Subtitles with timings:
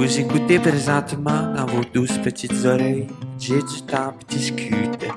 [0.00, 3.06] Vous écoutez présentement dans vos douces petites oreilles.
[3.38, 5.10] J'ai du temps pour discuter.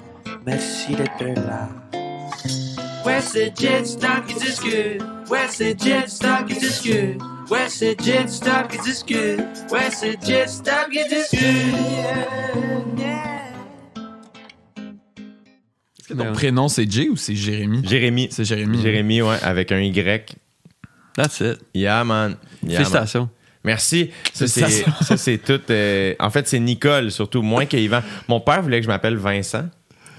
[0.46, 1.70] Merci d'être là.
[3.06, 5.02] Ouais, c'est Jet Stop qui discute.
[5.32, 7.18] Ouais, c'est Jet Stop qui discute.
[7.50, 9.40] Ouais, c'est Jet Stop qui discute.
[9.72, 11.42] Ouais, c'est Jet Stop qui discute.
[11.42, 12.28] Yeah,
[12.98, 13.24] yeah.
[15.98, 17.88] Est-ce que ton prénom c'est Jay ou c'est Jérémy?
[17.88, 18.28] Jérémy.
[18.32, 18.82] C'est Jérémy.
[18.82, 20.36] Jérémy, ouais, avec un Y.
[21.16, 21.60] That's it.
[21.74, 22.36] Yeah, man.
[22.62, 22.78] Yeah, man.
[22.80, 23.30] Félicitations.
[23.64, 24.12] Merci.
[24.34, 24.94] Ça, c'est, Félicitations.
[25.02, 25.62] ça, c'est tout.
[25.70, 28.02] euh, en fait, c'est Nicole, surtout, moins que Yvan.
[28.28, 29.66] Mon père voulait que je m'appelle Vincent.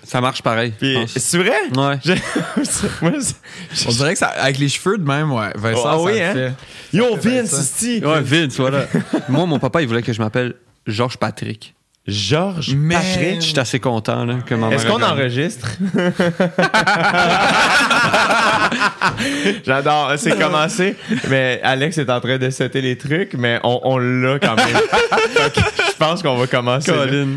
[0.03, 0.73] Ça marche pareil.
[1.07, 1.53] c'est vrai?
[1.75, 1.99] Ouais.
[2.05, 2.13] Je-
[3.03, 5.51] Moi, c'est- On dirait que ça, avec les cheveux de même, ouais.
[5.57, 6.35] Vincent, Ah oui, ça hein?
[6.35, 6.53] le fait.
[6.97, 7.63] Yo, Vince, Vincent.
[7.63, 8.03] sti.
[8.05, 8.87] Ouais, Vince, voilà.
[9.29, 10.55] Moi, mon papa, il voulait que je m'appelle
[10.87, 11.74] Georges Patrick.
[12.07, 13.01] Georges Man.
[13.01, 13.41] Patrick.
[13.41, 14.35] J'étais assez content, là,
[14.73, 15.69] Est-ce qu'on enregistre?
[19.65, 20.13] J'adore.
[20.19, 20.97] C'est commencé,
[21.31, 24.67] mais Alex est en train de setter les trucs, mais on, on l'a quand même.
[25.57, 26.93] Je pense qu'on va commencer.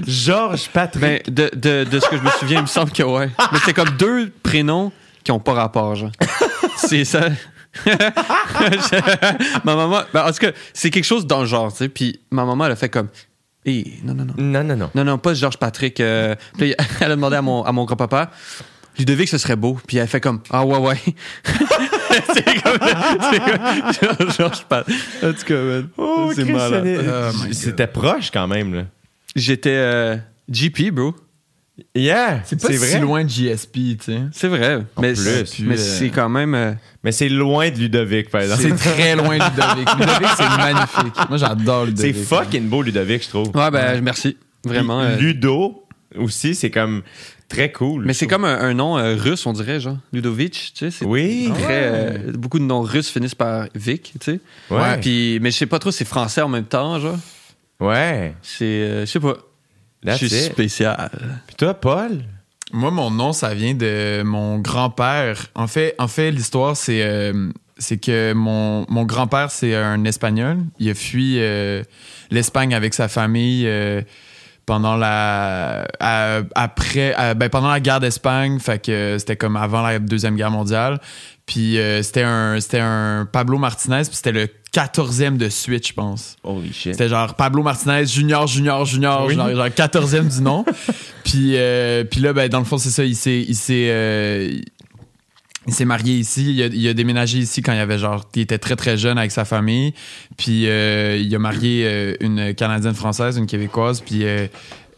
[0.06, 1.02] Georges Patrick.
[1.02, 3.30] Ben, de, de, de ce que je me souviens, il me semble que ouais.
[3.54, 4.92] Mais c'est comme deux prénoms
[5.24, 6.12] qui ont pas rapport, genre.
[6.76, 7.22] C'est ça.
[9.64, 11.90] ma maman, ben, en tout cas, c'est quelque chose dans le genre, tu sais.
[11.90, 13.10] Puis ma maman, elle a fait comme,
[14.04, 14.34] Non, non, non.
[14.38, 14.90] non, non, non.
[14.96, 16.00] Non, non, pas Georges Patrick.
[16.00, 18.32] euh, puis elle a demandé à mon, à mon grand-papa,
[18.98, 19.78] Ludovic, ce serait beau.
[19.88, 20.98] Puis elle fait comme, ah ouais, ouais.
[22.34, 22.80] c'est comme,
[23.22, 24.98] c'est comme Georges Patrick.
[25.24, 27.06] En tout cas, man, Oh, c'est malade.
[27.06, 27.32] Oh.
[27.52, 28.84] C'était proche quand même, là.
[29.36, 30.18] J'étais euh,
[30.50, 31.14] GP, bro.
[31.94, 34.20] Yeah, C'est pas si loin de JSP, tu sais.
[34.32, 34.84] C'est vrai.
[35.00, 36.56] mais plus, c'est- mais euh, c'est quand même.
[36.56, 38.64] euh, Mais c'est loin de Ludovic, par exemple.
[38.64, 39.88] C'est très loin de Ludovic.
[40.00, 41.30] Ludovic, c'est magnifique.
[41.30, 42.26] Moi, j'adore C'est Ludovic.
[42.26, 43.56] fucking beau, Ludovic, je trouve.
[43.56, 44.38] Ouais, ben, merci.
[44.66, 45.02] Vraiment.
[45.02, 45.84] euh, Ludo
[46.18, 47.04] aussi, c'est comme
[47.48, 48.06] très cool.
[48.06, 49.98] Mais c'est comme un, un nom euh, russe, on dirait, genre.
[50.12, 50.92] Ludovic, tu sais.
[50.92, 51.52] c'est Oui.
[51.54, 54.40] Très, euh, beaucoup de noms russes finissent par Vic, tu sais.
[54.72, 54.98] Ouais.
[55.00, 57.18] Puis, mais je sais pas trop, c'est français en même temps, genre.
[57.80, 58.34] Ouais.
[58.42, 58.66] C'est.
[58.66, 59.36] euh, je sais pas.
[60.04, 60.52] That's Je suis it.
[60.52, 61.10] spécial.
[61.48, 62.24] Puis toi, Paul?
[62.74, 65.48] Moi, mon nom, ça vient de mon grand-père.
[65.56, 70.58] En fait, en fait l'histoire, c'est euh, c'est que mon, mon grand-père, c'est un Espagnol.
[70.80, 71.84] Il a fui euh,
[72.32, 74.02] l'Espagne avec sa famille euh,
[74.68, 78.60] pendant la à- après à- ben, pendant la guerre d'Espagne.
[78.60, 81.00] Fait que c'était comme avant la deuxième guerre mondiale.
[81.48, 84.02] Puis euh, c'était un c'était un Pablo Martinez.
[84.06, 86.36] Puis c'était le 14e de suite, je pense.
[86.44, 86.92] Holy shit.
[86.94, 89.34] C'était genre Pablo Martinez, junior, junior, junior, Oui.
[89.36, 90.66] genre, genre 14e du nom.
[91.24, 93.40] puis, euh, puis là, ben, dans le fond, c'est ça, il s'est.
[93.48, 94.60] Il s'est euh,
[95.68, 98.42] il s'est marié ici, il a, il a déménagé ici quand il avait genre, il
[98.42, 99.94] était très très jeune avec sa famille,
[100.38, 104.48] puis euh, il a marié euh, une Canadienne française, une Québécoise, puis euh,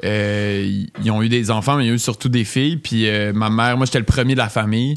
[0.05, 3.07] euh, ils ont eu des enfants, mais il y a eu surtout des filles, puis
[3.07, 4.95] euh, ma mère, moi j'étais le premier de la famille,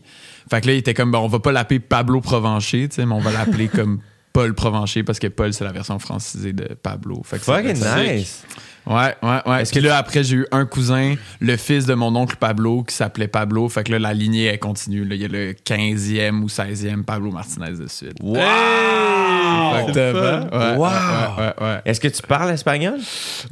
[0.50, 3.06] fait que là il était comme, bon, on va pas l'appeler Pablo Provencher, tu sais,
[3.06, 4.00] mais on va l'appeler comme
[4.32, 7.22] Paul Provencher parce que Paul c'est la version francisée de Pablo.
[7.24, 8.44] Fait que Fucking nice.
[8.86, 9.62] Ouais, ouais, ouais.
[9.62, 12.94] Est-ce que là, après, j'ai eu un cousin, le fils de mon oncle Pablo, qui
[12.94, 13.68] s'appelait Pablo.
[13.68, 15.04] Fait que là, la lignée, elle continue.
[15.04, 15.14] Là.
[15.14, 18.16] Il y a le 15e ou 16e Pablo Martinez de suite.
[18.20, 18.34] Wow!
[18.36, 20.84] Fait que, euh, ouais, Wow!
[20.84, 21.80] ouais, ouais, ouais, ouais.
[21.84, 22.98] Est-ce que tu parles espagnol?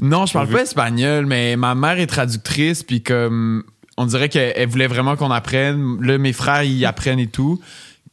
[0.01, 3.63] Non, je parle pas espagnol, mais ma mère est traductrice, puis comme
[3.97, 5.99] on dirait qu'elle elle voulait vraiment qu'on apprenne.
[6.03, 7.61] Là, mes frères, ils apprennent et tout.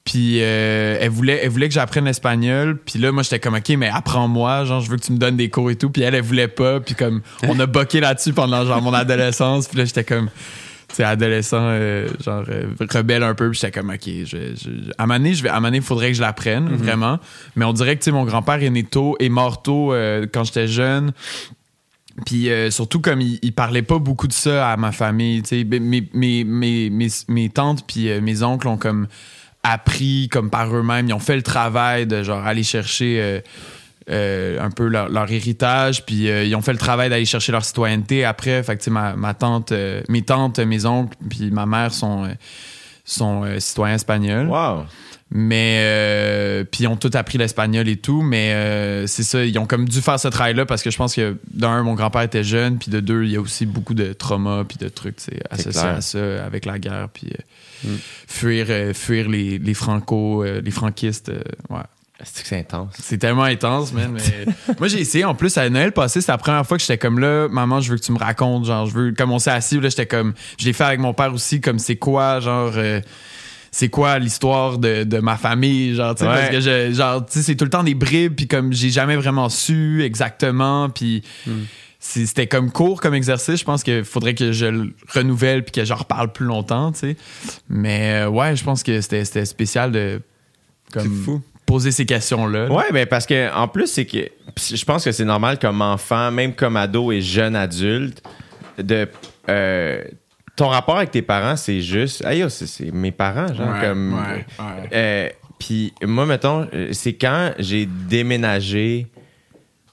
[0.08, 2.78] Puis euh, elle voulait elle voulait que j'apprenne l'espagnol.
[2.86, 4.64] Puis là, moi, j'étais comme, OK, mais apprends-moi.
[4.64, 5.90] Genre, je veux que tu me donnes des cours et tout.
[5.90, 6.80] Puis elle, elle voulait pas.
[6.80, 9.68] Puis comme, on a boqué là-dessus pendant genre mon adolescence.
[9.68, 10.30] Puis là, j'étais comme...
[10.88, 13.50] Tu sais, adolescent, euh, genre, euh, rebelle un peu.
[13.52, 14.24] Puis j'étais comme, OK, je,
[14.56, 17.20] je- à un moment donné, je vais, à il faudrait que je l'apprenne, vraiment.
[17.58, 19.94] Mais on dirait que, tu sais, mon grand-père est né tôt, est mort tôt
[20.32, 21.12] quand j'étais jeune.
[22.26, 25.50] Puis euh, surtout comme il, il parlait pas beaucoup de ça à ma famille, tu
[25.60, 29.08] sais, mes, mes, mes, mes, mes- mes tantes puis euh, mes oncles ont comme
[29.72, 33.40] appris comme par eux-mêmes, ils ont fait le travail de genre aller chercher euh,
[34.10, 37.66] euh, un peu leur, héritage, puis euh, ils ont fait le travail d'aller chercher leur
[37.66, 38.64] citoyenneté après.
[38.64, 39.74] Fait que ma, ma tante,
[40.08, 42.30] mes tantes, mes oncles puis ma mère sont
[43.04, 44.48] sont citoyens espagnols.
[44.48, 44.86] Wow.
[45.30, 49.58] Mais euh, puis ils ont tout appris l'espagnol et tout, mais euh, c'est ça, ils
[49.60, 52.46] ont comme dû faire ce travail-là parce que je pense que d'un, mon grand-père était
[52.46, 55.18] jeune, puis de deux, il y a aussi beaucoup de traumas puis de trucs
[55.50, 55.96] associés clair.
[55.96, 57.42] à ça avec la guerre, puis euh,
[57.84, 57.90] Mm.
[58.28, 61.32] fuir, euh, fuir les, les franco, euh, les franquistes,
[61.70, 61.78] ouais.
[62.24, 62.96] C'est que c'est intense?
[63.00, 64.10] C'est tellement intense, man.
[64.12, 64.46] Mais
[64.80, 65.24] moi, j'ai essayé.
[65.26, 67.92] En plus, à Noël passé, c'était la première fois que j'étais comme là, maman, je
[67.92, 68.66] veux que tu me racontes.
[68.66, 69.12] Genre, je veux.
[69.12, 70.34] Comme on s'est assis, là, j'étais comme.
[70.58, 72.72] Je l'ai fait avec mon père aussi, comme c'est quoi, genre.
[72.78, 73.00] euh,
[73.80, 76.36] c'est quoi l'histoire de, de ma famille, genre, tu sais, Ouais.
[76.36, 78.90] parce que je, genre, tu sais, c'est tout le temps des bribes, puis comme j'ai
[78.90, 81.22] jamais vraiment su exactement, puis
[82.00, 83.60] c'est- c'était comme court comme exercice.
[83.60, 87.00] Je pense qu'il faudrait que je le renouvelle puis que j'en reparle plus longtemps, tu
[87.00, 87.18] sais.
[87.70, 90.22] Mais euh, ouais, je pense que c'était c'était spécial de.
[90.92, 91.42] Comme, fou.
[91.68, 92.72] poser ces questions-là.
[92.72, 94.28] Ouais, ben parce que en plus, c'est que
[94.58, 98.24] je pense que c'est normal comme enfant, même comme ado et jeune adulte,
[98.82, 99.08] de.
[99.50, 100.04] euh,
[100.58, 102.26] ton rapport avec tes parents, c'est juste.
[102.26, 104.14] Aïe, oh, c'est- c'est mes parents, genre, Ouais, comme.
[104.14, 104.90] ouais, ouais.
[104.94, 109.08] Euh, puis moi, mettons, euh, c'est quand j'ai déménagé,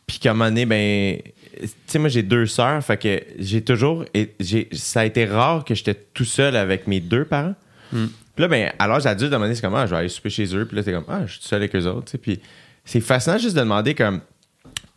[0.06, 1.18] puis qu'à un moment donné, ben,
[1.60, 5.24] tu sais, moi, j'ai deux sœurs, fait que j'ai toujours, et j'ai, ça a été
[5.24, 7.54] rare que j'étais tout seul avec mes deux parents.
[7.90, 9.98] Puis là, ben, à l'âge adulte, à un moment donné, c'est comme, ah, je vais
[9.98, 11.86] aller souper chez eux, puis là, t'es comme, ah, je suis tout seul avec eux
[11.86, 12.18] autres, tu sais.
[12.18, 12.40] Puis
[12.84, 14.20] c'est fascinant juste de demander, comme,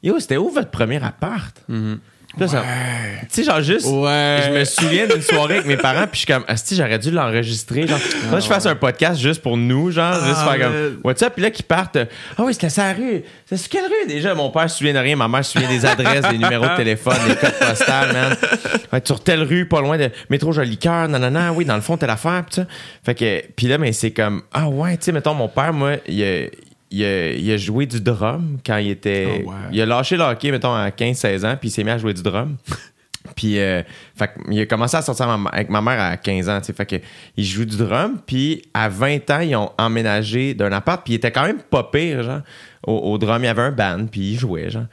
[0.01, 1.55] yo, c'était où votre premier appart?
[1.67, 1.99] Puis
[2.39, 2.63] là, ça-
[3.21, 4.41] tu sais, genre juste, Ouais.
[4.45, 7.11] je me souviens d'une soirée avec mes parents, puis je suis comme, Asti, j'aurais dû
[7.11, 7.87] l'enregistrer.
[7.87, 11.21] Genre, que je fasse un podcast juste pour nous, genre, juste Ah, faire comme, what's
[11.23, 11.33] up?
[11.33, 11.97] Puis là, qui partent,
[12.37, 13.23] ah oui, c'était la rue.
[13.45, 14.33] C'est sur quelle rue déjà?
[14.35, 16.75] Mon père se souvient de rien, ma mère se souvient des adresses, des numéros de
[16.77, 18.37] téléphone, des codes postales, man.
[18.93, 21.97] Ouais, sur telle rue, pas loin de métro Joli Cœur, nanana, oui, dans le fond,
[21.97, 22.65] telle affaire, pis ça.
[23.05, 25.93] Fait que, puis là, mais c'est comme, ah ouais, tu sais, mettons, mon père, moi,
[26.07, 26.47] il a,
[26.91, 29.43] il a, il a joué du drum quand il était.
[29.45, 29.55] Oh, ouais.
[29.71, 32.13] Il a lâché le hockey, mettons, à 15-16 ans, puis il s'est mis à jouer
[32.13, 32.57] du drum.
[33.35, 33.83] Puis, euh,
[34.15, 36.73] fait que il a commencé à sortir avec ma mère à 15 ans, tu sais.
[36.73, 36.95] Fait que,
[37.35, 41.17] il joue du drum, puis à 20 ans, ils ont emménagé d'un appart, puis il
[41.17, 42.39] était quand même pas pire, genre.
[42.85, 44.85] Au, au drum, il y avait un band, puis il jouait, genre.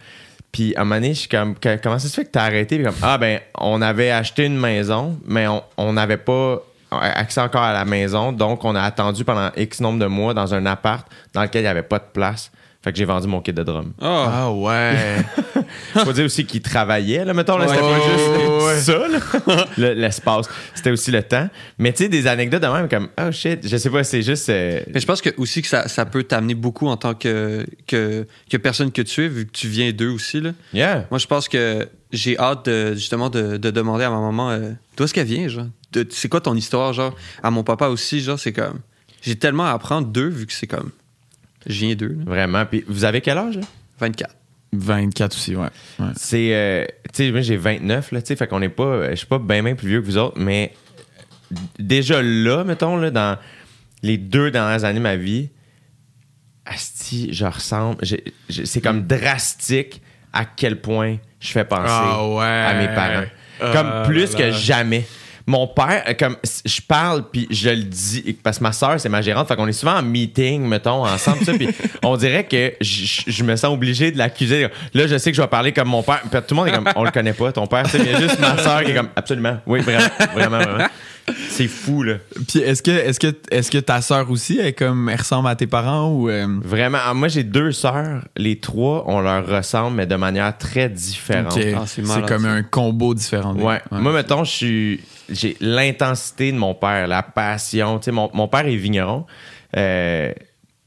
[0.50, 2.76] Puis à un moment donné, je suis comme, comment ça se fait que t'as arrêté?
[2.76, 5.46] Puis comme, ah ben, on avait acheté une maison, mais
[5.76, 6.60] on n'avait pas
[6.98, 10.54] accès encore à la maison, donc on a attendu pendant X nombre de mois dans
[10.54, 12.50] un appart dans lequel il n'y avait pas de place.
[12.84, 13.94] Fait que j'ai vendu mon kit de drum.
[13.98, 15.24] Ah, Ah ouais.
[16.04, 18.28] Faut dire aussi qu'il travaillait, là, mettons, là, c'était pas juste
[18.62, 20.48] ouais, ça, l'espace.
[20.74, 21.48] C'était aussi le temps.
[21.78, 24.50] Mais tu sais, des anecdotes de même comme, oh shit, je sais pas, c'est juste.
[24.50, 27.64] euh, Mais je pense que aussi que ça, ça peut t'amener beaucoup en tant que,
[27.86, 30.40] que, que personne que tu es, vu que tu viens d'eux aussi.
[30.42, 30.50] Là.
[30.74, 31.06] yeah.
[31.10, 34.72] Moi, je pense que j'ai hâte de, justement de, de demander à ma maman euh,
[34.96, 35.66] d'où est-ce qu'elle vient, genre?
[35.92, 37.14] De- C'est quoi ton histoire, genre?
[37.42, 38.80] À mon papa aussi, genre, c'est comme.
[39.22, 40.90] J'ai tellement à apprendre d'eux, vu que c'est comme.
[41.66, 42.24] Je viens d'eux, là.
[42.26, 42.66] Vraiment.
[42.66, 43.62] Puis vous avez quel âge, là?
[44.00, 44.34] 24.
[44.72, 45.68] 24 aussi, ouais.
[46.00, 46.06] ouais.
[46.16, 46.48] C'est.
[46.52, 48.82] euh, tu sais, moi, j'ai 29, là, tu sais, fait qu'on est pas.
[48.84, 50.72] euh, Je suis pas bien, bien plus vieux que vous autres, mais
[51.78, 53.38] déjà là, mettons, là, dans
[54.02, 55.48] les deux dernières années de ma vie,
[56.66, 58.04] Asti, je ressemble.
[58.48, 60.00] C'est comme drastique
[60.32, 62.44] à quel point je fais penser Ah ouais.
[62.44, 63.26] à mes parents.
[63.60, 65.06] Ah Comme plus là que jamais.
[65.46, 69.10] Mon père, euh, comme je parle puis je le dis parce que ma soeur c'est
[69.10, 71.68] ma gérante, fait qu'on est souvent en meeting, mettons, ensemble, ça, puis
[72.02, 74.68] on dirait que je, me sens obligé de l'accuser.
[74.94, 76.22] Là, je sais que je vais parler comme mon père.
[76.22, 77.84] Tout le monde est comme, on le connaît pas, ton père.
[77.84, 80.88] a juste ma soeur qui est comme, absolument, oui, vraiment, vraiment, vraiment.
[81.48, 82.14] C'est fou là.
[82.48, 85.48] Puis est-ce que, est-ce que, est-ce que ta sœur aussi, elle, est comme, elle ressemble
[85.48, 86.28] à tes parents ou.
[86.28, 86.98] euh, Vraiment.
[87.02, 88.22] Ah, Moi, j'ai deux sœurs.
[88.36, 91.56] Les trois, on leur ressemble, mais de manière très différente.
[91.56, 91.66] ok.
[91.76, 92.50] Ah, c'est c'est malade, comme ça.
[92.50, 93.54] un combo différent.
[93.54, 93.80] Ouais.
[93.90, 95.00] Moi, mettons, je suis.
[95.30, 97.98] J'ai l'intensité de mon père, la passion.
[97.98, 99.24] Tu sais, mon, mon père est vigneron.
[99.76, 100.32] Euh,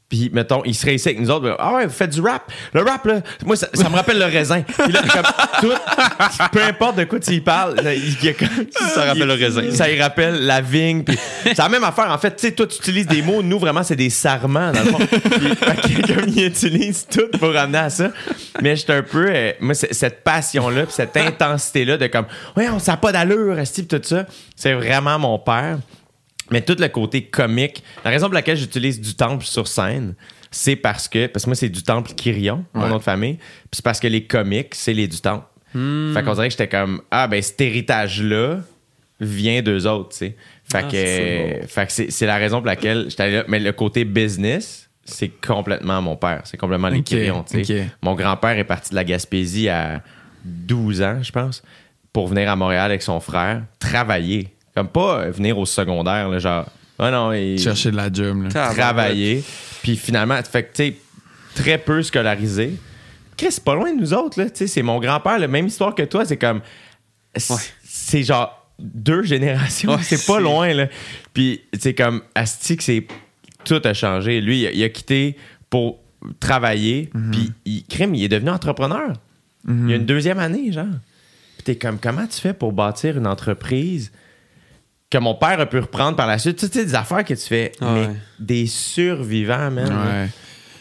[0.10, 1.56] puis, mettons, il serait ici avec nous autres.
[1.60, 2.50] Ah ouais, vous faites du rap.
[2.74, 4.62] Le rap, là, moi, ça, ça me rappelle le raisin.
[4.62, 5.24] Puis là, comme
[5.70, 5.74] tout,
[6.54, 8.48] peu importe de quoi tu y parles, là, il, il y a comme-
[8.94, 9.64] Ça rappelle le raisin.
[9.72, 11.04] Ça y rappelle la vigne.
[11.04, 12.10] Puis c'est la même affaire.
[12.10, 13.44] En fait, tu sais, toi, tu utilises des mots.
[13.44, 15.00] Nous, vraiment, c'est des sarments, dans le fond.
[15.84, 18.12] Puis, comme il utilise tout pour ramener à ça.
[18.62, 19.28] Mais j'étais un peu.
[19.30, 22.26] euh, moi, cette passion-là, puis cette intensité-là de comme,
[22.56, 24.26] ouais, on sait pas d'allure, puis tout ça,
[24.56, 25.78] c'est vraiment mon père.
[26.52, 30.16] Mais tout le côté comique, la raison pour laquelle j'utilise du temple sur scène,
[30.52, 32.90] c'est parce que, parce que moi, c'est du temple Kyrion, mon Ouais.
[32.90, 35.46] nom de famille, puis c'est parce que les comiques, c'est les du temple.
[35.74, 38.62] Fait qu'on dirait que j'étais comme, ah, ben, cet héritage-là
[39.20, 40.36] vient d'eux autres, tu sais.
[40.64, 43.44] Fait Ah, que, c'est fait que c'est, la raison pour laquelle j'étais allé là.
[43.48, 46.42] Mais le côté business, c'est complètement mon père.
[46.46, 47.88] C'est complètement les Ok, Kyrions, tu sais.
[48.02, 50.02] Mon grand-père est parti de la Gaspésie à
[50.46, 51.62] 12 ans, je pense,
[52.12, 54.56] pour venir à Montréal avec son frère, travailler.
[54.78, 56.68] Comme pas euh, venir au secondaire, là, genre.
[57.00, 58.50] Ah non, il Chercher de la job, là.
[58.76, 59.44] Travailler.
[59.82, 60.98] Puis finalement, fait que, tu sais,
[61.56, 62.76] très peu scolarisé.
[63.36, 64.50] Chris, c'est pas loin de nous autres, là.
[64.54, 66.26] C'est mon grand-père, la même histoire que toi.
[66.26, 66.62] C'est comme.
[67.36, 67.56] c'est-
[68.20, 68.24] Ouais.
[68.24, 69.96] Genre deux générations.
[69.96, 70.88] Ouais, c'est pas loin, là.
[71.34, 73.08] Puis, c'est comme, Asti, que c'est.
[73.66, 74.42] Tout a changé.
[74.42, 75.38] Lui, il a, il a quitté
[75.72, 75.98] pour
[76.40, 77.10] travailler.
[77.32, 79.14] Puis, il, crime, il est devenu entrepreneur.
[79.68, 80.86] Il y a une deuxième année, genre.
[81.56, 84.12] Puis, t'es comme, comment tu fais pour bâtir une entreprise
[85.10, 86.58] que mon père a pu reprendre par la suite?
[86.58, 88.10] Tu sais, des affaires que tu fais, Ah mais
[88.40, 89.88] des survivants, man.
[89.90, 90.30] Ouais.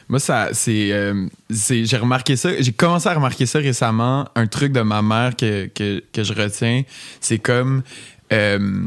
[0.08, 2.50] Moi, ça, c'est, euh, c'est, j'ai remarqué ça.
[2.60, 4.28] J'ai commencé à remarquer ça récemment.
[4.36, 6.82] Un truc de ma mère que, que, que je retiens,
[7.20, 7.82] c'est comme.
[8.32, 8.86] euh,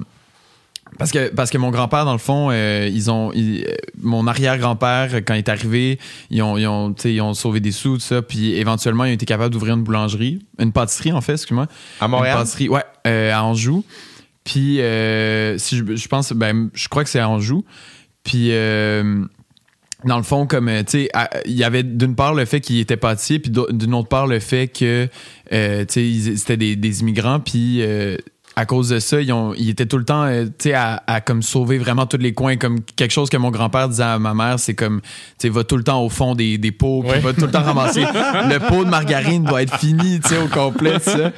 [0.98, 3.32] parce que, parce que mon grand-père, dans le fond, euh, ils ont.
[3.34, 7.22] ils- euh, mon arrière-grand-père, quand il est arrivé, ils ont, ils, ont, tu sais, ils
[7.22, 8.22] ont sauvé des sous, tout ça.
[8.22, 10.40] Puis éventuellement, ils ont été capables d'ouvrir une boulangerie.
[10.58, 11.68] Une pâtisserie, en fait, excuse-moi.
[12.00, 12.36] À Montréal?
[12.36, 13.84] Une pâtisserie, ouais, euh, à Anjou.
[14.50, 17.64] Puis, euh, si je, je pense, ben, je crois que c'est Anjou.
[18.24, 19.24] Puis, euh,
[20.06, 21.10] dans le fond, comme, euh, tu sais,
[21.46, 24.40] il y avait d'une part le fait qu'ils étaient pâtissiers, puis d'une autre part le
[24.40, 25.08] fait que,
[25.54, 27.84] euh, tu sais, c'était des, des immigrants, puis
[28.56, 31.44] à cause de ça, ils, ont, ils étaient tout le temps, euh, à, à comme
[31.44, 34.60] sauver vraiment tous les coins, comme quelque chose que mon grand-père disait à ma mère,
[34.60, 35.00] c'est comme,
[35.44, 37.20] va tout le temps au fond des, des pots, puis Ouais.
[37.20, 38.02] va tout le temps ramasser.
[38.04, 41.32] le pot de margarine doit être fini, au complet, ça.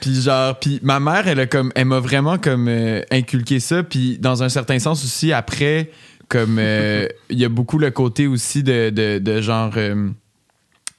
[0.00, 3.82] Puis genre, puis ma mère, elle a comme, elle m'a vraiment comme euh, inculqué ça.
[3.82, 5.90] Puis dans un certain sens aussi, après,
[6.28, 10.10] comme euh, il y a beaucoup le côté aussi de, de, de genre euh,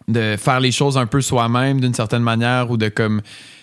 [0.07, 3.21] de faire les choses un peu soi-même d'une certaine manière ou de comme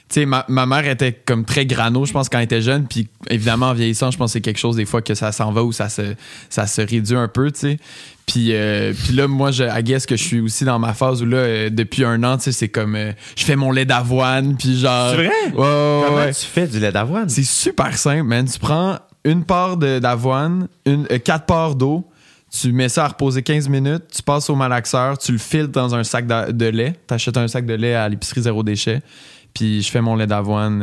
[0.08, 2.86] tu sais ma, ma mère était comme très grano je pense quand elle était jeune
[2.86, 5.52] puis évidemment en vieillissant je pense que c'est quelque chose des fois que ça s'en
[5.52, 6.14] va ou ça se
[6.50, 7.78] ça se réduit un peu tu sais
[8.26, 11.22] puis euh, puis là moi je I guess que je suis aussi dans ma phase
[11.22, 13.84] où là euh, depuis un an tu sais c'est comme euh, je fais mon lait
[13.84, 15.30] d'avoine puis genre C'est vrai?
[15.52, 16.32] Ouais, ouais, Comment ouais.
[16.32, 17.28] tu fais du lait d'avoine?
[17.28, 18.46] C'est super simple, man.
[18.46, 22.06] Tu prends une part de- d'avoine, une, quatre parts d'eau,
[22.50, 25.94] tu mets ça à reposer 15 minutes, tu passes au malaxeur, tu le filtres dans
[25.94, 26.94] un sac d'a- de lait.
[27.06, 29.00] T'achètes un sac de lait à l'épicerie zéro déchet.
[29.54, 30.82] Puis je fais mon lait d'avoine.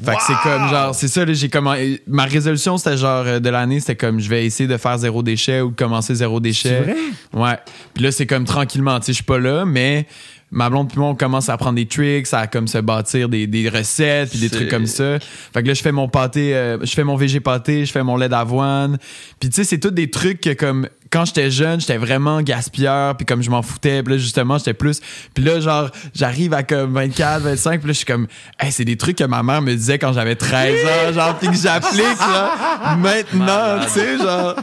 [0.00, 0.04] Euh.
[0.04, 1.74] Fait que c'est comme genre, c'est ça, là, j'ai comment.
[2.06, 5.22] Ma résolution, c'était genre euh, de l'année, c'était comme je vais essayer de faire zéro
[5.22, 6.80] déchet ou de commencer zéro déchet.
[6.80, 6.96] vrai?
[7.32, 7.58] Ouais.
[7.94, 10.06] Puis là, c'est comme tranquillement, tu sais, je suis pas là, mais
[10.50, 13.46] ma blonde puis moi, on commence à prendre des tricks, à comme se bâtir des,
[13.46, 15.18] des recettes puis des trucs comme ça.
[15.52, 18.02] Fait que là, je fais mon pâté, euh, je fais mon VG pâté, je fais
[18.02, 18.98] mon lait d'avoine.
[19.40, 23.16] Puis tu sais, c'est tous des trucs que comme quand j'étais jeune, j'étais vraiment gaspilleur,
[23.16, 25.00] puis comme je m'en foutais, puis là justement, j'étais plus
[25.34, 28.26] puis là genre j'arrive à comme 24, 25, puis là je suis comme
[28.60, 31.48] hey, c'est des trucs que ma mère me disait quand j'avais 13 ans, genre puis
[31.48, 34.54] que j'applique là maintenant, tu sais, genre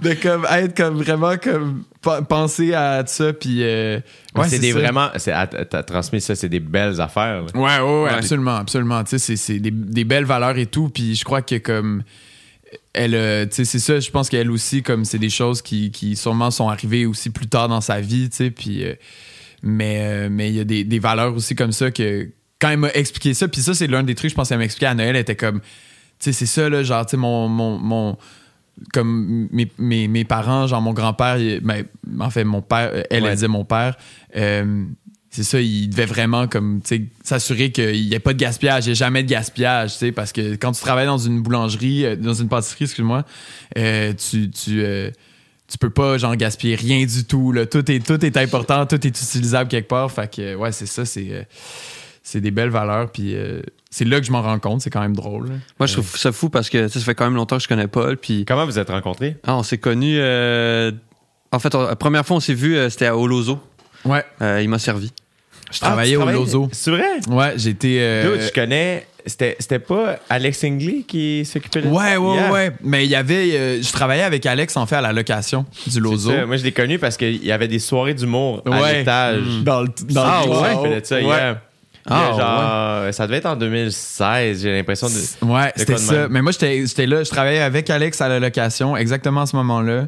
[0.00, 1.84] de comme être comme vraiment comme
[2.28, 4.00] penser à ça puis euh,
[4.34, 4.78] ouais, c'est des ça.
[4.78, 5.08] vraiment.
[5.16, 7.42] c'est- à- T'as transmis ça, c'est des belles affaires.
[7.42, 7.46] là.
[7.54, 8.10] Ouais, ouais, ouais, Ouais.
[8.10, 9.04] absolument, absolument.
[9.04, 10.88] Tu sais, c'est- c'est des, des belles valeurs et tout.
[10.88, 12.02] Puis je crois que comme
[12.92, 14.00] elle, euh, tu sais, c'est ça.
[14.00, 17.46] Je pense qu'elle aussi, comme c'est des choses qui, qui sûrement sont arrivées aussi plus
[17.48, 18.50] tard dans sa vie, tu sais.
[18.50, 18.94] Puis, euh,
[19.62, 22.28] mais euh, mais il y a des, des valeurs aussi comme ça que
[22.60, 24.64] quand elle m'a expliqué ça, puis ça c'est l'un des trucs, je pense qu'elle m'a
[24.64, 25.66] expliqué à Noël, elle était comme, tu
[26.20, 28.16] sais, c'est ça là, genre, tu sais, mon, mon, mon
[28.94, 31.84] comme mes, mes, mes parents, genre mon grand-père, ben,
[32.18, 33.34] en fait mon père, elle, elle Ouais.
[33.34, 33.96] disait mon père,
[34.36, 34.84] euh,
[35.30, 36.80] c'est ça, il devait vraiment comme
[37.22, 40.56] s'assurer qu'il n'y ait pas de gaspillage, il n'y ait jamais de gaspillage, parce que
[40.56, 43.24] quand tu travailles dans une boulangerie, euh, dans une pâtisserie, excuse-moi,
[43.78, 45.10] euh, tu, tu, euh,
[45.68, 47.52] tu peux pas genre gaspiller rien du tout.
[47.52, 47.64] Là.
[47.66, 50.10] Tout, est, tout est important, tout est utilisable quelque part.
[50.10, 51.42] Fait que ouais, c'est ça, c'est, euh,
[52.24, 53.12] c'est des belles valeurs.
[53.12, 55.48] Puis euh, c'est là que je m'en rends compte, c'est quand même drôle.
[55.48, 55.54] là.
[55.78, 57.86] Moi, je trouve ça fou parce que ça fait quand même longtemps que je connais
[57.86, 58.16] Paul.
[58.16, 59.36] Puis Comment vous êtes rencontrés?
[59.44, 60.16] ah, on s'est connus.
[60.18, 60.90] euh,
[61.52, 63.60] En fait, on- la première fois, on s'est vu, euh, c'était à Olozo.
[64.04, 65.12] Ouais, Euh, il m'a servi.
[65.70, 66.68] Je travaillais au Lozo.
[66.72, 67.04] C'est vrai?
[67.28, 67.98] Ouais, j'étais.
[68.00, 69.06] euh, Dude, je connais.
[69.26, 72.20] C'était c'était pas Alex Ingley qui s'occupait de Ouais, ça?
[72.20, 72.52] ouais, Yeah.
[72.52, 72.70] ouais.
[72.82, 73.50] Mais il y avait.
[73.54, 76.30] euh, je travaillais avec Alex, en fait, à la location du Lozo.
[76.30, 76.46] ça.
[76.46, 78.98] Moi, je l'ai connu parce qu'il y avait des soirées d'humour à Ouais.
[79.00, 79.42] l'étage.
[79.62, 79.88] Dans le.
[80.08, 80.50] Dans Ah, le
[80.88, 81.00] ouais?
[81.00, 81.22] de ça, Ouais.
[81.24, 81.60] yeah.
[82.06, 85.46] Ah, genre, ça devait être en 2016, j'ai l'impression de.
[85.46, 86.12] Ouais, c'était ça.
[86.14, 86.28] même?
[86.30, 90.06] Mais moi, j'étais là, je travaillais avec Alex à la location, exactement à ce moment-là.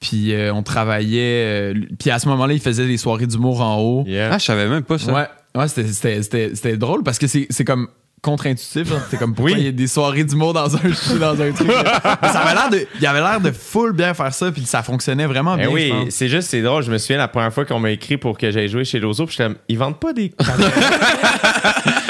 [0.00, 1.44] Puis euh, on travaillait.
[1.46, 4.04] euh, puis à ce moment-là, il faisait des soirées d'humour en haut.
[4.06, 4.30] Yeah.
[4.32, 5.12] Ah, je savais même pas ça.
[5.12, 7.88] Ouais, ouais c'était- c'était c'était- c'était drôle parce que c'est c'est comme
[8.22, 8.86] contre-intuitif.
[8.88, 9.00] genre.
[9.10, 9.60] C'est comme pourquoi Oui.
[9.60, 10.80] il y a des soirées d'humour dans un,
[11.18, 11.68] dans un truc.
[12.22, 12.86] Mais ça avait l'air de.
[13.00, 15.66] Il avait l'air de full bien faire ça, puis ça fonctionnait vraiment Eh bien.
[15.68, 16.10] je oui, pense.
[16.10, 16.82] c'est juste, c'est drôle.
[16.82, 19.24] Je me souviens la première fois qu'on m'a écrit pour que j'aille jouer chez Lozo,
[19.26, 20.32] puis j'étais comme, ils vendent pas des.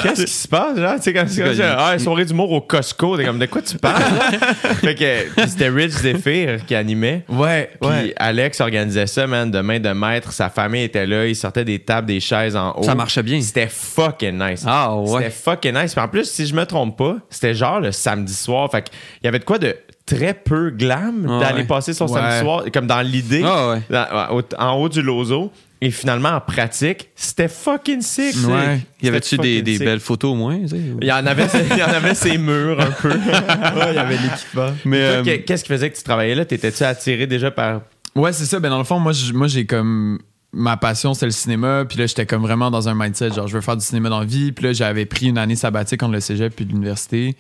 [0.03, 0.95] Qu'est-ce qui se passe, genre?
[0.97, 3.63] Tu sais, comme c'est comme ça, ah, soirée d'humour au Costco, t'es comme, de quoi
[3.63, 4.03] tu parles?
[4.81, 7.25] fait que, c'était Rich Zephyr qui animait.
[7.29, 8.15] Ouais, Puis ouais.
[8.17, 10.33] Alex organisait ça, man, de main de maître.
[10.33, 11.27] Sa famille était là.
[11.27, 12.83] Il sortait des tables, des chaises en haut.
[12.83, 13.41] Ça marchait bien.
[13.41, 14.65] C'était fucking nice.
[14.67, 15.19] Ah, ouais.
[15.19, 15.95] C'était fucking nice.
[15.95, 18.71] Puis en plus, si je me trompe pas, c'était genre le samedi soir.
[18.71, 19.77] Fait qu'il y avait de quoi de
[20.07, 21.67] très peu glam Ah, d'aller ouais.
[21.67, 22.21] passer son Ouais.
[22.21, 24.43] samedi soir, comme dans l'idée, Ah, ouais.
[24.59, 25.53] en haut du lozo.
[25.83, 28.35] Et finalement, en pratique, c'était fucking sick.
[28.35, 28.45] tu.
[28.47, 28.81] Ouais.
[29.03, 30.59] Y avait-tu des, belles photos au moins?
[30.61, 33.09] tu sais, ou- Il y en avait, il y en avait ses murs un peu.
[33.11, 34.71] Ouais, il y avait l'équipement.
[34.85, 36.45] Mais euh, qu'est- Qu'est-ce qui faisait que tu travaillais là?
[36.45, 37.81] T'étais-tu attiré déjà par.
[38.15, 38.59] Ouais, c'est ça.
[38.61, 40.19] Ben, dans le fond, moi, j'ai comme.
[40.53, 41.85] Ma passion, c'était le cinéma.
[41.89, 44.19] Puis là, j'étais comme vraiment dans un mindset, genre, je veux faire du cinéma dans
[44.21, 44.51] la vie.
[44.53, 47.37] Puis là, j'avais pris une année sabbatique entre le cégep puis l'université.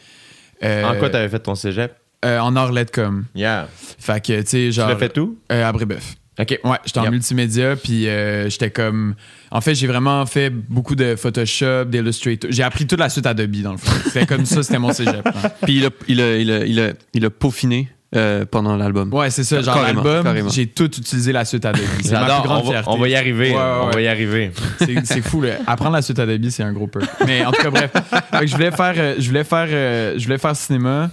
[0.62, 1.92] Euh, En quoi t'avais fait ton cégep?
[2.25, 3.25] euh, En Orlette, comme.
[3.35, 3.68] Yeah.
[3.99, 4.88] Fait que, tu sais, Tu genre.
[4.88, 5.37] l'as fait tout?
[5.49, 6.14] À Brébeuf.
[6.40, 6.59] OK.
[6.64, 7.12] Ouais, j'étais en Yep.
[7.12, 9.14] multimédia, puis euh, j'étais comme.
[9.50, 12.50] En fait, j'ai vraiment fait beaucoup de Photoshop, d'Illustrator.
[12.52, 13.90] J'ai appris toute la suite Adobe, dans le fond.
[14.04, 15.26] C'était comme ça, c'était mon cégep.
[15.26, 15.49] hein.
[15.62, 19.12] Puis il a, il a, il a, il a, il a peaufiné euh, pendant l'album.
[19.12, 19.61] Ouais, c'est ça.
[19.61, 20.49] Genre, Carrément, l'album, carrément.
[20.50, 21.82] j'ai tout utilisé la suite Adobe.
[22.02, 22.90] C'est ma plus grande On va, fierté.
[22.90, 23.50] on va y arriver.
[23.50, 24.50] Ouais, ouais, On va y arriver.
[24.78, 25.54] C'est c'est fou, là.
[25.66, 27.00] Apprendre la suite Adobe, c'est un gros peu.
[27.26, 27.90] Mais en tout cas, bref.
[28.32, 31.11] Fait que je voulais faire, euh, je voulais faire, euh, je voulais faire cinéma.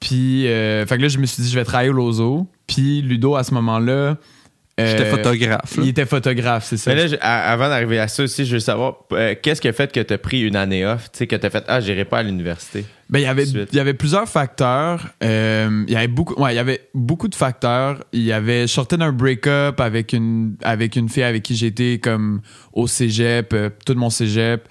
[0.00, 2.46] Puis, euh, fait que là, je me suis dit, je vais travailler au Lozo.
[2.66, 4.16] Puis, Ludo, à ce moment-là.
[4.86, 5.76] J'étais euh, photographe.
[5.76, 5.82] là.
[5.82, 6.90] Il était photographe, c'est ça.
[6.94, 9.68] Mais là, je- à- avant d'arriver à ça aussi, je veux savoir, euh, qu'est-ce qui
[9.68, 11.10] a fait que tu as pris une année off?
[11.12, 12.84] Tu sais, que tu as fait, ah, j'irai pas à l'université.
[13.10, 13.70] Ben, il y avait, Suite.
[13.72, 15.08] il y avait plusieurs facteurs.
[15.24, 18.04] Euh, il y avait beaucoup, ouais, il y avait beaucoup de facteurs.
[18.12, 21.98] Il y avait, je sortais d'un break-up avec une, avec une fille avec qui j'étais
[22.02, 22.40] comme
[22.72, 24.68] au cégep, euh, tout mon cégep.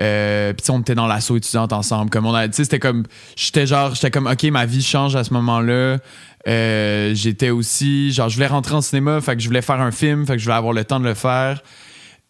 [0.00, 2.10] Euh, puis on était dans l'assaut étudiante ensemble.
[2.10, 3.02] Comme on a, tu sais, c'était comme,
[3.34, 5.98] j'étais genre, j'étais comme, ok, ma vie change à ce moment-là.
[6.48, 9.90] Euh, j'étais aussi, genre, je voulais rentrer en cinéma, fait que je voulais faire un
[9.90, 11.62] film, fait que je voulais avoir le temps de le faire.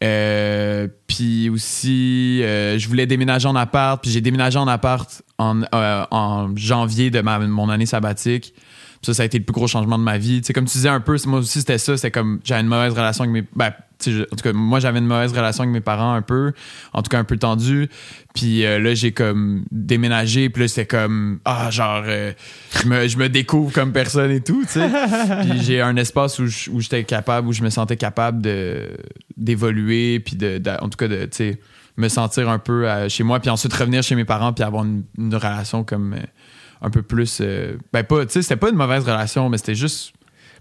[0.02, 5.62] Euh, puis aussi, euh, je voulais déménager en appart, puis j'ai déménagé en appart en,
[5.72, 8.54] en janvier de ma, mon année sabbatique.
[9.02, 10.40] Ça, ça a été le plus gros changement de ma vie.
[10.40, 11.96] Tu sais, comme tu disais un peu, moi aussi, c'était ça.
[11.96, 13.48] C'était comme, j'avais une mauvaise relation avec mes...
[13.54, 16.52] Ben, en tout cas, moi, j'avais une mauvaise relation avec mes parents un peu.
[16.92, 17.88] En tout cas, un peu tendue.
[18.34, 20.50] Puis euh, là, j'ai comme déménagé.
[20.50, 22.32] Puis là, c'était comme, ah, genre, euh,
[22.80, 24.88] je, me, je me découvre comme personne et tout, tu sais.
[25.42, 28.88] puis j'ai un espace où où j'étais capable, où je me sentais capable de
[29.36, 30.20] d'évoluer.
[30.20, 31.60] Puis de, en tout cas, de, tu sais,
[31.96, 33.40] me sentir un peu chez moi.
[33.40, 34.52] Puis ensuite revenir chez mes parents.
[34.52, 36.14] Puis avoir une, une relation comme...
[36.14, 36.22] euh,
[36.82, 37.38] un peu plus.
[37.40, 40.12] euh, ben, pas, tu sais, c'était pas une mauvaise relation, mais c'était juste.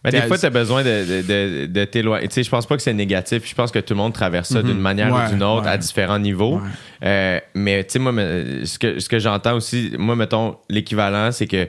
[0.04, 2.28] Mais des fois, tu as besoin de, de, de, de t'éloigner.
[2.28, 3.44] Tu sais, je pense pas que c'est négatif.
[3.50, 5.72] Je pense que tout le monde traverse ça d'une manière Ouais, ou d'une autre ouais.
[5.72, 6.58] à différents niveaux.
[6.58, 6.70] Ouais.
[7.04, 11.48] Euh, mais tu sais, moi, ce que, ce que j'entends aussi, moi, mettons, l'équivalent, c'est
[11.48, 11.68] que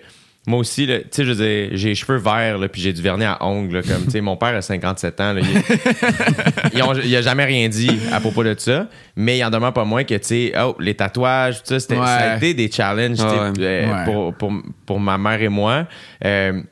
[0.49, 3.03] moi aussi, tu sais, je veux dire, j'ai les cheveux verts, là, puis j'ai du
[3.03, 7.17] vernis à ongles, là, comme, tu sais, mon père a 57 ans, là, il, il
[7.17, 10.15] a jamais rien dit à propos de ça, mais il en demeure pas moins que,
[10.15, 12.07] tu sais, oh, les tatouages, tout ça, c'était- Ouais.
[12.07, 13.53] ça a été des challenges, Ah ouais.
[13.61, 14.53] euh, pour, pour,
[14.87, 15.87] pour ma mère et moi.
[16.25, 16.63] Euh,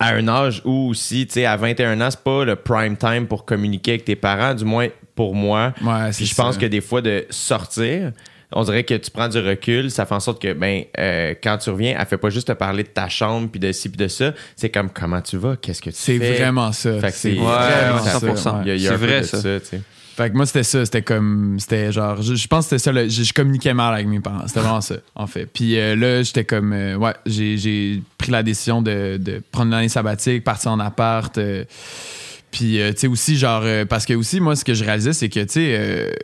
[0.00, 3.26] à un âge où aussi, tu sais, à 21 ans, c'est pas le prime time
[3.26, 5.72] pour communiquer avec tes parents, du moins pour moi.
[5.82, 6.60] Ouais, Puis je pense ça.
[6.60, 8.10] que des fois, de sortir,
[8.54, 11.58] on dirait que tu prends du recul, ça fait en sorte que, ben, euh, quand
[11.58, 13.98] tu reviens, elle fait pas juste te parler de ta chambre, puis de ci, puis
[13.98, 14.32] de ça.
[14.56, 15.56] C'est comme, comment tu vas?
[15.56, 16.34] Qu'est-ce que tu C'est fais?
[16.34, 16.98] vraiment ça.
[17.00, 18.56] Fait que c'est c'est- Ouais, vraiment ça, 100%.
[18.58, 18.62] ouais.
[18.64, 19.40] Il y a, il y a C'est vrai, ça.
[19.42, 19.80] ça, tu sais.
[20.16, 20.84] Fait que moi, c'était ça.
[20.84, 21.56] C'était comme.
[21.58, 22.22] C'était genre.
[22.22, 23.08] Je, je pense que c'était ça.
[23.08, 24.46] je, je communiquais mal avec mes parents.
[24.46, 25.46] C'était vraiment ça, en fait.
[25.46, 26.72] Puis euh, là, j'étais comme.
[26.72, 30.78] euh, ouais, j'ai, j'ai pris la décision de, de prendre une année sabbatique, partir en
[30.78, 31.36] appart.
[31.38, 31.64] euh,
[32.52, 33.62] puis, euh, tu sais, aussi, genre.
[33.64, 36.14] euh, parce que aussi, moi, ce que je réalisais, c'est que, tu sais,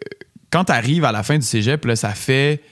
[0.50, 2.62] quand t'arrives à la fin du cégep, là, ça fait.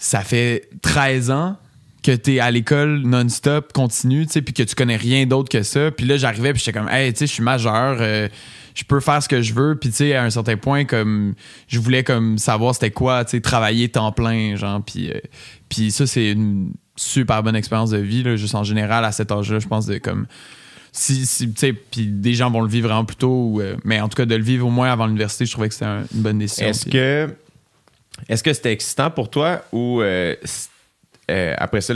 [0.00, 1.56] Ça fait 13 ans
[2.02, 5.62] que t'es à l'école non-stop, continu, tu sais, puis que tu connais rien d'autre que
[5.62, 5.90] ça.
[5.90, 8.28] Puis là, j'arrivais, puis j'étais comme, hey, tu sais, je suis majeur, euh,
[8.74, 9.76] je peux faire ce que je veux.
[9.76, 11.34] Puis, tu sais, à un certain point, comme,
[11.66, 14.80] je voulais, comme, savoir c'était quoi, tu sais, travailler temps plein, genre.
[14.84, 15.18] Puis, euh,
[15.68, 19.32] puis ça, c'est une super bonne expérience de vie, là, juste en général, à cet
[19.32, 20.26] âge-là, je pense, de, comme,
[20.98, 24.16] si, si puis des gens vont le vivre vraiment plus tôt, euh, mais en tout
[24.16, 26.38] cas, de le vivre au moins avant l'université, je trouvais que c'était un- une bonne
[26.38, 26.66] décision.
[26.68, 27.34] Est-ce que
[28.28, 30.34] est-ce que c'était excitant pour toi ou euh,
[31.30, 31.92] euh, après ça,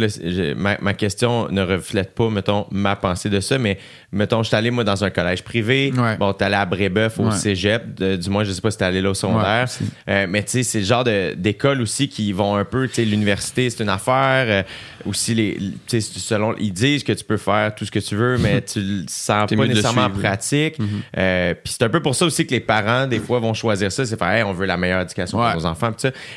[0.56, 3.78] ma, ma question ne reflète pas, mettons, ma pensée de ça, mais
[4.12, 5.92] mettons, je suis allé, moi, dans un collège privé.
[5.96, 6.16] Ouais.
[6.16, 7.32] Bon, t'es allé à Brébeuf au Ouais.
[7.36, 9.66] cégep, de- du moins, je sais pas si t'es allé là au secondaire.
[9.80, 9.86] Ouais.
[10.08, 13.04] Euh, mais tu sais, c'est le genre d'école aussi qui vont un peu, tu sais,
[13.04, 14.44] l'université, c'est une affaire.
[14.48, 14.62] euh,
[15.06, 15.56] aussi, les,
[15.88, 18.60] tu sais, selon, ils disent que tu peux faire tout ce que tu veux, mais
[18.62, 20.76] tu le sens pas nécessairement en pratique.
[21.16, 23.90] Euh, Puis c'est un peu pour ça aussi que les parents, des fois, vont choisir
[23.90, 24.04] ça.
[24.04, 25.90] C'est faire, Hey, on veut la meilleure éducation pour nos enfants.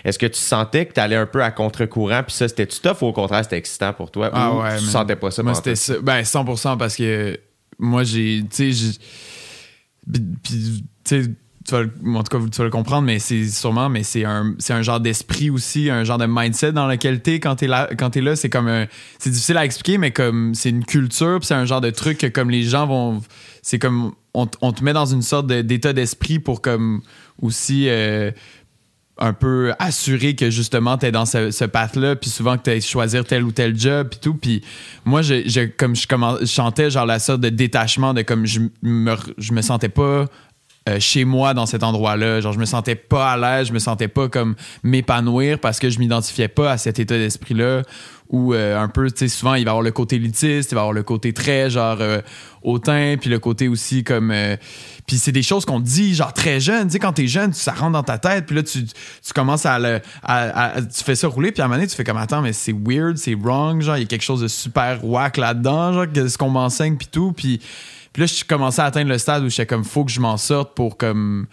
[0.03, 3.01] Est-ce que tu sentais que tu allais un peu à contre-courant, puis ça, c'était-tu tough
[3.01, 4.29] ou au contraire, c'était excitant pour toi?
[4.33, 5.41] Ah ou ouais, tu sentais pas ça?
[5.43, 5.95] Moi, c'était ça.
[6.01, 7.39] Ben, 100% parce que
[7.79, 8.43] moi, j'ai.
[8.49, 11.31] Tu sais, j'ai- puis- tu sais,
[11.65, 14.23] tu vas le- en tout cas, tu vas le comprendre, mais c'est sûrement, mais c'est
[14.23, 17.65] un, c'est un genre d'esprit aussi, un genre de mindset dans lequel t'es quand t'es
[17.67, 17.89] là.
[17.97, 18.85] Quand t'es là, c'est comme un.
[19.17, 22.27] C'est difficile à expliquer, mais comme c'est une culture, c'est un genre de truc que
[22.27, 23.21] comme les gens vont.
[23.63, 24.13] C'est comme.
[24.35, 27.01] On, on te met dans une sorte de- d'état d'esprit pour comme
[27.41, 27.89] aussi.
[27.89, 28.31] euh,
[29.17, 33.23] un peu assuré que justement t'es dans ce, ce path-là, puis souvent que t'as choisir
[33.25, 34.33] tel ou tel job, puis tout.
[34.35, 34.61] Puis
[35.05, 36.05] moi, je, je- comme je,
[36.45, 39.15] chantais genre la sorte de détachement de comme je me,
[39.51, 40.25] me sentais pas
[40.87, 42.41] euh, chez moi dans cet endroit-là.
[42.41, 45.89] Genre, je me sentais pas à l'aise, je me sentais pas comme m'épanouir parce que
[45.89, 47.81] je m'identifiais pas à cet état d'esprit-là.
[48.29, 50.81] Ou euh, un peu, tu sais, souvent, il va avoir le côté élitiste, il va
[50.81, 52.21] avoir le côté très, genre, euh,
[52.63, 54.31] hautain, puis le côté aussi comme.
[54.31, 54.57] euh,
[55.05, 56.87] puis c'est des choses qu'on dit, genre, très jeune.
[56.87, 59.67] Tu sais, quand t'es jeune, ça rentre dans ta tête, puis là, tu, tu commences
[59.67, 59.99] à le.
[59.99, 62.73] tu fais ça rouler, puis à un moment donné, tu fais comme, attends, mais c'est
[62.73, 66.37] weird, c'est wrong, genre, il y a quelque chose de super whack là-dedans, genre, ce
[66.37, 67.31] qu'on m'enseigne, puis tout.
[67.31, 67.61] Puis,
[68.11, 70.37] puis là, je commençais à atteindre le stade où j'étais comme, faut que je m'en
[70.37, 71.45] sorte pour, comme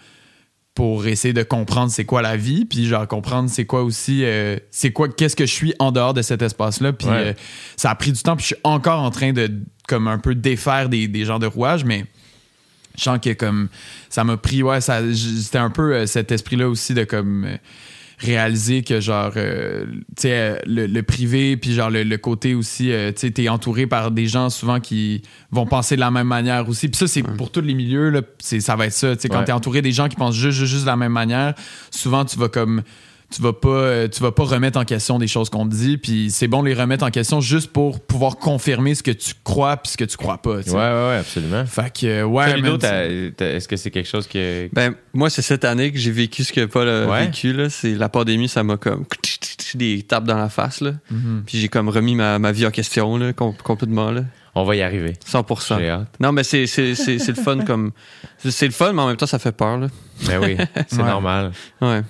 [0.75, 4.57] pour essayer de comprendre c'est quoi la vie, puis genre comprendre c'est quoi aussi, euh,
[4.71, 6.93] c'est quoi, qu'est-ce que je suis en dehors de cet espace-là.
[6.93, 7.13] Puis Ouais.
[7.27, 7.33] euh,
[7.77, 9.51] ça a pris du temps, puis je suis encore en train de
[9.87, 12.05] comme un peu défaire des, des genres de rouages, mais
[12.97, 13.69] je sens que comme
[14.09, 17.45] ça m'a pris, ouais, ça, c'était un peu euh, cet esprit-là aussi de comme
[18.23, 22.55] réaliser que genre euh, tu sais euh, le, le privé puis genre le, le côté
[22.55, 26.11] aussi euh, tu sais t'es entouré par des gens souvent qui vont penser de la
[26.11, 26.87] même manière aussi.
[26.89, 28.21] Puis ça c'est pour tous les milieux là.
[28.39, 29.45] C'est ça va être ça tu sais quand Ouais.
[29.45, 31.53] t'es entouré des gens qui pensent juste, juste juste de la même manière
[31.91, 32.81] souvent tu vas comme
[33.35, 35.97] tu vas pas euh, tu vas pas remettre en question des choses qu'on te dit
[35.97, 39.33] puis c'est bon de les remettre en question juste pour pouvoir confirmer ce que tu
[39.43, 40.75] crois puis ce que tu crois pas tu sais.
[40.75, 41.65] Ouais, ouais, ouais, absolument.
[41.65, 42.45] fait que euh, ouais
[43.39, 44.69] est-ce que c'est quelque chose que.
[44.73, 47.25] Ben, moi, c'est cette année que j'ai vécu ce que Paul a Ouais.
[47.25, 47.53] vécu.
[47.53, 47.69] Là.
[47.69, 49.05] C'est la pandémie, ça m'a comme
[49.75, 50.81] des tapes dans la face.
[50.81, 50.91] Là.
[51.11, 51.43] Mhm.
[51.45, 54.11] Puis j'ai comme remis ma, ma vie en question là, com- complètement.
[54.11, 54.21] Là.
[54.55, 55.13] On va y arriver.
[55.27, 55.79] 100%.
[55.79, 56.07] J'ai hâte.
[56.19, 57.91] Non, mais c'est, c'est, c'est, c'est le fun comme.
[58.39, 59.77] C'est le fun, mais en même temps, ça fait peur.
[59.77, 59.87] Là.
[60.27, 61.03] Ben oui, c'est Ouais.
[61.03, 61.51] normal.
[61.81, 62.01] Ouais.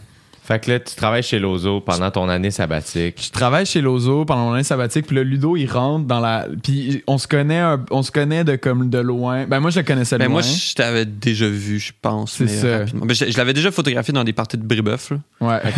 [0.46, 3.18] Fait que là, tu travailles chez Lozo pendant ton année sabbatique.
[3.24, 6.48] je travaille chez Lozo pendant mon année sabbatique puis le Ludo il rentre dans la
[6.62, 9.80] puis on se connaît un- on se connaît de comme de loin ben moi je
[9.80, 12.34] le connaissais de Ben, loin moi, je t'avais déjà vu, je pense.
[12.34, 12.78] C'est mais, ça.
[12.80, 13.06] rapidement.
[13.06, 15.12] Ben, je, je l'avais déjà photographié dans des parties de Brébeuf.
[15.12, 15.74] Là, ouais OK.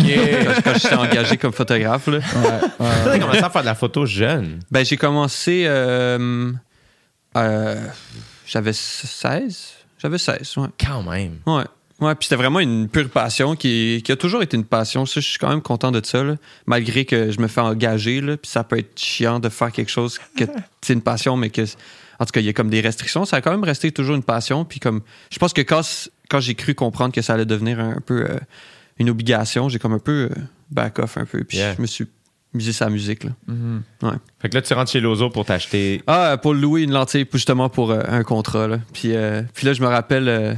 [0.46, 2.08] quand, quand j'étais engagé comme photographe.
[2.08, 2.18] Là.
[2.18, 2.86] ouais, ouais.
[3.04, 4.58] T'as commencé à faire de la photo jeune.
[4.72, 5.64] Ben, j'ai commencé.
[5.68, 6.50] euh,
[7.36, 7.76] euh,
[8.46, 9.74] j'avais 16.
[10.02, 10.66] J'avais 16, ouais.
[10.84, 11.36] Quand même.
[11.46, 11.64] Ouais.
[12.00, 15.06] Ouais, puis c'était vraiment une pure passion qui, qui a toujours été une passion.
[15.06, 16.36] Ça, je suis quand même content de ça, là.
[16.66, 18.20] malgré que je me fais engager.
[18.20, 20.44] Là, puis ça peut être chiant de faire quelque chose que
[20.82, 21.62] c'est une passion, mais que.
[22.18, 23.24] En tout cas, il y a comme des restrictions.
[23.26, 24.64] Ça a quand même resté toujours une passion.
[24.64, 25.02] Puis comme.
[25.30, 25.82] Je pense que quand,
[26.28, 28.38] quand j'ai cru comprendre que ça allait devenir un, peu euh,
[28.98, 30.34] une obligation, j'ai comme un peu euh,
[30.70, 31.44] back off un peu.
[31.44, 31.74] Puis Yeah.
[31.76, 32.06] je me suis
[32.54, 33.24] misé sa musique.
[33.24, 33.30] Là.
[33.48, 33.82] Mhm.
[34.40, 36.02] Fait que là, tu rentres chez Lozo pour t'acheter.
[36.06, 38.66] Ah, pour louer une lentille, justement pour euh, un contrat.
[38.66, 38.78] Là.
[38.94, 40.54] Puis, euh, puis là, je me rappelle, euh,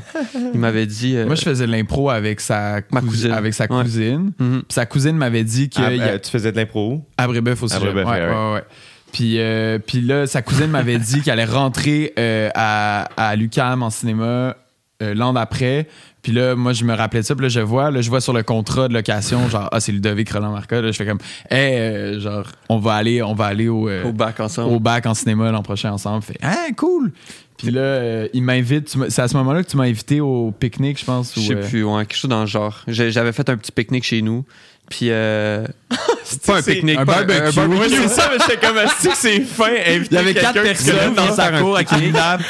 [0.55, 1.17] il m'avait dit.
[1.17, 3.33] euh, moi je faisais de l'impro avec sa Ma cousine.
[3.33, 3.83] avec sa Ouais.
[3.83, 4.59] cousine mhm.
[4.63, 7.05] Puis sa cousine m'avait dit Ah, a euh, tu faisais de l'impro où?
[7.17, 8.65] à Brébeuf aussi À Brébeuf, ouais, ouais, ouais, ouais.
[9.11, 13.83] Puis, euh, puis là, sa cousine m'avait dit qu'elle allait rentrer euh, à, à l'UQAM
[13.83, 14.55] en cinéma
[15.03, 15.87] euh, l'an d'après.
[16.23, 17.35] Puis là, moi, je me rappelais de ça.
[17.35, 19.93] Puis là, je vois, là, je vois sur le contrat de location, genre, ah, c'est
[19.93, 20.81] Ludovic Roland Marca.
[20.81, 24.05] Là, je fais comme, hey, euh, genre, on va aller, on va aller au, euh,
[24.05, 24.75] au bac ensemble.
[24.75, 26.23] au bac en cinéma l'an prochain ensemble.
[26.23, 27.13] Fait, ah, cool.
[27.57, 28.97] Puis là, il m'invite.
[29.09, 31.35] C'est à ce moment-là que tu m'as invité au pique-nique, je pense.
[31.35, 32.83] Je sais plus, ouais, quelque chose dans le genre.
[32.87, 34.45] J'avais fait un petit pique-nique chez nous.
[34.89, 35.67] Puis, euh,
[36.47, 37.91] pas un pique-nique, un pas barbecue.
[37.91, 39.71] C'est ça, mais j'étais comme si c'est fin.
[39.71, 42.41] Il y avait quatre personnes dans sa cour avec une nappe.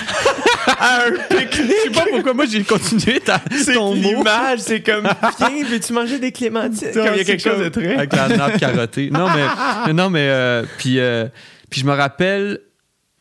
[0.67, 1.75] à un pique-nique.
[1.87, 5.93] Je sais pas pourquoi moi j'ai continué ta, C'est ton l'image, c'est comme viens, veux-tu
[5.93, 6.93] manger des clémentines?
[6.93, 7.97] Comme il y a quelque chose de très.
[7.97, 9.11] Avec la nappe carottée.
[9.11, 11.27] Non, mais, non, mais euh, puis, euh,
[11.71, 12.61] puis je me rappelle,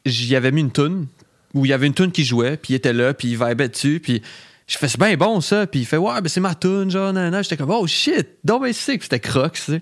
[0.06, 1.08] j'y avais mis une toune
[1.54, 3.70] où il y avait une toune qui jouait, puis il était là, puis il vibait
[3.70, 4.22] dessus, puis
[4.68, 7.14] je fais c'est bien bon ça, puis il fait ouais, ben c'est ma toune, genre,
[7.14, 7.42] nanana.
[7.42, 9.82] J'étais comme oh shit, donc ben sick, c'était crocs, tu sais.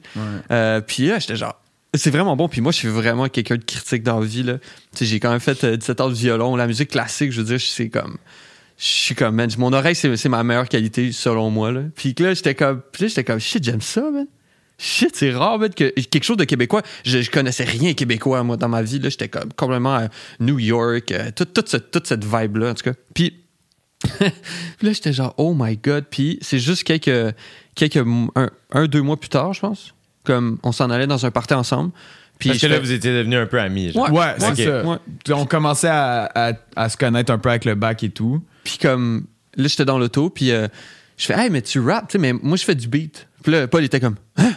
[0.51, 1.59] Euh, puis là, j'étais genre.
[1.97, 2.49] C'est vraiment bon.
[2.49, 4.43] Puis moi, je suis vraiment quelqu'un de critique dans la vie.
[4.43, 4.57] Là.
[4.57, 6.55] Tu sais, j'ai quand même fait euh, 17 ans de violon.
[6.57, 8.17] La musique classique, je veux dire, c'est comme.
[8.77, 11.71] Je suis comme, man, mon oreille, c'est c'est ma meilleure qualité, selon moi.
[11.71, 11.83] Là.
[11.95, 14.27] Puis là, j'étais comme, j'étais comme, shit, j'aime ça, man.
[14.77, 16.81] Shit, c'est rare, man, que quelque chose de québécois.
[17.05, 18.99] Je, je connaissais rien québécois, moi, dans ma vie.
[18.99, 20.07] Là, j'étais comme complètement à
[20.41, 22.93] New York, euh, toute, toute, cette- toute cette vibe-là, en tout cas.
[23.13, 23.44] Puis,
[24.03, 26.05] puis là, j'étais genre, oh my god.
[26.09, 27.33] Puis c'est juste quelques,
[27.75, 27.97] quelques,
[28.35, 29.93] un, un, deux mois plus tard, je pense.
[30.23, 31.91] Comme on s'en allait dans un party ensemble.
[32.39, 33.91] Puis Parce que là, fais- vous étiez devenus un peu amis.
[33.91, 34.11] genre.
[34.11, 34.57] Ouais, c'est Ok.
[34.57, 34.83] ça.
[34.85, 34.97] Ouais.
[35.33, 38.43] On commençait à, à- à se connaître un peu avec le bac et tout.
[38.63, 40.67] Puis comme, là, j'étais dans l'auto, puis euh,
[41.17, 43.27] je fais, hey, mais tu rap, tu sais, mais moi, je fais du beat.
[43.43, 44.51] Puis là, Paul était comme, hein?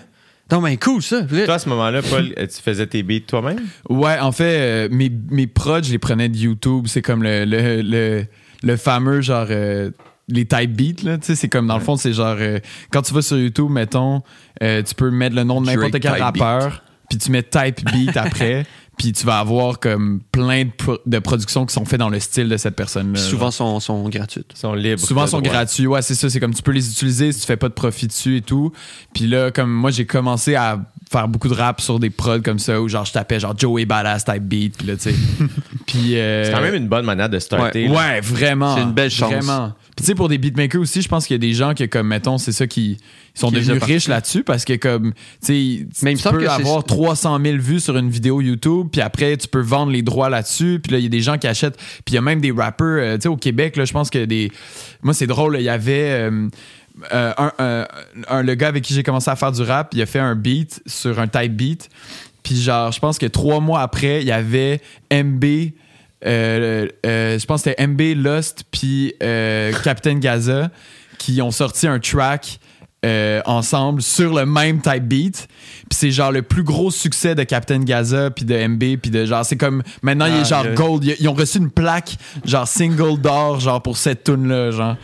[0.51, 1.23] Non, mais cool, ça.
[1.23, 3.61] Puis là- Toi, à ce moment-là, Paul, euh, tu faisais tes beats toi-même?
[3.91, 6.87] Ouais, en fait, euh, mes, mes prods, je les prenais de YouTube.
[6.89, 8.25] C'est comme le, le, le,
[8.63, 9.47] le fameux genre.
[9.51, 9.91] euh,
[10.31, 12.37] les type beats, là, tu sais, c'est comme dans le fond, c'est genre.
[12.39, 12.59] euh,
[12.91, 14.21] quand tu vas sur YouTube, mettons,
[14.63, 17.43] euh, tu peux mettre le nom de n'importe Drake quel type rappeur, puis tu mets
[17.43, 18.67] type beat après,
[18.99, 22.21] puis tu vas avoir comme plein de, pro- de productions qui sont faites dans le
[22.21, 23.15] style de cette personne-là.
[23.15, 24.51] Puis souvent, sont, sont gratuites.
[24.55, 25.01] Ils sont libres.
[25.01, 25.51] Souvent sont droit.
[25.51, 25.87] gratuits.
[25.87, 26.29] Ouais, c'est ça.
[26.29, 28.71] C'est comme tu peux les utiliser si tu fais pas de profit dessus et tout.
[29.15, 30.79] Puis là, comme moi, j'ai commencé à
[31.11, 33.85] faire beaucoup de rap sur des prods comme ça où genre je tapais genre Joey
[33.87, 34.77] Badass type beat.
[34.77, 35.15] Puis là, tu sais.
[35.87, 36.17] puis.
[36.19, 37.89] euh, C'est quand même une bonne manière de starter.
[37.89, 38.77] Ouais, vraiment.
[38.77, 39.33] C'est une belle chance.
[39.33, 39.73] Vraiment.
[39.97, 41.89] Puis tu sais, pour des beatmakers aussi, je pense qu'il y a des gens qui,
[41.89, 42.99] comme, mettons, c'est ça qui
[43.35, 45.13] ils sont Qui devenus riches là-dessus parce que, comme,
[45.45, 49.37] tu sais, tu peux que avoir 300 000 vues sur une vidéo YouTube, puis après,
[49.37, 51.77] tu peux vendre les droits là-dessus, puis là, il y a des gens qui achètent.
[51.77, 54.11] Puis il y a même des rappers, euh, tu sais, au Québec, là, je pense
[54.11, 54.51] que des.
[55.03, 56.11] Moi, c'est drôle, là, il y avait.
[56.31, 56.49] euh,
[57.13, 57.87] euh, un,
[58.29, 60.35] un- le gars avec qui j'ai commencé à faire du rap, il a fait un
[60.35, 61.89] beat sur un type beat.
[62.43, 64.81] Puis genre, je pense que trois mois après, il y avait
[65.13, 65.45] MB,
[66.25, 70.71] euh, euh, je pense que c'était MB, Lost, puis euh, Captain Gaza
[71.19, 72.59] qui ont sorti un track
[73.07, 75.47] euh, ensemble sur le même type beat.
[75.89, 79.25] Puis c'est genre le plus gros succès de Captain Gaza puis de MB puis de
[79.25, 80.75] genre c'est comme maintenant il est Ah, genre yeah.
[80.75, 81.05] gold.
[81.05, 84.97] Ils, ils ont reçu une plaque genre single d'or genre pour cette tune là genre.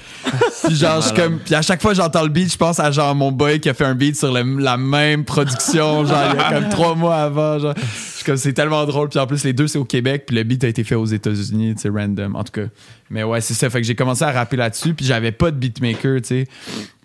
[0.66, 2.90] Puis genre je comme puis à chaque fois que j'entends le beat, je pense à
[2.90, 6.36] genre mon boy qui a fait un beat sur le- la même production genre il
[6.36, 7.74] y a comme trois mois avant genre.
[7.76, 10.34] Je suis comme c'est tellement drôle puis en plus les deux c'est au Québec puis
[10.34, 12.66] le beat a été fait aux États-Unis, tu sais random en tout cas.
[13.08, 15.56] Mais ouais, c'est ça fait que j'ai commencé à rapper là-dessus puis j'avais pas de
[15.56, 16.48] beatmaker, tu sais.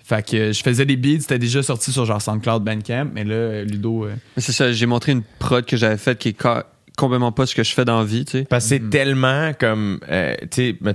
[0.09, 3.23] Fait que euh, je faisais des beats, c'était déjà sorti sur genre SoundCloud Bandcamp, mais
[3.23, 4.05] là, euh, Ludo.
[4.05, 6.65] euh, c'est ça, j'ai montré une prod que j'avais faite qui est ca-
[6.97, 8.45] complètement pas ce que je fais dans la vie, tu sais.
[8.45, 8.89] Parce que c'est Mm-hmm.
[8.89, 9.99] tellement comme.
[10.09, 10.93] euh, tu sais,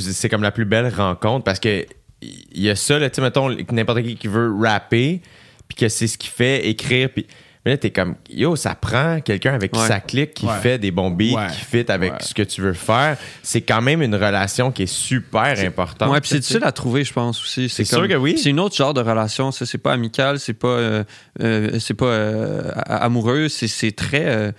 [0.00, 1.84] c'est comme la plus belle rencontre parce que
[2.22, 5.20] il y a ça, là, tu sais, mettons, n'importe qui qui veut rapper,
[5.68, 7.26] puis que c'est ce qu'il fait, écrire, puis.
[7.66, 9.88] Mais là, t'es comme, yo, ça prend quelqu'un avec qui Ouais.
[9.88, 10.52] ça clique, qui Ouais.
[10.62, 11.46] fait des bons beats, Ouais.
[11.50, 13.16] qui fit avec ce que tu veux faire.
[13.42, 16.12] C'est quand même une relation qui est super importante.
[16.12, 17.68] Ouais, puis c'est difficile à trouver, je pense aussi.
[17.68, 18.38] C'est sûr que oui.
[18.38, 19.50] C'est une autre genre de relation.
[19.50, 21.02] Ça, c'est pas amical, c'est pas, euh,
[21.42, 23.48] euh, c'est pas euh, amoureux.
[23.48, 24.54] C'est, c'est très.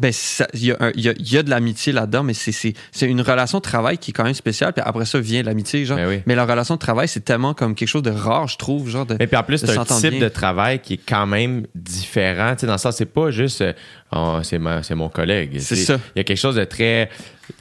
[0.00, 0.12] Ben,
[0.54, 3.62] il y, y y a de l'amitié là-dedans, mais c'est, c'est, c'est une relation de
[3.62, 4.72] travail qui est quand même spéciale.
[4.72, 5.96] Puis après ça vient l'amitié, genre.
[5.98, 6.20] Ben oui.
[6.26, 9.06] Mais la relation de travail, c'est tellement comme quelque chose de rare, je trouve, genre.
[9.06, 10.20] De, Mais puis en plus, c'est un type bien.
[10.20, 12.54] de travail qui est quand même différent.
[12.54, 13.72] Tu sais, dans le sens, c'est pas juste euh,
[14.14, 15.58] Oh, c'est, ma- c'est mon collègue.
[15.58, 15.98] C'est ça.
[16.14, 17.08] Il y a quelque chose de très.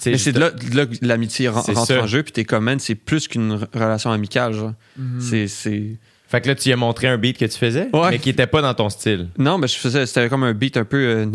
[0.06, 2.02] Mais c'est de là, de là que l'amitié rentre ça.
[2.04, 4.74] en jeu, puis t'es comme, c'est plus qu'une re- relation amicale, genre.
[5.20, 5.98] C'est, c'est...
[6.28, 8.12] Fait que là, tu lui as montré un beat que tu faisais, Ouais.
[8.12, 9.28] mais qui était pas dans ton style.
[9.38, 11.26] Non, mais je faisais, c'était comme un beat un peu euh,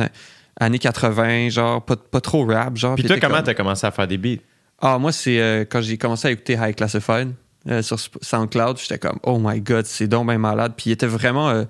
[0.58, 2.94] années 80, genre, pas, pas trop rap, genre.
[2.94, 4.40] Puis toi, comment comme- t'as commencé à faire des beats?
[4.80, 7.32] Ah, moi, c'est euh, quand j'ai commencé à écouter High Classified
[7.68, 10.74] euh, sur SoundCloud, j'étais comme, oh my god, c'est donc malade.
[10.76, 11.64] Puis il était vraiment euh,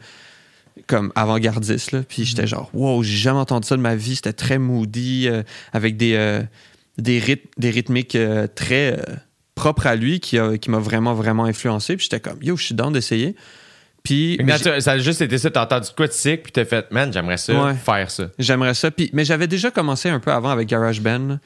[0.89, 2.03] comme avant-gardiste, là.
[2.09, 4.17] Puis j'étais genre, wow, j'ai jamais entendu ça de ma vie.
[4.17, 5.29] C'était très moody,
[5.73, 6.43] avec des,
[6.99, 8.19] des, des rythmiques
[8.57, 9.01] très
[9.55, 11.97] propres à lui qui, qui m'a vraiment, vraiment influencé.
[11.97, 13.37] Puis j'étais comme, yo, je suis down d'essayer.
[14.07, 14.39] Puis
[14.81, 17.37] ça a juste été ça, t'as entendu quoi de sick, puis t'as fait, man, j'aimerais
[17.37, 17.75] ça, Ouais.
[17.75, 18.25] faire ça.
[18.39, 18.91] j'aimerais ça.
[18.91, 21.39] Puis, mais j'avais déjà commencé un peu avant avec GarageBand.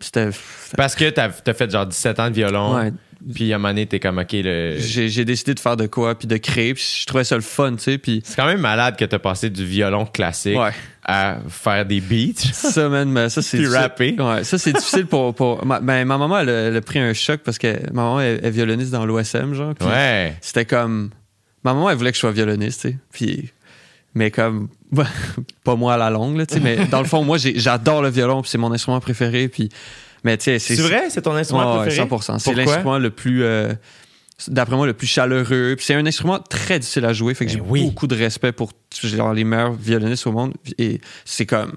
[0.00, 0.28] C'était.
[0.76, 2.92] Parce que t'as as fait genre 17 ans de violon, Ouais.
[3.34, 4.76] puis à un moment donné, t'es comme, OK, le...
[4.78, 6.74] J'ai décidé de faire de quoi, puis de créer.
[6.74, 7.98] Puis je trouvais ça le fun, tu sais.
[7.98, 10.70] Puis c'est quand même malade que t'as passé du violon classique Ouais.
[11.04, 12.38] à faire des beats.
[12.52, 13.66] ça, man, mais ça, c'est.
[13.66, 14.14] Rapper.
[14.20, 15.34] Ouais, ça, c'est difficile pour.
[15.34, 18.02] pour ma, ben, ma maman, elle, a- elle a pris un choc parce que ma
[18.02, 19.74] maman est, est violoniste dans l'OSM, genre.
[19.74, 20.36] Puis ouais.
[20.40, 21.10] c'était comme.
[21.68, 22.96] Ma maman, elle voulait que je sois violoniste, tu sais.
[23.12, 23.50] Puis.
[24.14, 24.68] Mais comme.
[25.64, 26.60] pas moi à la longue, là, tu sais.
[26.60, 29.48] Mais dans le fond, moi, j'adore le violon, puis c'est mon instrument préféré.
[29.48, 29.68] Puis.
[30.24, 31.10] Mais, tu sais, C'est vrai?
[31.10, 32.08] C'est ton instrument préféré?
[32.08, 32.38] 100%.
[32.38, 33.72] C'est l'instrument le plus, euh,
[34.48, 35.74] d'après moi, le plus chaleureux.
[35.76, 37.34] Puis c'est un instrument très difficile à jouer.
[37.34, 37.84] Fait que Ben j'ai oui.
[37.84, 40.54] beaucoup de respect pour genre, les meilleurs violonistes au monde.
[40.78, 41.72] Et c'est comme.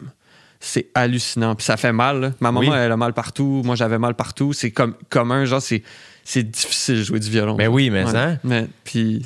[0.60, 1.56] C'est hallucinant.
[1.56, 2.22] Puis ça fait mal.
[2.22, 2.32] là.
[2.40, 2.70] Ma maman, Oui.
[2.74, 3.62] elle a mal partout.
[3.66, 4.54] Moi, j'avais mal partout.
[4.54, 5.44] C'est comme commun.
[5.46, 5.82] Genre, c'est,
[6.24, 7.56] c'est difficile de jouer du violon.
[7.56, 8.12] Ben oui, mais Ouais.
[8.12, 8.38] ça.
[8.44, 9.26] Mais, puis,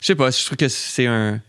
[0.00, 1.40] je sais pas, je trouve que c'est un.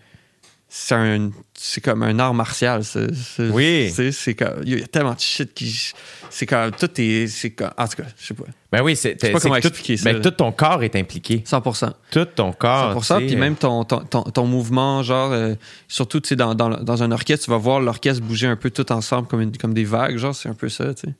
[0.74, 1.32] C'est un.
[1.54, 2.86] C'est comme un art martial.
[2.86, 3.10] c'est-
[3.52, 3.92] Oui.
[4.14, 4.62] C'est comme.
[4.66, 5.92] Il y a tellement de shit qui.
[6.30, 6.72] C'est comme.
[6.72, 7.28] Tout est.
[7.28, 7.72] C'est comme.
[7.78, 8.46] En tout cas, je sais pas.
[8.72, 10.22] Ben oui, c'est pas comment tout- expliquer ça, ben, là.
[10.24, 11.44] tout ton corps est impliqué.
[11.46, 11.92] 100%.
[12.10, 12.94] Tout ton corps.
[13.04, 13.18] 100%.
[13.18, 15.56] tu sais, Puis même ton, ton, ton, ton mouvement, genre, euh,
[15.90, 18.70] surtout, tu sais, dans, dans, dans un orchestre, tu vas voir l'orchestre bouger un peu
[18.70, 21.14] tout ensemble comme, une- comme des vagues, genre, c'est un peu ça, tu sais.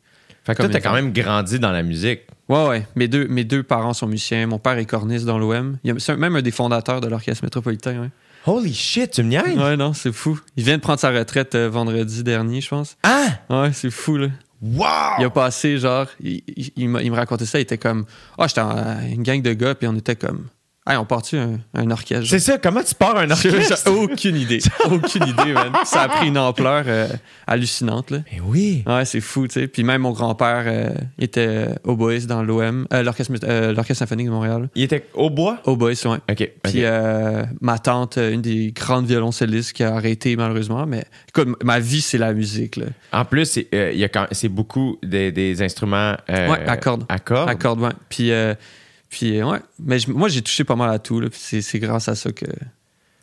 [0.46, 2.22] Fait que toi, t'as quand même grandi dans la musique.
[2.52, 2.88] Ouais, ouais.
[2.96, 4.46] Mes deux, mes deux parents sont musiciens.
[4.48, 5.78] Mon père est corniste dans l'OM.
[6.00, 8.10] C'est même un des fondateurs de l'orchestre métropolitain, ouais.
[8.46, 9.58] Holy shit, tu me niaises?
[9.58, 10.40] Ouais, non, c'est fou.
[10.58, 12.98] Il vient de prendre sa retraite euh, vendredi dernier, je pense.
[13.04, 13.28] Ah!
[13.50, 14.28] Ouais, c'est fou, là.
[14.64, 14.86] Wow!
[15.20, 18.06] Il a passé, genre, il, il- il me racontait ça, il était comme,
[18.40, 20.48] ah, j'étais en- une gang de gars, puis on était comme,
[20.88, 22.26] hey, on part-tu un, un orchestre?
[22.28, 23.92] C'est ça, comment tu pars un J'ai orchestre?
[23.92, 24.60] aucune idée.
[24.86, 25.72] aucune idée, man.
[25.86, 27.08] Ça a pris une ampleur euh,
[27.48, 28.20] hallucinante, là.
[28.32, 28.84] Mais oui.
[28.88, 29.68] Ouais, c'est fou, tu sais.
[29.68, 30.90] Puis même mon grand-père euh,
[31.20, 34.70] était oboïste dans l'OM, euh, l'orchestre, euh, l'orchestre symphonique de Montréal.
[34.76, 35.60] Il était au bois?
[35.66, 36.18] Oboïste, ouais.
[36.30, 36.52] OK.
[36.64, 41.80] Puis euh, ma tante, une des grandes violoncellistes qui a arrêté malheureusement, mais écoute, ma
[41.80, 42.86] vie c'est la musique là.
[43.14, 46.78] En plus, c'est euh, il y a quand- c'est beaucoup des, des instruments Ouais, à
[46.78, 47.04] cordes.
[47.10, 47.50] À cordes.
[47.50, 47.90] À cordes, ouais.
[48.10, 48.32] Puis,
[49.12, 51.30] puis euh, ouais, mais je- moi j'ai touché pas mal à tout là.
[51.30, 52.46] Puis c'est, c'est grâce à ça que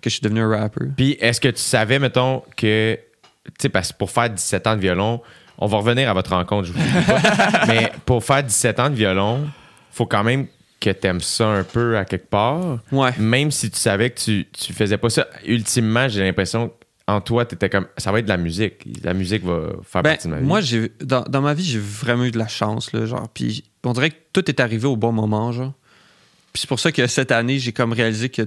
[0.00, 0.84] que je suis devenu un rapper.
[0.96, 4.76] Puis est-ce que tu savais, mettons, que, tu sais, parce que pour faire 17 ans
[4.76, 5.20] de violon,
[5.58, 8.90] on va revenir à votre rencontre, je vous dis pas, mais pour faire 17 ans
[8.90, 9.48] de violon,
[9.90, 10.46] faut quand même
[10.78, 12.78] que t'aimes ça un peu à quelque part.
[12.92, 13.10] Ouais.
[13.18, 16.72] Même si tu savais que tu, tu faisais pas ça, ultimement, j'ai l'impression
[17.08, 18.86] en toi, t'étais comme, ça va être de la musique.
[19.02, 20.46] La musique va faire Ben, partie de ma vie.
[20.46, 23.28] moi, j'ai, dans, dans ma vie, j'ai vraiment eu de la chance, là, genre.
[23.34, 25.72] Puis on dirait que tout est arrivé au bon moment, genre.
[26.52, 28.42] Puis c'est pour ça que cette année, j'ai comme réalisé que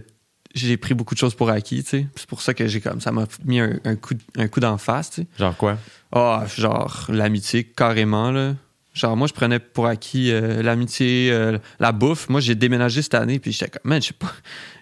[0.53, 2.07] j'ai pris beaucoup de choses pour acquis, tu sais.
[2.15, 4.77] C'est pour ça que j'ai comme, ça m'a mis un, un coup, un coup d'en
[4.77, 5.27] face, tu sais.
[5.39, 5.77] Genre quoi?
[6.11, 8.55] Ah, genre, l'amitié, carrément, là.
[8.93, 12.27] Genre, moi, je prenais pour acquis euh, l'amitié, euh, la bouffe.
[12.27, 14.33] Moi, j'ai déménagé cette année, puis j'étais comme, man, je sais pas,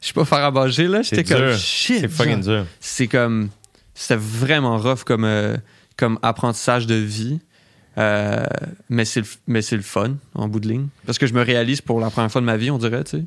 [0.01, 1.03] je sais pas faire à manger, là.
[1.03, 1.99] J'étais C'est comme, shit.
[1.99, 2.55] C'est fucking genre.
[2.63, 2.65] dur.
[2.79, 3.49] C'est comme,
[3.93, 5.55] c'était vraiment rough comme, euh,
[5.97, 7.39] comme apprentissage de vie.
[7.97, 8.45] Euh,
[8.89, 9.27] mais c'est le,
[9.77, 10.87] le fun, en bout de ligne.
[11.05, 13.17] Parce que je me réalise pour la première fois de ma vie, on dirait, tu
[13.17, 13.23] sais.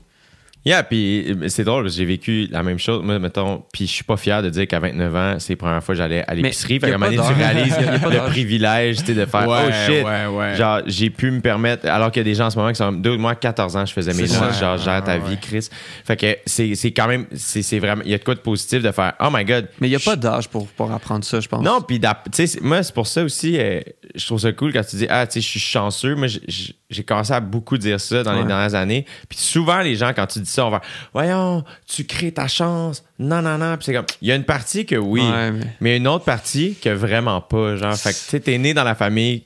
[0.65, 3.03] Yeah, puis c'est drôle parce que j'ai vécu la même chose.
[3.03, 5.83] Moi, mettons, puis je suis pas fier de dire qu'à 29 ans, c'est la première
[5.83, 6.79] fois que j'allais à l'épicerie.
[6.79, 7.77] Fait qu'à un moment donné, tu réalises
[8.13, 10.05] le privilège, tu sais, de faire Ouais, oh shit.
[10.05, 10.55] ouais, ouais.
[10.57, 12.77] Genre, j'ai pu me permettre, alors qu'il y a des gens en ce moment qui
[12.77, 15.39] sont deux, moi, 14 ans, je faisais mes lunchs, genre, gère ta Ouais, vie.
[15.41, 15.69] Chris.
[16.05, 18.93] Fait que c'est quand même, c'est vraiment, il y a de quoi de positif de
[18.93, 19.69] faire, oh my god.
[19.81, 21.65] Mais il n'y a je- pas d'âge pour, pour apprendre ça, je pense.
[21.65, 23.81] non, puis tu sais, moi, c'est pour ça aussi, euh,
[24.15, 26.15] je trouve ça cool quand tu dis, ah, tu sais, je suis chanceux.
[26.15, 29.07] Moi, j'ai- j'ai commencé à beaucoup dire ça dans les dernières années.
[29.29, 30.81] Puis souvent, les gens, quand tu dis ça, on va,
[31.13, 33.03] voyons, tu crées ta chance.
[33.19, 33.77] Non, non, non.
[33.77, 36.25] Puis c'est comme, il y a une partie que oui, Ouais, mais- mais une autre
[36.25, 37.77] partie que vraiment pas.
[37.77, 39.45] Genre, fait que, tu sais, t'es né dans la famille.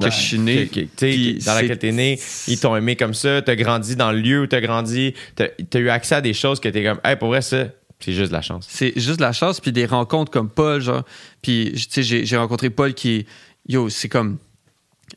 [0.00, 0.66] Que je suis né.
[0.66, 2.18] que- que- dans laquelle t'es né,
[2.48, 5.78] ils t'ont aimé comme ça, t'as grandi dans le lieu où t'as grandi, t'as as
[5.78, 7.66] eu accès à des choses que t'es comme, hey, pour vrai, ça,
[8.00, 8.66] c'est juste de la chance.
[8.68, 11.04] C'est juste de la chance, puis des rencontres comme Paul, genre.
[11.42, 13.24] Puis, tu sais, j'ai rencontré Paul qui.
[13.68, 14.38] Yo, c'est comme.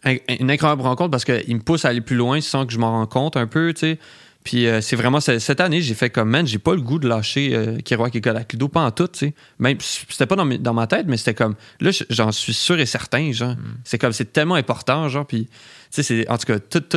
[0.03, 2.77] Un- Une incroyable rencontre parce qu'il me pousse à aller plus loin sans que je
[2.79, 3.99] m'en rende compte un peu, tu sais.
[4.43, 5.19] Puis, euh, c'est vraiment.
[5.19, 8.15] ce- Cette année, j'ai fait comme, man, j'ai pas le goût de lâcher euh, Kerouac
[8.15, 9.33] et Colacudo, pas en tout, tu sais.
[9.59, 11.55] Même, c'était pas dans, dans ma tête, mais c'était comme.
[11.81, 13.55] Là, j'en suis sûr et certain, genre.
[13.83, 15.25] C'est comme, c'est tellement important, genre.
[15.27, 15.49] Puis,
[15.93, 16.29] tu sais.
[16.29, 16.95] En tout cas, toute,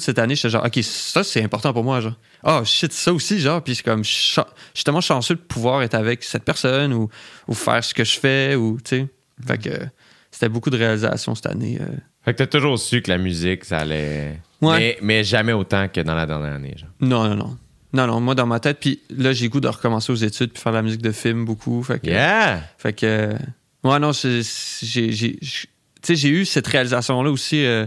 [0.00, 2.14] cette année, j'étais genre, OK, ça, c'est important pour moi, genre.
[2.44, 3.62] Oh, shit, ça aussi, genre.
[3.62, 7.08] Puis, c'est comme, je suis tellement chanceux de pouvoir être avec cette personne ou,
[7.48, 9.06] ou faire ce que je fais, ou, tu sais.
[9.46, 9.86] Fait que euh,
[10.30, 11.78] c'était beaucoup de réalisations cette année.
[11.80, 11.86] euh.
[12.24, 14.40] Fait que t'as toujours su que la musique, ça allait.
[14.60, 14.78] Ouais.
[14.78, 16.88] Mais, mais jamais autant que dans la dernière année, genre.
[17.00, 17.58] Non, non, non.
[17.94, 20.62] Non, non, moi, dans ma tête, puis là, j'ai goût de recommencer aux études puis
[20.62, 21.82] faire de la musique de film beaucoup.
[21.82, 22.62] Fait que, Yeah!
[22.78, 23.04] Fait que.
[23.06, 23.38] euh,
[23.84, 24.40] ouais, non, j'ai.
[24.42, 25.38] Tu
[26.02, 27.64] sais, j'ai eu cette réalisation-là aussi.
[27.64, 27.86] euh,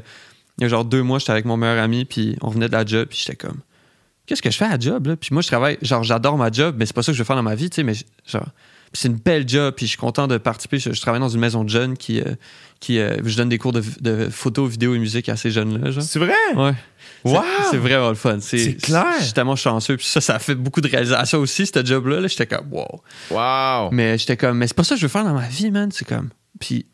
[0.57, 2.71] il y a genre deux mois, j'étais avec mon meilleur ami, puis on venait de
[2.73, 3.59] la job, puis j'étais comme.
[4.25, 5.15] Qu'est-ce que je fais à la job, là?
[5.15, 5.77] Puis moi, je travaille.
[5.81, 7.69] Genre, j'adore ma job, mais c'est pas ça que je veux faire dans ma vie,
[7.69, 7.93] tu sais, mais
[8.27, 8.47] genre.
[8.95, 10.79] C'est une belle job, puis je suis content de participer.
[10.79, 12.21] Je, je travaille dans une maison de jeunes qui.
[12.21, 12.36] euh,
[12.79, 15.91] qui euh, je donne des cours de, de photo, vidéo et musique à ces jeunes-là.
[16.01, 16.34] C'est vrai?
[16.55, 16.73] Ouais.
[17.23, 17.41] Wow!
[17.71, 18.38] C'est- vraiment le fun.
[18.41, 19.05] C'est clair.
[19.19, 19.97] Je suis tellement chanceux.
[19.97, 22.19] Puis ça, ça a fait beaucoup de réalisations aussi, ce job-là.
[22.21, 22.27] là.
[22.27, 23.01] J'étais comme, wow.
[23.31, 23.89] Wow!
[23.91, 25.89] Mais j'étais comme, mais c'est pas ça que je veux faire dans ma vie, man.
[25.91, 26.29] C'est comme.
[26.60, 26.86] Puis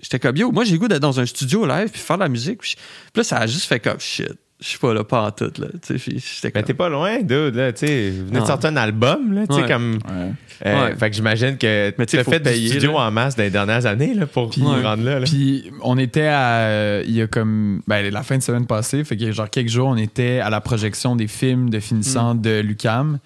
[0.00, 2.22] j'étais comme, yo, moi j'ai le goût d'être dans un studio live puis faire de
[2.22, 2.58] la musique.
[2.60, 4.32] Puis, puis là, ça a juste fait comme, shit.
[4.62, 5.66] Je suis pas là, pas en tout, là.
[5.84, 8.10] Tu sais, Mais t'es pas loin, dude, là, tu sais.
[8.10, 9.68] Venez de sortir un album, là, tu sais, Ouais.
[9.68, 9.94] comme.
[9.94, 10.32] Ouais.
[10.66, 10.96] euh, Ouais.
[10.96, 12.98] Fait que j'imagine que Mais tu sais, t'as faut fait du payer, studio là.
[13.08, 14.82] en masse dans les dernières années, là, pour Puis- nous Ouais.
[14.82, 15.26] rendre là, là.
[15.26, 17.02] Puis on était à.
[17.02, 17.82] Il y a comme.
[17.88, 20.60] Ben, la fin de semaine passée, fait a genre quelques jours, on était à la
[20.60, 23.18] projection des films de finissant de Lucam.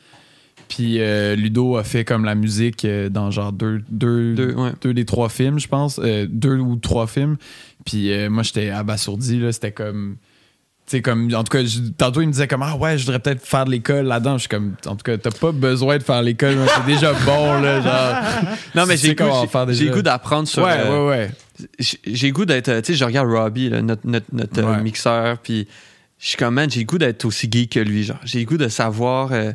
[0.68, 4.70] Puis euh, Ludo a fait comme la musique euh, dans genre deux, deux, Deux, ouais.
[4.82, 6.00] deux des trois films, je pense.
[6.02, 7.36] Euh, deux ou trois films.
[7.84, 9.52] Puis euh, moi, j'étais abasourdi, là.
[9.52, 10.16] C'était comme.
[10.88, 11.34] Sais, comme.
[11.34, 13.64] En tout cas, je- tantôt, il me disait comme Ah ouais, je voudrais peut-être faire
[13.64, 14.34] de l'école là-dedans.
[14.34, 14.74] Je suis comme.
[14.86, 17.80] En tout cas, t'as pas besoin de faire l'école, mais c'est déjà bon, là.
[17.80, 18.22] Genre.
[18.76, 19.24] Non, mais j'ai goût-
[19.70, 20.62] j'ai- goût d'apprendre sur.
[20.62, 21.30] Ouais, euh, ouais, ouais.
[21.80, 22.68] j'ai j'ai goût d'être.
[22.68, 24.82] euh, Tu sais, je regarde Robbie, là, notre, notre, notre, euh, Ouais.
[24.82, 25.66] mixeur, puis
[26.20, 28.04] je suis comme, man, j'ai goût d'être aussi geek que lui.
[28.04, 29.32] Genre, j'ai goût de savoir.
[29.32, 29.52] euh,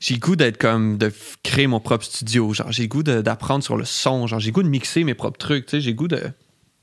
[0.00, 0.98] j'ai goût d'être comme.
[0.98, 1.12] de
[1.44, 2.52] créer mon propre studio.
[2.52, 4.26] Genre, j'ai goût d'apprendre sur le son.
[4.26, 5.66] Genre, j'ai goût de mixer mes propres trucs.
[5.66, 6.20] Tu sais, j'ai goût de.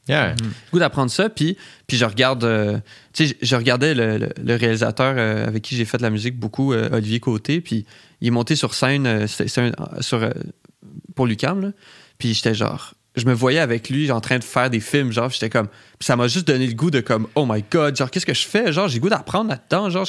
[0.10, 0.36] Yeah.
[0.42, 2.44] le goût d'apprendre ça, puis, puis je regarde.
[2.44, 2.78] euh,
[3.13, 6.74] tu sais, je- regardais le, réalisateur euh, avec qui j'ai fait de la musique beaucoup,
[6.74, 7.86] euh, Olivier Côté, puis
[8.20, 9.28] il est monté sur scène
[10.02, 10.30] sur,
[11.16, 11.72] pour Lucam.
[12.18, 12.94] Puis j'étais genre.
[13.16, 15.68] Je me voyais avec lui en train de faire des films, genre, j'étais comme.
[16.00, 18.46] ça m'a juste donné le goût de comme, oh my god, genre, qu'est-ce que je
[18.46, 18.74] fais?
[18.74, 20.06] Genre, j'ai goût d'apprendre là-dedans, genre,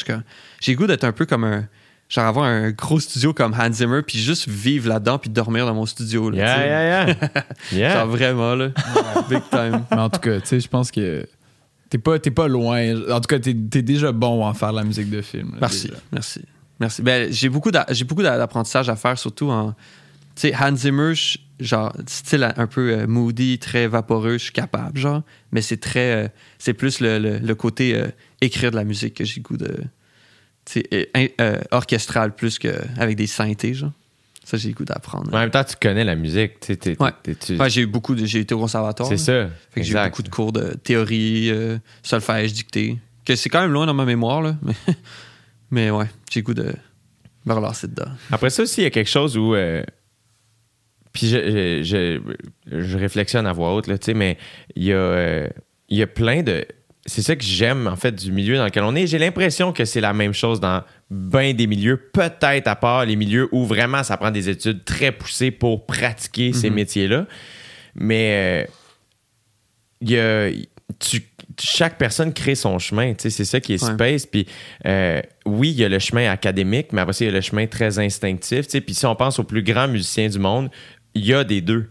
[0.61, 1.69] j'ai goût d'être un peu comme un.
[2.09, 5.75] Genre, avoir un gros studio comme Hans Zimmer, puis juste vivre là-dedans, puis dormir dans
[5.75, 6.37] mon studio, là.
[6.37, 6.67] tu sais.
[6.69, 7.45] Yeah, yeah, yeah.
[7.73, 7.95] yeah.
[8.01, 8.69] Genre, vraiment, là.
[9.29, 9.85] Big time.
[9.91, 11.27] Mais en tout cas, tu sais, je pense que
[11.89, 12.95] t'es pas, t'es pas loin.
[13.11, 15.53] En tout cas, t'es, t'es déjà bon à faire de la musique de film.
[15.53, 15.99] là, Merci, déjà.
[16.13, 16.41] merci,
[16.79, 17.03] merci.
[17.03, 19.73] Ben, j'ai beaucoup, j'ai beaucoup d'a- d'apprentissage à faire, surtout en.
[20.37, 21.15] Tu sais, Hans Zimmer,
[21.61, 25.23] genre, style un peu euh, moody, très vaporeux, je suis capable, genre.
[25.53, 26.25] Mais c'est très.
[26.25, 28.09] euh, c'est plus le, le- le côté euh,
[28.41, 29.75] écrire de la musique que j'ai le goût de.
[30.77, 31.05] Euh,
[31.41, 33.93] euh, orchestral plus qu'avec des synthés, genre.
[34.45, 35.33] Ça, j'ai le goût d'apprendre.
[35.35, 36.77] En même temps, tu connais la musique, tu sais.
[36.77, 37.71] t'es- Ouais.
[37.71, 38.27] j'ai eu beaucoup de.
[38.27, 39.09] J'ai été au conservatoire.
[39.09, 39.49] C'est ça.
[39.71, 42.99] Fait que j'ai eu beaucoup de cours de théorie, euh, solfège, dictée.
[43.25, 44.57] Que c'est quand même loin dans ma mémoire, là.
[44.63, 44.75] Mais,
[45.71, 46.75] mais ouais, j'ai le goût de
[47.47, 48.11] me relancer dedans.
[48.31, 49.55] Après ça aussi, il y a quelque chose où.
[49.55, 49.83] euh,
[51.13, 52.21] puis je, je,
[52.71, 54.37] je, je réflexionne à voix haute, là, tu sais, mais
[54.75, 55.49] il y, a, euh,
[55.89, 56.67] il y a plein de.
[57.07, 59.07] C'est ça que j'aime, en fait, du milieu dans lequel on est.
[59.07, 63.17] J'ai l'impression que c'est la même chose dans bien des milieux, peut-être à part les
[63.17, 67.27] milieux où vraiment ça prend des études très poussées pour pratiquer ces métiers-là.
[67.95, 68.67] Mais euh,
[70.01, 70.49] il y a.
[70.99, 71.23] Tu,
[71.61, 73.93] chaque personne crée son chemin, c'est ça qui est Ouais.
[73.93, 74.27] space.
[74.27, 74.47] Puis
[74.87, 77.67] euh, oui, il y a le chemin académique, mais après il y a le chemin
[77.67, 78.67] très instinctif.
[78.67, 80.69] Puis si on pense aux plus grands musiciens du monde,
[81.15, 81.89] il y a des deux.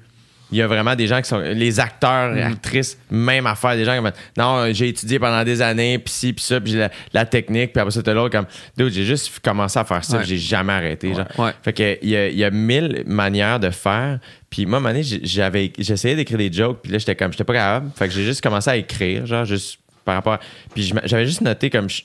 [0.54, 2.38] Il y a vraiment des gens qui sont les acteurs, Mm.
[2.54, 6.44] actrices, même affaire, des gens comme non, j'ai étudié pendant des années, puis ci, puis
[6.46, 8.46] ça, puis j'ai la, la technique, puis après ça, t'as l'autre comme
[8.78, 10.26] dude, j'ai juste commencé à faire ça, Ouais.
[10.26, 11.14] j'ai jamais arrêté.
[11.14, 11.26] Genre.
[11.38, 11.52] Ouais.
[11.64, 14.20] Fait que il y a, il y a mille manières de faire.
[14.50, 17.16] Puis moi, à un moment donné, j'ai- j'avais, j'essayais d'écrire des jokes, puis là, j'étais
[17.16, 17.90] comme, j'étais pas capable.
[17.96, 20.40] Fait que j'ai juste commencé à écrire, genre, juste par rapport à-
[20.76, 22.04] Puis j'avais juste noté comme, je,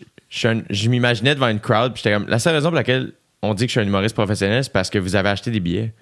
[0.71, 3.65] je m'imaginais devant une crowd, puis j'étais comme, la seule raison pour laquelle on dit
[3.67, 5.93] que je suis un humoriste professionnel, c'est parce que vous avez acheté des billets.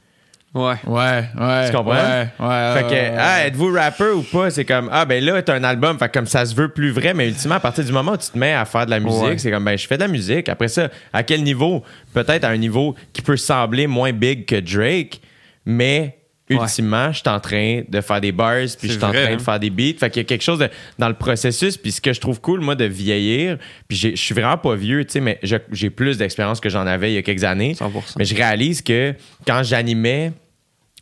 [0.57, 0.75] Ouais.
[0.87, 1.67] Ouais, ouais.
[1.71, 1.93] Tu comprends?
[1.93, 2.75] Ouais, ouais.
[2.75, 3.15] Fait que, ouais, ouais.
[3.19, 4.49] ah, êtes-vous rapper ou pas?
[4.51, 5.99] C'est comme, ah, ben là, t'as un album.
[5.99, 8.17] Fait que comme ça se veut plus vrai, mais ultimement, à partir du moment où
[8.17, 10.09] tu te mets à faire de la musique, c'est comme, ben, je fais de la
[10.09, 10.49] musique.
[10.49, 11.83] Après ça, à quel niveau?
[12.15, 15.21] Peut-être à un niveau qui peut sembler moins big que Drake,
[15.67, 16.17] mais
[16.49, 19.37] ultimement, je suis en train de faire des bars, puis je suis en train hein?
[19.37, 19.99] de faire des beats.
[19.99, 21.77] Fait qu'il y a quelque chose de- dans le processus.
[21.77, 25.05] Puis ce que je trouve cool, moi, de vieillir, puis je suis vraiment pas vieux,
[25.05, 27.75] tu sais, mais j'ai plus d'expérience que j'en avais il y a quelques années.
[27.75, 28.15] 100%.
[28.19, 29.13] Mais je réalise que
[29.47, 30.33] quand j'animais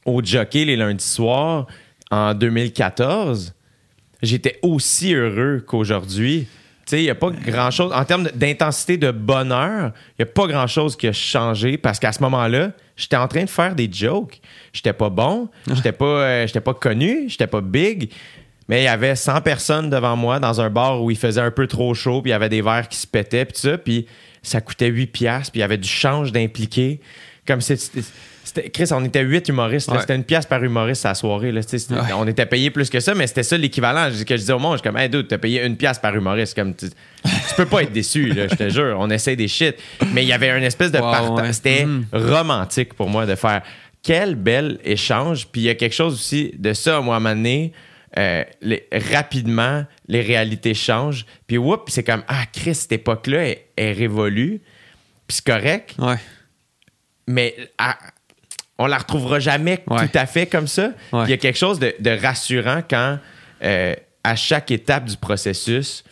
[0.05, 1.67] au jockey les lundis soirs
[2.11, 3.55] en 2014,
[4.23, 6.47] j'étais aussi heureux qu'aujourd'hui.
[6.87, 7.93] Tu sais, il n'y a pas grand-chose.
[7.95, 12.13] En termes d'intensité de bonheur, il n'y a pas grand-chose qui a changé parce qu'à
[12.13, 14.41] ce moment-là, j'étais en train de faire des jokes.
[14.73, 18.11] J'étais pas bon, j'étais pas, euh, j'étais pas connu, j'étais pas big.
[18.69, 21.51] Mais il y avait 100 personnes devant moi dans un bar où il faisait un
[21.51, 24.07] peu trop chaud, puis il y avait des verres qui se pétaient, puis ça, puis
[24.43, 27.01] ça coûtait 8 piastres, puis il y avait du change d'impliqué.
[27.47, 27.77] Comme si
[28.55, 29.95] c'était- Chris, on était 8 humoristes, là.
[29.95, 30.01] Ouais.
[30.01, 31.53] c'était une pièce par humoriste à la soirée.
[31.53, 31.63] Là.
[31.63, 32.13] Tu sais, c'était- Ouais.
[32.17, 34.11] On était payé plus que ça, mais c'était ça l'équivalent.
[34.11, 35.99] Je- Que je disais au monde, je suis comme, hey dude, t'as payé une pièce
[35.99, 36.55] par humoriste.
[36.55, 38.97] Comme, tu, tu peux pas être déçu, là, je te jure.
[38.99, 39.77] On essaie des shit.
[40.13, 41.47] Mais il y avait une espèce de Wow, partage.
[41.47, 41.53] ouais.
[41.53, 42.07] C'était Mhm.
[42.13, 43.63] romantique pour moi de faire
[44.03, 45.47] quel bel échange.
[45.49, 47.73] Puis il y a quelque chose aussi de ça, moi, à un moment donné,
[48.17, 51.27] euh, les- rapidement, les réalités changent.
[51.47, 54.61] Puis whoop, c'est comme, ah, Chris, cette époque-là est, est révolue.
[55.27, 56.17] Puis c'est correct, Ouais.
[57.27, 57.97] mais à-
[58.79, 60.09] on la retrouvera jamais Ouais.
[60.09, 60.91] tout à fait comme ça.
[61.13, 61.25] Ouais.
[61.25, 63.19] Il y a quelque chose de, de rassurant quand,
[63.63, 63.95] euh,
[64.25, 66.03] à chaque étape du processus,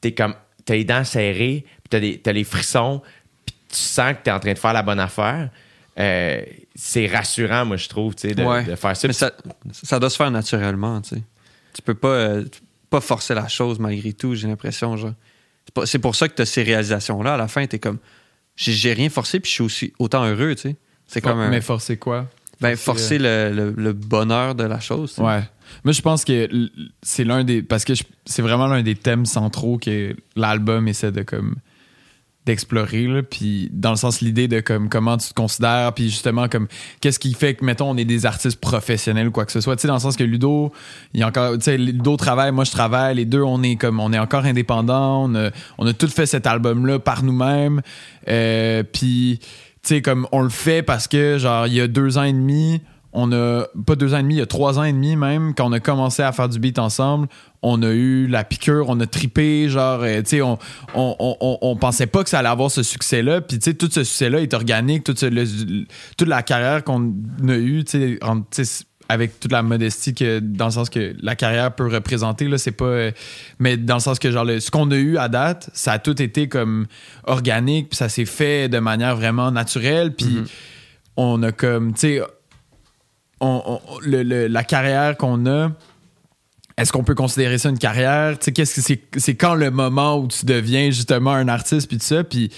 [0.00, 3.02] t'es comme, t'as les dents serrées, puis t'as, t'as les frissons,
[3.44, 5.50] puis tu sens que t'es en train de faire la bonne affaire.
[5.98, 6.42] Euh,
[6.74, 8.64] c'est rassurant, moi, je trouve, tu sais, de, Ouais.
[8.64, 9.08] de faire ça.
[9.08, 9.32] Mais ça,
[9.72, 11.22] ça doit se faire naturellement, tu sais.
[11.74, 12.44] Tu peux pas, euh,
[12.90, 15.12] pas forcer la chose malgré tout, j'ai l'impression, genre.
[15.84, 17.34] C'est pour ça que tu as ces réalisations-là.
[17.34, 17.98] À la fin, tu es comme,
[18.56, 20.76] j'ai j'ai rien forcé, puis je suis aussi autant heureux, tu sais.
[21.12, 22.26] C'est comme un- Mais forcer quoi?
[22.60, 25.16] ben, forcer le, le- le bonheur de la chose.
[25.18, 25.40] Ouais.
[25.84, 26.48] Moi, je pense que
[27.02, 27.60] c'est l'un des.
[27.62, 27.92] Parce que
[28.24, 31.56] c'est vraiment l'un des thèmes centraux que l'album essaie de comme
[32.44, 36.66] d'explorer puis dans le sens l'idée de comme comment tu te considères puis justement comme
[37.00, 39.76] qu'est-ce qui fait que mettons on est des artistes professionnels ou quoi que ce soit
[39.76, 40.72] tu sais dans le sens que Ludo
[41.14, 43.76] il y a encore tu sais Ludo travaille moi je travaille les deux on est
[43.76, 47.22] comme on est encore indépendants on a, on a tout fait cet album là par
[47.22, 47.80] nous-mêmes
[48.26, 49.38] euh, puis
[49.82, 52.32] tu sais comme on le fait parce que genre il y a deux ans et
[52.32, 52.80] demi
[53.12, 55.52] on a pas deux ans et demi, il y a trois ans et demi même,
[55.54, 57.28] quand on a commencé à faire du beat ensemble,
[57.60, 60.58] on a eu la piqûre, on a tripé, genre, euh, tu sais, on,
[60.94, 63.90] on, on, on- pensait pas que ça allait avoir ce succès-là, puis tu sais, tout
[63.92, 65.20] ce succès-là est organique, toute
[66.26, 67.12] la carrière qu'on
[67.46, 68.18] a eue, tu
[68.50, 72.56] sais, avec toute la modestie que dans le sens que la carrière peut représenter là
[72.58, 73.10] c'est pas euh,
[73.58, 75.98] mais dans le sens que genre le- ce qu'on a eu à date ça a
[75.98, 76.86] tout été comme
[77.24, 80.38] organique puis ça s'est fait de manière vraiment naturelle puis
[81.16, 82.22] on a comme tu sais
[83.40, 85.72] on- on- le- le- la carrière qu'on a,
[86.78, 88.38] est-ce qu'on peut considérer ça une carrière?
[88.38, 91.88] Tu sais, qu'est-ce que c'est, c'est quand le moment où tu deviens justement un artiste
[91.88, 92.50] puis tout ça, puis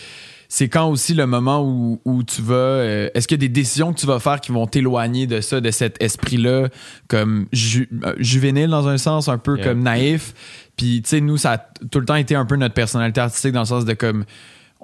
[0.56, 2.54] c'est quand aussi le moment où, où tu vas.
[2.54, 5.40] euh, est-ce qu'il y a des décisions que tu vas faire qui vont t'éloigner de
[5.40, 6.68] ça, de cet esprit-là,
[7.08, 9.66] comme ju- euh, juvénile dans un sens, un peu Yeah.
[9.66, 10.32] comme naïf?
[10.76, 11.58] Puis, tu sais, nous, ça a
[11.90, 14.24] tout le temps été un peu notre personnalité artistique dans le sens de comme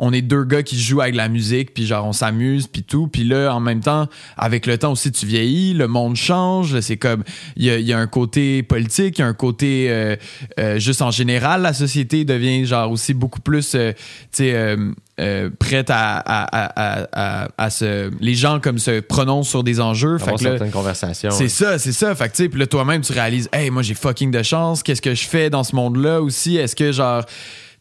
[0.03, 3.07] on est deux gars qui jouent avec la musique, puis genre on s'amuse, puis tout.
[3.07, 4.09] Puis là, en même temps,
[4.39, 6.81] avec le temps aussi, tu vieillis, le monde change.
[6.81, 7.23] C'est comme,
[7.57, 10.17] il y a, il y a un côté politique, il y a un côté, euh,
[10.59, 13.93] euh, juste en général, la société devient genre aussi beaucoup plus, euh,
[14.33, 14.77] tu sais,
[15.21, 18.11] euh, prête à, à, à, à, se...
[18.21, 20.19] Les gens comme se prononcent sur des enjeux.
[20.19, 21.31] Fait Avoir que là, certaines conversations.
[21.31, 22.15] c'est ça, c'est ça.
[22.15, 24.83] Fait que, tu sais, puis là, toi-même, tu réalises, hey, moi, j'ai fucking de chance.
[24.83, 26.57] Qu'est-ce que je fais dans ce monde-là aussi?
[26.57, 27.25] Est-ce que, genre,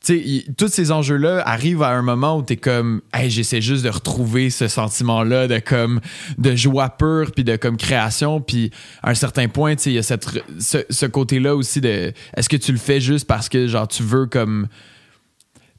[0.05, 3.83] tu sais, tous ces enjeux-là arrivent à un moment où t'es comme, hey, j'essaie juste
[3.83, 5.99] de retrouver ce sentiment-là de comme,
[6.37, 8.41] de joie pure, puis de comme création.
[8.41, 8.71] Puis
[9.03, 10.27] à un certain point, tu sais, il y a cette,
[10.59, 14.03] ce, ce côté-là aussi de, est-ce que tu le fais juste parce que, genre, tu
[14.03, 14.67] veux comme,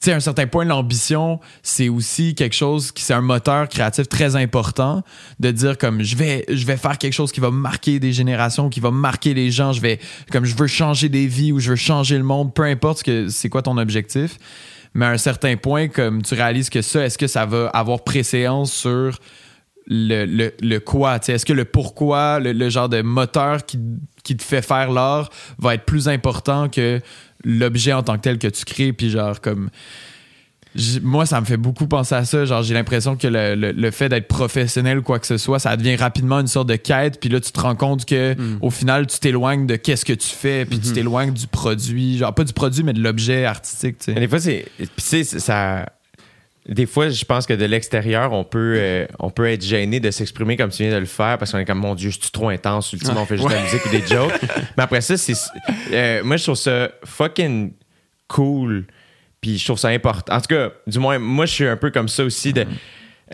[0.00, 4.08] sais, à un certain point, l'ambition, c'est aussi quelque chose qui, c'est un moteur créatif
[4.08, 5.02] très important
[5.38, 8.70] de dire comme je vais, je vais faire quelque chose qui va marquer des générations,
[8.70, 10.00] qui va marquer les gens, je vais,
[10.32, 13.28] comme je veux changer des vies ou je veux changer le monde, peu importe que,
[13.28, 14.38] c'est quoi ton objectif.
[14.94, 18.02] Mais à un certain point, comme tu réalises que ça, est-ce que ça va avoir
[18.02, 19.18] préséance sur
[19.86, 21.18] le, le, le quoi?
[21.28, 23.78] Est-ce que le pourquoi, le, le genre de moteur qui,
[24.24, 27.00] qui te fait faire l'art va être plus important que
[27.44, 28.92] l'objet en tant que tel que tu crées?
[28.92, 29.70] Puis genre comme...
[31.02, 32.44] Moi, ça me fait beaucoup penser à ça.
[32.44, 35.58] Genre, j'ai l'impression que le, le- le fait d'être professionnel ou quoi que ce soit,
[35.58, 37.18] ça devient rapidement une sorte de quête.
[37.20, 40.28] Puis là, tu te rends compte que au final, tu t'éloignes de qu'est-ce que tu
[40.28, 42.18] fais, puis tu t'éloignes du produit.
[42.18, 44.14] Genre, pas du produit, mais de l'objet artistique, tu sais.
[44.14, 44.66] Des fois, c'est.
[44.76, 45.86] Puis, tu sais, c'est- ça.
[46.68, 50.10] Des fois, je pense que de l'extérieur, on peut, euh, on peut être gêné de
[50.10, 52.30] s'exprimer comme tu viens de le faire parce qu'on est comme, mon Dieu, je suis
[52.30, 52.92] trop intense.
[52.92, 54.32] Ultimement, on fait juste de la musique ou des jokes.
[54.76, 55.32] Mais après ça, c'est.
[55.92, 57.72] euh, moi, je trouve ça fucking
[58.28, 58.84] cool.
[59.40, 60.34] Puis je trouve ça important.
[60.34, 62.66] En tout cas, du moins, moi, je suis un peu comme ça aussi de.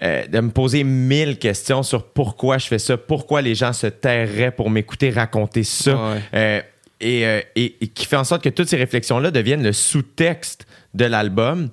[0.03, 3.89] euh, de me poser mille questions sur pourquoi je fais ça, pourquoi les gens se
[3.89, 5.99] tairaient pour m'écouter raconter ça.
[6.33, 6.64] Ouais.
[7.01, 7.22] Et,
[7.57, 11.68] et- et qui fait en sorte que toutes ces réflexions-là deviennent le sous-texte de l'album.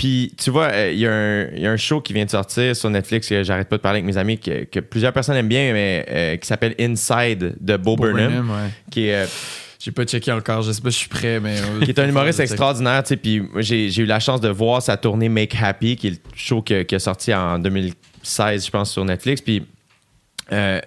[0.00, 2.24] Puis, tu vois, euh, il y, a un- il y a un show qui vient
[2.24, 5.12] de sortir sur Netflix, que j'arrête pas de parler avec mes amis, que, que plusieurs
[5.12, 8.70] personnes aiment bien, mais euh, qui s'appelle Inside de Bo, Bo Burnham, Burnham, ouais.
[8.90, 9.14] qui est...
[9.14, 9.26] euh,
[9.78, 11.56] J'ai pas checké encore, je sais pas si je suis prêt, mais.
[11.84, 14.80] qui est un humoriste extraordinaire, tu sais, puis j'ai j'ai eu la chance de voir
[14.80, 18.70] sa tournée Make Happy, qui est le show que- qui est sorti en 2016, je
[18.70, 19.66] pense, sur Netflix, puis...
[20.52, 20.80] euh,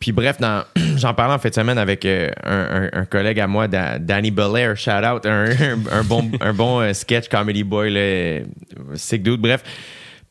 [0.00, 0.38] puis bref,
[0.96, 3.98] j'en parlais en fin de semaine avec euh, un, un- un collègue à moi, Da-
[4.00, 8.40] Danny Belair, shout out, un, bon, un bon euh, sketch comedy boy, là, euh,
[8.94, 9.62] sick dude, bref.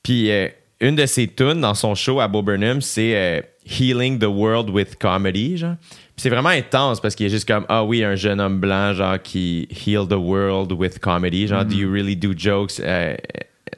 [0.03, 0.47] Puis euh,
[0.81, 4.69] une de ses tunes dans son show à Bo Burnham, c'est euh, Healing the World
[4.69, 5.75] with Comedy, genre.
[5.81, 8.93] Puis c'est vraiment intense parce qu'il est juste comme, ah oui, un jeune homme blanc,
[8.93, 13.15] genre, qui heal the world with comedy, genre, do you really do jokes, euh,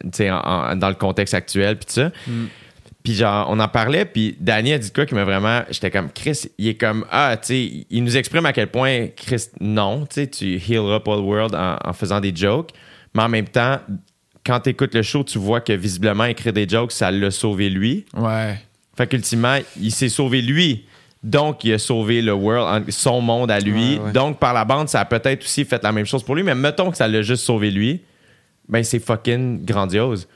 [0.04, 2.12] tu sais, dans le contexte actuel, puis tout ça.
[3.04, 5.62] Puis genre, on en parlait, puis Danny a dit quoi qui m'a vraiment...
[5.72, 9.08] J'étais comme, Chris, il est comme, ah, tu sais, il nous exprime à quel point,
[9.16, 12.72] Chris, non, tu sais, tu heal up all world en, en faisant des jokes,
[13.16, 13.80] mais en même temps,
[14.46, 17.70] quand tu écoutes le show, tu vois que visiblement, écrire des jokes, ça l'a sauvé
[17.70, 18.06] lui.
[18.16, 18.60] Ouais.
[18.96, 20.86] Fait qu'ultimement, il s'est sauvé lui.
[21.24, 23.98] Donc, il a sauvé le world, son monde à lui.
[23.98, 24.12] Ouais, ouais.
[24.12, 26.56] Donc, par la bande, ça a peut-être aussi fait la même chose pour lui, mais
[26.56, 28.02] mettons que ça l'a juste sauvé lui,
[28.68, 30.28] ben c'est fucking grandiose.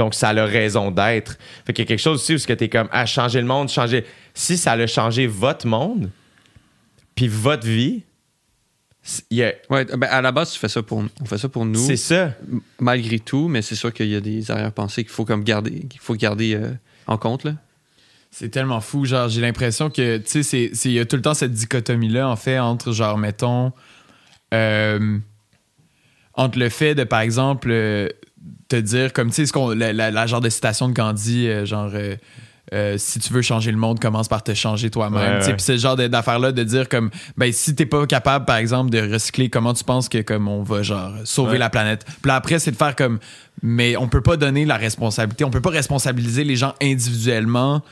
[0.00, 1.36] Donc, ça a la raison d'être.
[1.66, 3.46] Fait qu'il y a quelque chose aussi où ce que t'es comme, ah, changer le
[3.46, 4.06] monde, changer.
[4.32, 6.10] Si ça a changé votre monde,
[7.14, 8.02] puis votre vie,
[9.02, 11.36] c'est- il y a- Ouais, ben, à la base, tu fais ça pour, on fait
[11.36, 12.32] ça pour nous, c'est ça.
[12.78, 16.00] malgré tout, mais c'est sûr qu'il y a des arrière-pensées qu'il faut comme garder, qu'il
[16.00, 16.70] faut garder euh,
[17.06, 17.44] en compte.
[17.44, 17.52] Là.
[18.30, 19.04] C'est tellement fou.
[19.04, 21.52] Genre, j'ai l'impression que, tu sais, c'est- c'est- il y a tout le temps cette
[21.52, 23.72] dichotomie-là, en fait, entre, genre, mettons,
[24.54, 25.18] euh,
[26.32, 28.08] entre le fait de, par exemple, euh,
[28.68, 31.46] te dire, comme, tu sais, ce qu'on- la, la- la genre de citation de Gandhi,
[31.48, 32.16] euh, genre, euh,
[32.72, 35.20] euh, si tu veux changer le monde, commence par te changer toi-même.
[35.20, 35.56] Ouais, Tu sais, ouais.
[35.56, 38.90] Puis c'est ce genre d'affaires-là de dire, comme, ben, si t'es pas capable, par exemple,
[38.90, 41.58] de recycler, comment tu penses que, comme, on va, genre, sauver Ouais.
[41.58, 42.06] la planète?
[42.22, 43.18] Puis après, c'est de faire comme,
[43.62, 47.82] mais on peut pas donner la responsabilité, on peut pas responsabiliser les gens individuellement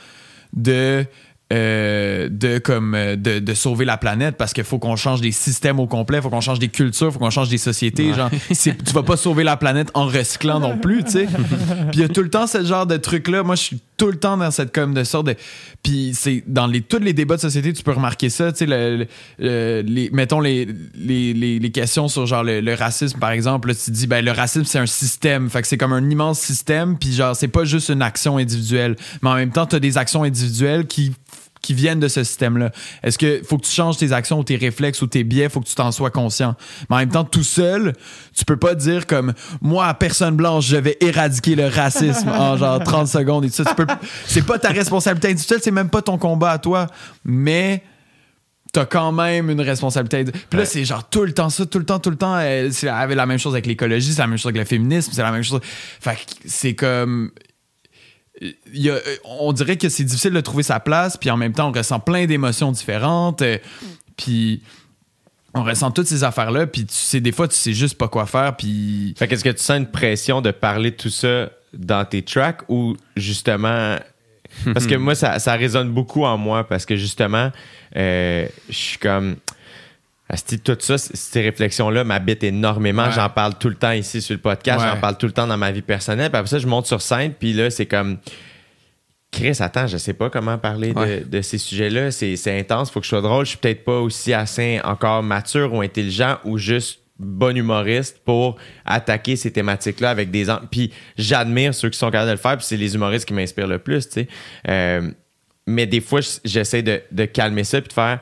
[0.53, 1.05] de
[1.51, 5.31] euh, de comme euh, de, de sauver la planète parce qu'il faut qu'on change des
[5.31, 8.13] systèmes au complet, faut qu'on change des cultures, faut qu'on change des sociétés.
[8.13, 11.25] Genre, c'est- tu vas pas sauver la planète en recyclant non plus, tu sais.
[11.91, 13.41] Puis il y a tout le temps ce genre de truc là.
[13.43, 15.35] Moi, je suis tout le temps dans cette comme de sorte de.
[15.83, 18.51] Puis c'est dans les tous les débats de société, tu peux remarquer ça.
[18.51, 19.07] Tu sais, le- le-
[19.39, 23.69] le- les mettons les, les, les, les questions sur genre le, le racisme par exemple.
[23.69, 26.09] Là, tu te dis ben le racisme c'est un système, fait que c'est comme un
[26.09, 26.97] immense système.
[26.97, 29.97] Puis genre c'est pas juste une action individuelle, mais en même temps tu as des
[29.97, 31.13] actions individuelles qui
[31.61, 32.71] qui viennent de ce système-là.
[33.03, 35.59] Est-ce que faut que tu changes tes actions ou tes réflexes ou tes biais, faut
[35.59, 36.55] que tu t'en sois conscient.
[36.89, 37.93] Mais en même temps, tout seul,
[38.35, 42.79] tu peux pas dire comme moi, personne blanche, je vais éradiquer le racisme en genre
[42.83, 43.65] 30 secondes et tout ça.
[43.65, 43.87] Tu peux,
[44.25, 46.87] c'est pas ta responsabilité individuelle, c'est même pas ton combat à toi,
[47.25, 47.83] mais
[48.71, 50.23] t'as quand même une responsabilité.
[50.31, 50.65] Puis là, Ouais.
[50.65, 52.39] c'est genre tout le temps ça, tout le temps, tout le temps.
[52.71, 55.31] C'est la même chose avec l'écologie, c'est la même chose avec le féminisme, c'est la
[55.31, 55.59] même chose.
[55.63, 57.31] Fait que c'est comme
[58.73, 61.69] y a- on dirait que c'est difficile de trouver sa place, puis en même temps,
[61.69, 63.57] on ressent plein d'émotions différentes, euh,
[64.17, 64.61] puis
[65.53, 68.25] on ressent toutes ces affaires-là, puis tu sais, des fois, tu sais juste pas quoi
[68.25, 69.13] faire, puis...
[69.17, 72.61] Fait qu'est-ce que tu sens une pression de parler de tout ça dans tes tracks
[72.69, 73.97] ou justement.
[74.73, 77.51] Parce que moi, ça, ça résonne beaucoup en moi parce que justement,
[77.95, 79.35] euh, je suis comme.
[80.31, 83.05] Asti, tout ça, ces réflexions-là m'habitent énormément.
[83.05, 83.11] Ouais.
[83.11, 84.79] J'en parle tout le temps ici sur le podcast.
[84.79, 84.87] Ouais.
[84.87, 86.29] J'en parle tout le temps dans ma vie personnelle.
[86.29, 87.33] Puis après ça, je monte sur scène.
[87.33, 88.17] Puis là, c'est comme.
[89.31, 91.19] Chris, attends, je sais pas comment parler de- Ouais.
[91.21, 92.11] de, ces sujets-là.
[92.11, 92.91] C'est c'est intense.
[92.91, 93.45] Faut que je sois drôle.
[93.45, 98.55] Je suis peut-être pas aussi assez encore mature ou intelligent ou juste bon humoriste pour
[98.85, 100.45] attaquer ces thématiques-là avec des...
[100.71, 103.67] Puis j'admire ceux qui sont capables de le faire, puis c'est les humoristes qui m'inspirent
[103.67, 104.27] le plus, tu sais.
[104.69, 105.11] Euh,
[105.67, 108.19] mais des fois, j'essaie de, de calmer ça puis de faire...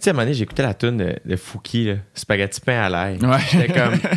[0.00, 2.88] Sais, à un moment donné, écouté la tune de, de Fouki, là, Spaghetti pain à
[2.88, 3.18] l'ail.
[3.18, 3.38] Ouais.
[3.50, 3.98] J'étais comme...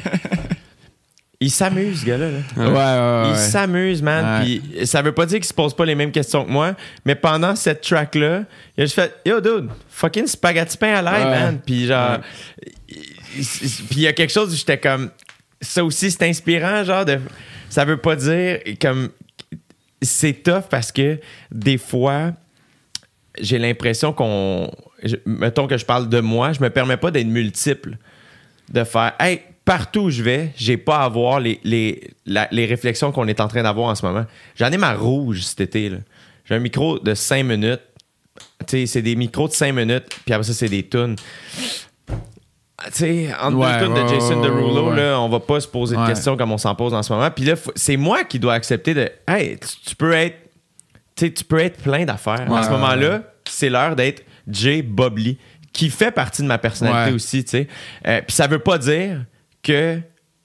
[1.39, 2.29] Il s'amuse, ce gars-là.
[2.29, 2.39] là.
[2.55, 4.41] Ouais, ouais, Il s'amuse, man.
[4.43, 6.73] Puis ça veut pas dire qu'il se pose pas les mêmes questions que moi,
[7.03, 8.45] mais pendant cette track-là,
[8.77, 11.59] il a juste fait Yo, dude, fucking spaghetti pain à l'ail, man.
[11.65, 12.19] Puis genre.
[12.87, 15.09] Puis il y a quelque chose où j'étais comme.
[15.59, 17.19] Ça aussi, c'est inspirant, genre de.
[17.69, 19.09] Ça veut pas dire comme.
[20.01, 21.19] C'est tough parce que
[21.51, 22.31] des fois,
[23.37, 24.71] j'ai l'impression qu'on.
[25.03, 27.97] Je- Mettons que je parle de moi, je me permets pas d'être multiple.
[28.71, 32.65] De faire, hey, partout où je vais, j'ai pas à avoir les, les, la- les
[32.65, 34.25] réflexions qu'on est en train d'avoir en ce moment.
[34.55, 35.89] J'en ai ma rouge cet été.
[35.89, 35.97] là.
[36.45, 37.81] J'ai un micro de 5 minutes.
[38.65, 41.15] Tu sais, c'est des micros de 5 minutes, puis après ça, c'est des tunes.
[42.85, 44.95] Tu sais, entre Ouais, deux tunes de ouais, Jason ouais, Derulo, ouais.
[44.97, 46.07] là, on va pas se poser de Ouais.
[46.07, 47.29] questions comme on s'en pose en ce moment.
[47.31, 50.37] Puis là, c'est moi qui dois accepter de, hey, tu, tu peux être
[51.15, 52.47] tu sais, tu peux être plein d'affaires.
[52.49, 55.37] Ouais, à ce ouais, moment-là, c'est l'heure d'être Jay Bobley,
[55.71, 57.15] qui fait partie de ma personnalité Ouais.
[57.15, 57.67] aussi, tu sais.
[58.07, 59.23] Euh, Puis ça veut pas dire
[59.63, 59.99] que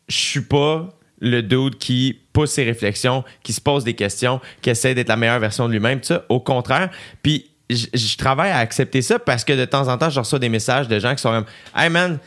[0.08, 0.88] je suis pas
[1.20, 5.16] le dude qui pousse ses réflexions, qui se pose des questions, qui essaie d'être la
[5.16, 6.24] meilleure version de lui-même, tout ça.
[6.28, 6.90] Au contraire.
[7.22, 10.48] Puis je travaille à accepter ça parce que de temps en temps, je reçois des
[10.48, 11.44] messages de gens qui sont comme
[11.76, 12.18] Hey man,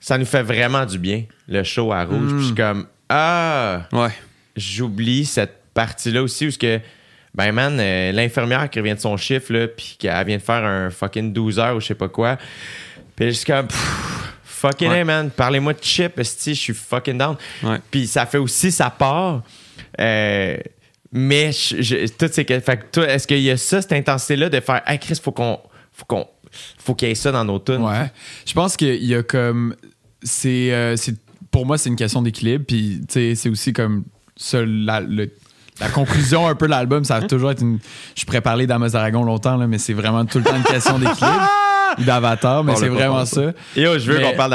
[0.00, 2.30] ça nous fait vraiment du bien, le show à rouge.
[2.32, 4.10] Puis je suis comme Ah, Ouais.
[4.56, 6.80] j'oublie cette partie-là aussi où ce que
[7.34, 10.64] ben man, euh, l'infirmière qui revient de son chiffre là, puis qu'elle vient de faire
[10.64, 12.36] un fucking 12 heures ou je sais pas quoi.
[13.16, 14.98] Puis pff, fucking Ouais.
[14.98, 17.36] hey, man, parlez-moi de chip, esti, je suis fucking down.
[17.90, 19.42] Puis ça fait aussi sa part.
[20.00, 20.56] Euh,
[21.12, 23.92] mais je, je- tout c'est que fait que toi, est-ce qu'il y a ça cette
[23.92, 25.58] intensité là de faire hey Chris, faut qu'on
[25.92, 26.26] faut qu'on
[26.78, 27.82] faut qu'il y ait ça dans nos tunes?
[27.82, 28.10] Ouais.
[28.46, 29.74] Je pense qu'il y a comme.
[30.22, 30.72] C'est.
[30.72, 31.16] euh, c'est-
[31.50, 32.64] pour moi, c'est une question d'équilibre.
[32.68, 34.04] Puis, tu sais, c'est aussi comme.
[34.36, 35.30] Ça, la, le-
[35.80, 37.78] la conclusion un peu de l'album, ça va toujours être une.
[38.16, 40.98] Je pourrais parler d'Amos Aragon longtemps, là, mais c'est vraiment tout le temps une question
[40.98, 41.48] d'équilibre.
[41.98, 43.52] D'avatar, mais c'est vraiment ça.
[43.74, 44.50] Yo, je veux Mais- qu'on parle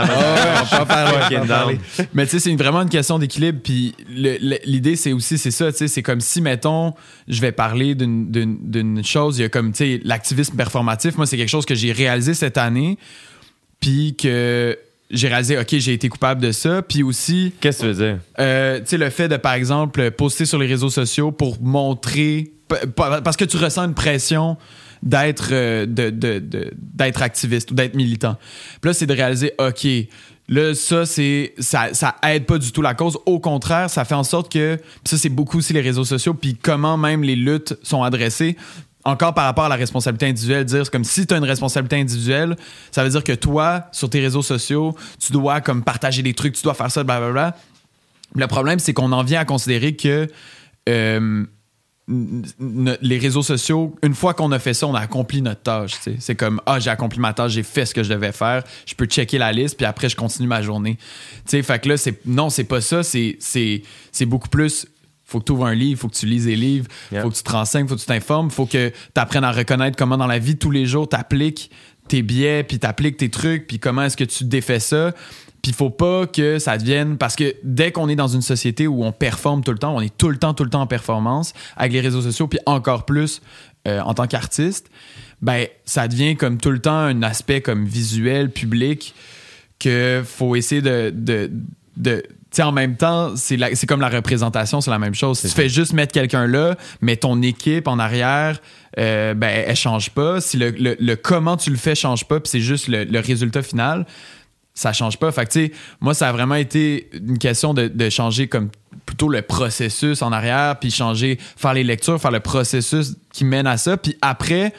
[1.48, 1.78] down.
[2.14, 3.60] Mais tu sais, c'est vraiment une question d'équilibre.
[3.64, 6.94] Puis l'idée, c'est aussi, c'est ça, tu sais, c'est comme si, mettons,
[7.28, 11.18] je vais parler d'une chose, il y a comme, tu sais, l'activisme performatif.
[11.18, 12.98] Moi, c'est quelque chose que j'ai réalisé cette année,
[13.80, 14.78] puis que
[15.14, 16.82] j'ai réalisé, OK, j'ai été coupable de ça.
[16.82, 18.20] Puis aussi, Qu'est-ce que tu veux dire?
[18.40, 22.52] euh, tu sais, le fait de, par exemple, poster sur les réseaux sociaux pour montrer.
[22.96, 24.58] Parce que tu ressens une pression
[25.04, 28.38] d'être euh, de, de- de- d'être activiste ou d'être militant.
[28.82, 29.86] Puis là, c'est de réaliser, OK,
[30.50, 33.18] là, ça, c'est ça, ça aide pas du tout la cause.
[33.26, 34.76] Au contraire, ça fait en sorte que.
[34.78, 38.56] puis ça, c'est beaucoup aussi les réseaux sociaux, puis comment même les luttes sont adressées.
[39.06, 42.56] Encore par rapport à la responsabilité individuelle, dire comme si tu as une responsabilité individuelle,
[42.92, 46.56] ça veut dire que toi, sur tes réseaux sociaux, tu dois comme partager des trucs,
[46.56, 47.56] tu dois faire ça, blablabla.
[48.36, 50.28] Le problème, c'est qu'on en vient à considérer que
[50.90, 51.46] euh,
[52.08, 55.94] les réseaux sociaux, une fois qu'on a fait ça, on a accompli notre tâche.
[56.20, 58.94] C'est comme, ah, j'ai accompli ma tâche, j'ai fait ce que je devais faire, je
[58.94, 60.98] peux checker la liste, puis après, je continue ma journée.
[60.98, 64.86] Tu sais, fait que là, c'est, non, c'est pas ça, c'est, c'est, c'est beaucoup plus.
[65.34, 67.24] Faut que tu ouvres un livre, faut que tu lises des livres, Yeah.
[67.24, 69.98] faut que tu te renseignes, faut que tu t'informes, faut que tu apprennes à reconnaître
[69.98, 71.72] comment dans la vie tous les jours tu appliques
[72.08, 75.12] tes biais, puis tu appliques tes trucs, puis comment est-ce que tu défais ça.
[75.62, 78.86] Puis il faut pas que ça devienne parce que dès qu'on est dans une société
[78.86, 80.88] où on performe tout le temps, on est tout le temps tout le temps en
[80.88, 83.42] performance avec les réseaux sociaux puis encore plus
[83.88, 84.90] euh, en tant qu'artiste,
[85.42, 89.16] ben ça devient comme tout le temps un aspect comme visuel, public
[89.80, 91.50] que faut essayer de de,
[91.98, 92.24] de
[92.58, 95.40] sais, en même temps, c'est la- c'est comme la représentation, c'est la même chose.
[95.40, 98.60] Si tu fais juste mettre quelqu'un là, mais ton équipe en arrière,
[99.00, 100.40] euh, ben, elle change pas.
[100.42, 103.20] Si le, le- le comment tu le fais change pas, puis c'est juste le, le
[103.20, 104.06] résultat final,
[104.76, 105.32] ça change pas.
[105.32, 108.70] Fait que, tu sais, moi, ça a vraiment été une question de, de changer comme
[109.06, 113.68] plutôt le processus en arrière, puis changer, faire les lectures, faire le processus qui mène
[113.68, 114.74] à ça, puis après,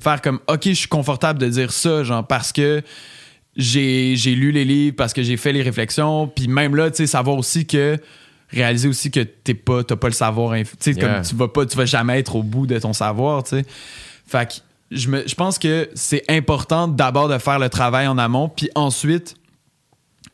[0.00, 2.82] faire comme, OK, je suis confortable de dire ça, genre, parce que
[3.56, 6.98] j'ai j'ai lu les livres, parce que j'ai fait les réflexions, puis même là, tu
[6.98, 7.98] sais, savoir aussi que
[8.50, 11.14] réaliser aussi que t'es pas t'as pas le savoir tu sais Yeah.
[11.14, 13.64] comme tu vas pas tu vas jamais être au bout de ton savoir tu sais
[14.26, 14.54] fait que
[14.92, 18.70] je me je pense que c'est important d'abord de faire le travail en amont puis
[18.76, 19.34] ensuite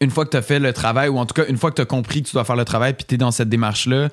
[0.00, 1.76] une fois que tu as fait le travail, ou en tout cas une fois que
[1.76, 4.08] tu as compris que tu dois faire le travail, puis tu es dans cette démarche-là,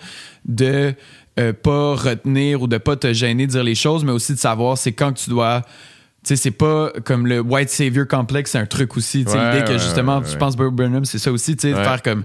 [0.46, 0.94] de
[1.40, 4.40] euh, pas retenir ou de pas te gêner de dire les choses, mais aussi de
[4.40, 5.64] savoir c'est quand que tu dois.
[6.28, 9.24] Tu sais, c'est pas comme le white savior complex, c'est un truc aussi.
[9.24, 11.74] Tu sais, Ouais, l'idée que justement, je pense Bob Burnham, c'est ça aussi, tu sais,
[11.74, 12.24] de faire comme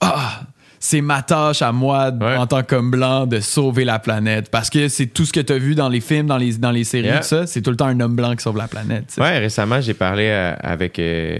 [0.00, 0.42] Ah,
[0.78, 2.36] c'est ma tâche à moi Ouais.
[2.36, 4.50] en tant qu'homme blanc de sauver la planète.
[4.50, 6.70] Parce que c'est tout ce que tu as vu dans les films, dans les, dans
[6.70, 7.18] les séries, Yeah.
[7.20, 9.06] tout ça, c'est tout le temps un homme blanc qui sauve la planète.
[9.08, 9.20] tu sais.
[9.20, 11.38] Ouais, récemment, j'ai parlé euh, avec, euh,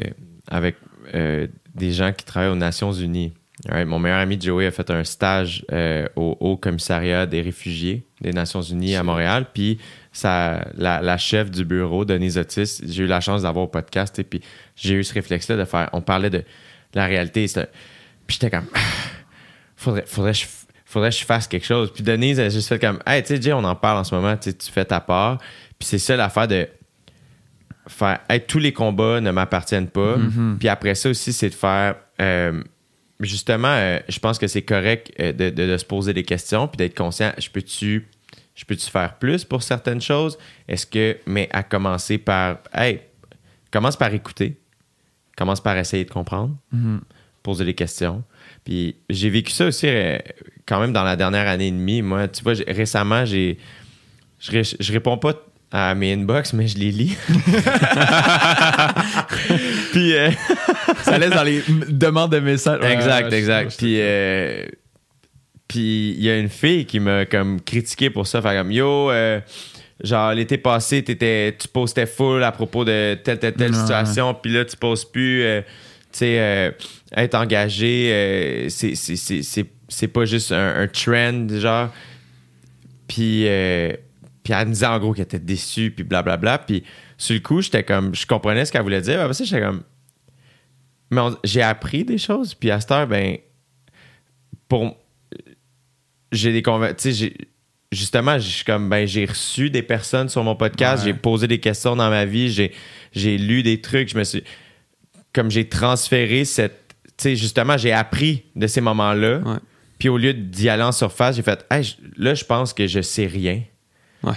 [0.51, 0.77] avec
[1.15, 3.33] euh, des gens qui travaillent aux Nations Unies.
[3.87, 8.33] Mon meilleur ami Joey a fait un stage euh, au Haut Commissariat des réfugiés des
[8.33, 9.47] Nations Unies à Montréal.
[9.53, 9.79] Puis
[10.13, 14.19] ça, la, la chef du bureau, Denise Otis, j'ai eu la chance d'avoir au podcast.
[14.19, 14.41] Et puis
[14.77, 15.89] j'ai eu ce réflexe-là de faire.
[15.93, 16.43] On parlait de
[16.95, 17.47] la réalité.
[18.27, 18.67] Puis j'étais comme.
[19.77, 20.47] Faudrait, faudrait, que je-
[20.85, 21.91] faudrait que je fasse quelque chose.
[21.93, 22.99] Puis Denise, elle a juste fait comme.
[23.07, 24.37] Hey, tu sais, Jay, on en parle en ce moment.
[24.37, 25.39] Tu fais ta part.
[25.79, 26.69] Puis c'est ça l'affaire de
[27.89, 30.17] faire hey, tous les combats ne m'appartiennent pas.
[30.59, 32.63] Puis après ça aussi, c'est de faire euh,
[33.21, 36.69] justement, euh, je pense que c'est correct euh, de, de- de se poser des questions
[36.69, 37.33] puis d'être conscient.
[37.39, 38.07] Je peux-tu
[38.61, 40.37] je peux-tu faire plus pour certaines choses?
[40.69, 43.01] Est-ce que, mais à commencer par, hey,
[43.71, 44.59] commence par écouter,
[45.35, 46.55] commence par essayer de comprendre,
[47.43, 48.23] poser des questions.
[48.65, 50.19] Puis j'ai vécu ça aussi euh,
[50.67, 52.03] quand même dans la dernière année et demie.
[52.03, 53.57] Moi, tu vois, récemment, j'ai,
[54.41, 55.33] je, ré- je réponds pas
[55.73, 57.17] à mes inbox, mais je les lis.
[59.93, 60.31] Puis, euh,
[61.03, 62.81] Ça laisse dans les demandes de messages.
[62.81, 63.75] Ouais, exact, exact.
[63.79, 64.67] Puis, euh,
[65.71, 69.09] puis il y a une fille qui m'a comme critiqué pour ça, faire comme yo,
[69.13, 69.41] euh,
[70.03, 74.53] genre l'été passé, t'étais, tu postais full à propos de telle telle telle situation, puis
[74.53, 75.43] là tu poses plus.
[75.45, 75.61] euh,
[76.13, 76.71] tu sais, euh,
[77.17, 81.89] être engagé, c'est, c'est, c'est, c'est, c'est pas juste un, un trend, genre.
[83.07, 83.45] Puis,
[84.43, 86.59] puis elle me disait en gros qu'elle était déçue, puis blablabla.
[86.59, 86.83] Puis
[87.17, 89.21] sur le coup, j'étais comme, je comprenais ce qu'elle voulait dire.
[89.21, 89.83] Après ça, j'étais comme,
[91.11, 92.55] mais on- j'ai appris des choses.
[92.55, 93.37] Puis à cette heure, ben,
[94.69, 94.97] pour.
[96.33, 97.37] J'ai des conver- Tu sais, j'ai-
[97.93, 101.11] justement, je suis comme, ben, j'ai reçu des personnes sur mon podcast, Ouais.
[101.13, 102.73] j'ai posé des questions dans ma vie, j'ai,
[103.13, 104.45] j'ai lu des trucs, je me suis.
[105.33, 106.95] Comme j'ai transféré cette.
[107.17, 109.39] Tu sais, justement, j'ai appris de ces moments-là.
[109.39, 109.57] Ouais.
[109.99, 113.01] Puis au lieu d'y aller en surface, j'ai fait, Hey, là, je pense que je
[113.03, 113.63] sais rien.
[114.23, 114.33] Ouais.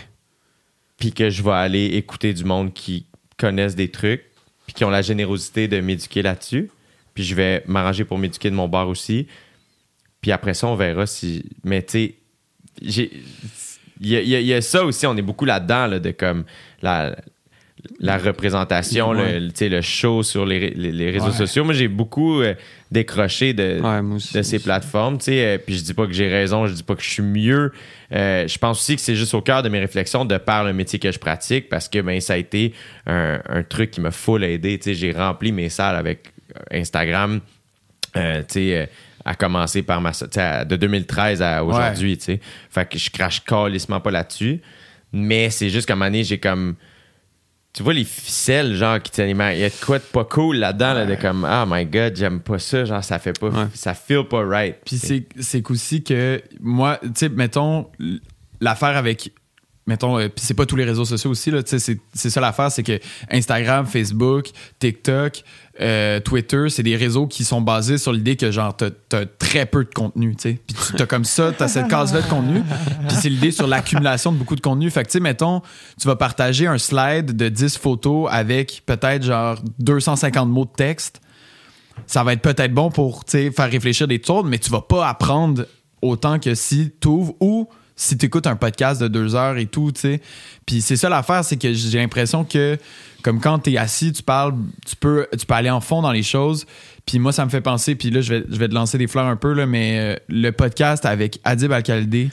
[0.98, 3.06] Puis que je vais aller écouter du monde qui
[3.38, 4.24] connaissent des trucs,
[4.66, 6.70] puis qui ont la générosité de m'éduquer là-dessus.
[7.14, 9.28] Puis je vais m'arranger pour m'éduquer de mon bar aussi.
[10.24, 11.43] Puis après ça, on verra si.
[11.63, 12.15] Mais tu sais,
[12.82, 13.11] j'ai-
[14.01, 16.45] il y, a- y y ça aussi, on est beaucoup là-dedans, là, de comme
[16.82, 17.15] la,
[17.99, 19.39] la représentation, Ouais.
[19.39, 21.32] le, le show sur les, les- les réseaux Ouais.
[21.34, 21.63] sociaux.
[21.65, 22.53] Moi, j'ai beaucoup euh,
[22.91, 24.34] décroché de, Ouais, moi aussi.
[24.34, 25.45] de ces plateformes, tu sais.
[25.45, 27.71] euh, puis je dis pas que j'ai raison, je dis pas que je suis mieux.
[28.13, 30.71] Euh, je pense aussi que c'est juste au cœur de mes réflexions de par le
[30.74, 32.74] métier que je pratique parce que ben ça a été
[33.05, 34.80] un, un truc qui m'a full aidé.
[34.86, 36.32] J'ai rempli mes salles avec
[36.71, 37.41] Instagram.
[38.15, 38.86] euh, tu sais, euh,
[39.26, 42.39] à commencer par ma à- de 2013 à aujourd'hui, tu sais.
[42.69, 44.61] Fait que je crache calissement pas là-dessus.
[45.11, 46.76] Mais c'est juste qu'à un moment donné, j'ai comme
[47.74, 50.57] tu vois les ficelles genre qui tiennent il y a de quoi de pas cool
[50.57, 53.65] là-dedans là, de comme oh my god j'aime pas ça genre ça fait pas Ouais.
[53.74, 57.88] ça feel pas right Puis c'est, c'est qu'aussi que moi, tu sais, mettons,
[58.61, 59.32] l'affaire avec.
[59.86, 62.39] Mettons, euh, c'est pas tous les réseaux sociaux aussi, là, tu sais, c'est, c'est ça
[62.39, 62.97] l'affaire, c'est que
[63.30, 64.45] Instagram, Facebook,
[64.80, 65.43] TikTok,
[65.82, 69.84] euh, Twitter, c'est des réseaux qui sont basés sur l'idée que, genre, t'as, très peu
[69.84, 70.59] de contenu, tu sais.
[70.65, 72.61] Puis t'as comme ça, t'as cette case-là de contenu.
[73.07, 74.89] Puis c'est l'idée sur l'accumulation de beaucoup de contenu.
[74.89, 75.61] Fait que, tu sais, mettons,
[75.99, 81.21] tu vas partager un slide de 10 photos avec peut-être, genre, 250 mots de texte
[82.07, 85.65] ça va être peut-être bon pour faire réfléchir des tours, mais tu vas pas apprendre
[86.01, 89.67] autant que si tu ouvres ou si tu écoutes un podcast de deux heures et
[89.67, 90.21] tout, tu sais.
[90.65, 92.78] Puis c'est ça l'affaire, c'est que j'ai l'impression que
[93.24, 94.53] comme quand tu es assis, tu parles,
[94.86, 96.65] tu peux, tu peux aller en fond dans les choses.
[97.05, 99.07] Puis moi, ça me fait penser, puis là, je vais, je vais te lancer des
[99.07, 102.30] fleurs un peu, là, mais euh, le podcast avec Adib Al-Khalidé,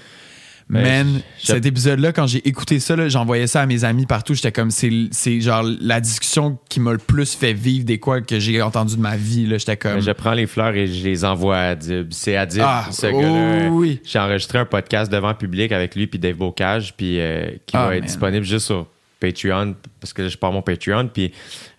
[0.69, 4.35] Ben, Man, cet épisode-là, quand j'ai écouté ça, j'envoyais ça à mes amis partout.
[4.35, 8.39] J'étais comme, c'est, genre la discussion qui m'a le plus fait vivre des quoi que
[8.39, 9.49] j'ai entendu de ma vie.
[9.59, 9.95] J'étais comme.
[9.95, 13.09] Mais je prends les fleurs et je les envoie à Adib c'est Adib Ah, ce
[13.09, 14.01] oh gars-là oui.
[14.05, 17.87] j'ai enregistré un podcast devant public avec lui puis Dave Bocage puis euh, qui Ah,
[17.89, 18.07] va être man.
[18.07, 18.87] disponible juste sur
[19.21, 21.33] Patreon parce que je pars mon Patreon puis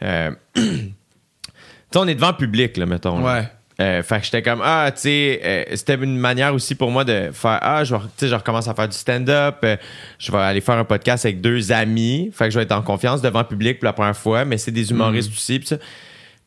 [0.04, 3.40] euh, tu sais on est devant public là mettons là.
[3.40, 3.48] Ouais.
[3.80, 7.04] Euh, fait que j'étais comme ah tu sais euh, c'était une manière aussi pour moi
[7.04, 9.76] de faire ah je vais- tu sais je recommence à faire du stand-up euh,
[10.20, 12.84] je vais aller faire un podcast avec deux amis fait que je vais être en
[12.84, 15.78] confiance devant le public pour la première fois mais c'est des humoristes aussi puis ça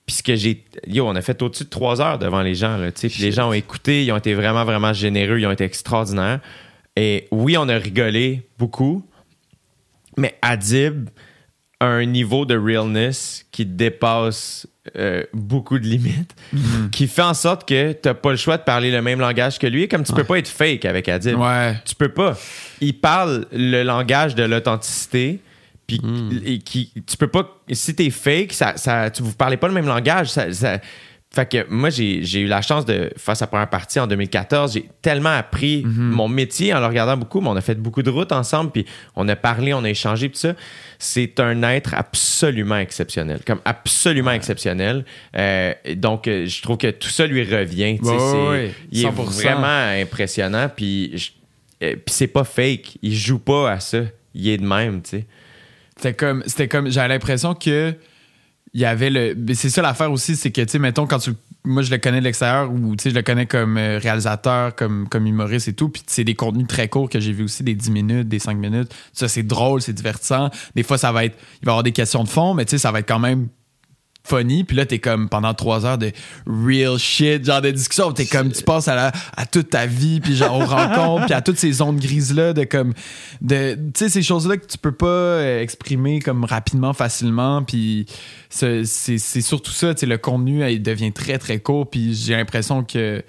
[0.06, 2.76] puis ce que j'ai yo on a fait au-dessus de trois heures devant les gens
[2.76, 5.50] là tu sais les gens ont écouté ils ont été vraiment vraiment généreux ils ont
[5.52, 6.38] été extraordinaires
[6.94, 9.04] et oui on a rigolé beaucoup
[10.16, 11.08] mais Adib
[11.80, 16.34] a un niveau de realness qui dépasse euh, beaucoup de limites,
[16.92, 19.66] qui fait en sorte que t'as pas le choix de parler le même langage que
[19.66, 21.38] lui, comme tu peux pas être fake avec Adib.
[21.38, 21.74] Ouais.
[21.84, 22.36] Tu peux pas.
[22.80, 25.40] Il parle le langage de l'authenticité,
[25.86, 26.00] puis
[26.44, 27.58] et qui, tu peux pas.
[27.72, 30.28] Si t'es fake, ça, ça, tu vous parlez pas le même langage.
[30.30, 30.78] Ça, ça-
[31.34, 34.74] fait que moi, j'ai j'ai eu la chance de faire sa première partie en 2014.
[34.74, 36.10] J'ai tellement appris Mhm.
[36.10, 38.86] mon métier en le regardant beaucoup, mais on a fait beaucoup de routes ensemble, puis
[39.16, 40.54] on a parlé, on a échangé, puis ça.
[40.98, 45.04] C'est un être absolument exceptionnel, comme absolument exceptionnel.
[45.36, 47.98] Euh, donc, euh, je trouve que tout ça lui revient.
[48.02, 48.70] ouais.
[48.92, 49.42] Il est 100%.
[49.42, 51.30] vraiment impressionnant, puis je-
[51.86, 52.96] euh, puis c'est pas fake.
[53.02, 53.98] Il joue pas à ça.
[54.34, 55.26] Il est de même, tu sais.
[55.96, 57.94] C'était comme, c'était comme, j'avais l'impression que
[58.74, 61.30] il y avait le, c'est ça l'affaire aussi, c'est que tu sais, mettons quand tu,
[61.64, 64.74] moi je le connais de l'extérieur ou tu sais, je le connais comme euh, réalisateur,
[64.74, 67.62] comme comme humoriste et tout, puis c'est des contenus très courts que j'ai vu aussi,
[67.62, 68.92] des 10 minutes, des 5 minutes.
[69.12, 70.50] Ça c'est drôle, c'est divertissant.
[70.74, 72.72] Des fois ça va être, il va y avoir des questions de fond, mais tu
[72.72, 73.48] sais, ça va être quand même
[74.24, 76.10] funny puis là t'es comme pendant trois heures de
[76.46, 80.20] real shit genre de discussion t'es comme tu passes à, la, à toute ta vie
[80.20, 82.94] puis genre aux rencontres puis à toutes ces zones grises là de comme
[83.42, 87.62] de tu sais ces choses là que tu peux pas euh, exprimer comme rapidement facilement
[87.62, 88.06] puis
[88.48, 92.14] c'est c'est c'est surtout ça tu sais le contenu il devient très très court puis
[92.14, 93.22] j'ai l'impression que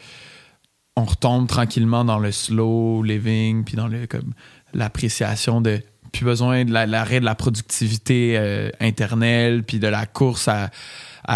[0.95, 4.33] on retombe tranquillement dans le slow living puis dans le comme
[4.73, 5.81] l'appréciation de
[6.18, 10.70] plus besoin de la- l'arrêt de la productivité euh, internelle puis de la course à,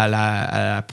[0.08, 0.84] la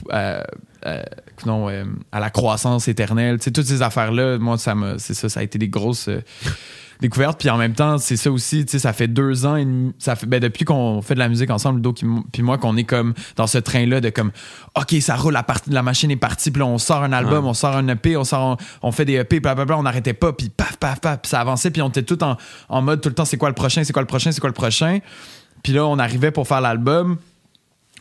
[1.46, 3.38] non, euh, à la croissance éternelle.
[3.38, 6.10] Tu sais toutes ces affaires là moi ça c'est ça ça a été des grosses
[7.00, 9.66] découvertes puis en même temps c'est ça aussi tu sais ça fait deux ans et
[9.66, 11.94] demi ça fait ben, depuis qu'on fait de la musique ensemble Ludo
[12.32, 14.32] puis moi qu'on est comme dans ce train là de comme
[14.76, 17.46] ok ça roule la partie la machine est partie puis là on sort un album
[17.46, 20.50] on sort un EP on sort on fait des EP blablabla on n'arrêtait pas puis
[20.50, 22.38] paf paf paf puis ça avançait puis on était tout en,
[22.70, 24.50] en mode tout le temps c'est quoi le prochain c'est quoi le prochain c'est quoi
[24.50, 25.00] le prochain
[25.64, 27.18] puis là on arrivait pour faire l'album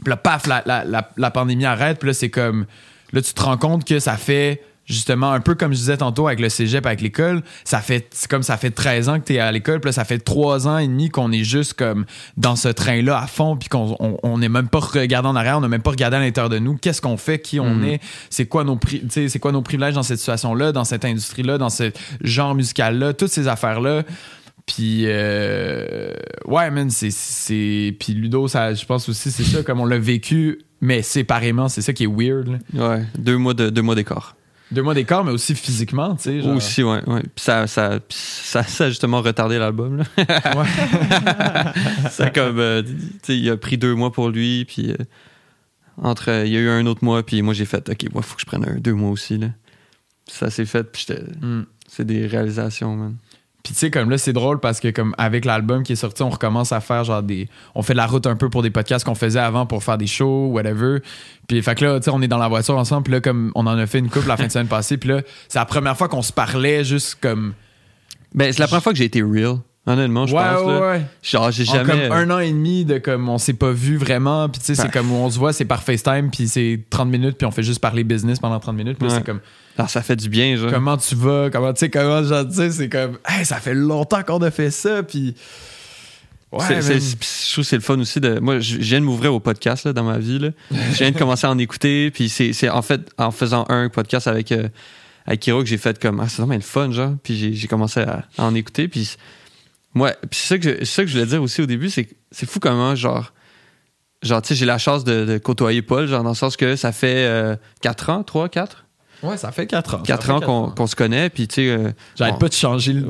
[0.02, 1.98] puis là, paf, la, la, la, la pandémie arrête.
[1.98, 2.66] Puis là, c'est comme.
[3.12, 6.26] Là, tu te rends compte que ça fait justement un peu comme je disais tantôt
[6.26, 7.42] avec le cégep, avec l'école.
[7.64, 8.08] Ça fait.
[8.12, 9.80] C'est comme ça fait 13 ans que tu es à l'école.
[9.80, 12.06] Puis là, ça fait 3 ans et demi qu'on est juste comme
[12.36, 13.56] dans ce train-là à fond.
[13.56, 15.58] Puis qu'on on, on n'est même pas regardé en arrière.
[15.58, 16.76] On n'a même pas regardé à l'intérieur de nous.
[16.76, 17.40] Qu'est-ce qu'on fait?
[17.40, 18.00] Qui on est?
[18.30, 18.78] C'est quoi, nos
[19.08, 23.12] c'est quoi privilèges dans cette situation-là, dans cette industrie-là, dans ce genre musical-là?
[23.12, 24.02] Toutes ces affaires-là.
[24.66, 26.12] Puis, euh,
[26.44, 27.96] ouais, man, c'est.
[27.98, 31.82] Puis Ludo, ça, je pense aussi, c'est ça, comme on l'a vécu, mais séparément, c'est
[31.82, 32.48] ça qui est weird.
[32.48, 32.88] là.
[32.88, 33.94] Ouais, deux mois de deux mois.
[34.72, 36.40] Deux mois d'écart, mais aussi physiquement, tu sais.
[36.42, 36.56] genre.
[36.56, 37.20] Aussi, ouais, ouais.
[37.22, 39.98] Puis ça, ça, ça, ça a justement retardé l'album.
[39.98, 40.04] là.
[42.10, 42.90] ça comme, euh, tu
[43.22, 44.96] sais, il a pris deux mois pour lui, puis euh,
[46.02, 48.22] entre, euh, il y a eu un autre mois, puis moi j'ai fait, ok, moi
[48.22, 49.48] faut que je prenne un deux mois aussi là.
[50.26, 51.62] Puis ça s'est fait, puis j'étais, Mm.
[51.88, 53.16] c'est des réalisations, man.
[53.66, 56.22] Puis tu sais, comme là, c'est drôle parce que comme avec l'album qui est sorti,
[56.22, 57.48] on recommence à faire genre des.
[57.74, 59.98] On fait de la route un peu pour des podcasts qu'on faisait avant pour faire
[59.98, 61.00] des shows, whatever.
[61.48, 63.50] Puis fait que là, tu sais, on est dans la voiture ensemble, puis là, comme
[63.56, 65.64] on en a fait une couple la fin de semaine passée, puis là, c'est la
[65.64, 67.54] première fois qu'on se parlait juste comme.
[68.34, 70.60] Ben c'est la première fois que j'ai été real, honnêtement, je ouais, pense.
[70.64, 70.90] ouais, là.
[70.92, 71.02] ouais.
[71.24, 72.08] Genre j'ai En jamais.
[72.08, 74.74] comme un an et demi de comme on s'est pas vu vraiment puis tu sais
[74.76, 74.90] c'est Ben.
[74.92, 77.64] comme où on se voit c'est par FaceTime puis c'est 30 minutes puis on fait
[77.64, 79.40] juste parler business pendant 30 minutes puis c'est comme
[79.78, 80.70] Alors, ça fait du bien, genre.
[80.70, 81.50] comment tu vas?
[81.50, 85.02] Comment tu sais comment genre c'est comme hey, ça fait longtemps qu'on a fait ça
[85.02, 85.34] puis
[86.52, 88.38] ouais C'est- je trouve que c'est le fun aussi de.
[88.38, 90.38] Moi, je viens de m'ouvrir au podcast là, dans ma vie.
[90.38, 90.50] Là.
[90.70, 92.10] Je viens de commencer à en écouter.
[92.10, 94.68] Puis c'est c'est en fait en faisant un podcast avec, euh,
[95.26, 96.20] avec Hiro que j'ai fait comme.
[96.20, 97.12] Ah, c'est vraiment le fun, genre.
[97.22, 98.88] Puis j'ai- j'ai commencé à, à en écouter.
[98.88, 99.16] Puis
[99.94, 101.90] moi, puis c'est ça, que je- c'est ça que je voulais dire aussi au début.
[101.90, 103.32] C'est que c'est fou comment, genre.
[104.22, 106.74] Genre, tu sais, j'ai la chance de, de côtoyer Paul, genre, dans le sens que
[106.76, 108.85] ça fait 4 ans, 3, 4
[109.22, 111.30] ouais ça fait 4 ans 4 ans qu'on qu'on se connaît.
[111.30, 111.68] Puis, tu sais.
[111.68, 112.40] euh, j'arrête bon.
[112.40, 113.08] pas de changer le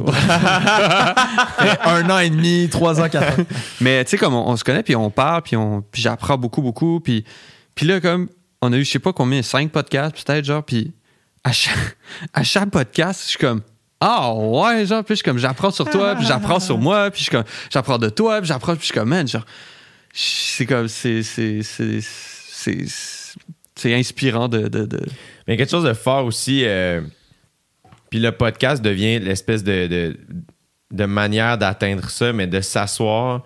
[1.59, 3.45] Fait un an et demi 3 ans 4 ans
[3.81, 6.39] Mais tu sais, comme on, on se connaît, puis on parle, puis, on, puis j'apprends
[6.39, 7.01] beaucoup, beaucoup.
[7.01, 7.25] Puis,
[7.75, 8.29] puis là, comme,
[8.63, 10.93] on a eu, je sais pas combien, cinq podcasts, peut-être, genre, puis
[11.45, 11.97] à chaque,
[12.33, 13.63] à chaque podcast, je suis comme,
[14.01, 17.21] ah ouais, genre, puis je suis comme, j'apprends sur toi, puis j'apprends sur moi, puis
[17.21, 19.47] je suis comme, j'apprends de toi, puis j'apprends, puis je suis comme, man, genre,
[20.13, 21.23] c'est comme, c'est,
[23.77, 25.01] c'est, inspirant de, de, de-
[25.47, 26.63] Mais quelque chose de fort aussi.
[26.65, 27.01] euh,
[28.11, 30.17] puis le podcast devient l'espèce de, de,
[30.93, 33.45] de manière d'atteindre ça, mais de s'asseoir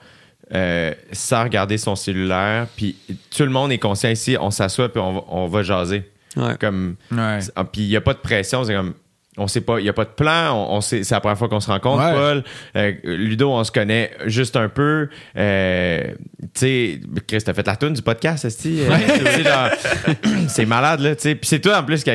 [0.52, 2.66] euh, sans regarder son cellulaire.
[2.76, 2.96] Puis
[3.34, 6.10] tout le monde est conscient ici, on s'assoit puis on va, on va jaser.
[6.36, 6.56] Ouais.
[6.60, 8.94] Comme, ouais ah, puis il n'y a pas de pression, c'est comme.
[9.42, 11.38] On sait pas, il n'y a pas de plan, on, on sait, c'est la première
[11.38, 12.12] fois qu'on se rencontre, Ouais.
[12.12, 12.44] Paul.
[12.76, 15.08] Euh, Ludo, on se connaît juste un peu.
[15.36, 16.02] Euh,
[16.42, 18.82] tu sais, Chris, t'as fait la tune du podcast, esti?
[18.82, 19.68] Euh,
[20.48, 21.34] c'est malade, là, tu sais.
[21.34, 22.10] Puis c'est toi, en plus, qui-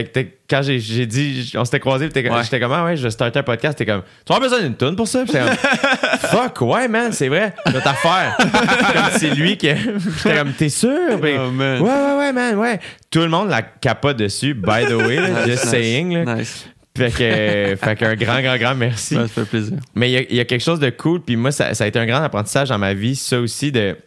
[0.47, 2.43] quand j'ai, j'ai dit, on s'était croisés, puis t'es- Ouais.
[2.43, 4.75] j'étais comme, ah ouais, je vais starter un podcast, t'es comme, tu as besoin d'une
[4.75, 5.23] tune pour ça?
[5.23, 8.37] Puis j'étais comme, fuck, ouais, man, c'est vrai, notre affaire.
[8.37, 9.69] comme c'est lui qui.
[9.69, 10.89] J'étais comme, t'es sûr?
[11.11, 11.79] Oh, ouais, ouais,
[12.17, 12.79] ouais, man, ouais.
[13.09, 16.35] Tout le monde la capote dessus, by the way, là, just Nice, saying, là.
[16.35, 16.67] Nice.
[16.95, 19.15] Fait que, fait qu'un grand, grand, grand merci.
[19.15, 19.77] Ouais, ça fait plaisir.
[19.95, 21.83] Mais il y a- il y, a quelque chose de cool, puis moi, ça, ça
[21.83, 23.97] a été un grand apprentissage dans ma vie, ça aussi, de.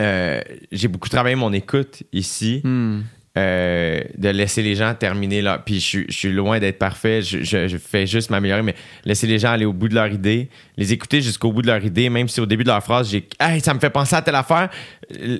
[0.00, 2.60] euh, j'ai beaucoup travaillé mon écoute ici.
[2.64, 3.00] Hmm.
[3.38, 5.58] Euh, de laisser les gens terminer là.
[5.64, 8.74] Puis je, suis- je suis loin d'être parfait, je, je- je fais juste m'améliorer, mais
[9.06, 11.82] laisser les gens aller au bout de leur idée, les écouter jusqu'au bout de leur
[11.82, 14.20] idée, même si au début de leur phrase, j'ai Hey, ça me fait penser à
[14.22, 14.68] telle affaire.
[15.18, 15.38] Euh,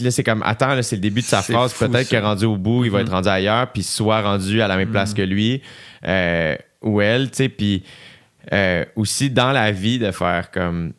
[0.00, 1.72] Là, c'est comme Attends, là, c'est le début de sa phrase.
[1.88, 4.68] Peut-être qu'il est rendu au bout, il va être rendu ailleurs, puis soit rendu à
[4.68, 5.62] la même place que lui
[6.06, 7.48] euh, ou elle, tu sais.
[7.48, 7.82] Puis
[8.52, 10.92] euh, aussi dans la vie, de faire comme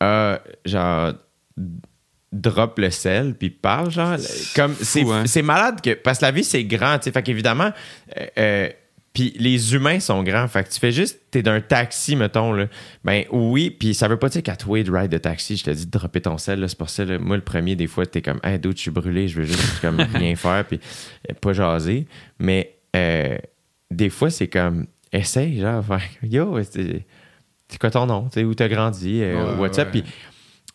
[0.00, 1.12] Ah, genre
[2.32, 4.16] drop le sel puis parle genre
[4.54, 5.24] comme c'est hein.
[5.26, 7.72] c'est malade que parce que la vie c'est grand tu sais fait qu'évidemment
[8.16, 8.68] euh, euh,
[9.12, 12.66] puis les humains sont grands fait que tu fais juste t'es d'un taxi mettons là
[13.04, 15.70] ben oui puis ça veut pas dire qu'à toi de ride de taxi je te
[15.70, 18.06] dis de dropper ton sel là, c'est pour ça là, moi le premier des fois
[18.06, 20.78] t'es comme hey dude je suis brûlé je veux juste comme rien faire puis
[21.28, 22.06] euh, pas jaser
[22.38, 23.36] mais euh,
[23.90, 28.54] des fois c'est comme essaye genre faire, yo c'est quoi ton nom tu sais où
[28.54, 30.02] t'as grandi euh, Ouais, what's up ouais.
[30.02, 30.12] puis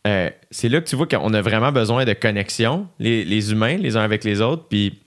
[0.05, 3.97] euh, c'est là que tu vois qu'on a vraiment besoin de connexion, les, humains, les
[3.97, 4.99] uns avec les autres, puis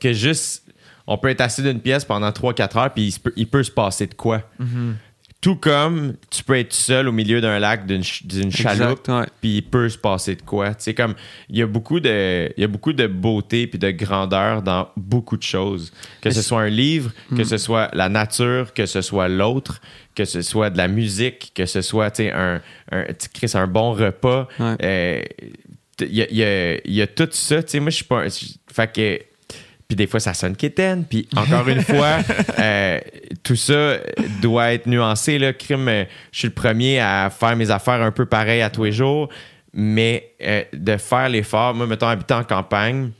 [0.00, 0.64] que juste,
[1.06, 3.70] on peut être assis d'une pièce pendant 3-4 heures, puis il, peut, il peut se
[3.70, 4.42] passer de quoi.
[5.40, 9.08] Tout comme tu peux être seul au milieu d'un lac, d'une ch- d'une chaloupe,
[9.40, 10.72] puis il peut se passer de quoi.
[10.78, 11.14] C'est comme,
[11.48, 14.88] il y a beaucoup de, il y a beaucoup de beauté puis de grandeur dans
[14.96, 15.92] beaucoup de choses.
[16.20, 17.36] Que ce soit un livre, Hmm.
[17.36, 19.80] que ce soit la nature, que ce soit l'autre,
[20.16, 22.60] que ce soit de la musique, que ce soit, un,
[22.90, 23.04] un,
[23.54, 24.48] un bon repas.
[24.58, 24.76] Ouais.
[24.82, 25.22] Euh,
[26.00, 28.24] Il y, a, y a- y a tout ça, tu sais, moi, je suis pas...
[28.72, 29.20] Fait que...
[29.88, 31.04] Puis des fois, ça sonne quétaine.
[31.08, 32.18] Puis encore une fois,
[32.58, 32.98] euh,
[33.42, 33.96] tout ça
[34.42, 35.38] doit être nuancé.
[35.38, 35.54] Là.
[35.54, 38.84] Crime, euh, je suis le premier à faire mes affaires un peu pareil à tous
[38.84, 39.30] les jours.
[39.72, 43.10] Mais euh, de faire l'effort, moi, mettons, habitant en campagne,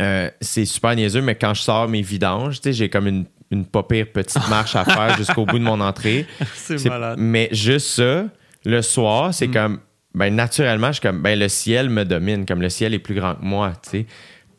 [0.00, 3.82] euh, c'est super niaiseux, mais quand je sors mes vidanges, j'ai comme une, une pas
[3.82, 6.26] pire petite marche à faire jusqu'au bout de mon entrée.
[6.54, 7.18] C'est malade.
[7.20, 8.24] Mais juste ça,
[8.64, 9.80] le soir, c'est comme,
[10.14, 13.14] ben naturellement, je suis comme, ben le ciel me domine, comme le ciel est plus
[13.14, 14.06] grand que moi, tu sais.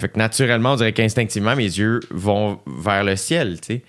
[0.02, 3.82] Fait que naturellement, on dirait qu'instinctivement, mes yeux vont vers le ciel, tu sais.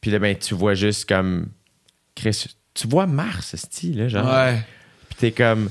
[0.00, 1.48] Puis là, ben, tu vois juste comme,
[2.14, 4.26] Chris, tu vois Mars, style, là, genre.
[4.32, 4.58] Ouais.
[5.08, 5.68] Puis t'es comme.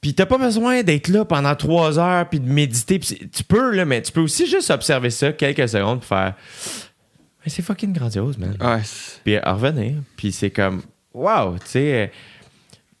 [0.00, 2.98] Puis t'as pas besoin d'être là pendant trois heures puis de méditer.
[3.00, 6.34] Puis tu peux, là, mais tu peux aussi juste observer ça quelques secondes pour faire.
[7.44, 8.56] Mais c'est fucking grandiose, man.
[8.60, 8.82] Ouais,
[9.24, 9.94] Puis à revenir.
[10.16, 10.82] Puis c'est comme.
[11.12, 12.12] Wow, tu sais.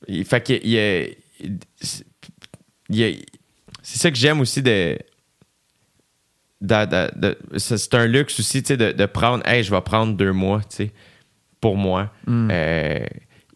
[0.08, 0.40] il- fait
[0.80, 1.06] a.
[2.88, 3.12] il y a-
[3.82, 4.98] C'est ça que j'aime aussi de.
[7.56, 9.46] C'est un luxe aussi, de, de prendre.
[9.46, 10.62] Hey, je vais prendre deux mois,
[11.60, 12.12] pour moi.
[12.50, 13.04] Euh,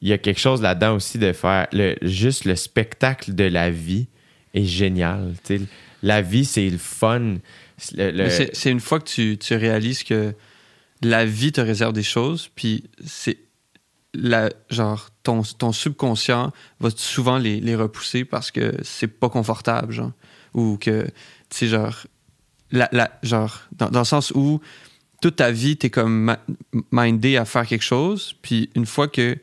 [0.02, 1.66] il y a quelque chose là-dedans aussi de faire.
[1.72, 4.06] Le, juste le spectacle de la vie
[4.54, 5.34] est génial.
[6.02, 7.36] La vie, c'est le fun.
[7.96, 10.34] Le- c'est- C'est une fois que tu, tu réalises que
[11.02, 13.38] la vie te réserve des choses, puis c'est
[14.12, 19.92] la, genre ton, ton subconscient va souvent les, les repousser parce que c'est pas confortable,
[19.92, 20.12] genre.
[20.54, 21.10] Ou que, tu
[21.50, 21.94] sais, genre,
[22.72, 24.60] la, la- genre dans, dans le sens où
[25.20, 26.38] toute ta vie, t'es comme ma-
[27.04, 29.36] mindé à faire quelque chose, puis une fois que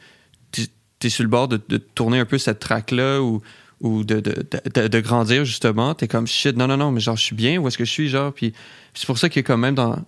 [0.52, 0.68] tu
[1.04, 3.42] es sur le bord de, de tourner un peu cette track-là ou,
[3.82, 7.16] ou de, de, de- de grandir, justement, t'es comme shit, non, non, non, mais genre,
[7.16, 8.54] je suis bien, où est-ce que je suis, genre, puis
[8.96, 10.00] c'est pour ça que quand même dans.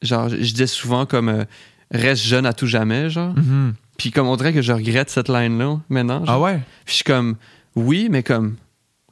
[0.00, 1.44] Genre, je dis souvent comme euh,
[1.92, 3.34] reste jeune à tout jamais, genre.
[3.36, 3.74] Mhm.
[3.98, 6.24] Puis comme on dirait que je regrette cette line-là maintenant.
[6.24, 6.34] genre.
[6.36, 6.54] Ah ouais?
[6.86, 7.36] Puis je suis comme,
[7.76, 8.56] oui, mais comme,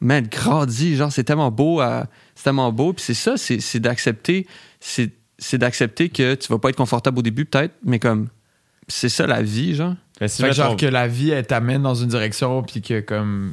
[0.01, 2.93] man, grandis, genre, c'est tellement beau, à- c'est tellement beau.
[2.93, 4.47] Puis c'est ça, c'est c'est d'accepter,
[4.81, 8.29] c'est c'est d'accepter que tu vas pas être confortable au début, peut-être, mais comme,
[8.89, 9.95] c'est ça la vie, genre.
[10.21, 13.01] Mais si Fait que genre que la vie, elle t'amène dans une direction, puis que
[13.01, 13.53] comme.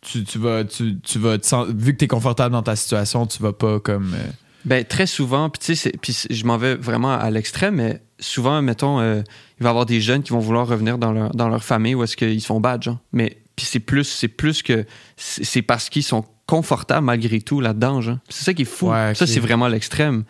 [0.00, 0.64] Tu, tu vas.
[0.64, 3.80] Tu, tu vas te sen- vu que t'es confortable dans ta situation, tu vas pas
[3.80, 4.12] comme.
[4.14, 4.30] euh,
[4.66, 8.60] Ben, très souvent, puis tu sais, puis je m'en vais vraiment à l'extrême, mais souvent,
[8.62, 9.22] mettons, euh,
[9.58, 11.94] il va y avoir des jeunes qui vont vouloir revenir dans leur, dans leur famille
[11.94, 12.98] où est-ce qu'ils se font battre, genre.
[13.12, 14.84] Mais puis c'est plus, c'est plus que
[15.16, 18.18] c'est parce qu'ils sont confortables malgré tout là-dedans, genre.
[18.28, 18.90] C'est ça qui est fou.
[18.90, 19.14] Ouais.
[19.14, 20.24] Ça, c'est vraiment l'extrême.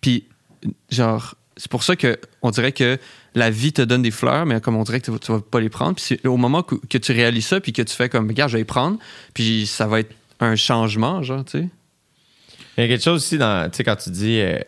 [0.00, 0.24] Puis,
[0.90, 2.98] genre, c'est pour ça que on dirait que
[3.34, 5.68] la vie te donne des fleurs, mais comme on dirait que tu vas, pas les
[5.68, 5.96] prendre.
[5.96, 8.56] Puis au moment que, que tu réalises ça, puis que tu fais comme, regarde, je
[8.56, 8.98] vais les prendre,
[9.34, 11.68] puis ça va être un changement, genre, tu sais.
[12.78, 14.58] Il y a quelque chose aussi dans, tu sais, quand tu dis, euh,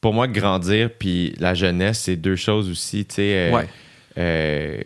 [0.00, 3.50] pour moi, grandir puis la jeunesse, c'est deux choses aussi, tu sais.
[3.50, 3.68] euh, Ouais.
[4.16, 4.80] euh,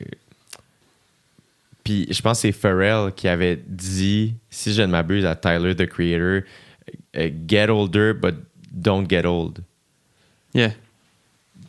[1.89, 5.75] puis je pense que c'est Pharrell qui avait dit, si je ne m'abuse, à Tyler,
[5.75, 6.43] the Creator,
[7.17, 8.35] euh, get older, but
[8.71, 9.61] don't get old.
[10.53, 10.73] Yeah.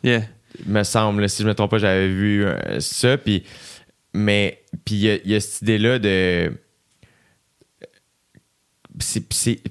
[0.02, 0.24] Yeah.
[0.66, 3.16] me semble, si je me trompe pas, j'avais vu euh, ça.
[3.16, 3.44] Puis,
[4.12, 6.52] mais, puis il y a- il y, a cette idée-là de.
[8.98, 9.62] C'est.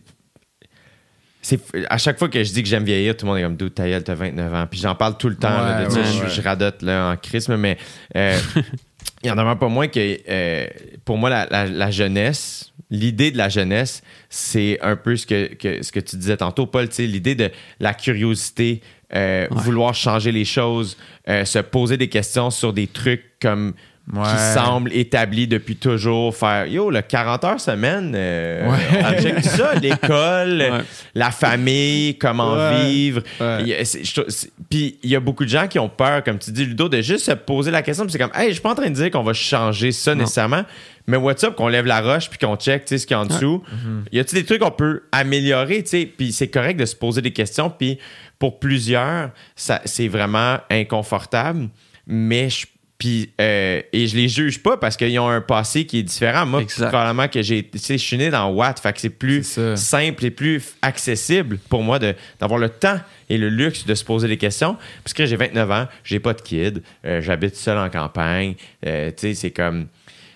[1.89, 3.73] à chaque fois que je dis que j'aime vieillir, tout le monde est comme Dude,
[3.73, 4.67] ta t'as 29 ans.
[4.69, 5.49] Puis j'en parle tout le temps.
[5.49, 5.99] là, de Ouais, ça.
[5.99, 6.29] ouais, je, ouais.
[6.29, 7.77] je radote là, en chrisme, mais
[8.15, 8.37] euh,
[9.23, 10.67] il y en a pas moins que euh,
[11.05, 15.53] pour moi, la, la- la jeunesse, l'idée de la jeunesse, c'est un peu ce que,
[15.55, 18.81] que- ce que tu disais tantôt, Paul, l'idée de la curiosité,
[19.15, 20.95] euh, vouloir changer les choses,
[21.27, 23.73] euh, se poser des questions sur des trucs comme
[24.11, 24.23] Ouais.
[24.23, 28.77] qui semblent établis depuis toujours, faire yo, le 40 heures semaine, euh, Ouais.
[29.05, 30.81] on check ça, l'école, Ouais.
[31.13, 33.21] la famille, comment vivre.
[34.69, 37.01] Puis il y a beaucoup de gens qui ont peur, comme tu dis, Ludo, de
[37.01, 38.03] juste se poser la question.
[38.05, 40.15] puis c'est comme, hey, je suis pas en train de dire qu'on va changer ça
[40.15, 40.63] nécessairement,
[41.07, 43.19] mais what's up, qu'on lève la roche puis qu'on check tu sais, ce qu'il y
[43.19, 43.63] a en dessous.
[44.11, 46.05] Y a-t-il des trucs qu'on peut améliorer, tu sais?
[46.05, 47.69] Puis c'est correct de se poser des questions.
[47.69, 47.99] Puis
[48.37, 51.69] pour plusieurs, ça, c'est vraiment inconfortable,
[52.07, 52.65] mais je
[52.99, 56.45] puis, euh, et je les juge pas parce qu'ils ont un passé qui est différent.
[56.45, 57.63] Moi, probablement que j'ai.
[57.63, 61.57] Tu sais, je suis né dans Watt, fait que c'est plus simple et plus accessible
[61.69, 64.75] pour moi d'avoir le temps et le luxe de se poser des questions.
[65.03, 68.55] Parce que j'ai 29 ans, j'ai pas de kid, euh, j'habite seul en campagne.
[68.85, 69.87] euh, tu sais, c'est comme.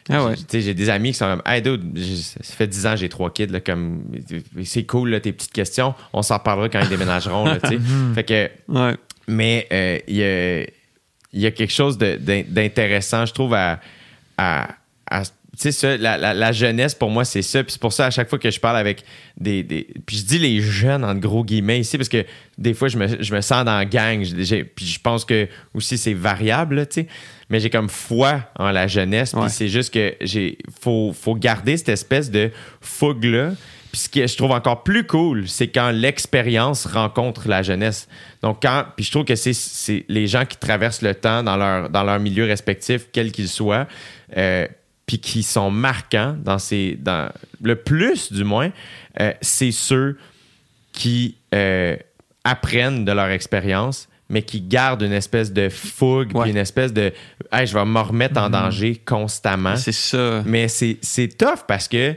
[0.09, 0.35] Ah ouais.
[0.35, 1.97] Tu sais, j'ai des amis qui sont comme, hey dude,
[2.41, 4.03] ça fait 10 ans, j'ai trois kids, là, comme,
[4.65, 5.95] c'est cool, là, tes petites questions.
[6.11, 7.77] On s'en parlera quand ils déménageront, là, tu sais.
[8.15, 8.95] fait que, Ouais.
[9.27, 10.65] mais euh, il y, a,
[11.33, 13.79] il y a quelque chose d'intéressant, je trouve, à.
[14.37, 14.69] à-
[15.09, 15.23] à-
[15.61, 17.63] tu sais, la, la- la jeunesse, pour moi, c'est ça.
[17.63, 19.03] Puis c'est pour ça, à chaque fois que je parle avec
[19.37, 19.61] des.
[19.61, 22.25] des- puis je dis les jeunes, en gros guillemets, ici, parce que
[22.57, 24.23] des fois, je me, je me sens dans la gang.
[24.23, 27.07] J'ai- puis je pense que aussi, c'est variable, là, tu sais.
[27.49, 29.33] Mais j'ai comme foi en la jeunesse.
[29.33, 29.49] Puis Ouais.
[29.49, 30.57] c'est juste que j'ai.
[30.81, 32.49] Faut, faut garder cette espèce de
[32.81, 33.51] fougue-là.
[33.93, 38.07] Puis ce que je trouve encore plus cool, c'est quand l'expérience rencontre la jeunesse.
[38.41, 38.85] Donc, quand.
[38.95, 42.03] Puis je trouve que c'est- c'est les gens qui traversent le temps dans leur, dans
[42.03, 43.87] leur milieu respectif, quel qu'il soit,
[44.35, 44.67] euh,
[45.05, 46.97] puis qui sont marquants dans ces.
[46.99, 47.31] Dans,
[47.61, 48.71] le plus, du moins,
[49.21, 50.17] euh, c'est ceux
[50.91, 51.95] qui euh,
[52.43, 56.49] apprennent de leur expérience, mais qui gardent une espèce de fougue, puis Ouais.
[56.49, 57.13] une espèce de.
[57.51, 59.75] Hey, je vais me remettre en danger constamment.
[59.75, 60.41] C'est ça.
[60.47, 62.15] Mais c'est, c'est tough parce que,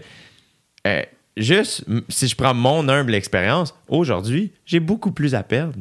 [0.86, 1.02] euh,
[1.36, 5.78] juste, si je prends mon humble expérience, aujourd'hui, j'ai beaucoup plus à perdre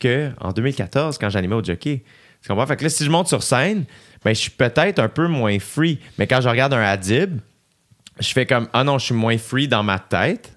[0.00, 2.02] qu'en 2014 quand j'animais au jockey.
[2.42, 2.66] Tu comprends?
[2.66, 3.84] Fait que là, si je monte sur scène,
[4.24, 5.98] ben, je suis peut-être un peu moins free.
[6.18, 7.40] Mais quand je regarde un Adib,
[8.20, 10.53] je fais comme, ah non, je suis moins free dans ma tête.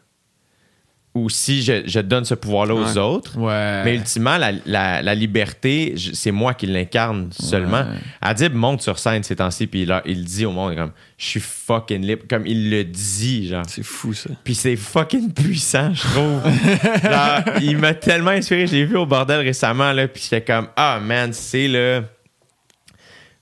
[1.23, 2.97] Ou si je, je donne ce pouvoir-là aux Ouais.
[2.99, 3.37] autres.
[3.37, 3.83] Ouais.
[3.83, 7.81] Mais ultimement, la, la- la liberté, c'est moi qui l'incarne seulement.
[7.81, 7.97] Ouais.
[8.21, 11.39] Adib monte sur scène ces temps-ci, puis il, il dit au monde comme je suis
[11.39, 13.63] fucking libre, comme il le dit, genre.
[13.67, 14.29] C'est fou, ça.
[14.43, 16.41] Puis c'est fucking puissant, je trouve.
[17.03, 18.67] Genre, il m'a tellement inspiré.
[18.67, 22.03] Je l'ai vu au bordel récemment, là, puis j'étais comme ah man, c'est le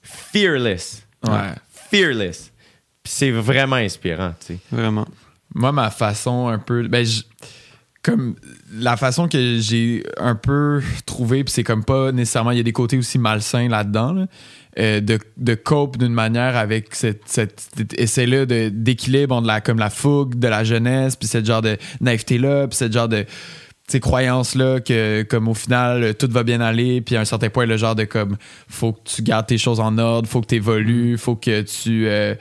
[0.02, 1.06] fearless.
[1.26, 1.52] Ouais.
[1.90, 2.52] Fearless.
[3.02, 4.58] Puis c'est vraiment inspirant, tu sais.
[4.72, 5.06] Vraiment.
[5.54, 6.86] Moi, ma façon un peu.
[6.88, 7.22] Ben, je-
[8.06, 8.36] comme
[8.72, 12.52] la façon que j'ai un peu trouvé, puis c'est comme pas nécessairement.
[12.52, 14.26] Il y a des côtés aussi malsains là-dedans, là,
[14.78, 19.60] euh, de, de cope d'une manière avec cette, cette, cet essai-là de- d'équilibre entre la,
[19.60, 23.26] comme la fougue de la jeunesse, puis cette genre de naïveté-là, puis cette genre de
[23.88, 27.66] ces croyances-là que, comme au final, tout va bien aller, puis à un certain point,
[27.66, 28.36] le genre de comme,
[28.68, 32.06] faut que tu gardes tes choses en ordre, faut que tu évolues, faut que tu.
[32.06, 32.34] euh,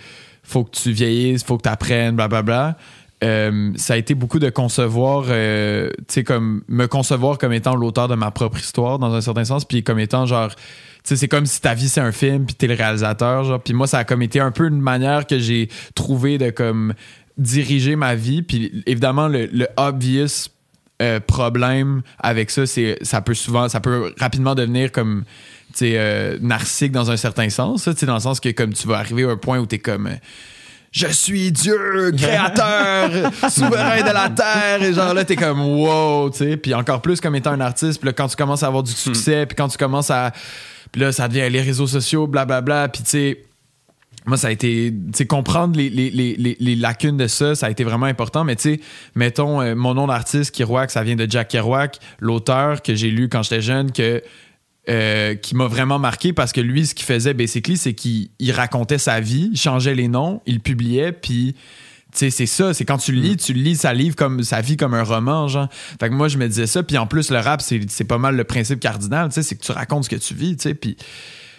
[0.48, 2.78] faut que tu vieillisses, faut que tu apprennes, blablabla.
[3.24, 7.76] Euh, ça a été beaucoup de concevoir, euh, tu sais, comme me concevoir comme étant
[7.76, 10.62] l'auteur de ma propre histoire dans un certain sens, puis comme étant genre, tu
[11.04, 13.62] sais, c'est comme si ta vie c'est un film, puis t'es le réalisateur, genre.
[13.62, 16.94] Puis moi, ça a comme été un peu une manière que j'ai trouvé de comme
[17.38, 20.50] diriger ma vie, puis évidemment le, obvious
[21.02, 25.24] euh, problème avec ça, c'est ça peut souvent, ça peut rapidement devenir comme
[25.74, 28.88] tu sais, narcissique dans un certain sens, tu sais, dans le sens que comme tu
[28.88, 30.10] vas arriver à un point où t'es comme
[30.96, 33.10] je suis Dieu, créateur,
[33.50, 34.82] souverain de la terre.
[34.82, 36.58] Et genre là, t'es comme wow, tu sais.
[36.58, 38.00] Puis encore plus comme étant un artiste.
[38.00, 40.32] Puis là, quand tu commences à avoir du succès, puis quand tu commences à.
[40.94, 42.88] Puis là, ça devient les réseaux sociaux, blablabla.
[42.88, 43.42] Puis tu sais.
[44.28, 47.54] Moi, ça a été, tu sais, comprendre les, les, les, les- les lacunes de ça,
[47.54, 48.44] ça a été vraiment important.
[48.44, 48.80] Mais tu sais,
[49.14, 53.30] mettons, euh, mon nom d'artiste, Kerouac, ça vient de Jack Kerouac, l'auteur que j'ai lu
[53.30, 54.24] quand j'étais jeune, que
[54.90, 58.52] euh, qui m'a vraiment marqué parce que lui, ce qu'il faisait, basically, c'est qu'il il
[58.52, 61.56] racontait sa vie, il changeait les noms, il publiait, puis.
[62.18, 65.04] C'est ça, c'est quand tu lis, tu lis sa livre comme sa vie comme un
[65.04, 65.68] roman, genre.
[66.00, 68.18] Fait que moi, je me disais ça, puis en plus, le rap, c'est c'est pas
[68.18, 70.64] mal le principe cardinal, tu sais, c'est que tu racontes ce que tu vis, tu
[70.64, 70.96] sais, puis.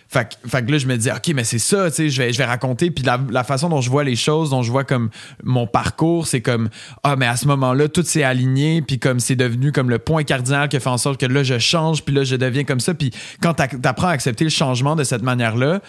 [0.09, 2.23] Fait, que- fait que là, je me disais, OK, mais c'est ça, tu sais, je
[2.23, 2.91] vais, je vais raconter.
[2.93, 5.11] Puis la, la façon dont je vois les choses, dont je vois comme
[5.43, 6.69] mon parcours, c'est comme,
[7.03, 10.23] ah, mais à ce moment-là, tout s'est aligné, puis comme c'est devenu comme le point
[10.23, 12.95] cardinal qui fait en sorte que là, je change, puis là, je deviens comme ça.
[12.95, 13.11] Puis
[13.43, 15.81] quand t'apprends à accepter le changement de cette manière-là,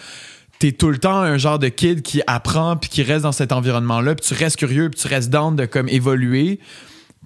[0.58, 3.52] t'es tout le temps un genre de kid qui apprend, puis qui reste dans cet
[3.52, 6.58] environnement-là, puis tu restes curieux, puis tu restes down de comme évoluer.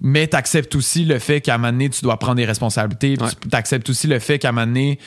[0.01, 3.15] Mais tu acceptes aussi le fait qu'à un moment donné, tu dois prendre des responsabilités.
[3.19, 3.27] Ouais.
[3.49, 4.99] Tu acceptes aussi le fait qu'à un moment donné,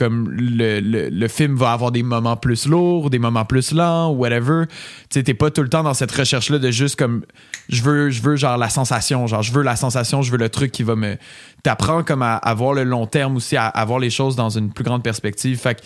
[0.00, 4.64] comme le, le, film va avoir des moments plus lourds, des moments plus lents, whatever.
[5.10, 7.22] Tu t'es pas tout le temps dans cette recherche-là de juste comme
[7.68, 10.48] je veux, je veux genre la sensation, genre je veux la sensation, je veux le
[10.48, 11.18] truc qui va me.
[11.62, 14.48] T'apprends comme à, à voir le long terme aussi, à, à voir les choses dans
[14.48, 15.58] une plus grande perspective.
[15.58, 15.82] Fait que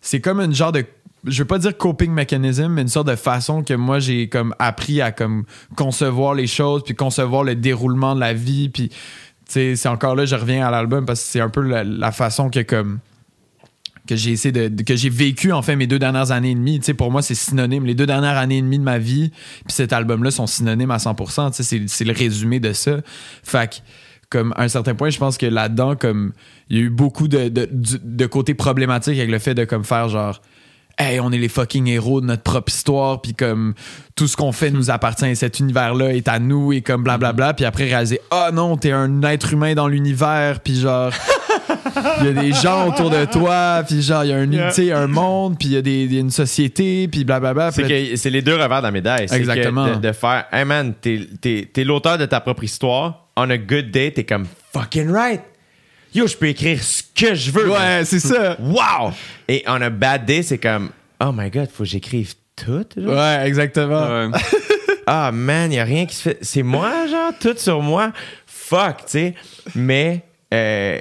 [0.00, 0.84] c'est comme une genre de
[1.24, 4.54] je veux pas dire coping mechanism mais une sorte de façon que moi j'ai comme
[4.60, 8.92] appris à comme concevoir les choses puis concevoir le déroulement de la vie puis
[9.48, 12.60] c'est encore là je reviens à l'album parce que c'est un peu la façon que
[12.60, 13.00] comme
[14.08, 16.78] que j'ai essayé de, que j'ai vécu en fait mes deux dernières années et demie.
[16.80, 17.84] Tu sais pour moi c'est synonyme.
[17.84, 19.30] Les deux dernières années et demie de ma vie
[19.66, 22.96] puis cet album là sont synonymes à 100% tu sais c'est le résumé de ça.
[23.44, 23.76] Fait que
[24.30, 26.32] comme à un certain point, je pense que là-dedans, comme
[26.68, 29.84] il y a eu beaucoup de, de, de côté problématique avec le fait de comme
[29.84, 30.40] faire genre
[31.00, 33.74] Hey, on est les fucking héros de notre propre histoire, puis comme
[34.16, 37.64] tout ce qu'on fait nous appartient, cet univers-là est à nous, et comme blablabla, puis
[37.64, 41.12] après réaliser Ah non, t'es un être humain dans l'univers, puis genre
[42.20, 44.98] il y a des gens autour de toi, puis genre il y a un, Yeah.
[44.98, 47.70] un monde, puis il y a des, une société, puis blablabla.
[47.72, 49.26] C'est c'est les deux revers de la médaille.
[49.26, 49.88] Que Exactement.
[49.88, 53.26] De, de faire, hey man, t'es, t'es- t'es l'auteur de ta propre histoire.
[53.36, 55.42] On a good day, t'es comme fucking right.
[56.14, 57.70] Yo, je peux écrire ce que je veux.
[57.70, 58.56] Ouais, c'est ça.
[58.60, 59.12] Wow!
[59.46, 60.90] Et on a bad day, c'est comme,
[61.22, 62.84] oh my god, faut que j'écrive tout.
[62.96, 63.14] genre.
[63.14, 64.06] Ouais, exactement.
[64.28, 64.38] Ouais.
[65.06, 66.38] Ah man, y a rien qui se fait.
[66.42, 68.12] C'est moi, genre, tout sur moi.
[68.46, 69.34] Fuck, tu sais.
[69.74, 70.22] Mais
[70.52, 70.98] euh,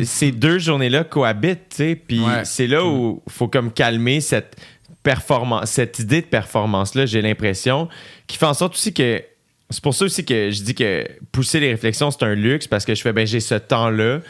[0.00, 1.96] ces deux journées-là cohabitent, tu sais.
[1.96, 2.44] Puis Ouais.
[2.44, 4.56] c'est là où faut comme calmer cette
[5.02, 7.88] performance, cette idée de performance-là, j'ai l'impression,
[8.26, 9.22] qui fait en sorte aussi que.
[9.70, 12.84] C'est pour ça aussi que je dis que pousser les réflexions, c'est un luxe parce
[12.84, 14.20] que je fais, ben, j'ai ce temps-là.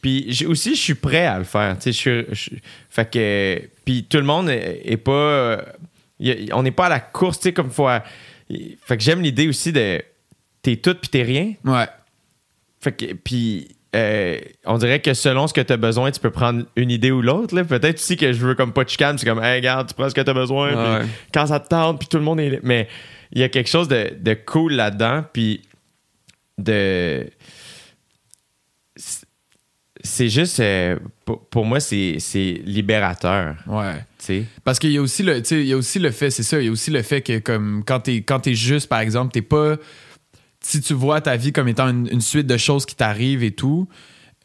[0.00, 1.76] Puis aussi, je suis prêt à le faire.
[1.78, 3.60] Tu sais, je suis- fait que.
[3.84, 5.62] Puis tout le monde est, pas.
[6.52, 7.86] on n'est pas à la course, tu sais, comme faut.
[7.88, 8.04] à-
[8.48, 10.00] fait que j'aime l'idée aussi de.
[10.62, 11.54] T'es tout puis t'es rien.
[11.64, 11.86] Ouais.
[12.80, 13.12] Fait que.
[13.14, 13.68] Puis.
[13.94, 17.10] Euh, on dirait que selon ce que tu as besoin, tu peux prendre une idée
[17.10, 17.60] ou l'autre.
[17.62, 20.08] Peut-être aussi que je veux comme pas de chicane, c'est comme, hey, regarde, tu prends
[20.10, 20.68] ce que tu as besoin.
[21.00, 21.08] puis.
[21.32, 22.60] Quand ça te tente, puis tout le monde est.
[22.62, 22.88] Mais
[23.32, 25.62] il y a quelque chose de, de cool là-dedans, puis
[26.58, 27.26] de.
[28.96, 30.60] c'est- juste.
[30.60, 32.18] euh, pour, pour moi, c'est
[32.64, 33.56] libérateur.
[33.66, 34.04] Ouais.
[34.64, 36.66] Parce qu'il y a aussi le, il y a aussi le fait, c'est ça, il
[36.66, 39.42] y a aussi le fait que comme quand t'es quand t'es juste, par exemple, t'es
[39.42, 39.76] pas.
[40.68, 43.52] Si tu vois ta vie comme étant une, une suite de choses qui t'arrivent et
[43.52, 43.86] tout,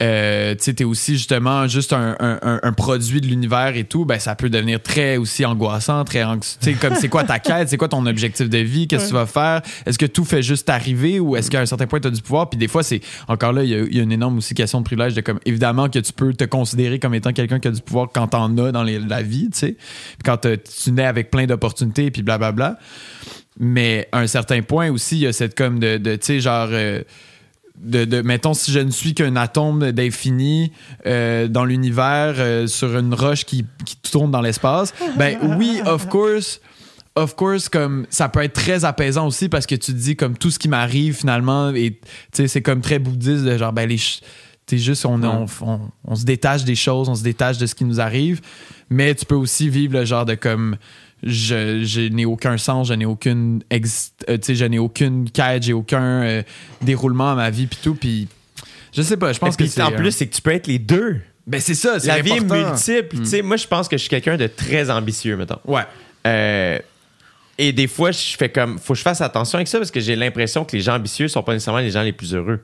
[0.03, 3.83] euh, tu sais, t'es aussi justement juste un, un- un- un produit de l'univers et
[3.83, 6.57] tout, ben ça peut devenir très aussi angoissant, très anxieux.
[6.61, 9.09] Tu sais, comme c'est quoi ta quête, c'est quoi ton objectif de vie, qu'est-ce que
[9.09, 11.99] tu vas faire, est-ce que tout fait juste arriver ou est-ce qu'à un certain point
[11.99, 13.99] tu as du pouvoir, puis des fois c'est encore là il y, a, il y
[13.99, 16.97] a une énorme aussi question de privilège de comme évidemment que tu peux te considérer
[16.97, 19.57] comme étant quelqu'un qui a du pouvoir quand t'en as dans les- la vie, tu
[19.59, 19.77] sais,
[20.25, 22.79] quand t'as- tu nais avec plein d'opportunités puis blablabla.
[23.59, 26.39] Mais à un certain point aussi, il y a cette comme de, de tu sais,
[26.39, 26.67] genre.
[26.71, 27.01] euh,
[27.77, 30.71] de, de- mettons, si je ne suis qu'un atome d'infini
[31.07, 36.07] euh, dans l'univers euh, sur une roche qui, qui tourne dans l'espace, ben oui, of
[36.07, 36.61] course.
[37.15, 40.37] Of course, comme ça peut être très apaisant aussi parce que tu te dis comme
[40.37, 41.97] tout ce qui m'arrive finalement et tu
[42.33, 43.97] sais c'est comme très bouddhiste de genre ben les
[44.65, 47.75] t'es juste on, on, on, on se détache des choses, on se détache de ce
[47.75, 48.39] qui nous arrive,
[48.89, 50.77] mais tu peux aussi vivre le genre de comme
[51.23, 55.73] je, je n'ai aucun sens, je n'ai aucune ex- euh, je n'ai aucune quête, j'ai
[55.73, 56.43] aucun euh,
[56.81, 58.27] déroulement à ma vie puis tout puis
[58.93, 60.51] je sais pas, je pense Et que c'est en euh, plus, c'est que tu peux
[60.51, 61.21] être les deux.
[61.47, 63.17] ben c'est ça, c'est La vie est multiple.
[63.19, 65.59] Tu sais, moi, je pense que je suis quelqu'un de très ambitieux, mettons.
[65.65, 65.83] Ouais.
[66.27, 66.77] Euh,
[67.57, 68.79] et des fois, je fais comme.
[68.79, 71.27] Faut que je fasse attention avec ça parce que j'ai l'impression que les gens ambitieux
[71.29, 72.59] sont pas nécessairement les gens les plus heureux.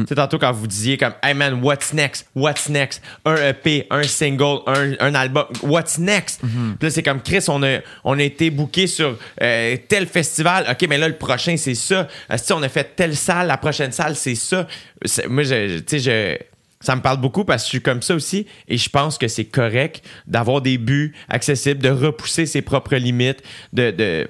[0.00, 2.26] Tu sais, tantôt, quand vous disiez comme, hey man, what's next?
[2.34, 3.02] What's next?
[3.24, 6.40] Un EP, un single, un, un album, what's next?
[6.40, 6.48] Puis
[6.80, 10.66] là, c'est comme, Chris, on a, on a été booké sur euh, tel festival.
[10.70, 12.08] OK, mais là, le prochain, c'est ça.
[12.30, 14.66] Euh, si on a fait telle salle, la prochaine salle, c'est ça.
[15.04, 16.44] C'est- Moi, je, tu sais, je
[16.84, 19.28] ça me parle beaucoup parce que je suis comme ça aussi et je pense que
[19.28, 23.40] c'est correct d'avoir des buts accessibles, de repousser ses propres limites,
[23.72, 24.28] de, de-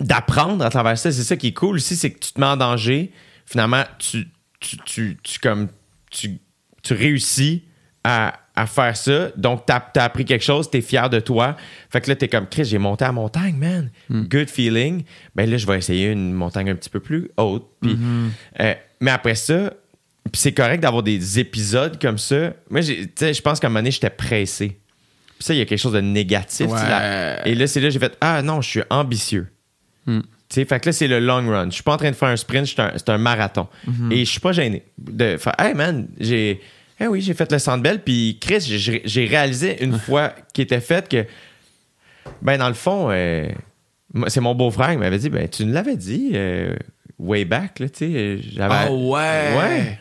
[0.00, 1.10] d'apprendre à travers ça.
[1.10, 3.10] C'est ça qui est cool aussi, c'est que tu te mets en danger.
[3.46, 4.26] Finalement, tu,
[4.60, 5.68] tu, tu, tu comme,
[6.10, 6.38] tu,
[6.82, 7.64] tu réussis
[8.04, 9.28] à, à faire ça.
[9.36, 11.56] Donc, tu as, appris quelque chose, tu es fier de toi.
[11.90, 13.90] Fait que là, tu es comme, Chris, j'ai monté à la montagne, man.
[14.28, 15.04] Good feeling.
[15.34, 17.66] Ben là, je vais essayer une montagne un petit peu plus haute.
[17.82, 17.98] Puis,
[18.60, 19.72] euh, mais après ça,
[20.32, 22.54] c'est correct d'avoir des épisodes comme ça.
[22.70, 24.78] Moi, je pense qu'à un moment donné, j'étais pressé.
[25.38, 26.66] Puis ça, il y a quelque chose de négatif.
[26.88, 27.46] là.
[27.46, 29.48] Et là, c'est là que j'ai fait Ah non, je suis ambitieux.
[30.06, 30.22] Tu
[30.54, 31.66] sais, fait que là, c'est le long run.
[31.70, 33.66] Je suis pas en train de faire un sprint, suis un- c'est un marathon.
[34.10, 36.60] Et je suis pas gêné de faire Hey man, j'ai.
[36.98, 38.02] Eh oui, j'ai fait le centre belle.
[38.02, 38.60] Puis Chris,
[39.04, 41.26] j'ai réalisé une fois qu'il était fait que,
[42.42, 43.48] ben, dans le fond, euh,
[44.28, 46.74] c'est mon beau-frère qui m'avait dit Ben, tu nous l'avais dit euh,
[47.18, 48.38] way back, là, tu sais.
[48.60, 49.56] Ah ouais.
[49.58, 49.98] Ouais.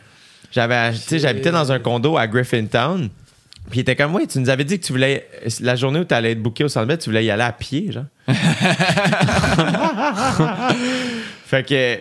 [0.52, 3.10] J'avais, j'habitais dans un condo à Griffintown.
[3.70, 5.28] Puis il était comme, oui, tu nous avais dit que tu voulais,
[5.62, 7.52] la journée où tu allais être booké au Centre Bell, tu voulais y aller à
[7.52, 8.06] pied, genre.
[11.46, 12.00] fait que,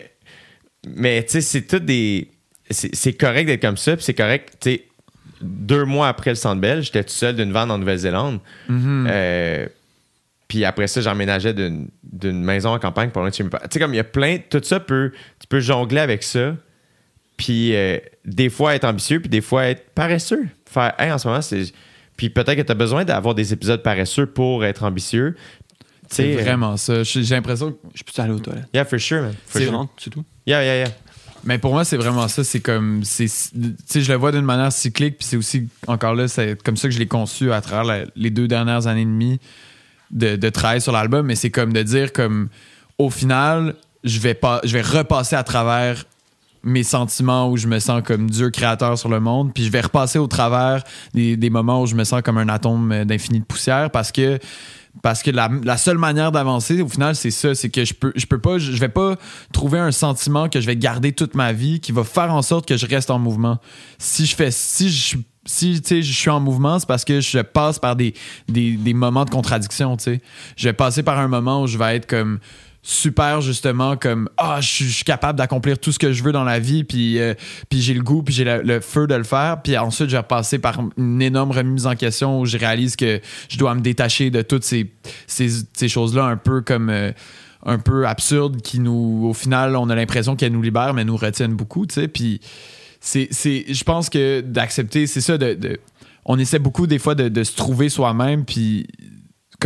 [0.89, 2.29] mais tu sais, c'est tout des,
[2.71, 4.85] c'est correct d'être comme ça, puis c'est correct, tu sais,
[5.41, 8.41] deux mois après le Centre Bell, j'étais tout seul d'une vente en Nouvelle-Zélande.
[8.71, 9.67] Euh,
[10.49, 13.65] puis après ça, j'emménageais d'une d'une maison en campagne pour loin de chez mes parents.
[13.65, 16.55] Tu sais, comme il y a plein, tout ça peut, tu peux jongler avec ça.
[17.37, 20.47] Puis euh, des fois être ambitieux, puis des fois être paresseux.
[20.75, 21.73] Faire, hey, en ce moment, c'est.
[22.17, 25.37] Puis peut-être que tu as besoin d'avoir des épisodes paresseux pour être ambitieux.
[26.11, 27.03] C'est euh, vraiment ça.
[27.03, 28.69] J'ai l'impression que Je peux aller aux toilettes?
[28.75, 29.35] Yeah, for sure, man.
[29.47, 29.89] For C'est- sure.
[30.11, 30.25] Tout?
[30.47, 30.89] Yeah, yeah, yeah.
[31.45, 32.45] Mais pour moi, c'est vraiment ça.
[32.45, 33.03] C'est comme.
[33.05, 36.61] c'est Tu sais, je le vois d'une manière cyclique, puis c'est aussi, encore là, c'est
[36.63, 39.41] comme ça que je l'ai conçu à travers la- les deux dernières années et demie
[40.11, 41.27] de, de travail sur l'album.
[41.27, 42.49] Mais c'est comme de dire, comme,
[42.99, 43.75] au final,
[44.05, 46.05] je vais, pas, je vais repasser à travers
[46.65, 49.83] mes sentiments où je me sens comme Dieu créateur sur le monde, puis je vais
[49.83, 50.83] repasser au travers
[51.13, 54.39] des, des moments où je me sens comme un atome d'infini de poussière parce que
[55.03, 58.27] parce que la, seule manière d'avancer au final c'est ça c'est que je peux je
[58.27, 59.17] peux pas je vais pas
[59.53, 62.67] trouver un sentiment que je vais garder toute ma vie qui va faire en sorte
[62.67, 63.59] que je reste en mouvement
[63.99, 65.17] si je fais si je
[65.47, 68.15] si je suis en mouvement, c'est parce que je passe par des,
[68.49, 69.95] des, des moments de contradiction.
[69.97, 70.21] tu sais.
[70.57, 72.39] Je vais passer par un moment où je vais être comme
[72.87, 76.59] super justement comme ah je suis- capable d'accomplir tout ce que je veux dans la
[76.59, 77.33] vie puis euh,
[77.71, 79.63] puis j'ai le goût puis j'ai le, feu de le faire.
[79.63, 83.21] Puis ensuite je vais passer par une énorme remise en question où je réalise que
[83.49, 84.93] je dois me détacher de toutes ces
[85.27, 87.11] ces, choses là un peu comme euh,
[87.65, 91.17] un peu absurdes qui nous au final on a l'impression qu'elles nous libèrent mais nous
[91.17, 92.09] retiennent beaucoup tu sais.
[92.09, 92.41] Puis
[93.01, 95.81] c'est je pense que d'accepter c'est ça de-
[96.27, 98.87] on essaie beaucoup des fois de, de se trouver soi-même puis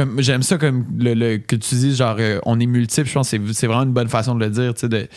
[0.02, 3.12] comme j'aime ça comme le, le- que tu dis genre euh, on est multiple je
[3.14, 5.08] pense que c'est vraiment une bonne façon de le dire tu sais de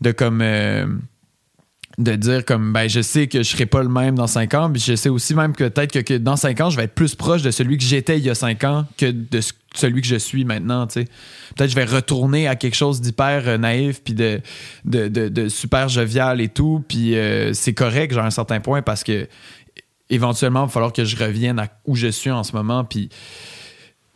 [0.00, 0.86] de comme euh,
[1.98, 4.70] de dire comme ben je sais que je serai pas le même dans 5 ans
[4.72, 6.94] puis je sais aussi même que peut-être que, que dans 5 ans je vais être
[6.94, 10.00] plus proche de celui que j'étais il y a 5 ans que de ce- celui
[10.00, 11.04] que je suis maintenant tu sais.
[11.56, 14.40] Peut-être je vais retourner à quelque chose d'hyper euh, naïf puis de,
[14.84, 17.14] de, de, super jovial et tout puis
[17.52, 19.28] c'est correct genre à un certain point parce que
[20.08, 23.10] éventuellement il va falloir que je revienne à où je suis en ce moment puis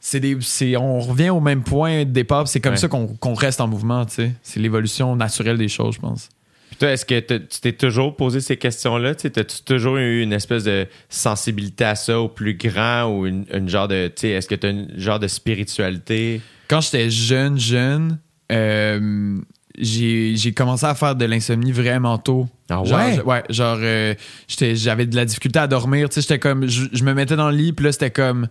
[0.07, 2.79] c'est on revient au même point de départ c'est comme Ouais.
[2.79, 6.29] ça qu'on reste en mouvement tu sais c'est l'évolution naturelle des choses je pense
[6.69, 9.15] Puis toi, est-ce que tu t'es toujours posé ces questions-là?
[9.15, 13.45] Tu T'as-tu toujours eu une espèce de sensibilité à ça au plus grand ou une,
[13.55, 14.09] une genre de.
[14.09, 16.41] Tu sais, Est-ce que tu as une genre de spiritualité?
[16.69, 18.19] quand j'étais jeune, jeune,
[18.51, 19.39] euh,
[19.79, 22.49] j'ai commencé à faire de l'insomnie vraiment tôt.
[22.69, 23.15] Ah Genre, ouais?
[23.17, 24.15] je- ouais, genre, euh,
[24.49, 26.09] j'étais- j'avais de la difficulté à dormir.
[26.09, 28.49] Tu sais, j'étais comme, je, je me mettais dans le lit, puis là, c'était comme.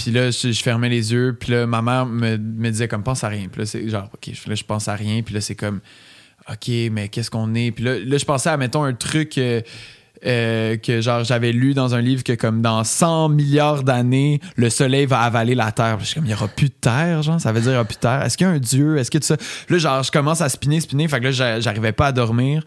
[0.00, 3.24] Puis là, je, fermais les yeux, puis là, ma mère me, me disait comme, pense
[3.24, 3.48] à rien.
[3.50, 5.80] Puis là, c'est genre, OK, je, pense à rien, puis là, c'est comme,
[6.48, 7.72] OK, mais qu'est-ce qu'on est?
[7.72, 9.38] Puis là, là, je pensais à, mettons, un truc.
[9.38, 9.60] euh,
[10.26, 14.68] euh, que genre j'avais lu dans un livre que comme dans 100 milliards d'années le
[14.68, 17.22] soleil va avaler la terre Puis je suis comme il y aura plus de terre
[17.22, 17.40] genre?
[17.40, 18.98] Ça veut dire il y aura plus de terre est-ce qu'il y a un dieu?
[18.98, 19.36] Est-ce que tout ça?
[19.68, 22.64] Là genre je commence à spinner spinner fait que là j'a- j'arrivais pas à dormir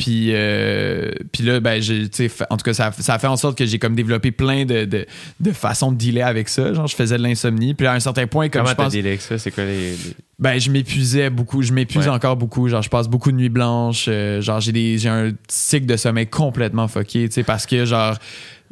[0.00, 3.18] puis euh, puis là ben j'ai tu sais fait- en tout cas ça, ça a
[3.18, 5.04] fait en sorte que j'ai comme développé plein de, de,
[5.40, 8.26] de façons de dealer avec ça genre je faisais de l'insomnie puis à un certain
[8.26, 9.36] point comme Comment je t'as pense dealé avec ça?
[9.36, 9.90] C'est quoi les.
[9.90, 9.96] les-
[10.38, 11.60] ben, je m'épuisais beaucoup.
[11.60, 12.14] Je m'épuise Ouais.
[12.14, 12.66] encore beaucoup.
[12.66, 14.06] Genre, je passe beaucoup de nuits blanches.
[14.08, 17.84] euh, genre, j'ai des, j'ai un cycle de sommeil complètement fucké, tu sais, parce que,
[17.84, 18.16] genre,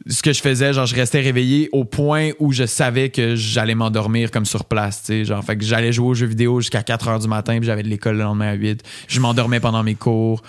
[0.06, 3.74] ce que je faisais, genre, je restais réveillé au point où je savais que j'allais
[3.74, 5.24] m'endormir comme sur place, tu sais.
[5.26, 7.82] Genre, fait que j'allais jouer aux jeux vidéo jusqu'à 4 heures du matin, puis j'avais
[7.82, 8.82] de l'école le lendemain à 8.
[9.06, 10.40] Je m'endormais pendant mes cours.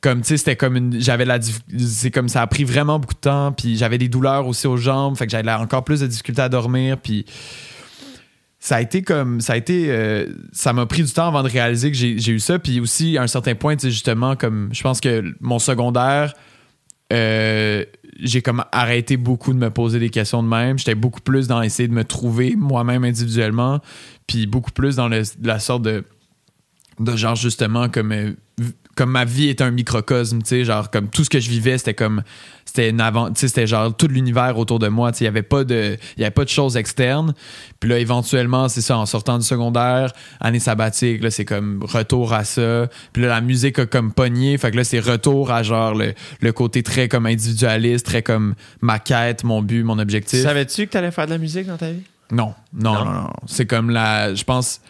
[0.00, 1.00] Comme, tu sais, c'était comme une.
[1.00, 1.38] J'avais la.
[1.78, 4.76] C'est comme ça a pris vraiment beaucoup de temps, puis j'avais des douleurs aussi aux
[4.76, 7.24] jambes, fait que j'avais encore plus de difficultés à dormir, puis
[8.66, 11.48] ça a été comme ça a été euh, ça m'a pris du temps avant de
[11.48, 14.82] réaliser que j'ai eu ça puis aussi à un certain point tu justement comme je
[14.82, 16.34] pense que mon secondaire
[17.12, 17.84] euh,
[18.18, 21.62] j'ai comme arrêté beaucoup de me poser des questions de même j'étais beaucoup plus dans
[21.62, 23.80] essayer de me trouver moi-même individuellement
[24.26, 26.02] puis beaucoup plus dans la sorte de
[27.00, 28.32] de genre justement comme euh,
[28.96, 31.76] comme ma vie est un microcosme tu sais genre comme tout ce que je vivais
[31.76, 32.22] c'était comme
[32.64, 35.26] c'était une avant tu sais c'était genre tout l'univers autour de moi tu sais il
[35.26, 37.34] y avait pas de il y avait pas de choses externes
[37.78, 42.32] puis là éventuellement c'est ça en sortant du secondaire année sabbatique là c'est comme retour
[42.32, 45.62] à ça puis là la musique a comme pogné fait que là c'est retour à
[45.62, 50.42] genre le, le côté très comme individualiste très comme ma quête mon but mon objectif
[50.42, 52.02] Savais-tu que t'allais faire de la musique dans ta vie?
[52.30, 53.04] non, non, Non?
[53.04, 53.30] non, non.
[53.46, 54.34] C'est comme la.
[54.34, 54.80] Je pense.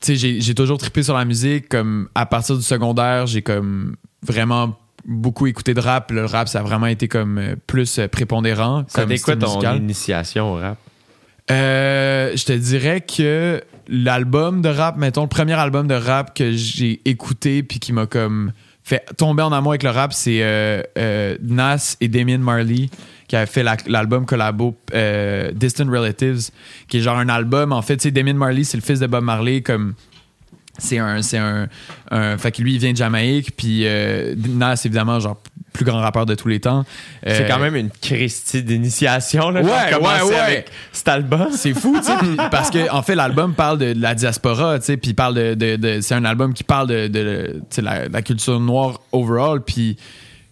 [0.00, 1.68] Tu sais, j'ai- toujours trippé sur la musique.
[1.68, 6.10] Comme à partir du secondaire, j'ai comme vraiment beaucoup écouté de rap.
[6.10, 8.84] Le rap, ça a vraiment été comme euh, plus euh, prépondérant.
[8.88, 9.76] Ça comme quoi ton musical.
[9.78, 10.78] initiation au rap?
[11.50, 16.52] Euh, je te dirais que l'album de rap, mettons, le premier album de rap que
[16.52, 18.52] j'ai écouté puis qui m'a comme
[18.82, 22.88] fait tomber en amour avec le rap, c'est euh, euh, Nas et Damien Marley
[23.28, 26.50] qui avaient fait la- l'album collabo euh, Distant Relatives,
[26.88, 27.72] qui est genre un album.
[27.72, 29.94] En fait, tu sais, Damien Marley, c'est le fils de Bob Marley, comme
[30.78, 31.68] c'est un c'est un,
[32.10, 35.40] un- fait que lui il vient de Jamaïque puis euh, Nas évidemment genre
[35.72, 36.84] plus grand rappeur de tous les temps
[37.22, 39.62] C'est Euh, quand même une Christie d'initiation, là.
[39.62, 40.36] Ouais, ouais, ouais.
[40.36, 41.48] avec cet album.
[41.52, 42.12] c'est fou, tu sais,
[42.50, 45.54] parce que en fait l'album parle de, de la diaspora, tu sais, puis parle de,
[45.54, 49.96] de- de- c'est un album qui parle de, la, la culture noire overall, puis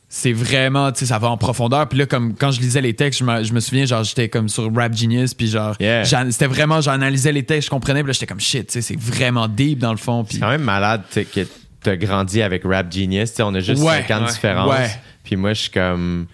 [0.08, 1.88] c'est vraiment, tu sais, ça va en profondeur.
[1.88, 4.28] Puis là, comme quand je lisais les textes, je me, je me souviens, genre, j'étais
[4.28, 6.04] comme sur Rap Genius, puis genre, Yeah.
[6.30, 8.98] c'était vraiment, j'analysais les textes, je comprenais, puis là, j'étais comme shit, tu sais, c'est
[9.00, 10.22] vraiment deep dans le fond.
[10.24, 11.40] Puis C'est quand même malade tu sais, que
[11.82, 13.30] t'as grandi avec Rap Genius.
[13.30, 14.32] Tu sais, on a juste Ouais, 5 ans de ouais.
[14.32, 14.70] différence.
[14.70, 14.90] Ouais.
[15.24, 16.26] Puis moi, je suis comme.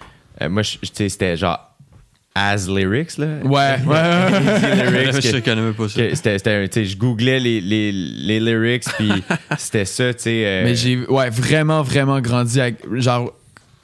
[0.42, 1.58] euh, moi, tu sais, c'était genre
[2.34, 3.26] As Lyrics, là.
[3.42, 5.08] Ouais, ouais, ouais.
[5.08, 6.00] Easy lyrics, Je connais même pas ça.
[6.14, 6.38] c'était,
[6.68, 9.10] tu sais, je googlais les, les, les lyrics, puis
[9.58, 10.42] c'était ça, tu sais.
[10.46, 12.76] euh, Mais j'ai ouais, vraiment, vraiment grandi avec.
[12.94, 13.32] Genre,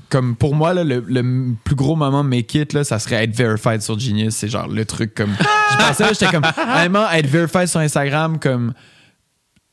[0.09, 3.25] comme pour moi, là, le, le plus gros moment de Make It, là, ça serait
[3.25, 4.35] être verified sur Genius.
[4.35, 5.35] C'est genre le truc comme.
[5.73, 6.45] je pensais, j'étais comme.
[6.75, 8.73] Honnêtement, être verified sur Instagram, comme.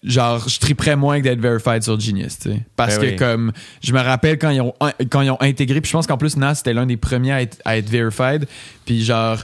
[0.03, 2.59] Genre, je triperais moins que d'être verified sur Genius, tu sais.
[2.75, 3.15] Parce Ben que, oui.
[3.15, 3.51] comme,
[3.81, 4.73] je me rappelle quand ils ont,
[5.09, 7.41] quand ils ont intégré, puis je pense qu'en plus, Nas, c'était l'un des premiers à
[7.41, 8.45] être, à être verified.
[8.85, 9.37] Puis, genre,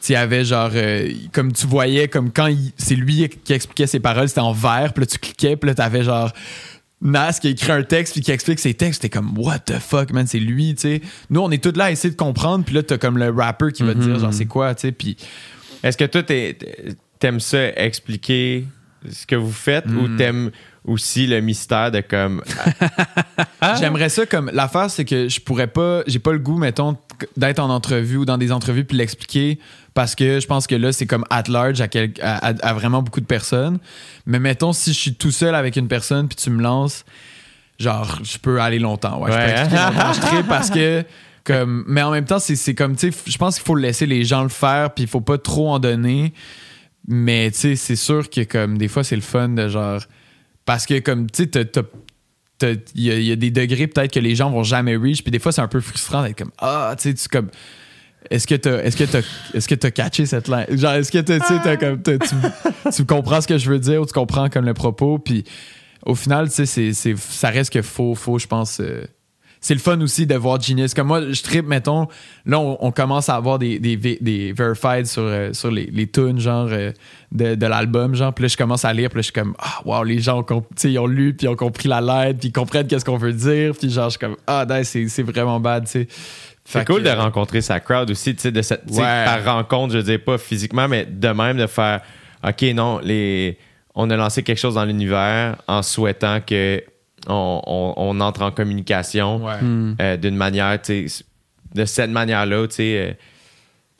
[0.00, 4.28] tu avait genre, euh, comme tu voyais, comme quand c'est lui qui expliquait ses paroles,
[4.28, 6.30] c'était en vert, puis là, tu cliquais, puis là, t'avais genre.
[7.04, 9.78] Nas qui a écrit un texte puis qui explique ses textes, t'es comme what the
[9.78, 11.02] fuck man, c'est lui, tu sais.
[11.30, 13.72] Nous on est tous là à essayer de comprendre, puis là t'as comme le rapper
[13.72, 15.16] qui va te dire genre c'est quoi, tu sais, puis
[15.82, 16.22] Est-ce que toi,
[17.18, 18.64] t'aimes ça expliquer
[19.10, 20.50] ce que vous faites ou t'aimes
[20.84, 22.42] aussi le mystère de comme.
[23.78, 26.96] J'aimerais ça comme l'affaire c'est que je pourrais pas j'ai pas le goût mettons
[27.36, 29.58] d'être en entrevue ou dans des entrevues puis l'expliquer
[29.94, 33.20] parce que je pense que là c'est comme at large à, quel- à- vraiment beaucoup
[33.20, 33.78] de personnes.
[34.26, 37.04] Mais mettons si je suis tout seul avec une personne puis tu me lances
[37.78, 39.20] genre je peux aller longtemps.
[39.22, 41.04] Ouais, je peux longtemps, je parce que
[41.44, 44.24] comme mais en même temps c'est comme tu sais je pense qu'il faut laisser les
[44.24, 46.32] gens le faire puis il faut pas trop en donner.
[47.06, 50.00] Mais tu sais c'est sûr que comme des fois c'est le fun de genre
[50.64, 51.82] parce que comme tu sais t'as-
[52.94, 55.38] il y, y a des degrés peut-être que les gens vont jamais reach puis des
[55.38, 57.50] fois c'est un peu frustrant d'être comme ah tu sais tu comme
[58.30, 62.18] est-ce que t'as est-ce est-ce catché cette ligne genre est-ce que tu
[62.92, 65.18] tu, comprends ce que je veux dire ou tu comprends comme le propos?
[65.18, 65.44] Puis
[66.04, 69.04] au final ça reste que faux faux je pense euh,
[69.64, 70.92] c'est le fun aussi de voir Genius.
[70.92, 72.06] Comme moi, je tripe, mettons,
[72.44, 76.38] là, on, commence à avoir des, des, des, verified sur, euh, sur les, les tunes,
[76.38, 76.92] genre, euh,
[77.32, 78.34] de, de l'album, genre.
[78.34, 80.44] Puis là, je commence à lire, puis là, je suis comme, ah, wow, les gens
[80.50, 83.16] ont, ils ont lu, puis ils ont compris la lettre, puis ils comprennent qu'est-ce qu'on
[83.16, 83.72] veut dire.
[83.74, 86.08] Puis genre, je suis comme, ah, non, c'est c'est vraiment bad, tu sais.
[86.66, 89.24] C'est cool que, de rencontrer sa crowd aussi, tu sais, de cette, Ouais.
[89.24, 92.00] par rencontre, je dis pas physiquement, mais de même de faire,
[92.46, 93.58] OK, non, les,
[93.94, 96.82] on a lancé quelque chose dans l'univers en souhaitant que
[97.26, 99.52] on, on- on entre en communication Ouais.
[100.00, 101.24] euh, d'une manière, tu sais,
[101.74, 103.12] de cette manière-là, tu sais, euh,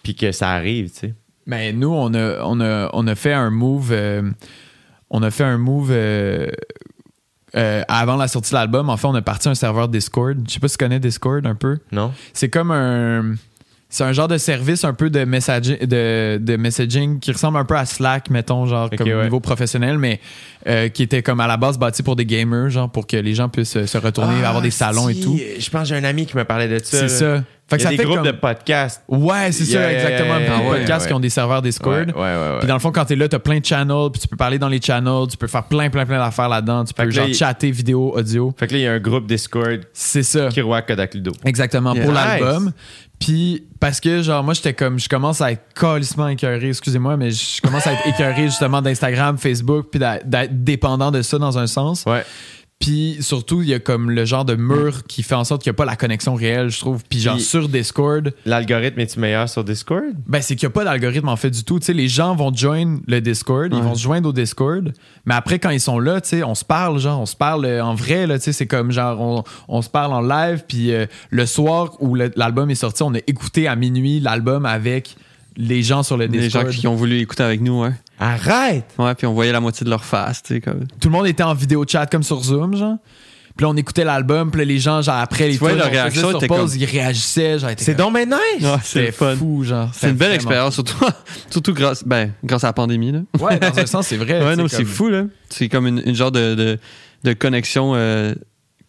[0.03, 1.15] puis que ça arrive, tu sais.
[1.47, 3.91] Mais nous, on a, on a, on a fait un move.
[3.93, 4.23] euh,
[5.11, 5.91] on a fait un move.
[7.57, 10.39] Euh, avant la sortie de l'album, en fait, on a parti un serveur Discord.
[10.47, 11.79] Je sais pas si tu connais Discord un peu.
[11.93, 12.13] Non?
[12.33, 13.35] C'est comme un.
[13.95, 17.65] C'est un genre de service un peu de messaging, de, de messaging qui ressemble un
[17.65, 19.23] peu à Slack, mettons, genre comme ouais.
[19.23, 20.19] niveau professionnel, mais
[20.67, 23.35] euh, qui était comme à la base bâti pour des gamers, genre pour que les
[23.35, 25.39] gens puissent euh, se retourner, avoir des salons et tout.
[25.61, 27.07] Je pense que j'ai un ami qui me parlait de ça.
[27.07, 27.45] C'est ça.
[27.67, 29.03] Fait Il y a ça des fait groupes comme- de podcasts.
[29.09, 30.39] Ouais, c'est Yeah, ça, yeah, exactement.
[30.39, 31.09] yeah, des yeah, podcasts ouais.
[31.09, 32.09] qui ont des serveurs Discord.
[32.15, 32.59] Ouais, ouais.
[32.59, 34.59] Puis dans le fond, quand t'es là, t'as plein de channels, puis tu peux parler
[34.59, 36.85] dans les channels, tu peux faire plein, plein, plein d'affaires là-dedans.
[36.85, 38.53] Tu peux là, genre chatter, vidéo, audio.
[38.59, 40.49] Fait que là, il y a un groupe Discord C'est ça.
[40.49, 41.33] qui roule Kodak Ludo.
[41.47, 42.73] Exactement, pour Nice.
[43.19, 47.31] Puis parce que genre moi j'étais comme je commence à être calissement écœuré, excusez-moi, mais
[47.31, 51.67] je commence à être écœuré justement d'Instagram, Facebook, puis d'être dépendant de ça dans un
[51.67, 52.05] sens.
[52.07, 52.25] Ouais.
[52.81, 55.71] Puis surtout, il y a comme le genre de mur qui fait en sorte qu'il
[55.71, 57.03] n'y a pas la connexion réelle, je trouve.
[57.09, 60.05] Puis genre Puis- sur Discord, L'algorithme est-il meilleur sur Discord?
[60.27, 61.79] ben c'est qu'il n'y a pas d'algorithme en fait du tout.
[61.79, 64.93] Tu sais, les gens vont join le Discord, ils vont se joindre au Discord,
[65.25, 67.65] mais après quand ils sont là, tu sais, on se parle, genre, on se parle
[67.65, 70.65] euh, en vrai, là, tu sais, c'est comme genre, on, on se parle en live,
[70.69, 75.17] puis euh, le soir où l'album est sorti, on a écouté à minuit l'album avec
[75.57, 76.71] les gens sur le Les gens Discord.
[76.71, 77.93] qui ont voulu écouter avec nous, ouais.
[78.19, 78.85] Arrête!
[78.99, 80.81] Ouais, puis on voyait la moitié de leur face, tu sais, comme.
[81.01, 82.97] Tout le monde était en vidéo chat comme sur Zoom, genre.
[83.57, 85.79] Puis là, on écoutait l'album, puis là, les gens, genre, après les Tu vois, tunes,
[85.79, 88.37] leur réaction sur pause, comme- ils réagissaient, genre, C'est donc bien nice!
[88.63, 89.91] Ouais, c'est fou, genre.
[89.93, 91.05] C'est une belle expérience, surtout,
[91.51, 93.21] surtout grâce, ben, grâce à la pandémie, là.
[93.39, 94.43] Ouais, dans un sens, c'est vrai.
[94.45, 95.25] Ouais, non, c'est c'est comme- fou, là.
[95.51, 96.79] C'est comme une, une genre de, de,
[97.23, 98.35] de connexion euh,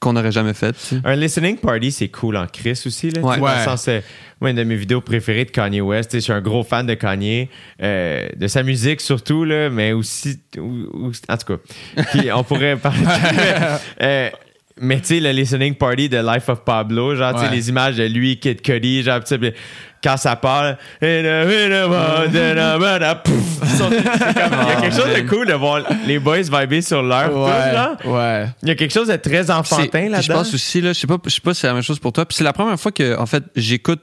[0.06, 0.74] qu'on n'aurait jamais sais.
[1.04, 3.10] Un listening party, c'est cool en Chris aussi.
[3.10, 3.40] Là, Ouais.
[3.40, 3.64] Ouais.
[3.66, 4.00] sens, euh,
[4.40, 6.94] moi, une de mes vidéos préférées de Kanye West, je suis un gros fan de
[6.94, 7.50] Kanye,
[7.82, 10.40] euh, de sa musique surtout, là, mais aussi.
[10.58, 10.62] ou-
[11.08, 13.00] ou- en tout cas, puis on pourrait parler.
[14.02, 14.30] euh,
[14.80, 17.96] mais tu sais, le listening party de Life of Pablo, genre, tu sais, les images
[17.98, 19.54] de lui, Kid Cudi, genre, tu sais, puis
[20.06, 23.24] quand ça parle, world, ah,
[23.66, 27.02] c'est comme- il y a quelque chose de cool de voir les boys vibrer sur
[27.02, 27.36] leur.
[27.36, 28.12] Ouais.
[28.12, 28.48] Ouais.
[28.62, 30.34] Il y a quelque chose de très enfantin puis Je là-dedans.
[30.36, 32.14] pense aussi, là, je sais pas, je sais pas si c'est la même chose pour
[32.14, 32.26] toi.
[32.26, 34.02] Puis c'est la première fois que, en fait, j'écoute,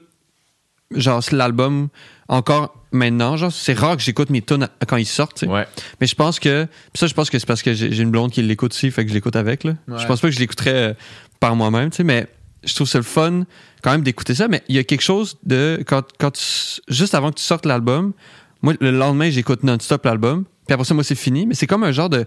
[0.91, 1.87] genre, l'album
[2.27, 3.37] encore maintenant.
[3.37, 5.51] Genre, c'est rare que j'écoute mes tunes quand ils sortent, tu sais.
[5.51, 5.65] Ouais.
[6.01, 8.11] Mais je pense que, puis ça, je pense que c'est parce que j'ai j'ai une
[8.11, 9.73] blonde qui l'écoute aussi, fait que je l'écoute avec, là.
[9.87, 9.99] Ouais.
[9.99, 10.93] Je pense pas que je l'écouterais euh,
[11.39, 12.27] par moi-même, tu sais, mais
[12.63, 13.43] je trouve ça le fun
[13.81, 14.47] quand même d'écouter ça.
[14.47, 17.65] Mais il y a quelque chose de, quand, quand tu- juste avant que tu sortes
[17.65, 18.13] l'album,
[18.61, 20.45] moi, le lendemain, j'écoute non-stop l'album.
[20.67, 21.45] Puis après ça, moi, c'est fini.
[21.45, 22.25] Mais c'est comme un genre de.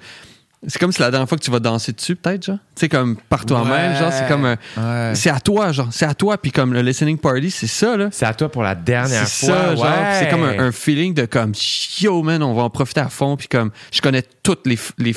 [0.67, 2.57] C'est comme si la dernière fois que tu vas danser dessus, peut-être, genre.
[2.75, 3.99] Tu sais, comme par toi-même, Ouais.
[3.99, 4.13] genre.
[4.13, 4.57] C'est comme un.
[4.77, 5.15] Ouais.
[5.15, 5.89] C'est à toi, genre.
[5.93, 6.37] C'est à toi.
[6.39, 8.09] Puis comme le listening party, c'est ça, là.
[8.11, 9.57] C'est à toi pour la dernière C'est fois.
[9.57, 9.87] ça, genre.
[10.19, 11.53] C'est comme un, un feeling de comme,
[12.01, 13.37] yo, man, on va en profiter à fond.
[13.37, 15.15] Puis comme, je connais toutes les, les,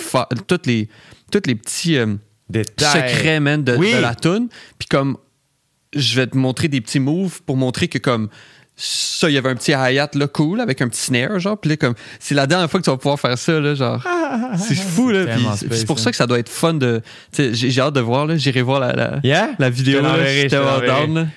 [0.48, 0.88] toutes les,
[1.32, 2.16] toutes les petits euh,
[2.50, 3.10] Détail.
[3.10, 3.94] secrets, man, de, Oui.
[3.94, 4.48] de la tune.
[4.78, 5.18] Puis comme,
[5.96, 8.30] je vais te montrer des petits moves pour montrer que comme,
[8.82, 11.58] ça, il y avait un petit hi-hat là, cool, avec un petit snare, genre.
[11.60, 14.02] Puis là, comme, c'est la dernière fois que tu vas pouvoir faire ça, là, genre.
[14.58, 15.26] c'est fou, là.
[15.58, 16.02] C'est pour hein.
[16.02, 17.02] ça que ça doit être fun de.
[17.34, 18.38] tu sais, J'ai j'ai hâte de voir, là.
[18.38, 19.50] J'irai voir la, la, Yeah?
[19.60, 20.02] la vidéo.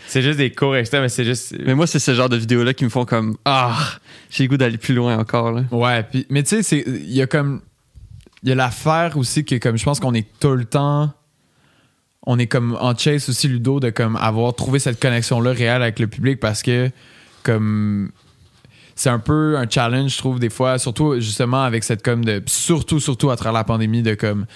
[0.07, 1.55] C'est juste des cours extrêmes, mais c'est juste.
[1.67, 3.77] Mais moi, c'est ce genre de vidéos-là qui me font comme Ah,
[4.31, 5.51] j'ai le goût d'aller plus loin encore.
[5.51, 5.65] Là.
[5.73, 7.61] Ouais, puis, mais tu sais, c'est- il y a comme.
[8.43, 11.13] Il y a l'affaire aussi que, comme je pense qu'on est tout le temps.
[12.25, 15.99] On est comme en chase aussi, Ludo, de comme avoir trouvé cette connexion-là réelle avec
[15.99, 16.91] le public parce que,
[17.43, 18.11] comme.
[18.95, 22.43] C'est un peu un challenge, je trouve, des fois, surtout justement avec cette comme de.
[22.47, 24.47] Surtout, surtout à travers la pandémie, de comme.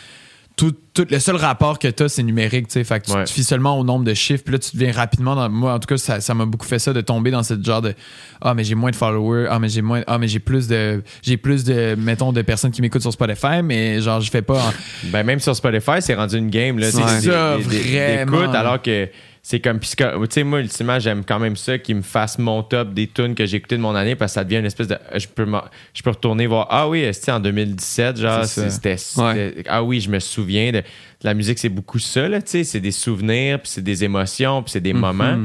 [0.56, 2.84] Tout, tout- le seul rapport que tu as, c'est numérique, tu sais.
[2.84, 3.24] Fait que tu Ouais.
[3.24, 4.42] te fies seulement au nombre de chiffres.
[4.42, 5.50] Puis là, tu deviens rapidement dans.
[5.50, 7.82] Moi, en tout cas, ça ça m'a beaucoup fait ça de tomber dans cette genre
[7.82, 7.92] de.
[8.40, 9.48] Ah, mais j'ai moins de followers.
[9.50, 10.00] Ah, mais j'ai moins.
[10.06, 11.02] Ah, mais j'ai plus de.
[11.20, 11.94] J'ai plus de.
[11.98, 14.54] Mettons, de personnes qui m'écoutent sur Spotify, mais genre, je fais pas.
[14.58, 14.72] en-
[15.10, 16.78] Ben, même sur Spotify, c'est rendu une game.
[16.78, 17.78] Là, C'est ça, des- des-
[18.24, 18.40] vraiment.
[18.40, 19.10] d'écoute, alors que
[19.48, 19.78] c'est comme.
[19.78, 19.94] Tu
[20.30, 23.46] sais, moi, ultimement, j'aime quand même ça, qui me fasse mon top des tunes que
[23.46, 24.98] j'ai écoutées de mon année, parce que ça devient une espèce de.
[25.14, 25.46] Je peux,
[25.94, 26.66] je peux retourner voir.
[26.68, 28.96] Ah oui, c'était en 2017, genre, c'était.
[28.96, 30.72] c'était- Ah oui, je me souviens.
[30.72, 30.84] De, de
[31.22, 32.64] la musique, c'est beaucoup ça, là, tu sais.
[32.64, 35.38] C'est des souvenirs, puis c'est des émotions, puis c'est des moments.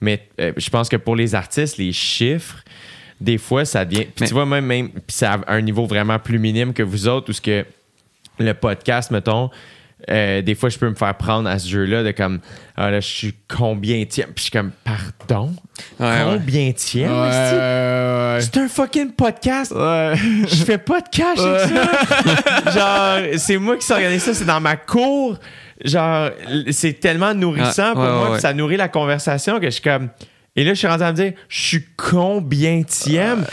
[0.00, 2.62] Mais euh, je pense que pour les artistes, les chiffres,
[3.20, 4.04] des fois, ça devient.
[4.04, 6.84] Puis Mais- tu vois, même, même puis c'est à un niveau vraiment plus minime que
[6.84, 7.66] vous autres, où ce que
[8.38, 9.50] le podcast, mettons,
[10.10, 12.40] euh, des fois, je peux me faire prendre à ce jeu-là de comme,
[12.76, 14.28] ah là, je suis combien tième?
[14.28, 15.52] Puis je suis comme, pardon?
[16.00, 16.22] Ouais, ouais.
[16.38, 17.10] combien tième?
[17.12, 19.72] Ouais, C'est un fucking podcast.
[19.72, 20.14] ouais.
[20.48, 22.70] Je fais pas de cash avec ça.
[23.20, 25.36] Genre, c'est moi qui s'organise ça, c'est dans ma cour.
[25.84, 26.30] Genre,
[26.70, 28.40] c'est tellement nourrissant Ah, pour ouais, moi ouais.
[28.40, 30.08] ça nourrit la conversation que je suis comme.
[30.60, 33.44] Et là, je suis rendu à me dire, je suis combien tième?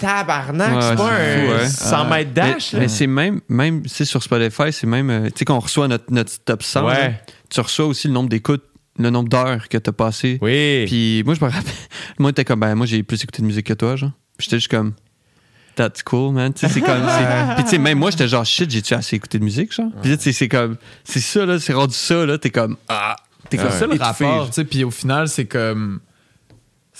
[0.00, 1.68] Tabarnak, Ouais, c'est pas c'est un fou, ouais.
[1.68, 2.72] 100 mètres dash.
[2.72, 2.82] Mais, là.
[2.84, 5.86] mais c'est même, même tu sais, sur Spotify, c'est même, euh, tu sais, qu'on reçoit
[5.88, 6.84] notre, notre top 100.
[6.86, 6.94] Ouais.
[6.94, 7.10] là,
[7.48, 8.64] tu reçois aussi le nombre d'écoutes,
[8.98, 10.38] le nombre d'heures que tu as passé.
[10.42, 10.84] Oui.
[10.86, 11.72] Puis moi, je me rappelle,
[12.18, 14.10] moi, t'es comme, ben, moi, j'ai plus écouté de musique que toi, genre.
[14.36, 14.94] Puis j'étais juste comme,
[15.76, 16.52] that's cool, man.
[16.52, 19.14] Tu sais, c'est comme, c'est- puis tu sais, même moi, j'étais genre, shit, j'ai-tu assez
[19.16, 19.90] écouté de musique, genre?
[20.02, 23.14] Puis tu sais, c'est comme, c'est ça, là, c'est rendu ça, là, t'es comme, ah,
[23.48, 24.64] t'es comme C'est ça le rapport, tu sais.
[24.64, 26.00] Puis au final, c'est comme.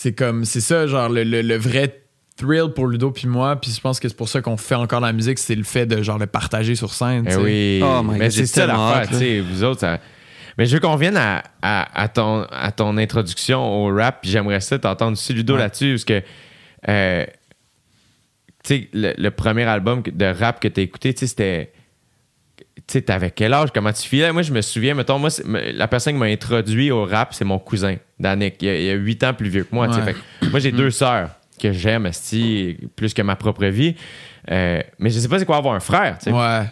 [0.01, 0.45] C'est comme.
[0.45, 2.03] C'est ça, genre, le, le- le vrai
[2.37, 3.57] thrill pour Ludo puis moi.
[3.61, 5.87] Puis je pense que c'est pour ça qu'on fait encore la musique, c'est le fait
[5.87, 7.27] de, genre, le partager sur scène.
[7.29, 7.81] Eh oui.
[7.83, 9.81] Oh my mais c'est ça tellement l'affaire, tu sais, vous autres.
[9.81, 9.99] ça-
[10.57, 14.31] Mais je veux qu'on revienne à, à- à ton, à ton introduction au rap, puis
[14.31, 15.59] j'aimerais ça t'entendre aussi, Ludo, Ouais.
[15.61, 16.23] là-dessus, parce que,
[16.89, 17.25] euh,
[18.63, 21.73] tu sais, le, le premier album de rap que t'as écouté, tu sais, c'était.
[22.87, 23.71] Tu sais, t'avais quel âge?
[23.75, 24.33] Comment tu filais?
[24.33, 27.59] Moi, je me souviens, mettons, moi, la personne qui m'a introduit au rap, c'est mon
[27.59, 28.57] cousin, Danick.
[28.63, 29.89] Il, il a 8 ans plus vieux que moi.
[29.89, 30.03] Ouais.
[30.41, 31.31] Fait moi, j'ai deux sœurs
[31.61, 32.09] que j'aime,
[32.97, 33.95] plus que ma propre vie.
[34.51, 36.63] Euh, mais je sais pas c'est quoi avoir un frère, Ouais.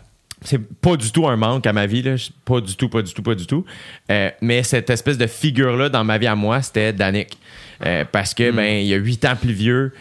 [0.42, 2.14] c'est pas du tout un manque à ma vie, là.
[2.44, 3.64] Pas du tout, pas du tout, pas du tout.
[4.10, 7.36] Euh, mais cette espèce de figure-là dans ma vie à moi, c'était Danick.
[7.84, 9.92] Euh, parce que, ben, il y a huit ans plus vieux.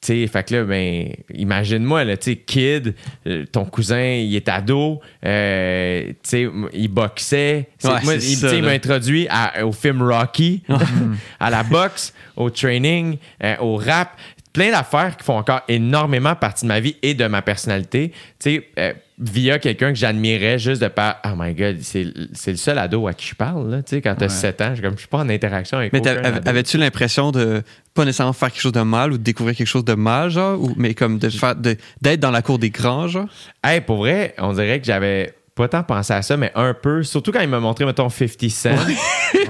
[0.00, 2.94] Tu sais, fait que là, ben, imagine-moi, là, tu sais, kid,
[3.26, 7.68] euh, ton cousin, il est ado, euh, tu sais, il boxait.
[7.94, 10.62] Ouais, moi, il, ça, m'a introduit à- au film Rocky,
[11.40, 14.16] à la boxe, au training, euh, au rap.
[14.52, 18.10] Plein d'affaires qui font encore énormément partie de ma vie et de ma personnalité.
[18.10, 22.52] Tu sais, euh, via quelqu'un que j'admirais juste de par Oh my god, c'est c'est
[22.52, 23.82] le seul ado à qui je parle, là.
[23.82, 24.30] Tu sais, quand t'as Ouais.
[24.30, 26.48] 7 ans, je suis comme, je suis pas en interaction avec Mais aucun t'avais- ado.
[26.48, 27.62] avais-tu l'impression de
[27.94, 30.60] pas nécessairement faire quelque chose de mal ou de découvrir quelque chose de mal, genre,
[30.60, 33.26] ou, mais comme de faire de- d'être dans la cour des grands, genre?
[33.64, 37.02] Hey, pour vrai, on dirait que j'avais pas tant pensé à ça, mais un peu.
[37.02, 38.76] Surtout quand il m'a montré, mettons, 50 Cent,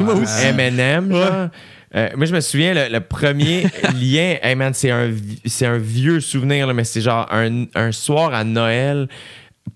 [0.01, 0.47] Moi aussi.
[0.47, 1.49] Eminem, genre.
[1.95, 3.63] Euh, moi, je me souviens, le, le premier
[4.01, 8.33] lien, hey man, c'est un, un vieux souvenir, là, mais c'est genre un, un soir
[8.33, 9.09] à Noël.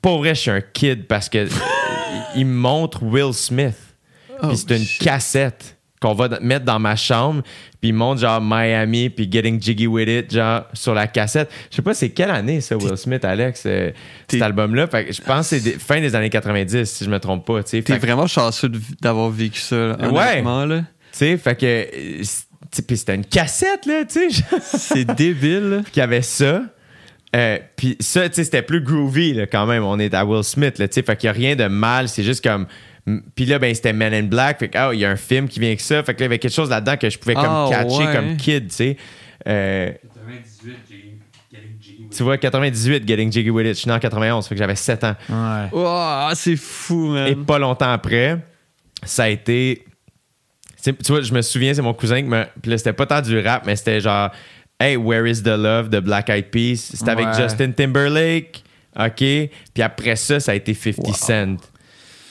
[0.00, 1.46] Pour vrai, je suis un kid parce que
[2.36, 3.74] il me montre Will Smith.
[4.42, 7.42] Oh, puis c'est une cassette qu'on va mettre dans ma chambre.
[7.80, 11.50] Puis il montre genre Miami, puis Getting Jiggy With It, genre sur la cassette.
[11.70, 13.90] Je sais pas c'est quelle année ça, Will Smith, Alex, euh,
[14.28, 14.86] cet album-là.
[14.88, 17.46] Fait que je pense que c'est des- fin des années 90, si je me trompe
[17.46, 17.62] pas.
[17.62, 18.70] T'es que- vraiment chanceux
[19.00, 20.42] d'avoir vécu ça, là, Ouais.
[20.44, 20.66] honnêtement.
[20.68, 21.66] Tu sais, fait que.
[21.66, 22.22] euh,
[22.86, 24.44] Puis c'était une cassette, là, tu sais.
[24.62, 25.82] C'est débile.
[25.92, 26.62] qu'il y avait ça.
[27.34, 29.84] Euh, puis ça, tu sais, c'était plus groovy là, quand même.
[29.84, 31.02] On est à Will Smith, là, tu sais.
[31.02, 32.08] Fait qu'il y a rien de mal.
[32.08, 32.66] C'est juste comme.
[33.34, 34.58] Puis là, ben, c'était Men in Black.
[34.58, 36.02] Fait que, ah, il y a un film qui vient avec ça.
[36.02, 38.06] Fait que là, il y avait quelque chose là-dedans que je pouvais comme Ah, catcher
[38.06, 38.12] ouais.
[38.14, 38.96] comme kid, tu sais.
[39.48, 39.92] Euh,
[42.14, 43.74] tu vois, 98, Getting Jiggy With It.
[43.74, 45.16] Je suis né en 91, fait que j'avais 7 ans.
[45.28, 45.68] Ouais.
[45.72, 47.26] Wow, c'est fou, man.
[47.28, 48.38] Et pas longtemps après,
[49.02, 49.84] ça a été.
[50.82, 52.44] Tu vois, je me souviens, c'est mon cousin qui me.
[52.60, 54.30] Puis là, c'était pas tant du rap, mais c'était genre
[54.80, 56.76] Hey, Where is the Love de Black Eyed Peas?
[56.94, 57.34] C'était avec Ouais.
[57.42, 58.62] Justin Timberlake.
[58.98, 59.16] OK.
[59.16, 61.56] Puis après ça, ça a été 50 Cent.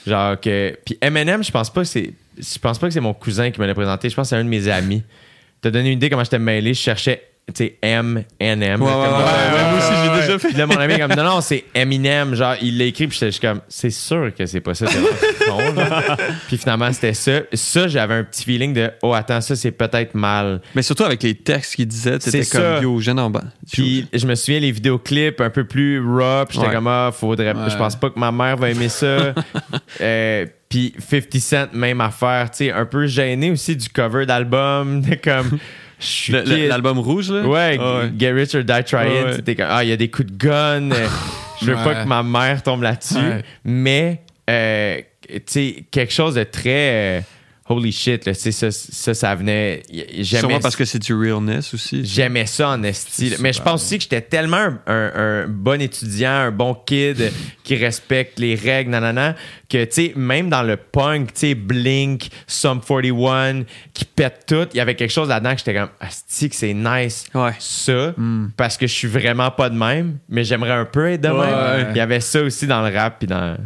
[0.06, 0.76] Genre que.
[0.84, 2.12] Puis Eminem, je pense pas que c'est.
[2.38, 4.08] Je pense pas que c'est mon cousin qui me l'a présenté.
[4.10, 5.02] Je pense que c'est un de mes amis.
[5.60, 6.74] T'as donné une idée comment j'étais mêlé?
[6.74, 8.82] Je cherchais, tu sais, M, N, M.
[8.82, 10.48] Ouais, ouais, ouais, ouais, moi aussi, j'ai déjà fait.
[10.48, 12.34] Puis là, mon ami est comme, non, non, c'est Eminem.
[12.34, 14.86] Genre, il l'a écrit, puis j'étais juste comme, c'est sûr que c'est pas ça.
[14.86, 16.16] c'est vraiment con, genre.
[16.48, 17.40] Puis finalement, c'était ça.
[17.52, 20.60] Ça, j'avais un petit feeling de, oh, attends, ça, c'est peut-être mal.
[20.74, 22.82] Mais surtout avec les textes qu'il disait, c'était C'est comme ça.
[22.82, 23.44] yo, jeune en bas.
[23.72, 26.74] Puis je me souviens, les vidéoclips un peu plus raw, puis j'étais Ouais.
[26.74, 27.70] comme, ah, faudrait, Ouais.
[27.70, 29.34] je pense pas que ma mère va aimer ça.
[30.00, 35.02] Euh, puis 50 Cent, même affaire, tu sais, un peu gêné aussi du cover d'album,
[35.02, 35.58] de comme,
[36.68, 37.42] L'album rouge, là?
[37.42, 38.12] Ouais, Ah ouais.
[38.18, 39.08] Get Rich or Die Trying.
[39.08, 39.54] Ouais, ouais.
[39.54, 40.90] Comme, ah, il y a des coups de gun.
[40.90, 41.06] euh,
[41.60, 43.14] je veux pas que ma mère tombe là-dessus.
[43.64, 44.98] Mais, euh,
[45.28, 46.70] tu sais, quelque chose de très.
[47.18, 47.20] euh,
[47.68, 49.82] holy shit, là, ça, ça, ça venait.
[49.90, 52.04] J'aimais Sûrement parce que c'est du realness aussi.
[52.04, 53.34] J'aimais ça en esti.
[53.40, 57.30] Mais je pense aussi que j'étais tellement un, un- un bon étudiant, un bon kid
[57.64, 59.36] qui respecte les règles, nanana,
[59.68, 63.62] que, tu sais, même dans le punk, tu sais, Blink, Sum 41,
[63.94, 66.74] qui pète tout, il y avait quelque chose là-dedans que j'étais comme, asti, que c'est
[66.74, 67.24] nice.
[67.34, 67.52] Ouais.
[67.58, 68.14] Ça,
[68.56, 71.88] parce que je suis vraiment pas de même, mais j'aimerais un peu être de même.
[71.92, 73.56] Il y avait ça aussi dans le rap, puis dans.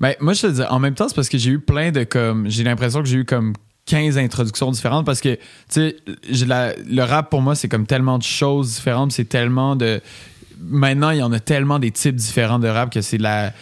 [0.00, 2.04] Ben, moi, je te dis, en même temps, c'est parce que j'ai eu plein de
[2.04, 2.48] comme.
[2.48, 3.52] J'ai l'impression que j'ai eu comme
[3.86, 5.96] 15 introductions différentes parce que, tu sais,
[6.26, 9.12] le rap pour moi, c'est comme tellement de choses différentes.
[9.12, 10.00] C'est tellement de.
[10.58, 13.52] Maintenant, il y en a tellement des types différents de rap que c'est la.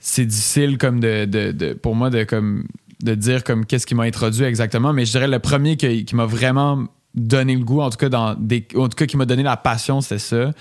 [0.00, 2.66] C'est difficile comme de, de- de- pour moi de comme
[3.02, 6.24] de dire comme qu'est-ce qui m'a introduit exactement mais je dirais le premier qui m'a
[6.24, 6.86] vraiment
[7.18, 9.56] donné le goût en tout cas dans des en tout cas qui m'a donné la
[9.56, 10.52] passion c'était ça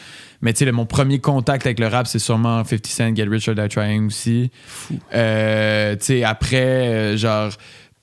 [0.41, 3.49] mais tu sais mon premier contact avec le rap c'est sûrement 50 Cent Get Rich
[3.49, 4.51] or Die Trying aussi
[5.13, 7.51] euh, tu sais, après, euh, genre,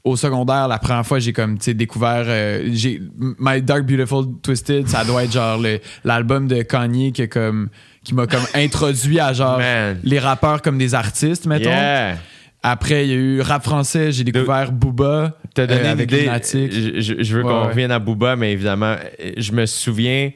[0.03, 3.01] au secondaire, la première fois, j'ai comme, tu sais, découvert, euh, j'ai,
[3.39, 5.61] My Dark Beautiful Twisted, ça doit être genre
[6.05, 7.69] l'album de Kanye qui, comme,
[8.05, 9.99] qui m'a comme introduit à genre Man.
[10.03, 11.71] les rappeurs comme des artistes, mettons.
[11.71, 12.17] Yeah!
[12.67, 16.11] Après, il y a eu rap français, j'ai découvert Booba T'as donné euh, une avec
[16.11, 16.31] idée.
[17.01, 17.67] Je, veux Ouais, qu'on ouais.
[17.69, 20.31] revienne à Booba, mais évidemment, euh, je me souviens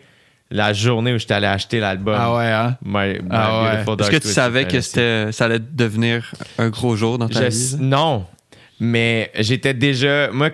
[0.51, 2.15] la journée où j'étais allé acheter l'album.
[2.19, 2.77] Ah ouais, hein?
[2.85, 3.85] My, My Ah ouais.
[3.85, 7.49] Beautiful Est-ce que tu savais que c'était, ça allait devenir un gros jour dans ta
[7.49, 7.77] Je- vie?
[7.81, 8.27] Non,
[8.79, 10.31] mais j'étais déjà.
[10.31, 10.51] Moi,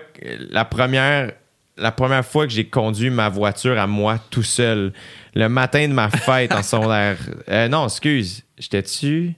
[0.51, 1.33] la première,
[1.77, 4.93] la première fois que j'ai conduit ma voiture à moi tout seul,
[5.33, 7.17] le matin de ma fête en secondaire.
[7.49, 9.33] euh, non, excuse, j'étais dessus.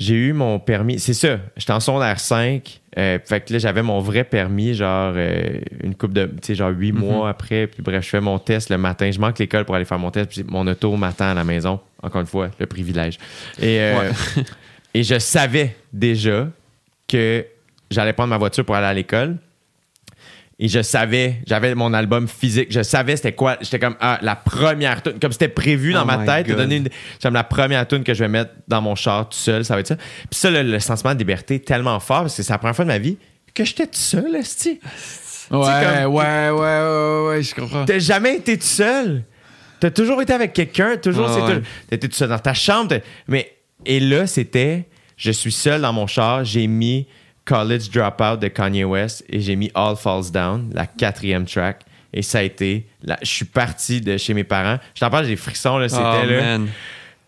[0.00, 0.98] J'ai eu mon permis.
[0.98, 2.80] C'est ça, j'étais en secondaire 5.
[2.96, 6.24] euh, fait que là, j'avais mon vrai permis, genre euh, une coupe de.
[6.24, 7.66] Tu sais, genre huit mois après.
[7.66, 9.10] Puis bref, je fais mon test le matin.
[9.10, 10.30] Je manque l'école pour aller faire mon test.
[10.30, 11.80] Puis mon auto m'attend à la maison.
[12.02, 13.18] Encore une fois, le privilège.
[13.60, 14.10] Et, euh,
[14.94, 16.48] et je savais déjà
[17.06, 17.44] que
[17.90, 19.36] j'allais prendre ma voiture pour aller à l'école.
[20.62, 23.56] Et je savais, j'avais mon album physique, je savais c'était quoi.
[23.62, 26.76] J'étais comme, ah, la première tune, comme c'était prévu dans Oh ma tête, de donner
[26.76, 26.88] une,
[27.22, 29.80] comme la première tune que je vais mettre dans mon char tout seul, ça va
[29.80, 29.96] être ça.
[29.96, 32.76] Puis ça, le, le sentiment de liberté est tellement fort, parce que c'est la première
[32.76, 33.16] fois de ma vie
[33.54, 34.80] que j'étais tout seul, esti.
[35.50, 37.84] Ouais, ouais, ouais, ouais, ouais, je comprends.
[37.84, 39.24] T'as jamais été tout seul.
[39.80, 40.96] T'as toujours été avec quelqu'un.
[40.98, 41.62] Toujours, c'est ouais.
[41.90, 42.96] été tout seul dans ta chambre.
[43.26, 43.56] Mais,
[43.86, 46.44] et là, c'était, je suis seul dans mon char.
[46.44, 47.08] J'ai mis
[47.50, 51.80] College Dropout de Kanye West et j'ai mis All Falls Down, la quatrième track.
[52.12, 54.78] Et ça a été, là, je suis parti de chez mes parents.
[54.94, 55.88] Je t'en parle, j'ai des frissons, là.
[55.88, 56.68] C'était Oh, là man.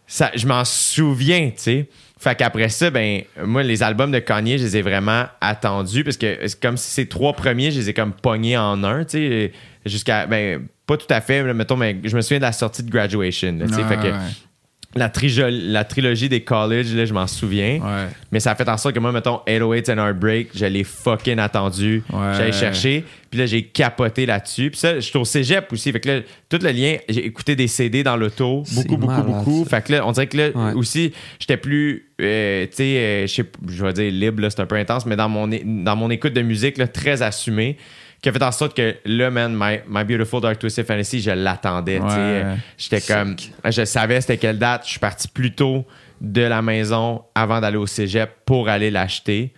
[0.07, 1.89] ça, je m'en souviens, tu sais.
[2.21, 6.17] Fait qu'après ça, ben, moi, les albums de Kanye, je les ai vraiment attendus parce
[6.17, 9.19] que c'est comme si ces trois premiers, je les ai comme pognés en un, tu
[9.19, 9.53] sais,
[9.85, 12.91] jusqu'à, ben, pas tout à fait, mettons, mais je me souviens de la sortie de
[12.93, 13.75] Graduation, tu sais.
[13.83, 14.19] Ouais, fait que ouais.
[14.95, 17.81] La, trijo- la trilogie des college, là, je m'en souviens.
[17.81, 18.07] Ouais.
[18.31, 21.39] Mais ça a fait en sorte que moi, mettons, 808 and Heartbreak, je l'ai fucking
[21.39, 22.03] attendu.
[22.13, 22.33] Ouais.
[22.37, 23.05] J'allais chercher.
[23.31, 24.71] Puis là, j'ai capoté là-dessus.
[24.71, 25.91] Puis ça, je suis au cégep aussi.
[25.93, 26.21] Fait que là,
[26.51, 28.63] tout le lien, j'ai écouté des CD dans l'auto.
[28.67, 29.65] C'est Beaucoup, beaucoup, malade, beaucoup.
[29.65, 30.73] Fait que là, on dirait que là Ouais.
[30.75, 34.51] aussi, j'étais plus, euh, tu sais, euh, je sais p- je vais dire libre, là,
[34.51, 37.23] c'est un peu intense, mais dans mon, é- dans mon écoute de musique, là, très
[37.23, 37.79] assumé,
[38.23, 41.33] qui a fait en sorte que là, man, My, My Beautiful Dark Twisted Fantasy, je
[41.33, 41.99] l'attendais.
[41.99, 42.15] tu sais.
[42.17, 42.57] Ouais.
[42.79, 43.37] J'étais comme,
[43.69, 44.85] je savais c'était quelle date.
[44.87, 45.85] Je suis parti plus tôt
[46.21, 49.53] de la maison avant d'aller au cégep pour aller l'acheter.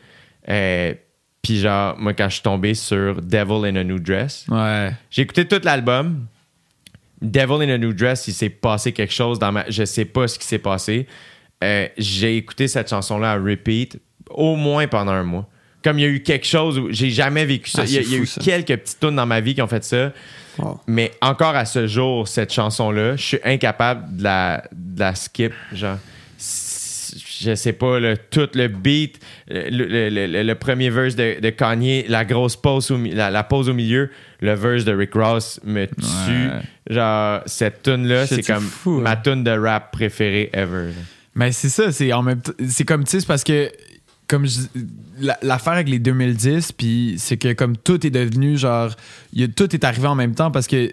[0.48, 0.94] Euh,
[1.42, 4.92] Puis genre, moi, quand je suis tombé sur Devil in a New Dress, Ouais.
[5.10, 6.26] j'ai écouté tout l'album.
[7.20, 9.64] Devil in a New Dress, il s'est passé quelque chose dans ma.
[9.68, 11.06] Je sais pas ce qui s'est passé.
[11.62, 13.98] Euh, j'ai écouté cette chanson-là à repeat
[14.30, 15.48] au moins pendant un mois.
[15.84, 17.82] Comme il y a eu quelque chose où j'ai jamais vécu ça.
[17.82, 18.40] Ah, il y a, c'est il y a fou, eu ça.
[18.42, 20.12] quelques petites tunes dans ma vie qui ont fait ça.
[20.86, 25.52] Mais encore à ce jour, cette chanson-là, je suis incapable de la, de la skip.
[25.72, 25.98] Genre,
[26.38, 32.04] je sais pas, le, tout le beat, le, le- le- premier verse de, de Kanye,
[32.08, 35.86] la grosse pause, au, la, la pause au milieu, le verse de Rick Ross me
[35.86, 35.92] tue.
[36.28, 36.60] Ouais.
[36.94, 39.16] Genre, cette tune-là, c'est comme fou, ma hein.
[39.22, 40.86] tune de rap préférée ever.
[40.88, 40.92] là.
[41.34, 43.70] Mais c'est ça, c'est en même temps- c'est comme tu sais, c'est parce que
[44.28, 44.60] comme je-
[45.20, 48.90] la- l'affaire avec les 2010 puis c'est que comme tout est devenu genre
[49.32, 50.92] y a- tout est arrivé en même temps parce que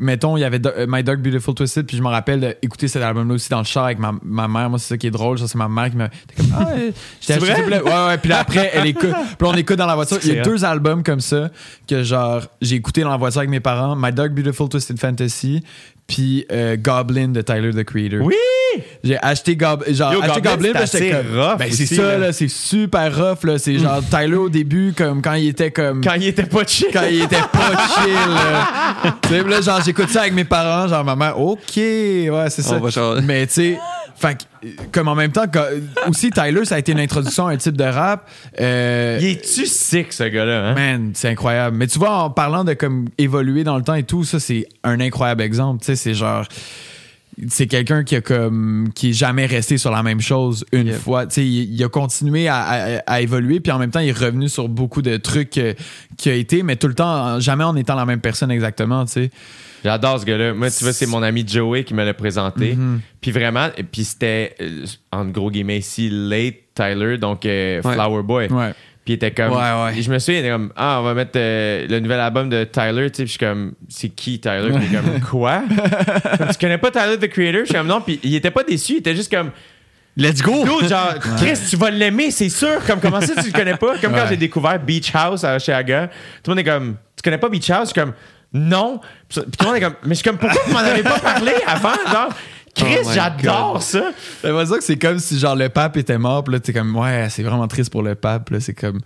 [0.00, 2.86] mettons il y avait Do- euh, My Dark Beautiful Twisted puis je me rappelle d'écouter
[2.86, 4.70] cet album là aussi dans le char avec ma, ma mère.
[4.70, 6.68] Moi c'est ça qui est drôle genre, c'est ma mère qui me t'es comme ah
[6.76, 6.90] euh,
[7.20, 7.56] j'étais vrai?
[7.56, 9.10] ça, puis là- ouais ouais puis là, après elle écoute.
[9.10, 10.18] Puis on écoute dans la voiture.
[10.22, 11.50] Il y a deux albums comme ça
[11.88, 13.96] que genre j'ai écouté dans la voiture avec mes parents.
[13.96, 15.64] My Dark Beautiful Twisted Fantasy
[16.08, 18.34] puis euh, Goblin de Tyler the Creator Oui!
[19.04, 21.38] j'ai acheté, Gob- genre, Yo, acheté Goblin, assez comme.
[21.38, 22.18] rough Ben, c'est ça, là.
[22.18, 23.58] là, c'est super rough, là.
[23.58, 26.02] C'est genre Tyler au début, comme quand il était comme.
[26.02, 26.88] Quand il était pas chill.
[26.92, 27.72] quand il était pas
[28.02, 29.14] chill, là.
[29.22, 32.76] Tu sais, là, genre, j'écoute ça avec mes parents, genre, maman, OK, ouais, c'est ça.
[32.76, 33.22] On va changer.
[33.22, 33.78] Mais, tu sais,
[34.16, 34.57] fait que,
[34.92, 35.44] comme en même temps,
[36.08, 38.28] aussi, Tyler, ça a été une introduction à un type de rap.
[38.60, 40.70] Euh, Il est-tu sick, ce gars-là?
[40.70, 40.74] Hein?
[40.74, 41.76] Man, c'est incroyable.
[41.76, 44.66] Mais tu vois, en parlant de comme évoluer dans le temps et tout, ça, c'est
[44.84, 45.80] un incroyable exemple.
[45.80, 46.44] Tu sais, c'est genre.
[47.48, 51.24] C'est quelqu'un qui a comme qui est jamais resté sur la même chose une fois.
[51.26, 54.08] Tu sais, il, il a continué à, à- à évoluer, puis en même temps, il
[54.08, 55.60] est revenu sur beaucoup de trucs
[56.16, 59.04] qui a été, mais tout le temps, jamais en étant la même personne exactement.
[59.04, 59.30] Tu sais.
[59.84, 60.54] J'adore ce gars-là.
[60.54, 62.74] Moi, tu vois, c'est mon ami Joey qui me l'a présenté.
[62.74, 63.00] Mhm.
[63.20, 67.94] Puis vraiment, puis c'était, euh, en gros guillemets ici, late Tyler, donc euh, Ouais.
[67.94, 68.48] Flower Boy.
[68.48, 68.72] Ouais.
[69.04, 69.52] Puis il était comme.
[69.52, 72.48] Ouais, je me souviens, il était comme, ah, on va mettre euh, le nouvel album
[72.50, 73.22] de Tyler, tu sais.
[73.24, 74.70] Puis je suis comme, c'est qui Tyler?
[74.74, 75.62] Puis il est comme, quoi?
[76.50, 77.60] Tu connais pas Tyler the Creator?
[77.60, 78.00] Je suis comme, non.
[78.00, 79.50] Puis il était pas déçu, il était juste comme,
[80.16, 80.64] Let's go!
[80.64, 82.84] Dude, genre, Chris, tu vas l'aimer, c'est sûr.
[82.84, 83.98] Comme, comment ça, tu le connais pas?
[83.98, 86.08] Comme quand j'ai découvert Beach House à Oshiaga,
[86.42, 87.90] tout le monde est comme, tu connais pas Beach House?
[87.90, 88.12] Je suis comme,
[88.52, 89.00] non.
[89.28, 91.18] Puis tout le monde est comme, mais je suis comme, pourquoi vous m'en avez pas
[91.18, 91.94] parlé avant?
[92.10, 92.32] Genre,
[92.74, 94.12] Chris, Oh j'adore ça.
[94.42, 96.72] Ça veut dire que c'est comme si genre le pape était mort, puis là t'es
[96.72, 99.00] comme ouais, c'est vraiment triste pour le pape, là c'est comme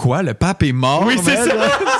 [0.00, 1.44] quoi, le pape est mort Oui, c'est ça.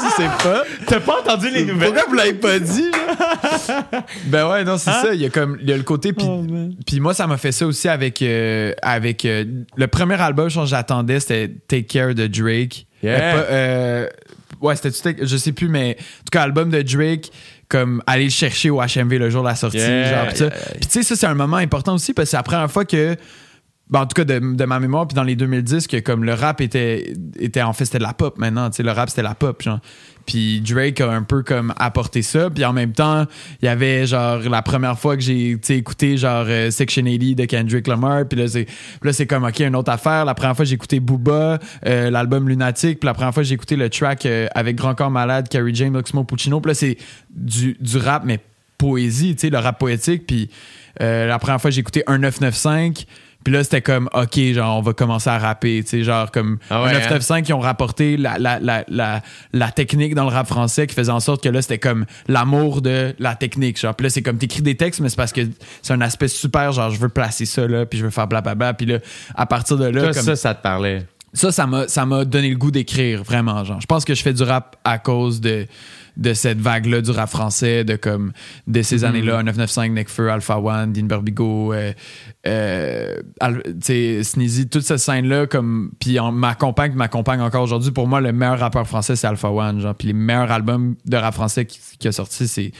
[0.01, 0.63] tu sais pas.
[0.87, 1.93] T'as pas entendu les nouvelles?
[1.93, 2.91] Pourquoi vous l'avez pas dit?
[2.91, 4.05] là?
[4.27, 5.13] ben ouais, non, c'est ça.
[5.13, 6.13] Il y a comme il y a le côté.
[6.15, 6.27] Puis
[6.87, 9.45] puis moi, ça m'a fait ça aussi avec, euh, avec euh,
[9.77, 12.87] le premier album, je pense que j'attendais, c'était Take Care de Drake.
[13.03, 13.37] Yeah.
[13.37, 14.09] Euh, euh,
[14.61, 17.31] ouais, c'était je sais plus, mais en tout cas, album de Drake.
[17.69, 19.79] Comme aller le chercher au HMV le jour de la sortie.
[19.79, 20.51] Yeah, genre, yeah.
[20.51, 22.85] Puis tu sais, ça, c'est un moment important aussi parce que c'est la première fois
[22.85, 23.17] que
[23.91, 26.33] ben, en tout cas de, de ma mémoire puis dans les 2010 que comme le
[26.35, 29.23] rap était était en fait c'était de la pop maintenant tu sais le rap c'était
[29.23, 29.81] la pop genre
[30.27, 32.51] puis Drake a un peu comme apporté ça.
[32.51, 33.27] Puis en même temps
[33.63, 37.45] il y avait genre la première fois que j'ai écouté genre euh, Section 80 de
[37.45, 38.27] Kendrick Lamar.
[38.27, 38.67] Puis là c'est
[39.03, 40.25] là c'est comme ok une autre affaire.
[40.25, 43.01] La première fois j'ai écouté Booba euh, l'album Lunatic.
[43.01, 45.97] Puis la première fois j'ai écouté le track euh, avec Grand Corps Malade Carrie James
[45.97, 46.61] Oxmo Puccino.
[46.61, 46.97] Puis là c'est
[47.31, 48.41] du, du rap mais
[48.79, 50.27] poésie tu le rap poétique.
[50.27, 50.51] Puis
[50.99, 53.07] la première fois j'ai écouté 1995
[53.45, 56.59] puis là, c'était comme, OK, genre, on va commencer à rapper, tu sais, genre, comme
[56.69, 59.23] Ah ouais, 995 qui ont rapporté la, la, la, la,
[59.53, 62.83] la technique dans le rap français qui faisait en sorte que là, c'était comme l'amour
[62.83, 63.95] de la technique, genre.
[63.95, 65.41] Puis là, c'est comme, t'écris des textes, mais c'est parce que
[65.81, 68.75] c'est un aspect super, genre, je veux placer ça, là, puis je veux faire blablabla.
[68.75, 68.99] Puis là,
[69.35, 71.07] à partir de là, Toi, comme, ça, ça te parlait?
[71.33, 73.65] ça, ça m'a, ça m'a donné le goût d'écrire, vraiment.
[73.65, 73.81] Genre.
[73.81, 75.67] Je pense que je fais du rap à cause de,
[76.17, 78.33] de cette vague-là du rap français, de comme
[78.67, 81.93] de ces années-là, 995, Necfeu, Alpha One, Dean Barbigo, euh,
[82.47, 83.17] euh,
[84.23, 87.91] Sneezy, toute cette scène-là, comme, puis on m'accompagne, m'accompagne encore aujourd'hui.
[87.91, 89.81] Pour moi, le meilleur rappeur français, c'est Alpha One.
[89.81, 89.95] Genre.
[89.95, 92.73] Puis les meilleurs albums de rap français qui, qui a sorti, c'est,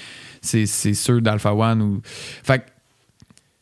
[0.43, 1.83] c'est, ceux d'Alpha One.
[1.83, 2.01] Ou...
[2.05, 2.65] Fait que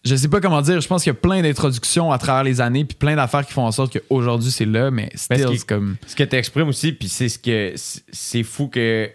[0.05, 2.61] je sais pas comment dire, je pense qu'il y a plein d'introductions à travers les
[2.61, 5.97] années, puis plein d'affaires qui font en sorte qu'aujourd'hui c'est là, mais still, c'est comme.
[6.07, 9.11] Ce que tu exprimes aussi, puis c'est ce que c'est- fou que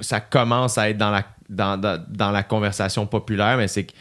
[0.00, 3.92] ça commence à être dans la, dans, dans, dans la conversation populaire, mais c'est que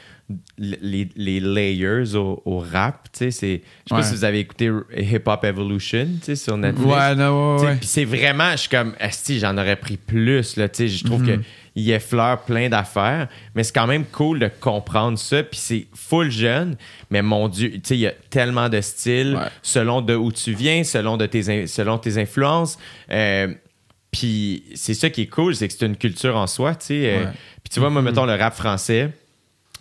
[0.57, 3.07] les, les layers au, au rap.
[3.13, 4.01] Tu sais, c'est- je sais Ouais.
[4.01, 6.85] pas si vous avez écouté Hip Hop Evolution tu sais, sur Netflix.
[6.89, 7.75] Ouais, non, ouais, ouais.
[7.77, 10.57] Puis c'est vraiment, je suis comme, esti, j'en aurais pris plus.
[10.57, 11.27] Là, tu sais, je trouve Mhm.
[11.37, 11.43] que
[11.75, 15.43] il effleure plein d'affaires, mais c'est quand même cool de comprendre ça.
[15.43, 16.75] Puis c'est full jeune,
[17.11, 19.47] mais mon Dieu, tu sais, il y a tellement de styles Ouais.
[19.61, 22.77] selon de où tu viens, selon, de tes, selon tes influences.
[23.11, 23.53] Euh,
[24.11, 27.09] puis c'est ça qui est cool, c'est que c'est une culture en soi, tu sais.
[27.13, 27.31] euh, Ouais.
[27.63, 29.09] Puis tu vois, moi, mettons le rap français,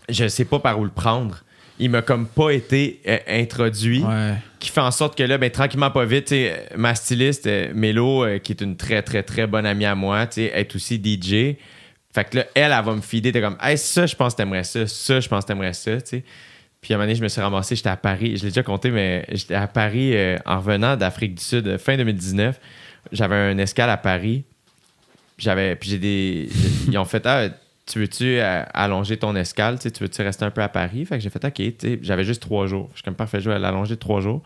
[0.08, 1.42] je sais pas par où le prendre.
[1.78, 4.34] Il m'a comme pas été euh, introduit Ouais.
[4.58, 6.34] qui fait en sorte que là, ben, tranquillement, pas vite,
[6.74, 10.26] ma styliste, euh, Mélo, euh, qui est une très, très, très bonne amie à moi,
[10.26, 11.56] tu sais, est aussi DJ.
[12.14, 13.30] Fait que là, elle, elle va me fider.
[13.30, 14.86] T'es comme, hey, ça, je pense que t'aimerais ça.
[14.86, 16.24] Ça, je pense que t'aimerais ça, tu sais.
[16.80, 18.36] Puis à un moment donné, je me suis ramassé, j'étais à Paris.
[18.38, 21.96] Je l'ai déjà compté, mais j'étais à Paris euh, en revenant d'Afrique du Sud, fin
[21.96, 22.58] 2019.
[23.12, 24.44] J'avais un escale à Paris.
[25.38, 26.48] J'avais, puis j'ai des.
[26.88, 27.48] Ils ont fait, ah,
[27.86, 29.78] tu veux-tu euh, allonger ton escale?
[29.78, 31.04] Tu veux-tu rester un peu à Paris?
[31.04, 32.88] Fait que j'ai fait, OK, j'avais juste trois jours.
[32.92, 34.42] Je suis comme parfait, je vais l'allonger de trois jours.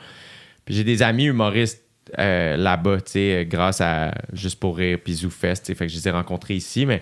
[0.64, 1.82] Puis j'ai des amis humoristes
[2.18, 5.96] euh, là-bas, tu sais, euh, grâce à Juste pour rire, puis ZooFest, fait que je
[5.96, 7.00] les ai rencontrés ici, mais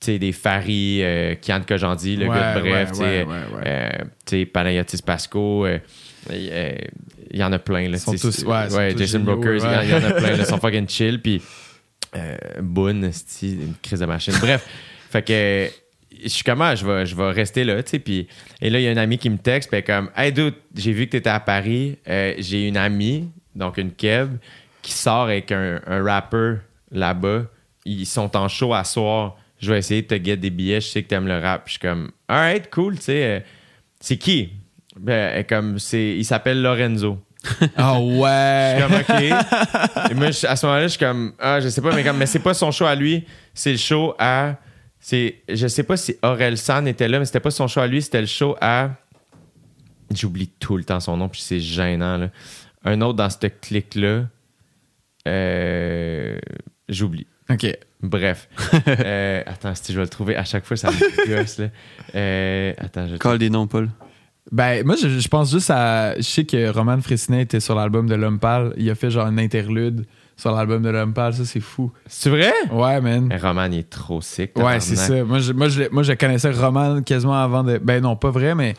[0.00, 3.24] tu sais, des Farid, euh, Kian Kojandi, le Ouais, gars de Bref, ouais, tu sais,
[3.24, 5.78] ouais, euh, Panayotis Pasco, euh,
[6.30, 6.72] euh,
[7.30, 7.96] il y en a plein, là.
[7.96, 9.84] Ils sont tous- ouais, tous Jason Brokers, il y en- ouais.
[9.84, 11.40] il y, en a plein, ils sont fucking chill, puis
[12.16, 13.10] euh, Boone,
[13.42, 14.34] une crise de machine.
[14.40, 14.66] Bref,
[15.10, 15.68] fait que
[16.22, 17.98] je suis comme, ah, je vais, je vais rester là, tu sais.
[17.98, 18.26] Puis,
[18.60, 20.92] et là, il y a un ami qui me texte, puis comme, hey, dude, j'ai
[20.92, 21.96] vu que tu étais à Paris.
[22.08, 24.36] Euh, j'ai une amie, donc une Keb,
[24.82, 26.56] qui sort avec un, un rapper
[26.90, 27.44] là-bas.
[27.84, 29.36] Ils sont en show à soir.
[29.60, 30.80] Je vais essayer de te get des billets.
[30.80, 31.62] Je sais que t'aimes le rap.
[31.66, 33.24] Je suis comme, alright, cool, tu sais.
[33.24, 33.40] euh,
[34.00, 34.50] c'est qui?
[35.02, 37.18] Ben, comme, c'est, il s'appelle Lorenzo.
[37.76, 38.76] Ah Je ouais.
[38.76, 40.10] suis comme, OK.
[40.10, 42.18] Et moi, je- à ce moment-là, je suis comme, ah, je sais pas, mais comme,
[42.18, 43.24] mais c'est pas son show à lui,
[43.54, 44.56] c'est le show à.
[44.98, 47.86] C'est, je sais pas si Aurel San était là, mais c'était pas son show à
[47.86, 48.90] lui, c'était le show à.
[50.14, 52.28] J'oublie tout le temps son nom, puis c'est gênant, là.
[52.84, 54.24] Un autre dans cette clique-là.
[55.28, 56.38] Euh,
[56.88, 57.26] j'oublie.
[57.48, 57.66] OK.
[58.02, 58.48] Bref.
[58.86, 61.66] Euh, attends, si je vais le trouver à chaque fois, ça me gosse, là.
[62.14, 63.16] Euh, attends, je.
[63.16, 63.88] Colle des noms, Paul.
[64.52, 66.16] Ben, moi, je, je pense juste à.
[66.16, 68.72] Je sais que Roman Fressinet était sur l'album de L'Homme Pâle.
[68.76, 70.06] Il a fait genre une interlude
[70.36, 71.34] sur l'album de L'Homme Pâle.
[71.34, 71.92] Ça, c'est fou.
[72.06, 72.52] C'est vrai?
[72.72, 73.26] Ouais, man.
[73.28, 74.58] Mais Roman, il est trop sick.
[74.58, 75.22] Ouais, c'est ça.
[75.24, 77.78] Moi je, moi, je, moi, je connaissais Roman quasiment avant de.
[77.78, 78.74] Ben, non, pas vrai, mais.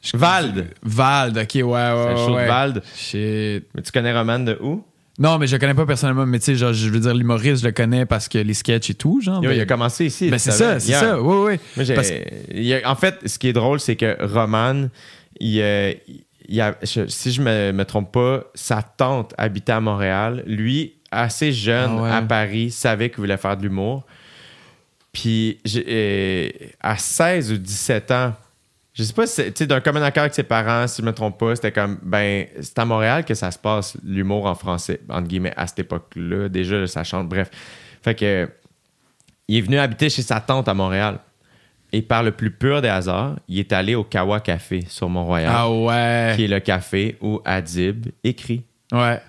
[0.00, 0.68] je- Vald.
[0.82, 2.04] Vald, ok, ouais, ouais.
[2.06, 2.42] C'est le show ouais.
[2.42, 2.82] de Vald.
[2.94, 3.64] Shit.
[3.74, 4.84] Mais tu connais Roman de où?
[5.18, 7.62] Non, mais je le connais pas personnellement, mais tu sais, genre, je veux dire, l'humoriste,
[7.62, 9.42] je le connais parce que les sketchs et tout, genre.
[9.44, 10.28] Yo, il a commencé ici.
[10.28, 11.20] Ben, c'est ça, c'est ça.
[11.20, 11.86] Oui, oui.
[11.94, 14.88] Parce- a- en fait, ce qui est drôle, c'est que Roman,
[15.38, 15.92] il, euh,
[16.48, 20.42] il a- je- si je me, me trompe pas, sa tante habitait à Montréal.
[20.46, 22.10] Lui, assez jeune Ah ouais.
[22.10, 24.02] à Paris, savait qu'il voulait faire de l'humour.
[25.12, 26.48] Puis euh,
[26.80, 28.34] à 16 ou 17 ans,
[28.94, 31.06] je sais pas, si c'est- tu sais, d'un commun accord avec ses parents, si je
[31.06, 34.54] me trompe pas, c'était comme, ben, c'est à Montréal que ça se passe, l'humour en
[34.54, 36.48] français, entre guillemets, à cette époque-là.
[36.48, 37.26] Déjà, ça change.
[37.26, 37.50] Bref.
[38.02, 38.48] Fait que,
[39.48, 41.18] il est venu habiter chez sa tante à Montréal.
[41.92, 45.52] Et par le plus pur des hasards, il est allé au Kawa Café sur Mont-Royal,
[45.54, 46.32] Ah ouais.
[46.34, 49.20] qui est le café où Adib écrit Ouais.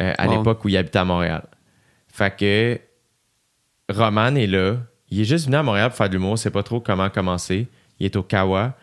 [0.00, 1.42] euh, à l'époque où il habitait à Montréal.
[2.12, 2.80] Fait que
[3.92, 4.76] Roman est là.
[5.10, 6.38] Il est juste venu à Montréal pour faire de l'humour.
[6.38, 7.66] C'est pas trop comment commencer.
[7.98, 8.76] Il est au Kawa.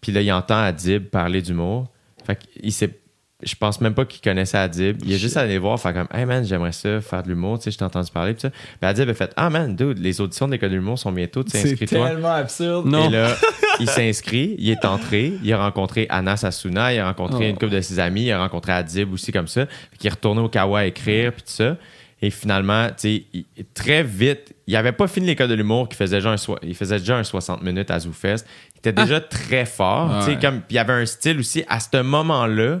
[0.00, 1.86] Puis là, il entend Adib parler d'humour.
[2.24, 2.96] Fait qu'il s'est.
[3.42, 4.98] Je pense même pas qu'il connaissait Adib.
[5.02, 7.64] Il est juste allé voir, faire comme, hey man, j'aimerais ça, faire de l'humour, tu
[7.64, 8.34] sais, je t'ai entendu parler.
[8.34, 8.50] Puis ça.
[8.50, 11.42] Puis Adib a fait, ah man, dude, les auditions de l'école de l'humour sont bientôt,
[11.42, 12.84] tu sais, C'est tellement absurde.
[12.84, 13.08] Non.
[13.08, 13.34] Et là,
[13.80, 17.48] il s'inscrit, il est entré, il a rencontré Anna Sassouna, il a rencontré Oh.
[17.50, 20.10] une couple de ses amis, il a rencontré Adib aussi comme ça, puis il est
[20.10, 21.78] retourné au Kawa écrire, puis tout ça.
[22.22, 26.16] Et finalement, tu sais, très vite, il avait pas fini l'école de l'humour, qu'il faisait
[26.18, 28.44] déjà un, il faisait déjà un 60 minutes à ZooFest.
[28.74, 30.38] Il était déjà très fort, Ouais.
[30.38, 32.80] comme, il avait un style aussi, à ce moment-là,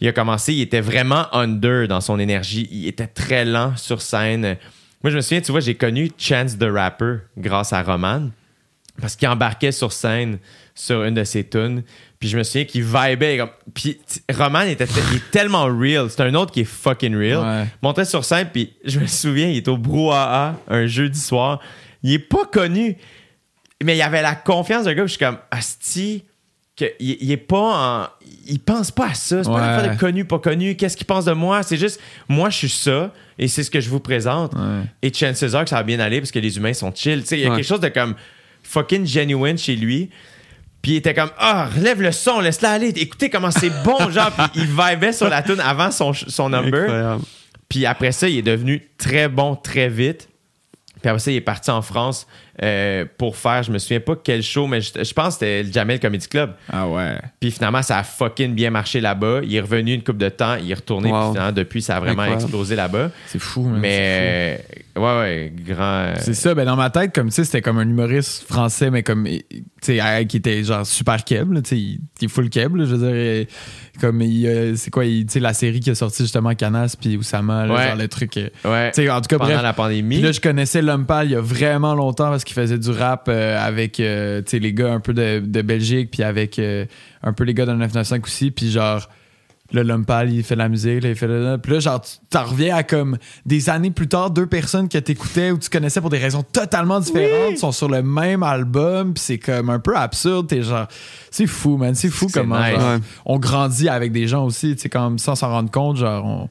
[0.00, 2.68] il a commencé, il était vraiment under dans son énergie.
[2.70, 4.56] Il était très lent sur scène.
[5.02, 8.28] Moi, je me souviens, tu vois, j'ai connu Chance the Rapper grâce à Roman
[9.00, 10.38] parce qu'il embarquait sur scène
[10.74, 11.82] sur une de ses tunes.
[12.20, 13.38] Puis je me souviens qu'il vibait.
[13.38, 13.50] Comme...
[13.72, 13.98] Puis
[14.30, 16.10] Roman était il est tellement real.
[16.10, 17.38] C'est un autre qui est fucking real.
[17.38, 17.66] Ouais.
[17.82, 21.60] Montait sur scène, puis je me souviens, il est au Brouhaha un jeudi soir.
[22.02, 22.98] Il est pas connu,
[23.82, 25.02] mais il avait la confiance d'un gars.
[25.04, 26.24] puis Je suis comme, Asti,
[26.76, 28.08] que il, il est pas en.
[28.46, 29.42] Il pense pas à ça.
[29.42, 30.76] C'est pas une affaire de connu, pas connu.
[30.76, 31.62] Qu'est-ce qu'il pense de moi?
[31.62, 34.52] C'est juste, moi, je suis ça et c'est ce que je vous présente.
[34.54, 34.82] Ouais.
[35.00, 37.22] Et chances are que ça va bien aller parce que les humains sont chill.
[37.22, 38.14] Tu sais, Il y a quelque chose de comme
[38.62, 40.10] fucking genuine chez lui.
[40.82, 44.30] Puis il était comme ah relève le son laisse-la aller écoutez comment c'est bon genre.
[44.30, 46.82] Puis il vibait sur la tune avant son, son number.
[46.82, 47.22] Incroyable.
[47.68, 50.28] puis après ça il est devenu très bon très vite.
[51.00, 52.26] Puis après ça il est parti en France
[52.62, 55.62] euh, pour faire, je me souviens pas quel show, mais je, je pense que c'était
[55.62, 56.52] le Jamel Comedy Club.
[56.70, 57.16] Ah ouais.
[57.40, 59.40] Puis finalement, ça a fucking bien marché là-bas.
[59.42, 61.20] Il est revenu une couple de temps, il est retourné, Wow.
[61.20, 62.42] puis finalement, depuis, ça a vraiment Incroyable.
[62.42, 63.10] explosé là-bas.
[63.26, 63.68] C'est fou, fou.
[63.70, 64.60] Mais,
[64.96, 65.82] euh, ouais, ouais, grand.
[65.82, 68.90] euh, C'est ça, ben dans ma tête, comme tu sais, c'était comme un humoriste français,
[68.90, 69.42] mais comme, tu
[69.80, 73.12] sais, qui était genre super keb, là, tu sais, il, est full keb, je veux
[73.12, 73.46] dire,
[74.00, 77.16] comme, il, c'est quoi, il- tu sais, la série qui a sorti justement Canas puis
[77.16, 77.86] Oussama, là, Ouais.
[77.88, 78.90] genre le truc, euh, ouais.
[78.92, 79.62] tu sais, en tout cas, pendant bref.
[79.62, 80.16] la pandémie.
[80.16, 82.90] Puis là, je connaissais L'Homme Pâle il y a vraiment longtemps parce qu'il faisait du
[82.90, 86.58] rap euh, avec euh, tu sais, les gars un peu de, de Belgique, puis avec
[86.58, 86.84] euh,
[87.22, 88.50] un peu les gars de 995 aussi.
[88.50, 89.08] Puis genre,
[89.72, 92.00] là, L'Homme Pâle, il fait de la musique, là, il fait la- Puis là, genre,
[92.00, 93.16] tu t'en reviens à comme
[93.46, 97.00] des années plus tard, deux personnes que t'écoutais ou tu connaissais pour des raisons totalement
[97.00, 100.48] différentes sont sur le même album, puis c'est comme un peu absurde.
[100.48, 100.86] T'es genre,
[101.30, 101.94] c'est fou, man.
[101.94, 102.78] C'est fou comment nice.
[102.80, 106.24] genre, on grandit avec des gens aussi, tu sais, comme sans s'en rendre compte, genre,
[106.24, 106.48] on.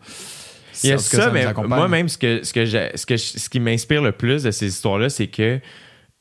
[0.84, 1.46] Il y a ça, mais
[1.78, 4.68] moi-même, ce, que, ce, que ce, que je- ce qui m'inspire le plus de ces
[4.68, 5.60] histoires-là, c'est que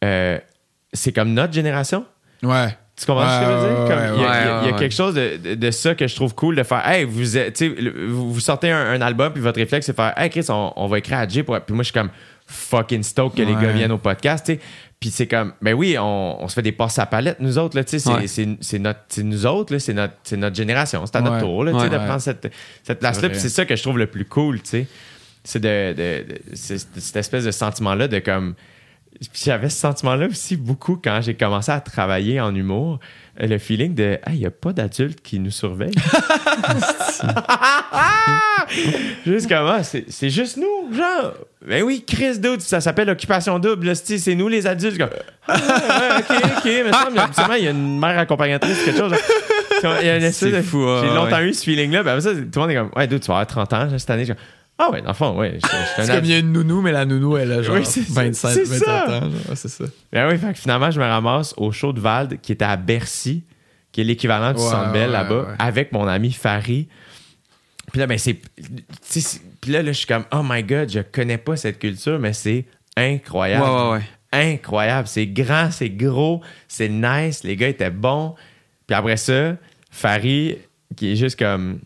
[0.05, 0.39] euh,
[0.93, 2.05] c'est comme notre génération.
[2.43, 2.77] Ouais.
[2.99, 3.79] Tu comprends ce que je veux dire?
[3.83, 4.79] Ouais, Comme, ouais, il y a, ouais, il y a- il y a ouais.
[4.79, 6.87] quelque chose de, de- de ça que je trouve cool de faire.
[6.89, 7.23] Hey, vous,
[8.33, 10.87] vous, sortez un, un album, puis votre réflexe, c'est de faire Hey, Chris, on, on
[10.89, 11.43] va écrire à Jay.
[11.45, 11.59] Pour...
[11.61, 12.11] Puis moi, je suis comme
[12.47, 14.61] fucking stoked que les gars viennent au podcast, tu sais.
[14.99, 17.77] Puis c'est comme, ben oui, on, on se fait des passes à palette, nous autres,
[17.77, 17.99] là, tu sais.
[18.01, 18.27] C'est, Ouais.
[18.27, 21.05] c'est, c'est notre, nous autres, là, c'est notre, c'est notre génération.
[21.07, 21.41] C'est à notre Ouais.
[21.43, 21.91] tour, là, tu sais, Ouais.
[21.91, 22.05] de Ouais.
[22.05, 22.53] prendre cette,
[22.83, 23.23] cette place-là.
[23.23, 24.87] C'est Puis c'est ça que je trouve le plus cool, tu sais.
[25.45, 28.55] C'est de, de- cette espèce de sentiment-là de comme.
[29.35, 33.01] J'avais ce sentiment-là aussi beaucoup quand j'ai commencé à travailler en humour.
[33.43, 35.91] Euh, Le feeling de Ah, il n'y a pas d'adultes qui nous surveillent.
[39.27, 41.35] juste comment c'est c'est juste nous, genre.
[41.67, 43.95] Ben oui, Chris Double, ça s'appelle Occupation Double.
[43.97, 44.99] c'est nous les adultes.
[44.99, 45.11] Comme,
[45.49, 46.65] ah, ouais, ok, ok.
[46.65, 46.93] Mais
[47.33, 49.13] ça, il y a une mère accompagnatrice, quelque chose.
[49.83, 49.95] genre.
[50.01, 51.49] Il y a une espèce de- fou, J'ai longtemps ouais.
[51.49, 52.03] eu ce feeling-là.
[52.03, 54.11] Ben, ça, tout le monde est comme Ouais, Dude, tu vas avoir 30 ans cette
[54.11, 54.27] année.
[54.81, 55.59] Ah, ouais, dans le fond, ouais.
[55.97, 58.03] C'est comme il y a une nounou, mais la nounou, elle a genre Oui, c'est
[58.03, 58.23] ça.
[58.23, 59.19] 25, C'est 27 ça.
[59.19, 59.23] ans.
[59.29, 59.85] Ouais, c'est ça.
[60.13, 62.77] Ben oui, fait que finalement, je me ramasse au show de Vald, qui était à
[62.77, 63.43] Bercy,
[63.91, 66.87] qui est l'équivalent du Ouais, Centre Bell ouais, là-bas, avec mon ami Farid.
[67.91, 68.35] Puis là, ben c'est.
[69.61, 72.33] Puis là, là, je suis comme, oh my god, je connais pas cette culture, mais
[72.33, 72.65] c'est
[72.97, 73.65] incroyable.
[73.65, 74.03] Ouais, ouais, ouais.
[74.53, 75.09] Incroyable.
[75.09, 77.43] C'est grand, c'est gros, c'est nice.
[77.43, 78.35] Les gars étaient bons.
[78.87, 79.57] Puis après ça,
[79.91, 80.59] Farid,
[80.97, 81.81] qui est juste comme,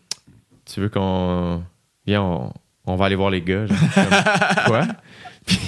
[0.67, 1.63] tu veux qu'on.
[2.07, 2.53] Viens, on,
[2.87, 3.67] on va aller voir les gars.
[3.67, 4.83] Genre, comme, Quoi?
[5.45, 5.59] Puis,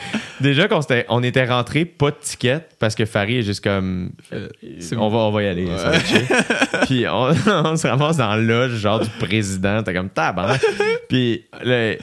[0.40, 4.10] déjà qu'on s'était- on était rentré pas de ticket parce que Farid est juste comme
[4.32, 4.46] Euh,
[4.96, 7.30] on va on va y aller ça va puis on,
[7.64, 10.64] on se ramasse dans la loge genre du président t'es comme tabarnak.
[11.08, 11.46] Puis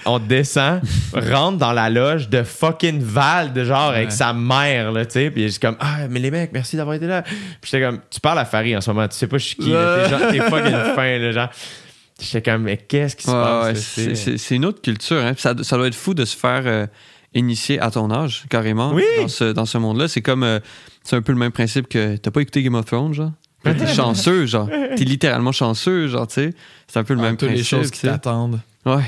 [0.05, 0.81] on descend
[1.13, 5.31] rentre dans la loge de fucking Val de genre avec sa mère là tu sais.
[5.31, 7.21] Puis il est juste comme ah mais les mecs merci d'avoir été là.
[7.21, 7.37] Puis
[7.71, 9.71] j'étais comme tu parles à Farid en ce moment tu sais pas je suis qui
[9.71, 11.49] t'es fucking fin là genre
[12.21, 13.35] j'étais comme mais qu'est-ce qui se Ouais,
[13.73, 15.17] passe ouais, c'est- une autre culture.
[15.21, 15.33] Hein.
[15.37, 16.87] Ça, ça doit être fou de se faire euh,
[17.33, 19.03] initier à ton âge, carrément, Oui.
[19.19, 20.07] dans ce, dans ce monde-là.
[20.07, 20.43] C'est comme.
[20.43, 20.59] euh,
[21.03, 22.15] c'est un peu le même principe que.
[22.17, 23.31] T'as pas écouté Game of Thrones, genre?
[23.63, 24.67] T'es chanceux, genre.
[24.95, 26.53] T'es littéralement chanceux, genre, tu sais.
[26.87, 27.71] C'est un peu le Ah, même toutes principe.
[27.71, 28.59] les choses qui t'attendent.
[28.85, 29.03] Ouais.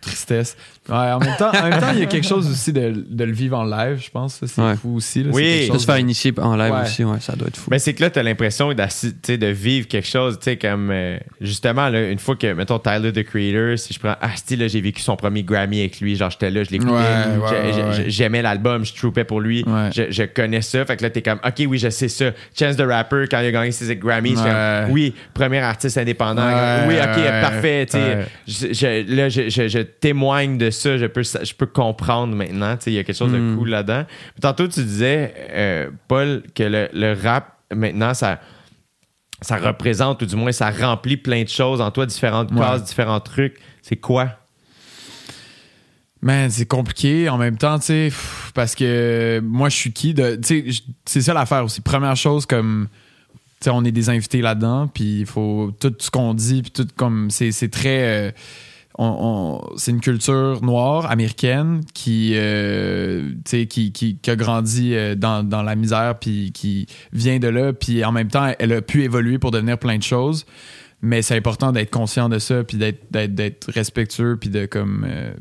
[0.00, 0.56] Tristesse.
[0.88, 3.24] Ouais, en même temps, en même temps, il y a quelque chose aussi de, de
[3.24, 4.40] le vivre en live, je pense.
[4.44, 4.74] C'est Ouais.
[4.76, 5.22] fou aussi.
[5.22, 5.30] là.
[5.32, 5.66] Oui.
[5.68, 6.80] Chose se faire initier en live Ouais.
[6.82, 7.68] aussi, ouais, ça doit être fou.
[7.70, 11.88] Mais c'est que là, t'as l'impression de vivre quelque chose, tu sais, comme euh, justement,
[11.90, 14.80] là, une fois que, mettons, Tyler, the Creator, si je prends, ah, style, là, j'ai
[14.80, 19.24] vécu son premier Grammy avec lui, genre, j'étais là, je l'écoutais, j'aimais l'album, je troupais
[19.24, 19.90] pour lui, Ouais.
[19.94, 22.30] je, je connais ça, fait que là, t'es comme, ok, oui, je sais ça.
[22.58, 26.84] Chance the Rapper, quand il a gagné ses Grammys, comme, oui, premier artiste indépendant, Ouais,
[26.88, 27.98] oui, ok, ouais, parfait, tu
[28.52, 32.92] sais, là, je, je- je témoigne de ça, je peux, je peux comprendre maintenant, il
[32.92, 33.56] y a quelque chose de Mm.
[33.56, 34.04] cool là-dedans.
[34.40, 38.40] Tantôt, tu disais, euh, Paul, que le, le rap, maintenant, ça,
[39.42, 42.58] ça représente, ou du moins, ça remplit plein de choses en toi, différentes Ouais.
[42.60, 43.56] cases, différents trucs.
[43.82, 44.36] C'est quoi?
[46.22, 48.12] Man, c'est compliqué en même temps, tu sais,
[48.54, 50.36] parce que moi, je suis qui de.
[50.36, 51.80] Tu sais, je- c'est ça l'affaire aussi.
[51.80, 52.88] Première chose, comme.
[53.58, 55.72] Tu sais, on est des invités là-dedans, puis il faut.
[55.80, 57.30] Tout ce qu'on dit, puis tout comme.
[57.30, 58.02] C'est c'est très.
[58.02, 58.30] euh,
[59.76, 65.74] c'est une culture noire américaine qui, euh, qui, qui, a grandi euh, dans, dans la
[65.74, 69.52] misère puis qui vient de là puis en même temps elle a pu évoluer pour
[69.52, 70.44] devenir plein de choses.
[71.02, 75.32] Mais c'est important d'être conscient de ça puis d'être respectueux puis de comme euh,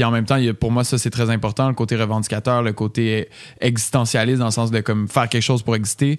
[0.00, 3.28] puis en même temps, pour moi, ça, c'est très important, le côté revendicateur, le côté
[3.60, 6.18] existentialiste, dans le sens de comme faire quelque chose pour exister.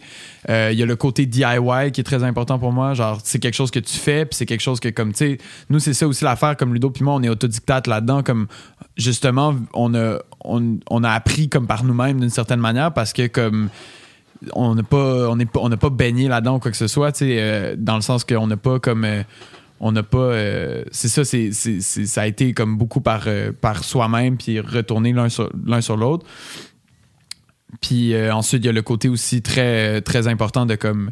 [0.52, 2.94] Euh, il y a le côté DIY qui est très important pour moi.
[2.94, 5.38] Genre, c'est quelque chose que tu fais, puis c'est quelque chose que, comme, tu sais,
[5.72, 8.46] nous, c'est ça aussi l'affaire, comme Ludo, puis moi, on est autodictate là-dedans, comme,
[8.98, 13.70] justement, on a, on, a appris comme par nous-mêmes d'une certaine manière, parce que, comme,
[14.54, 17.36] on n'a pas on on pas baigné là-dedans ou quoi que ce soit tu sais
[17.38, 19.22] euh, dans le sens qu'on n'a pas comme euh,
[19.84, 23.24] on n'a pas euh, c'est ça c'est, c'est, c'est- ça a été comme beaucoup par
[23.28, 26.26] euh, par soi-même puis retourner l'un sur l'un sur l'autre
[27.82, 31.12] Puis euh, ensuite, il y a le côté aussi très, très important de comme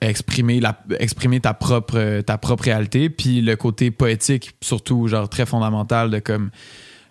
[0.00, 3.10] exprimer, la, exprimer ta, propre, ta propre réalité.
[3.10, 6.50] Puis le côté poétique, surtout, genre très fondamental de comme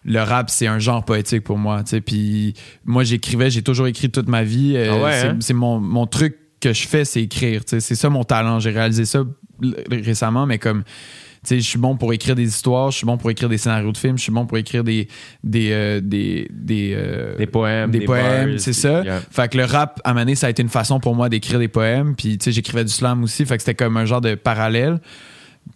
[0.06, 1.84] le rap, c'est un genre poétique pour moi.
[2.06, 2.54] Puis
[2.86, 4.78] moi, j'écrivais, j'ai toujours écrit toute ma vie.
[4.78, 5.38] Ah ouais, c'est hein?
[5.42, 6.38] c'est mon, mon truc
[6.70, 7.62] que je fais, c'est écrire.
[7.66, 8.60] C'est ça mon talent.
[8.60, 9.24] J'ai réalisé ça
[9.92, 10.84] récemment, mais comme.
[10.84, 13.58] tu sais, Je suis bon pour écrire des histoires, je suis bon pour écrire des
[13.58, 15.08] scénarios de films, je suis bon pour écrire des
[15.44, 19.04] des euh, des des, euh, Des poèmes, des, des poèmes, c'est ça.
[19.04, 19.22] yeah.
[19.32, 21.68] Fait que le rap à Mané, ça a été une façon pour moi d'écrire des
[21.68, 24.36] poèmes, puis tu sais j'écrivais du slam aussi, fait que c'était comme un genre de
[24.36, 25.00] parallèle.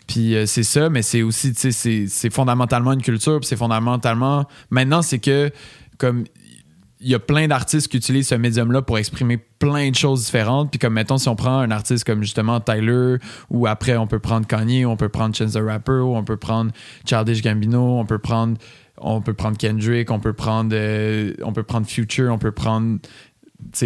[0.07, 3.47] Puis euh, c'est ça, mais c'est aussi, tu sais, c'est- c'est fondamentalement une culture, puis
[3.47, 4.45] c'est fondamentalement.
[4.71, 5.51] Maintenant, c'est que,
[5.97, 6.23] comme,
[7.01, 10.69] il y a plein d'artistes qui utilisent ce médium-là pour exprimer plein de choses différentes.
[10.69, 13.17] Puis comme, mettons, si on prend un artiste comme justement Tyler,
[13.49, 16.37] ou après, on peut prendre Kanye, on peut prendre Chance the Rapper, ou on peut
[16.37, 16.71] prendre
[17.05, 18.57] Childish Gambino, on peut prendre.
[19.01, 22.99] On peut prendre Kendrick, on peut prendre, euh, on peut prendre Future, on peut prendre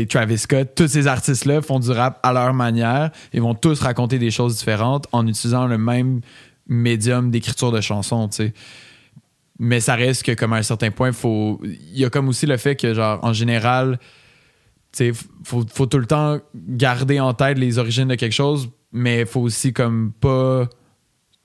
[0.10, 3.12] Travis Scott, tous ces artistes-là font du rap à leur manière.
[3.32, 6.22] Ils vont tous raconter des choses différentes en utilisant le même
[6.68, 8.54] médium d'écriture de chansons, tu sais.
[9.60, 11.62] Mais ça reste que, comme à un certain point, faut.
[11.64, 14.00] Il y a comme aussi le fait que, genre, en général,
[14.92, 18.70] tu sais, faut, faut tout le temps garder en tête les origines de quelque chose,
[18.92, 20.68] mais faut aussi, comme, pas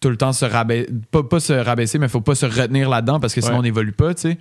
[0.01, 0.89] tout le temps se rabaisser.
[1.11, 3.61] Pas, pas se rabaisser, mais faut pas se retenir là-dedans parce que sinon Ouais.
[3.61, 4.39] on n'évolue pas, tu sais.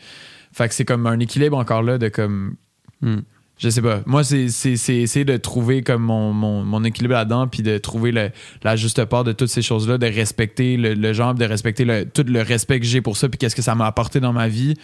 [0.53, 2.55] Fait que c'est comme un équilibre encore là de comme.
[3.01, 3.19] Hmm.
[3.59, 4.01] Je sais pas.
[4.05, 8.29] Moi, c'est essayer de trouver comme mon, mon, mon équilibre là-dedans, puis de trouver le-
[8.63, 12.05] la juste part de toutes ces choses-là, de respecter le, le genre, de respecter le,
[12.05, 14.47] tout le respect que j'ai pour ça, puis qu'est-ce que ça m'a apporté dans ma
[14.47, 14.75] vie,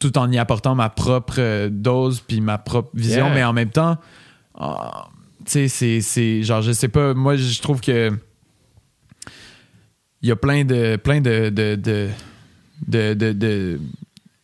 [0.00, 3.34] tout en y apportant ma propre euh, dose, puis ma propre vision, Yeah.
[3.34, 3.96] mais en même temps,
[4.56, 5.08] ah,
[5.44, 8.12] tu sais, c'est- c'est genre, je sais pas, moi, je trouve que
[10.22, 13.80] il y a plein de plein de, de, de- de-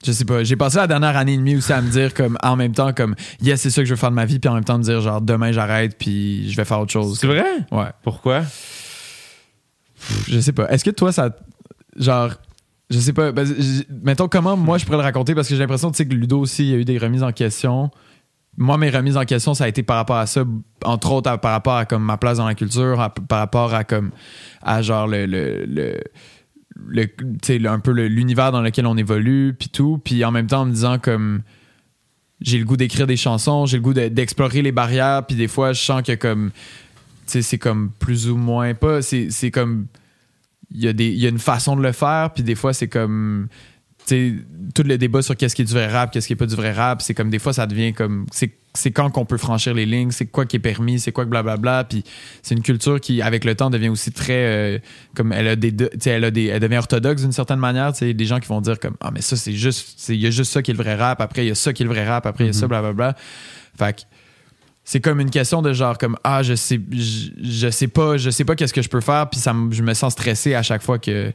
[0.04, 0.42] je sais pas.
[0.44, 2.92] J'ai passé la dernière année et demie aussi à me dire comme en même temps
[2.92, 4.78] comme yes c'est ça que je veux faire de ma vie puis en même temps
[4.78, 7.18] me dire genre demain j'arrête puis je vais faire autre chose.
[7.18, 7.44] C'est vrai?
[7.70, 7.86] ouais.
[8.02, 8.42] Pourquoi?
[10.28, 10.68] je sais pas.
[10.70, 11.30] Est-ce que toi ça
[11.96, 12.32] genre
[12.88, 13.46] je sais pas ben,
[14.02, 15.34] mettons comment moi je pourrais le raconter?
[15.34, 17.22] Parce que j'ai l'impression tu sais que Ludo aussi il y a eu des remises
[17.22, 17.90] en question.
[18.56, 20.44] Moi mes remises en question ça a été par rapport à ça
[20.84, 23.74] entre autres à- par rapport à comme ma place dans la culture à- par rapport
[23.74, 24.10] à comme
[24.62, 26.00] à genre le le, le
[27.66, 30.00] un peu l'univers dans lequel on évolue puis tout.
[30.04, 31.42] Puis en même temps en me disant comme
[32.40, 35.48] j'ai le goût d'écrire des chansons j'ai le goût de- d'explorer les barrières puis des
[35.48, 36.50] fois je sens que comme
[37.26, 39.86] c'est comme plus ou moins pas c'est comme
[40.70, 43.48] il y y a une façon de le faire puis des fois c'est comme
[44.74, 46.54] tout le débat sur qu'est-ce qui est du vrai rap qu'est-ce qui est pas du
[46.54, 49.86] vrai rap c'est comme des fois ça devient comme c'est quand qu'on peut franchir les
[49.86, 52.04] lignes c'est quoi qui est permis c'est quoi que blablabla puis
[52.42, 54.78] c'est une culture qui avec le temps devient aussi très euh,
[55.14, 57.92] comme elle a des tu sais elle a des elle devient orthodoxe d'une certaine manière
[57.92, 60.30] tu des gens qui vont dire comme ah mais ça c'est juste il y a
[60.30, 61.92] juste ça qui est le vrai rap après il y a ça qui est le
[61.92, 63.16] vrai rap après il y a ça blablabla
[63.76, 64.02] fait que
[64.84, 68.30] c'est comme une question de genre comme ah je sais je, je sais pas je
[68.30, 70.82] sais pas qu'est-ce que je peux faire puis ça je me sens stressé à chaque
[70.82, 71.32] fois que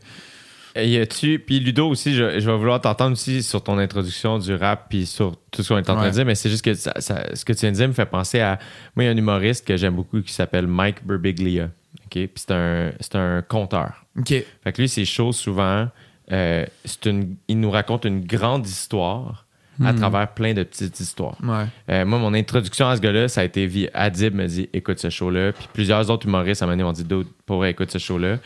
[0.76, 1.40] Et y a-tu.
[1.40, 5.06] Puis Ludo aussi, je, je vais vouloir t'entendre aussi sur ton introduction du rap puis
[5.06, 7.34] sur tout ce qu'on est en train de dire, mais c'est juste que ça- ça-
[7.34, 8.60] ce que tu viens de dire me fait penser à.
[8.96, 11.66] Moi, il y a un humoriste que j'aime beaucoup qui s'appelle Mike Birbiglia.
[12.06, 12.12] OK?
[12.12, 14.06] Puis c'est un, c'est un conteur.
[14.20, 14.28] ok
[14.64, 15.88] Fait que lui, ses shows, souvent,
[16.32, 19.46] euh, c'est une, il nous raconte une grande histoire
[19.84, 21.36] à travers plein de petites histoires.
[21.44, 24.70] ouais Euh, moi, mon introduction à ce gars-là, ça a été via Adib me dit
[24.72, 25.52] écoute ce show-là.
[25.52, 28.38] Puis plusieurs autres humoristes à un moment donné m'ont dit d'autres pour écoute ce show-là.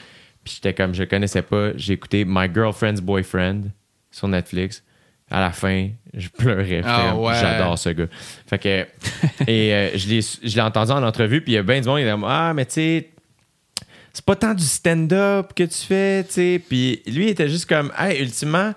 [0.43, 1.71] Puis j'étais comme je connaissais pas.
[1.75, 3.71] J'ai écouté My Girlfriend's Boyfriend
[4.11, 4.83] sur Netflix.
[5.31, 6.81] À la fin, je pleurais.
[6.83, 7.35] Ah ouais.
[7.35, 8.07] J'adore ce gars.
[8.47, 8.87] Fait que.
[9.47, 11.41] et euh, je l'ai entendu en entrevue.
[11.41, 13.09] Puis il y a bien du monde qui dit Ah, mais tu sais,
[14.13, 16.61] c'est pas tant du stand-up que tu fais, tu sais.
[16.67, 18.73] Puis lui, il était juste comme, hey, ultimement,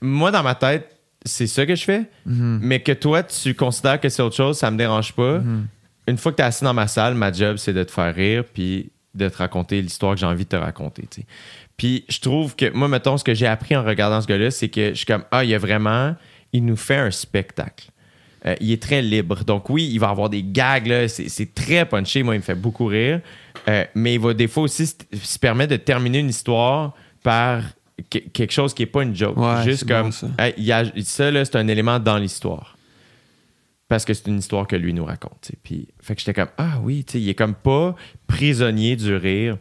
[0.00, 0.88] moi, dans ma tête,
[1.24, 2.04] c'est ça que je fais.
[2.26, 5.40] Mais que toi, tu considères que c'est autre chose, ça me dérange pas.
[6.08, 8.14] Une fois que tu es assis dans ma salle, ma job, c'est de te faire
[8.14, 11.04] rire, puis de te raconter l'histoire que j'ai envie de te raconter.
[11.76, 14.68] Puis je trouve que, moi, mettons, ce que j'ai appris en regardant ce gars-là, c'est
[14.68, 16.14] que je suis comme, ah, il y a vraiment,
[16.52, 17.88] il nous fait un spectacle.
[18.44, 19.44] Euh, il est très libre.
[19.44, 22.22] Donc oui, il va avoir des gags, là, c'est, c'est très punché.
[22.22, 23.20] Moi, il me fait beaucoup rire.
[23.68, 27.62] Euh, mais il va des fois aussi se, permettre de terminer une histoire par
[28.10, 29.36] que- quelque chose qui n'est pas une joke.
[29.36, 30.26] Ouais, Juste comme, bon, ça.
[30.38, 32.76] Hey, il y a- ça, là, c'est un élément dans l'histoire.
[33.92, 35.50] Parce que c'est une histoire que lui nous raconte.
[35.62, 37.94] Puis, fait que j'étais comme, ah oui, tu sais, il est comme pas
[38.26, 39.58] prisonnier du rire.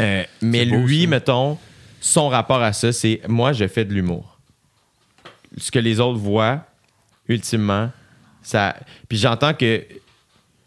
[0.00, 1.08] Euh, mais beau, lui, ça.
[1.08, 1.58] mettons,
[2.00, 4.38] son rapport à ça, c'est moi, je fais de l'humour.
[5.56, 6.64] Ce que les autres voient,
[7.26, 7.90] ultimement,
[8.40, 8.76] ça.
[9.08, 9.82] Puis j'entends que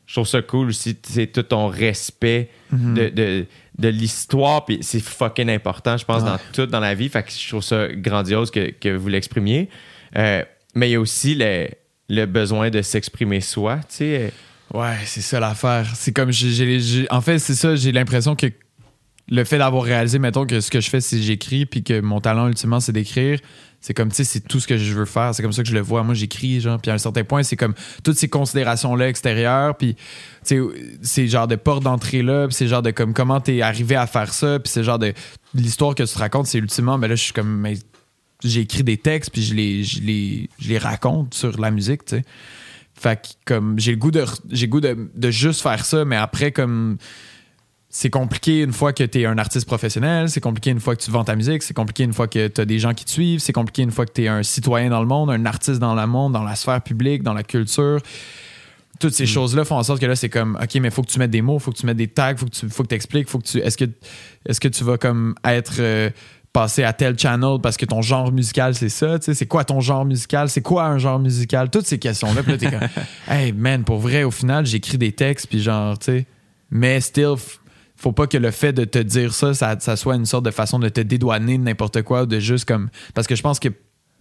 [0.05, 3.45] je trouve ça cool aussi, c'est tout ton respect de, de,
[3.79, 6.29] de l'histoire, puis c'est fucking important, je pense, Ouais.
[6.31, 7.07] dans tout dans la vie.
[7.07, 9.69] Fait que je trouve ça grandiose que, que vous l'exprimiez.
[10.17, 10.43] Euh,
[10.75, 11.69] mais il y a aussi le-
[12.09, 14.33] le besoin de s'exprimer soi, tu sais.
[14.73, 15.87] Ouais, c'est ça l'affaire.
[15.95, 18.47] C'est comme j'ai, en fait, c'est ça, j'ai l'impression que
[19.29, 22.19] le fait d'avoir réalisé, mettons, que ce que je fais, c'est j'écris, puis que mon
[22.19, 23.39] talent, ultimement, c'est d'écrire,
[23.79, 25.33] c'est comme, tu sais, c'est tout ce que je veux faire.
[25.33, 26.03] C'est comme ça que je le vois.
[26.03, 27.73] Moi, j'écris, genre, puis à un certain point, c'est comme
[28.03, 30.01] toutes ces considérations-là extérieures, puis, tu
[30.43, 30.59] sais,
[31.01, 34.33] c'est genre de porte d'entrée-là, puis c'est genre de comme comment t'es arrivé à faire
[34.33, 35.13] ça, puis c'est genre de
[35.53, 37.75] l'histoire que tu te racontes, c'est ultimement, ben là, je suis comme, mais
[38.43, 42.05] j'ai écrit des textes, puis je les, je les, je les raconte sur la musique,
[42.05, 42.23] tu sais.
[42.95, 46.15] Fait que comme j'ai le goût de j'ai goût de, de juste faire ça, mais
[46.15, 46.97] après comme
[47.89, 51.03] c'est compliqué une fois que tu es un artiste professionnel, c'est compliqué une fois que
[51.03, 53.11] tu vends ta musique, c'est compliqué une fois que tu as des gens qui te
[53.11, 55.79] suivent, c'est compliqué une fois que tu es un citoyen dans le monde, un artiste
[55.79, 57.99] dans le monde, dans la sphère publique, dans la culture.
[58.99, 61.19] Toutes ces choses-là font en sorte que là, c'est comme, OK, mais faut que tu
[61.19, 63.27] mettes des mots, faut que tu mettes des tags, faut que tu faut que expliques,
[63.29, 63.57] faut que tu.
[63.59, 63.85] Est-ce que,
[64.45, 65.75] est que tu vas comme être.
[65.79, 66.09] euh,
[66.53, 69.65] passer à tel channel parce que ton genre musical, c'est ça, tu sais, c'est quoi
[69.65, 72.43] ton genre musical, c'est quoi un genre musical, toutes ces questions-là.
[72.43, 72.87] Puis là, t'es comme,
[73.27, 76.27] hey man, pour vrai, au final, j'écris des textes, puis genre, tu sais,
[76.69, 77.33] mais still,
[77.95, 80.51] faut pas que le fait de te dire ça, ça, ça soit une sorte de
[80.51, 83.69] façon de te dédouaner de n'importe quoi, de juste comme, parce que je pense que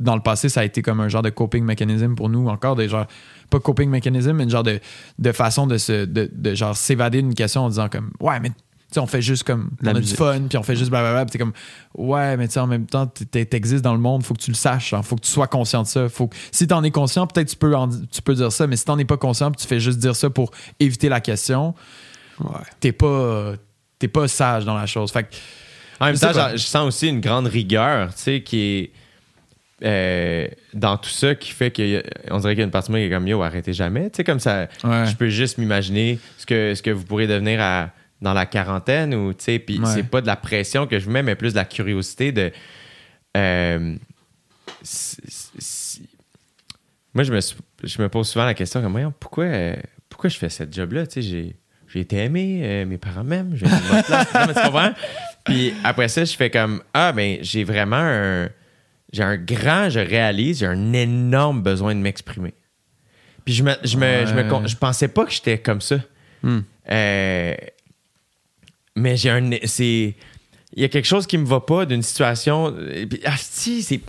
[0.01, 2.77] dans le passé, ça a été comme un genre de coping mechanism pour nous, encore
[2.77, 3.07] des genre,
[3.51, 4.81] pas coping mechanism, mais une genre de,
[5.19, 8.53] de façon de se, de, de genre s'évader d'une question en disant comme, ouais, mais
[8.95, 10.13] sais, on fait juste comme, La on a musique.
[10.13, 11.53] du fun, puis on fait juste blablabla, puis t'es comme,
[11.95, 14.51] ouais, mais tu sais, en même temps, t'es- t'existes dans le monde, faut que tu
[14.51, 16.09] le saches, genre, faut que tu sois conscient de ça.
[16.09, 18.77] Faut que- si t'en es conscient, peut-être tu peux, en- tu peux dire ça, mais
[18.77, 20.51] si t'en es pas conscient, puis tu fais juste dire ça pour
[20.81, 21.75] éviter la question,
[22.81, 23.53] t'es pas,
[23.99, 25.11] t'es pas sage dans la chose.
[25.13, 25.29] Fait que,
[26.01, 28.91] En même temps, je sens aussi une grande rigueur, tu sais, qui est
[29.85, 33.01] euh, dans tout ça, qui fait qu'on dirait qu'il y a une partie de moi
[33.01, 34.11] qui est comme yo, arrêtez jamais.
[34.11, 35.07] Tu sais, comme ça, Ouais.
[35.07, 37.91] je peux juste m'imaginer ce que, ce que vous pourrez devenir à-
[38.23, 39.87] dans la quarantaine, ou tu sais, puis Ouais.
[39.87, 42.51] c'est pas de la pression que je mets, mais plus de la curiosité de.
[43.37, 43.95] euh,
[44.83, 45.17] si-
[45.59, 46.09] si-
[47.15, 47.41] moi, je me,
[47.85, 49.77] je me pose souvent la question comme, voyons, pourquoi, euh,
[50.09, 51.07] pourquoi je fais cette job-là?
[51.07, 51.57] Tu sais, j'ai,
[51.89, 53.73] j'ai été aimé, euh, mes parents m'aiment, j'ai une?
[55.45, 58.49] Puis après ça, je fais comme, ah, ben, j'ai vraiment un.
[59.13, 62.55] J'ai un grand, je réalise, j'ai un énorme besoin de m'exprimer.
[63.45, 65.97] Puis je me, je me, je me je pensais pas que j'étais comme ça.
[66.43, 66.61] Hmm.
[66.91, 67.55] Euh,
[68.97, 69.51] mais j'ai un.
[69.65, 70.15] C'est.
[70.75, 72.75] Il y a quelque chose qui me va pas d'une situation.
[73.09, 74.01] puis, Ah, si, c'est.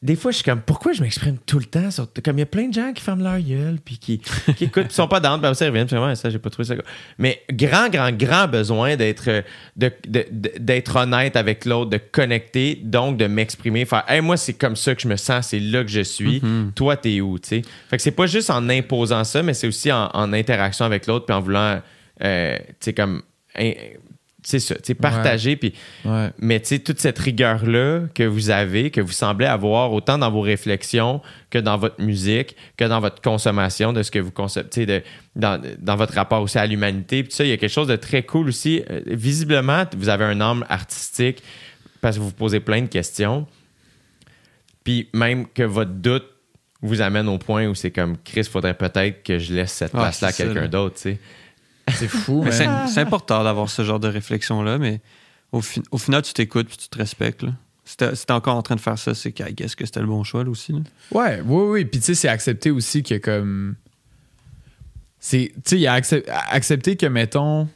[0.00, 1.90] Des fois, je suis comme, pourquoi je m'exprime tout le temps?
[1.90, 2.06] Sur...
[2.24, 4.20] Comme il y a plein de gens qui ferment leur gueule, puis qui,
[4.56, 6.68] qui écoutent, puis sont pas puis ça, ils reviennent, puis ouais, ça, j'ai pas trouvé
[6.68, 6.76] ça.
[7.18, 9.42] Mais grand, grand, grand besoin d'être
[9.74, 14.36] de- de- de- d'être honnête avec l'autre, de connecter, donc de m'exprimer, faire, hey, moi,
[14.36, 16.40] c'est comme ça que je me sens, c'est là que je suis.
[16.76, 17.62] Toi, t'es où, tu sais?
[17.90, 21.08] Fait que c'est pas juste en imposant ça, mais c'est aussi en, en interaction avec
[21.08, 21.82] l'autre, puis en voulant,
[22.22, 23.22] euh, tu sais, comme,
[24.44, 25.74] c'est ça, tu sais, partager, puis
[26.04, 26.30] ouais.
[26.38, 30.30] mais tu sais, toute cette rigueur-là que vous avez, que vous semblez avoir autant dans
[30.30, 31.20] vos réflexions
[31.50, 35.02] que dans votre musique, que dans votre consommation de ce que vous consommez, de-
[35.36, 37.24] dans, dans votre rapport aussi à l'humanité.
[37.24, 38.82] Puis ça, il y a quelque chose de très cool aussi.
[38.90, 41.42] Euh, visiblement, vous avez un âme artistique
[42.00, 43.46] parce que vous vous posez plein de questions.
[44.84, 46.24] Puis même que votre doute
[46.80, 49.98] vous amène au point où c'est comme Chris, faudrait peut-être que je laisse cette Ah,
[49.98, 51.18] place-là à c'est ça, quelqu'un d'autre, tu sais.
[51.94, 55.00] C'est fou, Mais c'est c'est important d'avoir ce genre de réflexion-là, mais
[55.52, 57.42] au, fi- au final, tu t'écoutes puis tu te respectes.
[57.42, 57.50] Là.
[57.84, 60.22] Si t'es encore en train de faire ça, c'est qu'à guess que c'était le bon
[60.24, 60.72] choix là, aussi.
[60.72, 60.80] là.
[61.12, 61.84] Ouais, oui, oui.
[61.86, 63.76] Puis tu sais, c'est accepter aussi que comme.
[65.20, 65.52] C'est.
[65.54, 67.68] Tu sais, il y a accep- accepter que, mettons.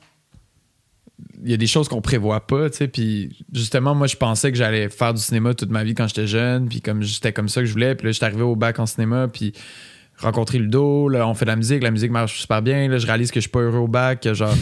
[1.45, 2.89] Il y a des choses qu'on prévoit pas, tu sais.
[2.89, 6.27] Puis justement, moi, je pensais que j'allais faire du cinéma toute ma vie quand j'étais
[6.29, 6.69] jeune.
[6.69, 7.95] Puis comme c'était comme ça que je voulais.
[7.95, 9.27] Puis là, j'étais arrivé au bac en cinéma.
[9.29, 9.53] Puis
[10.19, 11.09] rencontrer Ludo.
[11.09, 11.83] Là, on fait de la musique.
[11.83, 12.89] La musique marche super bien.
[12.89, 14.27] Là, je réalise que je suis pas heureux au bac.
[14.33, 14.55] Genre.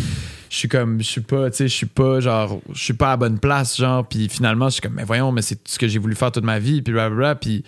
[0.50, 3.12] Je suis comme, je suis pas, tu sais, je suis pas, genre, je suis pas
[3.12, 5.86] à bonne place, genre, puis finalement, je suis comme, mais voyons, mais c'est ce que
[5.86, 7.62] j'ai voulu faire toute ma vie, puis blablabla, puis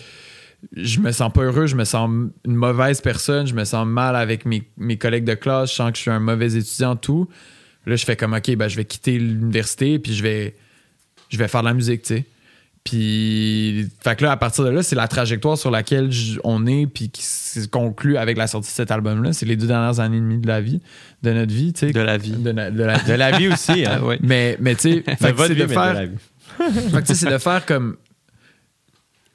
[0.76, 2.10] je me sens pas heureux, je me sens
[2.44, 5.92] une mauvaise personne, je me sens mal avec mes, mes collègues de classe, je sens
[5.92, 7.28] que je suis un mauvais étudiant, tout.
[7.86, 10.56] Là, je fais comme, OK, ben, je vais quitter l'université, puis je vais,
[11.28, 12.24] je vais faire de la musique, tu sais.
[12.84, 16.10] Puis, fait que là, à partir de là, c'est la trajectoire sur laquelle
[16.42, 19.32] on est, puis qui se conclut avec la sortie de cet album-là.
[19.32, 20.80] C'est les deux dernières années et demie de la vie,
[21.22, 21.92] de notre vie, tu sais.
[21.92, 22.32] De la vie.
[22.32, 24.00] De, na- de la De la vie aussi, hein.
[24.02, 24.18] Ouais.
[24.20, 26.16] Mais, mais tu sais, c'est de faire, la vie.
[26.59, 27.96] fait que, tu sais, c'est de faire comme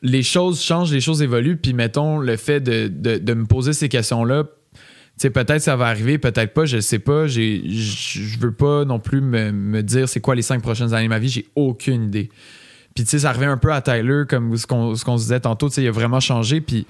[0.02, 3.72] les choses changent, les choses évoluent, puis mettons le fait de, de, de me poser
[3.74, 7.26] ces questions-là, tu sais, peut-être ça va arriver, peut-être pas, je sais pas.
[7.28, 11.10] Je veux pas non plus me, me dire c'est quoi les cinq prochaines années de
[11.10, 12.30] ma vie, j'ai aucune idée.
[12.98, 15.26] Puis tu sais, ça revient un peu à Tyler, comme ce qu'on, ce qu'on se
[15.26, 16.62] disait tantôt, tu sais, il a vraiment changé.
[16.62, 16.88] Puis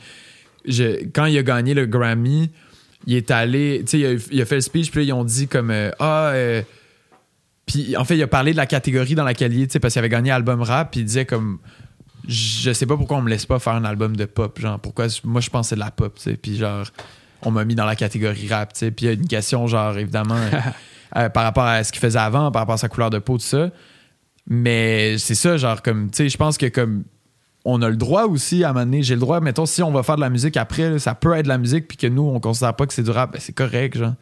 [0.65, 2.49] je- quand il a gagné le Grammy,
[3.05, 5.11] il est allé, tu sais, il a, il a fait le speech, puis là, ils
[5.11, 6.29] ont dit comme euh, ah.
[6.29, 6.61] euh,
[7.65, 9.79] puis en fait, il a parlé de la catégorie dans laquelle il est, tu sais,
[9.81, 11.59] parce qu'il avait gagné album rap, puis il disait comme
[12.25, 14.57] je sais pas pourquoi on me laisse pas faire un album de pop.
[14.61, 16.38] Genre, pourquoi moi je pense que c'est de la pop, tu sais.
[16.38, 16.85] Puis genre,
[17.41, 18.91] on m'a mis dans la catégorie rap, tu sais.
[18.91, 20.39] Puis il y a une question, genre, évidemment,
[21.17, 23.38] euh, par rapport à ce qu'il faisait avant, par rapport à sa couleur de peau,
[23.38, 23.71] tout ça.
[24.49, 27.03] Mais c'est ça, genre, comme, tu sais, je pense que comme
[27.65, 29.91] on a le droit aussi à un moment donné, j'ai le droit, mettons, si on
[29.91, 32.07] va faire de la musique après, là, ça peut être de la musique, puis que
[32.07, 34.13] nous, on considère pas que c'est du rap, ben, c'est correct, genre.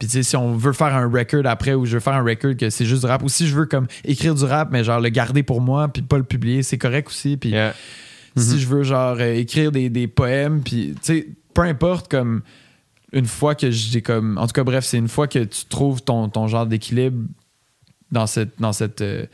[0.00, 2.22] Puis tu sais, si on veut faire un record après, ou je veux faire un
[2.24, 4.82] record que c'est juste du rap, ou si je veux comme écrire du rap, mais
[4.82, 7.36] genre le garder pour moi, puis pas le publier, c'est correct aussi.
[7.36, 7.74] Puis Yeah.
[8.36, 12.42] si je veux genre euh, écrire des, des poèmes, puis tu sais, peu importe, comme
[13.12, 14.38] une fois que j'ai comme.
[14.38, 17.24] En tout cas, bref, c'est une fois que tu trouves ton, ton genre d'équilibre
[18.12, 18.60] dans cette.
[18.60, 19.26] Dans cette euh,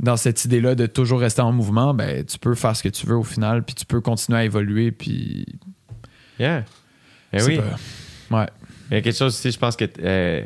[0.00, 3.06] dans cette idée-là de toujours rester en mouvement, ben tu peux faire ce que tu
[3.06, 5.46] veux au final, puis tu peux continuer à évoluer, puis
[6.38, 6.64] Yeah.
[7.34, 7.58] Eh oui.
[7.58, 8.46] pas- Ouais.
[8.90, 10.42] Il y a quelque chose aussi, je pense que euh,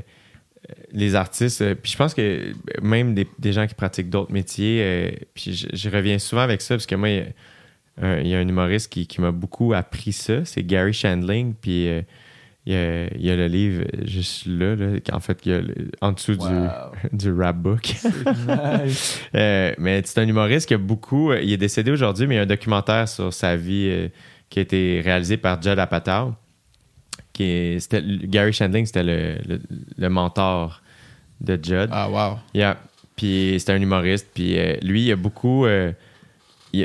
[0.92, 2.52] les artistes, euh, puis je pense que
[2.82, 6.60] même des, des gens qui pratiquent d'autres métiers, euh, puis je, je reviens souvent avec
[6.62, 7.26] ça, parce que moi, il y a
[8.06, 11.54] un, il y a un humoriste qui, qui m'a beaucoup appris ça, c'est Gary Shandling,
[11.54, 12.02] puis euh,
[12.66, 15.54] il, y a, il y a le livre juste là, là en fait, il y
[15.54, 16.48] a le- en dessous Wow.
[16.48, 16.56] du,
[17.16, 17.94] du rap book.
[19.34, 21.30] Euh, mais c'est un humoriste qui a beaucoup.
[21.32, 24.08] euh, il est décédé aujourd'hui, mais il y a un documentaire sur sa vie euh,
[24.48, 26.34] qui a été réalisé par Judd Apatow.
[27.32, 29.60] Qui est, c'était- Gary Shandling, c'était le, le-
[29.98, 30.82] le mentor
[31.40, 31.88] de Judd.
[31.92, 32.38] Ah, wow.
[32.54, 32.76] Yeah.
[33.16, 34.28] Puis c'est un humoriste.
[34.34, 35.66] Puis euh, lui, il a beaucoup.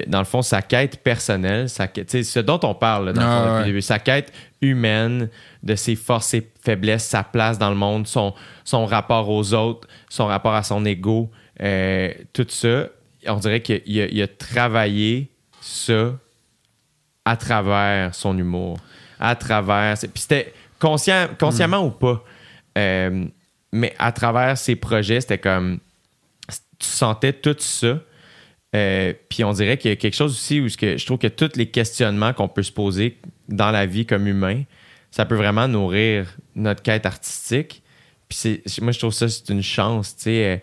[0.08, 3.28] Dans le fond, sa quête personnelle, sa quête- ce dont on parle là, dans le
[3.28, 3.60] Ah, fond, depuis ouais.
[3.60, 5.30] le début, sa quête humaine,
[5.64, 8.34] de ses forces, ses faiblesses, sa place dans le monde, son,
[8.64, 11.30] son rapport aux autres, son rapport à son ego,
[11.62, 12.88] euh, tout ça,
[13.28, 15.30] on dirait qu'il a, il a travaillé
[15.62, 16.14] ça
[17.26, 18.78] à travers son humour,
[19.20, 19.96] à travers.
[20.00, 22.24] Puis c'était conscient, consciemment ou pas,
[22.78, 23.26] euh,
[23.72, 25.80] mais à travers ses projets, c'était comme.
[26.80, 28.00] Tu sentais tout ça.
[28.76, 31.56] Euh, puis on dirait qu'il y a quelque chose aussi où je trouve que tous
[31.56, 33.18] les questionnements qu'on peut se poser
[33.48, 34.64] dans la vie comme humain,
[35.12, 37.82] ça peut vraiment nourrir notre quête artistique.
[38.28, 40.16] Puis moi, je trouve ça, c'est une chance.
[40.28, 40.58] Euh,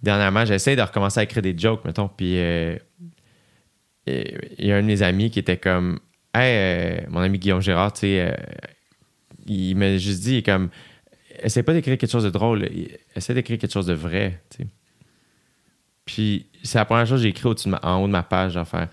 [0.00, 2.08] dernièrement, j'essaie de recommencer à écrire des jokes, mettons.
[2.08, 2.76] Puis euh,
[4.06, 5.98] il y a un de mes amis qui était comme
[6.32, 8.36] Hey, mon ami Guillaume Gérard, tu sais,
[9.46, 10.70] il m'a juste dit, comme
[11.42, 12.68] Essaie pas d'écrire quelque chose de drôle,
[13.16, 14.68] essaie d'écrire quelque chose de vrai, tu sais.
[16.04, 18.22] Puis c'est la première chose que j'ai écrit au-dessus de ma- en haut de ma
[18.22, 18.88] page, genre faire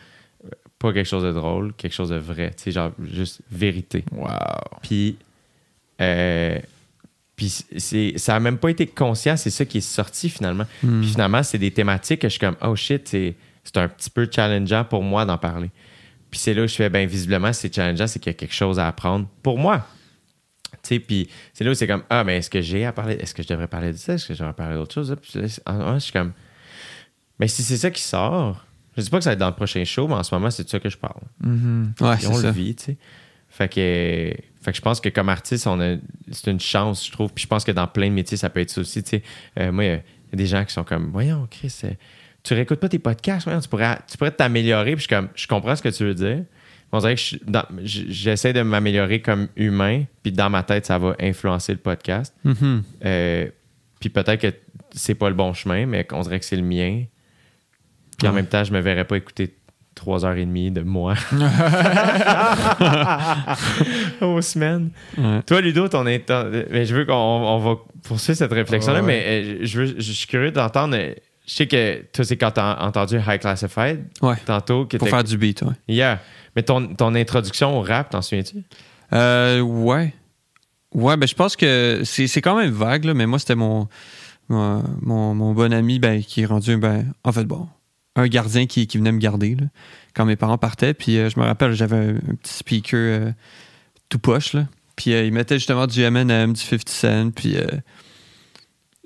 [0.45, 0.49] euh,
[0.79, 4.03] pas quelque chose de drôle, quelque chose de vrai, tu sais, genre juste vérité.
[4.11, 4.27] Wow.
[4.81, 5.17] Puis,
[6.01, 6.59] euh,
[7.35, 10.65] puis c'est, ça a même pas été conscient, c'est ça qui est sorti finalement.
[10.79, 14.09] Puis finalement, c'est des thématiques que je suis comme, oh shit, c'est, c'est un petit
[14.09, 15.69] peu challengeant pour moi d'en parler.
[16.31, 18.55] Puis c'est là où je fais, ben visiblement, c'est challengeant, c'est qu'il y a quelque
[18.55, 19.87] chose à apprendre pour moi.
[20.83, 23.15] Tu sais, puis c'est là où c'est comme, ah, mais est-ce que j'ai à parler,
[23.15, 25.15] est-ce que je devrais parler de ça, est-ce que je devrais parler d'autre chose?
[25.21, 26.33] Puis ouais, je suis comme,
[27.39, 28.65] mais si c'est ça qui sort,
[28.95, 30.49] je dis pas que ça va être dans le prochain show, mais en ce moment,
[30.49, 31.21] c'est de ça que je parle.
[31.41, 31.93] Mhm.
[32.01, 32.47] Ouais, c'est on ça.
[32.47, 32.97] le vit, tu sais.
[33.49, 33.73] Fait que,
[34.61, 35.95] fait que je pense que comme artiste, on a,
[36.31, 37.31] c'est une chance, je trouve.
[37.31, 39.23] Puis je pense que dans plein de métiers, ça peut être ça aussi, tu sais.
[39.59, 39.99] Euh, moi, il y, a- il
[40.31, 41.91] y a des gens qui sont comme, voyons, Chris, euh,
[42.43, 44.95] tu réécoutes pas tes podcasts, voyons, tu pourrais, tu pourrais t'améliorer.
[44.95, 46.43] Puis je comme, je comprends ce que tu veux dire.
[46.91, 47.37] On dirait que je-
[48.09, 52.33] j'essaie de m'améliorer comme humain, puis dans ma tête, ça va influencer le podcast.
[52.43, 52.83] Mhm.
[53.05, 53.47] Euh,
[53.99, 54.53] puis peut-être que
[54.91, 57.03] c'est pas le bon chemin, mais qu'on dirait que c'est le mien.
[58.17, 59.55] Puis en même temps, je me verrais pas écouter
[59.95, 61.13] trois heures et demie de moi
[64.21, 64.89] aux semaines.
[65.17, 65.41] Ouais.
[65.43, 69.23] Toi, Ludo, ton inten- mais je veux qu'on on va poursuivre cette réflexion-là, Ouais, ouais.
[69.25, 70.95] mais euh, je, veux, je suis curieux d'entendre.
[70.97, 71.13] euh,
[71.45, 74.35] Je sais que toi, c'est quand t'as entendu High Classified Ouais.
[74.45, 74.85] tantôt.
[74.85, 75.73] Que Pour faire du beat, ouais.
[75.87, 76.19] Yeah.
[76.55, 78.63] Mais ton, ton introduction au rap, t'en souviens-tu?
[79.13, 80.13] Euh, ouais.
[80.93, 83.87] Ouais, ben je pense que c'est c'est quand même vague, là, mais moi, c'était mon,
[84.49, 87.67] mon, mon, mon bon ami ben, qui est rendu, ben, en fait, bon,
[88.21, 89.67] un gardien qui, qui venait me garder là,
[90.13, 90.93] quand mes parents partaient.
[90.93, 93.31] Puis euh, je me rappelle, j'avais un, un petit speaker euh,
[94.09, 94.67] tout poche, là.
[94.95, 97.67] Puis euh, il mettait justement du M&M, du 50 Cent, puis euh,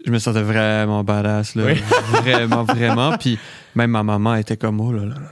[0.06, 1.66] je me sentais vraiment badass, là.
[1.66, 1.74] Oui.
[2.22, 3.18] Vraiment, vraiment.
[3.18, 3.38] Puis
[3.76, 5.32] même ma maman était comme, oh là là là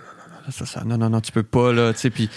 [0.51, 2.29] ça, ça, non, non, non, tu peux pas, là, tu sais, puis...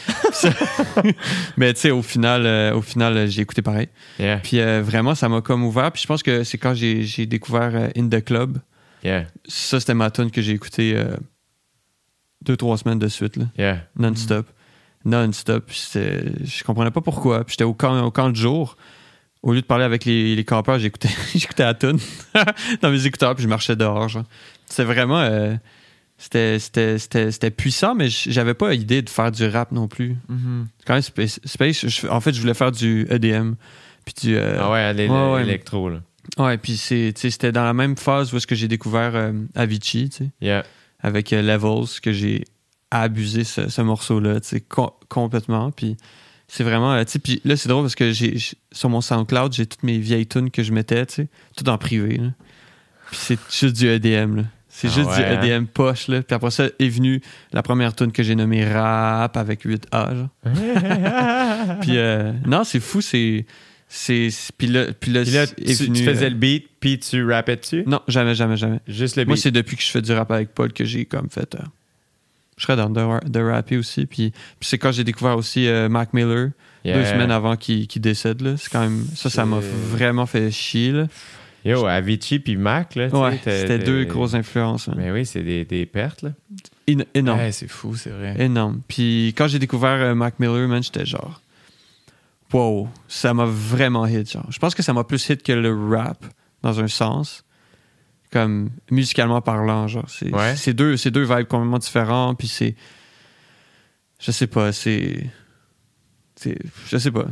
[1.57, 3.89] Mais tu sais, au final, euh, au final j'ai écouté pareil.
[4.19, 4.39] Yeah.
[4.39, 5.93] Puis euh, vraiment, ça m'a comme ouvert.
[5.93, 8.59] Puis je pense que c'est quand j'ai découvert euh, In The Club.
[9.05, 9.27] Yeah.
[9.47, 11.17] Ça, c'était ma tune que j'ai écouté euh,
[12.45, 13.79] deux, trois semaines de suite, là, Yeah.
[13.99, 14.47] non-stop.
[15.05, 15.71] Non-stop.
[15.73, 17.45] Je comprenais pas pourquoi.
[17.45, 18.77] Puis j'étais au camp, au camp de jour.
[19.43, 21.99] Au lieu de parler avec les, les campeurs, j'écoutais j'écoutais la tune
[22.83, 24.09] dans mes écouteurs, puis je marchais dehors.
[24.09, 24.25] genre.
[24.67, 25.19] C'était vraiment...
[25.19, 25.55] euh,
[26.19, 30.17] c'était- puissant, mais j'avais pas idée de faire du rap non plus.
[30.29, 30.69] Mhm.
[30.79, 31.41] C'est quand même space.
[31.45, 31.87] space.
[31.89, 33.55] Je- en fait, je voulais faire du EDM.
[34.05, 34.37] Puis du.
[34.37, 35.45] euh, Ah ouais, l'é- ouais, ouais.
[35.45, 36.01] l'électro, là.
[36.39, 40.17] ouais, puis c'était dans la même phase où est-ce que j'ai découvert euh, Avicii, tu
[40.25, 40.65] sais, Yeah.
[41.03, 42.45] Avec euh, Levels, que j'ai
[42.91, 45.71] à abuser ce, ce morceau-là, tu sais, co- complètement.
[45.71, 45.97] Puis
[46.49, 48.37] c'est vraiment, euh, tu puis là, c'est drôle parce que j'ai
[48.71, 51.79] sur mon SoundCloud, j'ai toutes mes vieilles tunes que je mettais, tu sais, tout en
[51.79, 52.29] privé, là.
[53.11, 54.43] Puis c'est juste du EDM, là.
[54.75, 56.23] C'est Ah juste ouais, du EDM poche, là.
[56.23, 57.21] Puis après ça est venu
[57.53, 60.29] la première tune que j'ai nommée Rap avec 8A, genre.
[61.81, 63.45] puis euh, non, c'est fou, c'est.
[63.95, 66.67] C'est Puis là, puis là, Puis là, est tu, venu, tu faisais euh, le beat,
[66.81, 67.85] puis tu rappais dessus?
[67.87, 68.81] Non, jamais, jamais, jamais.
[68.89, 71.29] Juste le Moi, c'est depuis que je fais du rap avec Paul que j'ai comme
[71.29, 71.55] fait.
[71.55, 71.59] euh,
[72.57, 74.07] je serais dans de, de rapper aussi.
[74.07, 76.51] Puis, puis c'est quand j'ai découvert aussi euh, Mac Miller,
[76.85, 76.99] Yeah.
[76.99, 78.41] deux semaines avant qu'il décède.
[78.41, 78.57] Là.
[78.57, 80.91] C'est quand même, ça, ça m'a vraiment fait chier.
[80.91, 81.07] Là.
[81.65, 83.07] Yo, Avicii puis Mac, là.
[83.09, 84.89] Ouais, c'était deux grosses influences.
[84.89, 84.95] hein.
[84.97, 86.31] Mais oui, c'est des, des pertes, là.
[86.89, 87.39] Éno- énorme.
[87.39, 88.35] Ouais, c'est fou, c'est vrai.
[88.41, 88.81] Énorme.
[88.89, 91.41] Puis quand j'ai découvert euh, Mac Miller, man, j'étais genre.
[92.53, 94.31] Wow, ça m'a vraiment hit.
[94.31, 94.47] Genre.
[94.51, 96.25] Je pense que ça m'a plus hit que le rap,
[96.63, 97.45] dans un sens.
[98.31, 100.09] Comme musicalement parlant, genre.
[100.09, 100.57] C'est Ouais.
[100.57, 102.35] c'est deux, c'est deux vibes complètement différents.
[102.35, 102.75] Puis c'est.
[104.21, 105.29] Je sais pas, c'est.
[106.37, 106.59] c'est-
[106.89, 107.27] Je sais pas.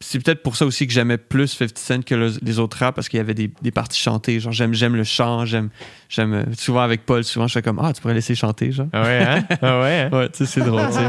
[0.00, 2.94] C'est peut-être pour ça aussi que j'aimais plus 50 Cent que le- les autres rap
[2.94, 4.38] parce qu'il y avait des, des parties chantées.
[4.38, 5.70] Genre, j'aime, j'aime le chant, j'aime,
[6.08, 6.32] j'aime.
[6.34, 8.86] euh, Souvent avec Paul, souvent je fais comme Ah, tu pourrais laisser chanter, genre.
[8.92, 9.44] Ah ouais, hein?
[9.62, 10.10] Ah ouais, hein?
[10.16, 11.00] Ouais, tu sais, c'est drôle, tu sais.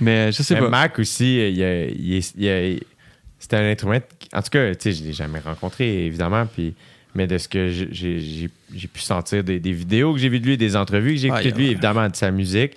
[0.00, 0.68] Mais je sais Mais pas.
[0.68, 2.78] Mac aussi, il, a- il a-
[3.38, 4.00] c'était un instrument.
[4.32, 6.46] En tout cas, tu sais, je l'ai jamais rencontré, évidemment.
[6.46, 6.74] Puis,
[7.14, 10.28] mais de ce que j'ai- j'ai j'ai- j'ai pu sentir des, des vidéos que j'ai
[10.28, 11.72] vues de lui, des entrevues que j'ai Ah, écoutées de lui, ouais.
[11.72, 12.72] évidemment, de sa musique.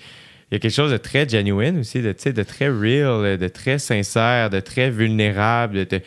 [0.52, 3.80] Il y a quelque chose de très genuine aussi, de, de très real, de très
[3.80, 5.86] sincère, de très vulnérable.
[5.86, 6.02] de-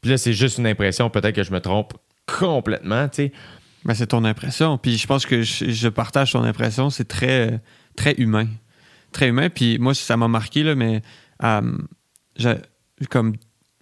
[0.00, 1.10] Puis là, c'est juste une impression.
[1.10, 1.94] Peut-être que je me trompe
[2.26, 3.32] complètement, tu sais.
[3.84, 4.78] Ben, c'est ton impression.
[4.78, 6.90] Puis je pense que je, je partage ton impression.
[6.90, 7.60] C'est très,
[7.96, 8.46] très humain.
[9.10, 9.48] Très humain.
[9.50, 11.02] Puis moi, ça m'a marqué, là, mais
[11.42, 11.60] euh,
[13.10, 13.34] comme.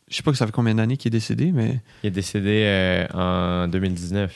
[0.08, 2.62] Je sais pas que ça fait combien d'années qu'il est décédé, mais Il est décédé
[2.64, 4.34] euh, en 2019,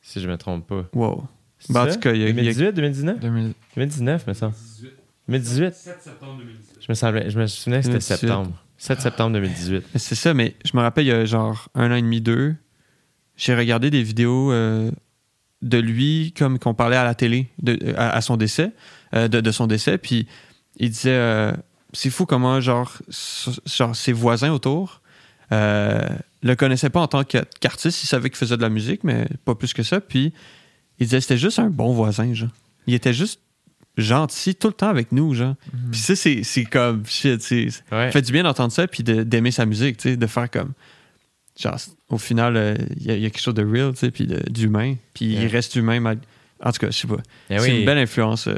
[0.00, 0.86] si je me trompe pas.
[0.94, 1.24] wow.
[1.58, 1.94] C'est Ben, en ça?
[1.94, 3.20] tout cas, il y a- il y a- 2018, 2019?
[3.20, 4.54] 2000 2019, me semble.
[5.28, 5.74] 2018?
[5.74, 6.76] 7 septembre 2018.
[6.80, 8.20] Je me, semblais, je me souvenais que c'était 2018.
[8.28, 8.62] septembre.
[8.78, 9.84] 7 septembre 2018.
[9.94, 12.20] Mais C'est ça, mais je me rappelle, il y a genre un an et demi,
[12.20, 12.54] deux,
[13.36, 14.90] j'ai regardé des vidéos euh,
[15.62, 18.72] de lui, comme qu'on parlait à la télé, de, à, à son décès,
[19.14, 20.26] euh, de, de son décès, puis
[20.76, 21.52] il disait, euh,
[21.94, 22.92] c'est fou comment, genre,
[23.66, 25.00] genre ses voisins autour
[25.52, 26.00] euh,
[26.42, 29.26] le connaissaient pas en tant que- qu'artiste, ils savaient qu'il faisait de la musique, mais
[29.44, 30.32] pas plus que ça, puis
[30.98, 32.48] il disait, c'était juste un bon voisin, genre.
[32.86, 33.40] Il était juste
[33.96, 35.54] gentil tout le temps avec nous, genre.
[35.90, 37.68] Puis ça, c'est c'est comme, shit, c'est...
[37.92, 38.10] Ouais.
[38.12, 40.72] Fait du bien d'entendre ça puis de- d'aimer sa musique, tu sais, de faire comme.
[41.58, 41.76] Genre,
[42.10, 44.10] au final, euh, il y, a- il y a quelque chose de real, tu sais,
[44.10, 44.94] puis d'humain.
[45.14, 46.00] Puis il reste humain.
[46.00, 46.18] mal-
[46.62, 47.16] En tout cas, je sais pas.
[47.50, 47.78] Eh c'est oui.
[47.80, 48.46] une belle influence.
[48.48, 48.56] euh.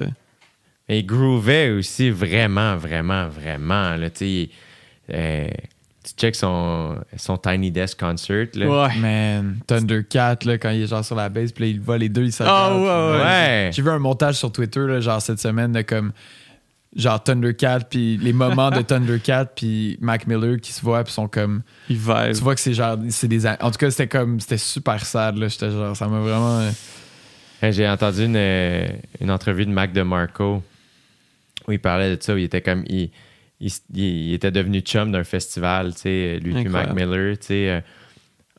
[0.89, 3.95] Et il groovait aussi vraiment, vraiment, vraiment.
[3.97, 4.49] Là, tu sais,
[5.11, 5.49] euh,
[6.15, 8.49] tu check son, son Tiny Desk Concert.
[8.55, 8.89] Là.
[9.01, 12.09] Man, Thundercat, là, quand il est genre sur la base, puis là, il va, les
[12.09, 12.83] deux, ils Ah, s'attendent.
[12.83, 13.25] ouais, ouais.
[13.25, 13.71] Ouais.
[13.73, 16.13] J'ai vu un montage sur Twitter, là, genre cette semaine, de comme.
[16.97, 21.29] Genre Thundercat, puis les moments de Thundercat, puis Mac Miller qui se voient, puis sont
[21.29, 21.61] comme.
[21.91, 22.33] Il vibe.
[22.35, 22.97] Tu vois que c'est genre.
[23.11, 23.47] C'est des.
[23.47, 24.41] En tout cas, c'était comme.
[24.41, 25.49] C'était super sad, là.
[25.49, 25.95] J'étais genre.
[25.95, 26.61] Ça m'a vraiment.
[26.61, 26.71] euh,
[27.61, 28.37] Hey, J'ai entendu une,
[29.21, 30.63] une entrevue de Mac DeMarco
[31.67, 32.85] où il parlait de ça, où il était comme.
[32.87, 33.11] Il,
[33.61, 36.93] il, il était devenu chum d'un festival, tu sais, lui puis Mac.
[36.95, 37.71] Miller, tu sais.
[37.71, 37.81] euh,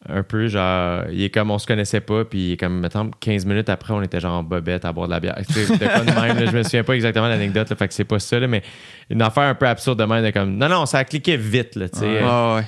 [0.08, 3.12] un peu genre, il est comme on se connaissait pas, puis il est comme, mettons,
[3.20, 5.36] 15 minutes après, on était genre en bobette à boire de la bière.
[5.46, 5.78] Tu sais, de
[6.22, 8.64] même, là, je me souviens pas exactement l'anecdote, fait que c'est pas ça, là, mais
[9.10, 11.76] une affaire un peu absurde de même, de comme, non, non, ça a cliqué vite,
[11.76, 12.20] là, tu sais.
[12.24, 12.64] Ah ouais.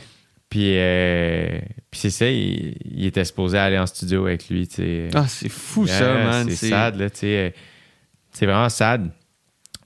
[0.49, 1.59] Puis, euh,
[1.89, 5.07] puis c'est ça, il, il était supposé aller en studio avec lui, tu sais.
[5.13, 6.49] Ah, c'est fou ça, man.
[6.49, 7.27] C'est sad, là, tu sais.
[7.37, 7.49] euh,
[8.33, 9.09] C'est vraiment sad.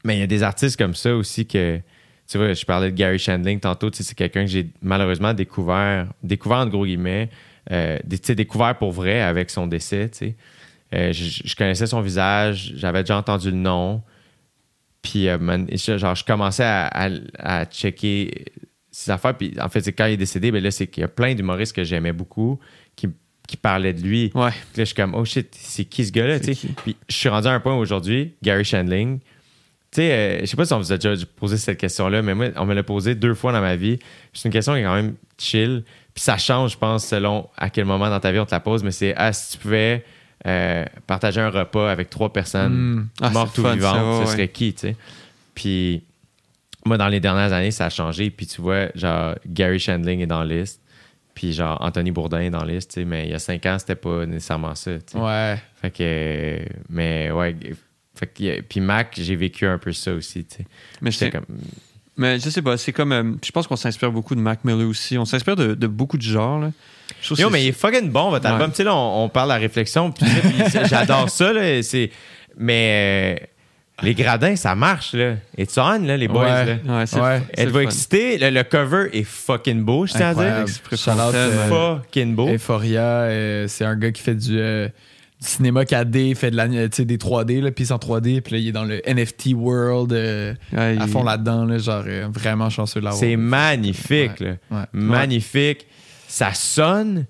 [0.03, 1.79] Mais il y a des artistes comme ça aussi que.
[2.27, 5.33] Tu vois, je parlais de Gary Shandling tantôt, tu sais, c'est quelqu'un que j'ai malheureusement
[5.33, 7.29] découvert, découvert entre gros guillemets,
[7.71, 10.09] euh, des- tu sais, découvert pour vrai avec son décès.
[10.93, 14.01] Euh, je, je connaissais son visage, j'avais déjà entendu le nom.
[15.01, 15.37] Puis, euh,
[15.97, 18.45] genre, je commençais à, à- à checker
[18.91, 19.37] ses affaires.
[19.37, 21.35] Puis, en fait, c'est quand il est décédé, ben là, c'est qu'il y a plein
[21.35, 22.59] d'humoristes que j'aimais beaucoup
[22.95, 23.07] qui,
[23.47, 24.31] qui parlaient de lui.
[24.33, 24.49] Ouais.
[24.49, 26.39] Puis là, je suis comme, oh shit, c'est qui ce gars-là?
[26.83, 29.19] Puis je suis rendu à un point aujourd'hui, Gary Shandling.
[29.95, 32.35] Tu sais, euh, je sais pas si on vous a déjà posé cette question-là, mais
[32.35, 33.97] moi, on me l'a posé deux fois dans ma vie.
[34.33, 35.85] C'est une question qui est quand même chill.
[36.13, 38.59] Puis ça change, je pense, selon à quel moment dans ta vie on te la
[38.59, 38.83] pose.
[38.83, 40.03] Mais c'est, ah, si tu pouvais
[40.45, 43.07] euh, partager un repas avec trois personnes hmm.
[43.21, 44.97] Ah, mortes ou fun, vivantes, ça, ouais, ce serait qui, tu sais?
[45.53, 46.03] Puis
[46.85, 48.29] moi, dans les dernières années, ça a changé.
[48.31, 50.81] Puis tu vois, genre, Gary Shandling est dans la liste.
[51.35, 53.05] Puis genre, Anthony Bourdin est dans la liste, tu sais.
[53.05, 55.17] Mais il y a cinq ans, c'était pas nécessairement ça, tu sais.
[55.17, 55.57] Ouais.
[55.81, 57.55] Fait que, mais ouais.
[58.15, 60.65] Fait que, euh, puis Mac, j'ai vécu un peu ça aussi, tu sais.
[61.01, 61.45] Mais J'étais c'est comme.
[62.17, 63.11] Mais je sais pas, c'est comme.
[63.11, 65.17] euh, je pense qu'on s'inspire beaucoup de Mac Miller aussi.
[65.17, 66.59] On s'inspire de, de beaucoup de genres.
[66.59, 66.71] Là.
[67.37, 68.51] Yo, mais il est fucking bon, votre Ouais.
[68.51, 68.71] album.
[68.71, 70.13] Tu sais, là, on, on parle de la réflexion,
[70.89, 71.81] j'adore ça, là.
[72.57, 73.49] Mais
[74.01, 75.35] Les gradins, ça marche, là.
[75.57, 76.79] It's on, là, les boys, Ouais.
[76.87, 77.03] là.
[77.21, 77.89] Ouais, Êtes-vous le fun.
[77.89, 78.37] excités?
[78.37, 80.65] Le, le cover est fucking beau, je tiens à dire.
[80.65, 82.49] Out, euh, Fucking beau.
[82.49, 84.87] Euphoria, euh, c'est un gars qui fait du, euh,
[85.41, 88.41] du cinéma 4D, fait de la, tu sais, des 3D, là, puis c'est en 3D,
[88.41, 91.77] puis là, il est dans le NFT world euh, Ouais, à il- fond là-dedans, là,
[91.77, 93.19] genre euh, vraiment chanceux de l'avoir.
[93.19, 94.57] C'est magnifique, Ouais.
[94.71, 94.77] là.
[94.79, 94.85] Ouais.
[94.93, 95.87] Magnifique.
[96.27, 97.25] Ça sonne.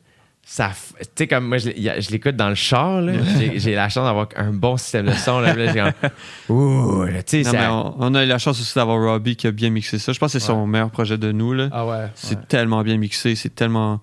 [0.47, 3.13] Ça, f- tu sais, comme moi, je, je l'écoute dans le char, là.
[3.39, 5.55] J'ai- J'ai la chance d'avoir un bon système de son, là.
[5.55, 5.81] Là, j'ai
[6.53, 9.51] ouh, là, tu sais, on, on a eu la chance aussi d'avoir Robbie qui a
[9.51, 10.13] bien mixé ça.
[10.13, 11.53] Je pense que c'est son meilleur projet de nous.
[11.53, 11.69] Là.
[11.71, 12.05] Ah ouais.
[12.13, 12.41] c'est ouais.
[12.47, 14.01] tellement bien mixé, c'est tellement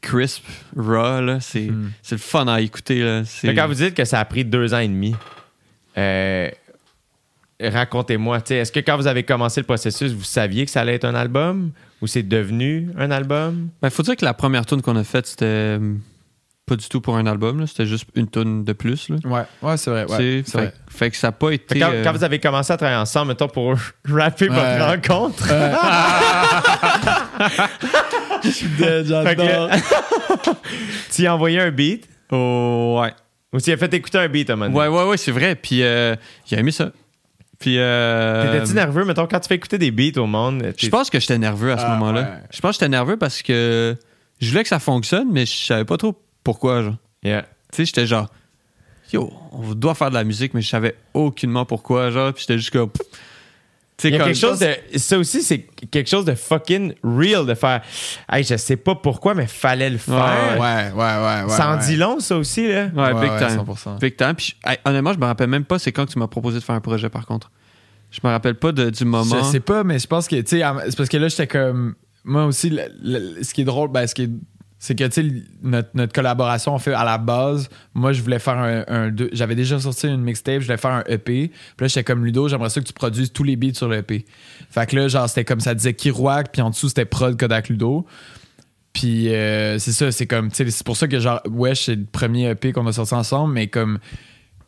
[0.00, 0.44] crisp,
[0.76, 1.20] raw.
[1.20, 1.38] là.
[1.40, 1.68] C'est
[2.02, 3.02] c'est le fun à écouter.
[3.02, 3.22] Là.
[3.54, 5.14] Quand vous dites que ça a pris deux ans et demi,
[5.98, 6.48] euh,
[7.60, 11.04] racontez-moi, est-ce que quand vous avez commencé le processus, vous saviez que ça allait être
[11.04, 11.70] un album?
[12.02, 13.68] Ou c'est devenu un album?
[13.80, 16.00] Ben, faut dire que la première tune qu'on a faite, c'était hum,
[16.66, 17.60] pas du tout pour un album.
[17.60, 17.66] là.
[17.66, 19.08] C'était juste une tune de plus.
[19.08, 19.16] Là.
[19.24, 20.04] Ouais, ouais, c'est vrai.
[20.10, 20.74] Ouais, fait, vrai.
[20.90, 21.78] fait que ça n'a pas été.
[21.78, 23.74] quand, euh, quand vous avez commencé à travailler ensemble, mettons, pour
[24.10, 24.84] rapper votre Ouais.
[24.84, 25.48] rencontre,
[28.50, 30.50] Fait que-
[31.14, 32.08] tu y as envoyé un beat?
[32.32, 33.12] Oh, ouais.
[33.52, 34.88] ou tu y as fait écouter un beat à un moment donné?
[34.88, 35.54] Ouais, ouais, ouais, c'est vrai.
[35.54, 36.16] Puis euh,
[36.50, 36.90] il a aimé ça.
[37.58, 37.76] Puis.
[37.78, 40.72] euh, T'étais-tu nerveux, mettons, quand tu fais écouter des beats au monde?
[40.76, 42.20] Je pense que j'étais nerveux à ce Ah, moment-là.
[42.22, 42.28] ouais.
[42.50, 43.96] Je pense que j'étais nerveux parce que
[44.40, 46.82] je voulais que ça fonctionne, mais je savais pas trop pourquoi.
[46.82, 46.96] Genre.
[47.22, 47.42] Yeah.
[47.72, 48.28] Tu sais, j'étais genre,
[49.12, 52.10] yo, on doit faire de la musique, mais je savais aucunement pourquoi.
[52.10, 52.90] Genre, puis j'étais juste comme.
[52.90, 53.06] pff.
[53.98, 54.98] Tu sais, Il y a comme- quelque chose de.
[54.98, 55.60] Ça aussi, c'est
[55.90, 57.80] quelque chose de fucking real de faire.
[58.30, 60.56] Hey, je sais pas pourquoi, mais fallait le faire.
[60.60, 61.42] Ouais, ouais, ouais.
[61.44, 61.86] ouais ça en ouais.
[61.86, 62.88] dit long, ça aussi, là.
[62.94, 63.56] Ouais, big ouais, time.
[63.64, 63.98] 100%.
[63.98, 64.34] Big time.
[64.36, 66.62] Puis, hey, honnêtement, je me rappelle même pas c'est quand que tu m'as proposé de
[66.64, 67.50] faire un projet, par contre.
[68.10, 69.38] Je me rappelle pas de- du moment.
[69.38, 71.94] Je sais pas, mais je pense que, tu sais, c'est parce que là, j'étais comme.
[72.24, 74.30] Moi aussi, le- le- ce qui est drôle, ben, ce qui est-
[74.86, 78.38] c'est que, tu sais, notre, notre collaboration, on fait à la base, moi, je voulais
[78.38, 78.84] faire un.
[78.86, 81.48] un- deux- J'avais déjà sorti une mixtape, je voulais faire un EP.
[81.48, 81.50] Puis
[81.80, 84.24] là, j'étais comme Ludo, j'aimerais ça que tu produises tous les beats sur le EP.
[84.70, 87.68] Fait que là, genre, c'était comme ça disait Kirouac, puis en dessous, c'était Prod Kodak
[87.68, 88.06] Ludo.
[88.92, 92.48] Puis euh, c'est ça, c'est comme, c'est pour ça que, genre, Wesh, c'est le premier
[92.50, 93.98] EP qu'on a sorti ensemble, mais comme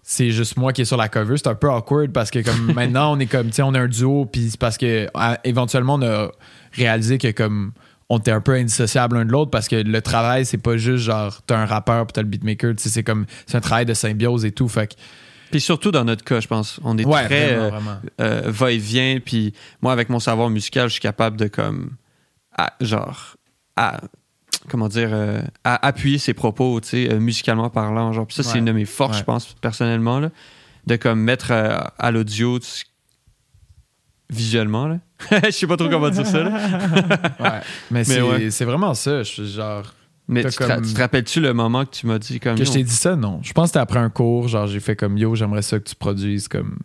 [0.03, 1.37] c'est juste moi qui est sur la cover.
[1.37, 3.79] C'est un peu awkward parce que comme maintenant on est comme tu sais on est
[3.79, 6.31] un duo puis c'est parce que à- éventuellement on a
[6.73, 7.73] réalisé que comme
[8.11, 11.05] on était un peu indissociable l'un de l'autre parce que le travail c'est pas juste
[11.05, 13.85] genre t'as un rappeur puis t'as le beatmaker tu sais c'est comme c'est un travail
[13.87, 14.95] de symbiose et tout fait que
[15.51, 16.79] Puis surtout dans notre cas, je pense.
[16.85, 17.71] On est ouais très euh,
[18.21, 19.19] euh, va-et-vient.
[19.25, 21.93] Puis moi, avec mon savoir musical, je suis capable de comme.
[22.57, 23.37] à- genre.
[23.77, 24.01] à-
[24.69, 25.09] comment dire.
[25.13, 28.13] euh, à appuyer ses propos, tu sais, musicalement parlant.
[28.13, 28.27] Genre.
[28.27, 29.21] Puis ça, c'est une de mes forces, Ouais.
[29.21, 30.21] je pense, personnellement.
[30.21, 30.29] Là,
[30.87, 32.59] de comme mettre à l'audio.
[34.31, 34.99] Visuellement, là.
[35.45, 36.51] Je sais pas trop comment dire ça, là.
[37.41, 37.61] Ouais.
[37.91, 38.51] mais c'est ouais.
[38.51, 39.83] c'est vraiment ça je suis genre
[40.29, 42.57] Mais tu, te comme- rappelles-tu le moment que tu m'as dit comme.
[42.57, 43.17] que je t'ai dit ça?
[43.17, 45.79] Non je pense que c'était après un cours genre j'ai fait comme yo j'aimerais ça
[45.79, 46.79] que tu produises comme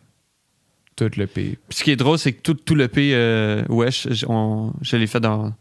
[0.95, 3.63] tout le P Puis ce qui est drôle, c'est que tout, tout le P, euh,
[3.67, 5.51] Wesh, je, on- je l'ai fait dans.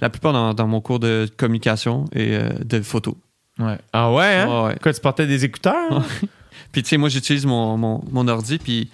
[0.00, 3.16] La plupart dans, dans mon cours de communication et euh, de photo.
[3.58, 4.46] ouais Ah ouais, hein?
[4.48, 4.78] Ouais, ouais.
[4.82, 6.04] Quoi, tu portais des écouteurs?
[6.72, 8.90] Puis tu sais, moi, j'utilise mon, mon, mon ordi, puis.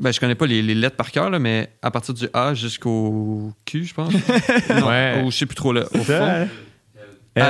[0.00, 2.54] Ben, je connais pas les, les lettres par cœur, là, mais à partir du A
[2.54, 4.12] jusqu'au Q, je pense.
[4.12, 5.22] non, Ouais.
[5.24, 5.84] Ou je sais plus trop, là.
[5.94, 6.24] Au fond.
[6.24, 6.46] A,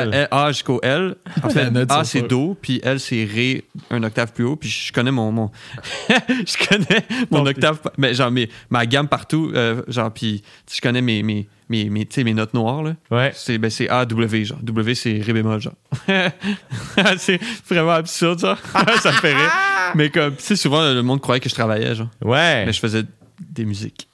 [0.02, 0.12] Elle.
[0.14, 1.14] L- A jusqu'au L.
[1.42, 2.22] En fait, A, c'est.
[2.22, 4.56] Do, puis L, c'est Ré, un octave plus haut.
[4.56, 5.32] Puis je connais mon.
[5.32, 5.50] mon
[6.28, 7.80] je connais mon octave.
[7.96, 9.50] Mais genre, mes- ma gamme partout.
[9.54, 12.94] euh, genre, puis je connais mes, mes, mes, mes, tu sais, mes notes noires, là.
[13.10, 13.32] Ouais.
[13.34, 14.58] C'est ben, c'est A, W, genre.
[14.60, 15.74] W, c'est Ré bémol, genre.
[17.18, 18.58] c'est vraiment absurde, genre.
[19.00, 19.50] ça me fait rire.
[19.94, 22.08] Mais comme, tu sais, souvent, le monde croyait que je travaillais, genre.
[22.22, 22.66] Ouais.
[22.66, 23.04] Mais je faisais
[23.40, 24.08] des musiques.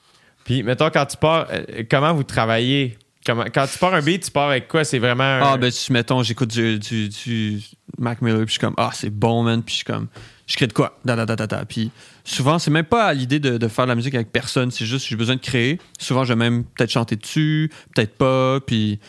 [0.45, 2.97] Puis, mettons, quand tu pars, euh, comment vous travaillez?
[3.25, 4.83] Comment, quand tu pars un beat, tu pars avec quoi?
[4.85, 5.23] C'est vraiment.
[5.23, 7.59] un- Ah, ben, tu, mettons, j'écoute du, du, du
[7.97, 9.61] Mac Miller, puis je suis comme, ah, c'est bon, man.
[9.63, 10.07] Puis je suis comme,
[10.47, 10.97] je crée de quoi?
[11.05, 11.65] Da, da, da, da, da.
[11.65, 11.91] Puis
[12.23, 14.85] souvent, c'est même pas à l'idée de, de faire de la musique avec personne, c'est
[14.85, 15.79] juste, j'ai besoin de créer.
[15.99, 18.99] Souvent, je vais même peut-être chanter dessus, peut-être pas, puis,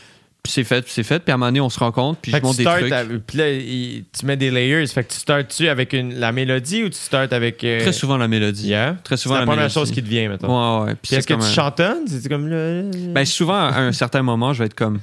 [0.43, 1.21] puis c'est fait, puis c'est fait.
[1.21, 3.27] Puis à un moment donné, on se rencontre, puis Fait je monte des starts trucs.
[3.27, 4.87] puis là, il- tu mets des layers.
[4.87, 7.63] Fait que tu starts-tu avec une, la mélodie ou tu starts avec.
[7.65, 8.69] euh, Très souvent, la mélodie.
[8.69, 8.97] Yeah.
[9.05, 9.75] Très C'est souvent, la, la première mélodie.
[9.75, 10.81] chose qui te vient, mettons.
[10.83, 10.95] Ouais, ouais.
[11.03, 12.07] Puis est-ce que comme tu chantonnes?
[12.07, 12.49] C'est comme.
[13.13, 15.01] Ben, souvent, à un certain moment, je vais être comme,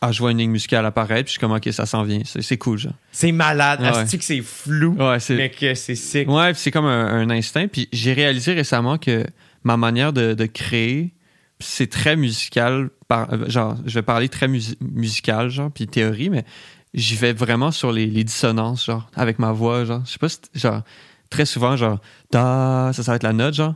[0.00, 2.20] ah, je vois une ligne musicale apparaître, puis je suis comme, ok, ça s'en vient.
[2.24, 2.92] C'est c'est cool, genre.
[3.12, 3.80] c'est malade.
[3.80, 4.04] Ouais.
[4.18, 4.94] Que c'est flou.
[4.98, 5.36] Ouais, c'est.
[5.36, 6.28] Mais que c'est sick.
[6.28, 7.66] Ouais, puis c'est comme un, un instinct.
[7.68, 9.24] Puis j'ai réalisé récemment que
[9.64, 11.14] ma manière de, de créer,
[11.58, 12.90] c'est très musical.
[13.08, 16.44] Par, genre, je vais parler très musi- musical, genre, puis théorie, mais
[16.92, 20.02] j'y vais vraiment sur les, les dissonances, genre, avec ma voix, genre.
[20.04, 20.82] Je sais pas si, genre,
[21.30, 22.00] très souvent, genre,
[22.32, 23.74] ça, ça va être la note, genre.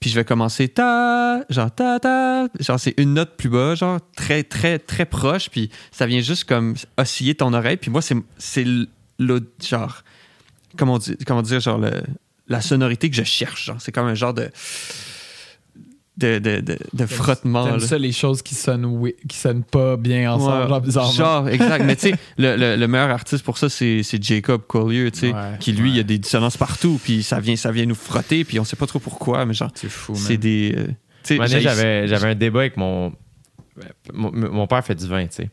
[0.00, 3.98] Puis je vais commencer ta, genre ta ta, genre c'est une note plus bas, genre
[4.16, 7.78] très très très proche, puis ça vient juste comme osciller ton oreille.
[7.78, 8.86] Puis moi c'est c'est l-
[9.18, 10.02] l'autre genre
[10.76, 11.90] comment dire comment dire genre le
[12.48, 13.64] la sonorité que je cherche.
[13.64, 13.80] genre.
[13.80, 14.50] C'est comme un genre de.
[16.16, 17.66] De, de, de, de frottement.
[17.66, 21.12] T'aimes ça, les choses qui sonnent, oui- qui sonnent pas bien ensemble, Ouais, genre bizarrement.
[21.12, 21.84] Genre, exact.
[21.84, 25.18] Mais tu sais, le, le- le meilleur artiste pour ça, c'est c'est Jacob Collier, tu
[25.20, 27.84] sais, Ouais, qui lui, il y a des dissonances partout, puis ça vient, ça vient
[27.86, 30.40] nous frotter, puis on sait pas trop pourquoi, mais genre, C'est fou, c'est man.
[30.40, 30.74] des.
[30.76, 30.86] euh,
[31.22, 33.12] tu sais, J'avais j'avais un débat avec mon,
[34.12, 34.32] mon.
[34.32, 35.50] Mon père fait du vin, tu sais.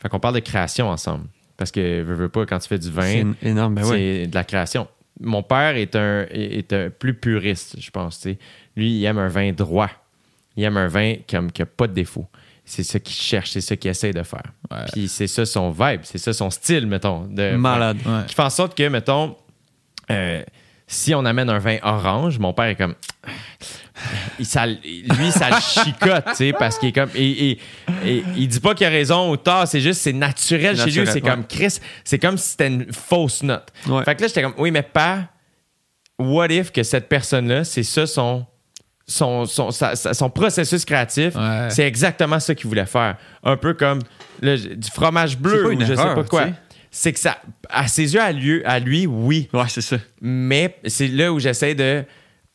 [0.00, 1.24] Fait qu'on parle de création ensemble.
[1.56, 3.96] Parce que, veux, veux pas, quand tu fais du C'est vin, énorme, ben ouais.
[4.22, 4.86] c'est de la création.
[5.20, 8.20] Mon père est un, est un plus puriste, je pense.
[8.20, 8.38] tu sais.
[8.78, 9.90] Lui, il aime un vin droit.
[10.56, 12.26] Il aime un vin comme, qui n'a pas de défaut.
[12.64, 14.42] C'est ça qu'il cherche, c'est ça qu'il essaie de faire.
[14.70, 14.84] Ouais.
[14.92, 17.22] Puis c'est ça son vibe, c'est ça son style, mettons.
[17.26, 17.96] De Malade.
[18.06, 18.20] Ouais.
[18.28, 19.36] qui fait en sorte que, mettons,
[20.10, 20.42] euh,
[20.86, 22.94] si on amène un vin orange, mon père est comme.
[24.38, 27.10] Il, ça, lui, ça le chicote, tu sais, parce qu'il est comme.
[27.16, 27.58] Et, et-
[28.06, 31.06] et il dit pas qu'il a raison ou tort, c'est juste, c'est naturel chez lui.
[31.06, 31.20] C'est ouais.
[31.20, 33.72] comme Chris, c'est comme si c'était une fausse note.
[33.88, 34.04] Ouais.
[34.04, 35.24] Fait que là, j'étais comme, oui, mais pas.
[36.18, 38.44] What if que cette personne-là, c'est ça son.
[39.10, 41.68] Son, son, sa- son processus créatif, Ouais.
[41.70, 43.16] c'est exactement ça qu'il voulait faire.
[43.42, 44.00] Un peu comme
[44.42, 46.48] le- du fromage bleu ou je sais pas quoi.
[46.90, 47.38] C'est que ça,
[47.70, 49.48] à ses yeux, à lui, à lui oui.
[49.54, 49.96] Ouais, c'est ça.
[50.20, 52.04] Mais c'est là où j'essaie de.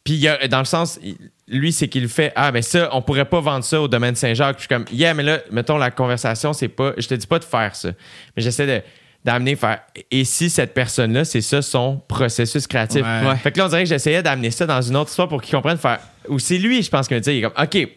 [0.04, 1.00] Puis dans le sens,
[1.48, 4.58] lui, c'est qu'il fait Ah, mais ça, on pourrait pas vendre ça au domaine Saint-Jacques.
[4.58, 6.94] Puis je suis comme Yeah, mais là, mettons, la conversation, c'est pas.
[6.98, 7.90] Je te dis pas de faire ça.
[8.36, 8.82] Mais j'essaie de
[9.26, 9.80] d'amener faire
[10.12, 13.28] et si cette personne-là c'est ça son processus créatif Ouais.
[13.30, 13.36] Ouais.
[13.38, 15.56] fait que là on dirait que j'essayais d'amener ça dans une autre histoire pour qu'il
[15.56, 17.88] comprenne faire ou c'est lui je pense qu'il il est comme ok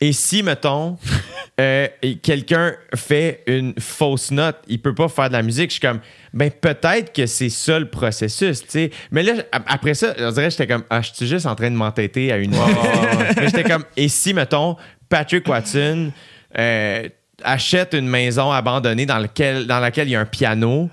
[0.00, 0.98] et si, mettons,
[1.60, 1.86] euh,
[2.20, 6.00] quelqu'un fait une fausse note, il peut pas faire de la musique, je suis comme,
[6.34, 8.90] ben peut-être que c'est ça le processus, tu sais.
[9.12, 11.54] Mais là, ap- après ça, on dirait que j'étais comme, ah, je suis juste en
[11.54, 12.50] train de m'entêter à une.
[12.50, 14.76] Mais j'étais comme, et si, mettons,
[15.08, 16.10] Patrick Watson
[16.58, 17.08] euh,
[17.42, 20.90] achète une maison abandonnée dans, lequel, dans laquelle il y a un piano,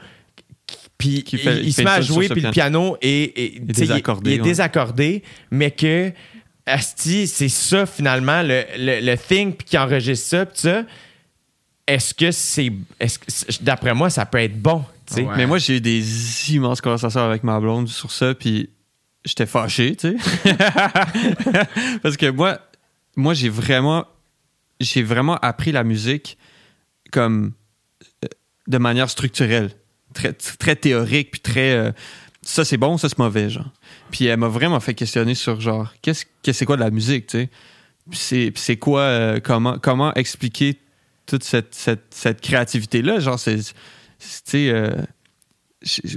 [0.98, 4.34] puis il, il il se met à jouer, puis le piano est, est- désaccordé, il
[4.36, 4.48] est ouais.
[4.48, 6.12] désaccordé, mais que
[6.66, 10.84] Asti, c'est ça finalement le, le, le thing puis qui enregistre ça, puis ça.
[11.88, 12.72] Est-ce que c'est.
[13.28, 14.86] C'est- d'après moi, ça peut être bon.
[15.18, 15.26] Ouais.
[15.36, 18.70] Mais moi, j'ai eu des immenses conversations avec ma blonde sur ça, puis
[19.26, 20.54] j'étais fâché, tu sais.
[22.04, 22.60] Parce que moi,
[23.16, 24.06] moi j'ai vraiment,
[24.84, 26.38] j'ai vraiment appris la musique
[27.12, 27.54] comme
[28.24, 28.28] euh,
[28.68, 29.72] de manière structurelle,
[30.14, 31.72] très, très théorique, puis très.
[31.74, 31.92] euh,
[32.42, 33.72] ça c'est bon, ça c'est mauvais, genre.
[34.12, 37.28] Puis elle m'a vraiment fait questionner sur genre, qu'est-ce que c'est quoi de la musique,
[37.28, 37.50] tu sais?
[38.12, 40.78] C'est c'est quoi, euh, comment, comment expliquer
[41.28, 43.60] toute cette, cette, cette créativité-là, genre, c'est.
[44.20, 44.90] c'est- euh,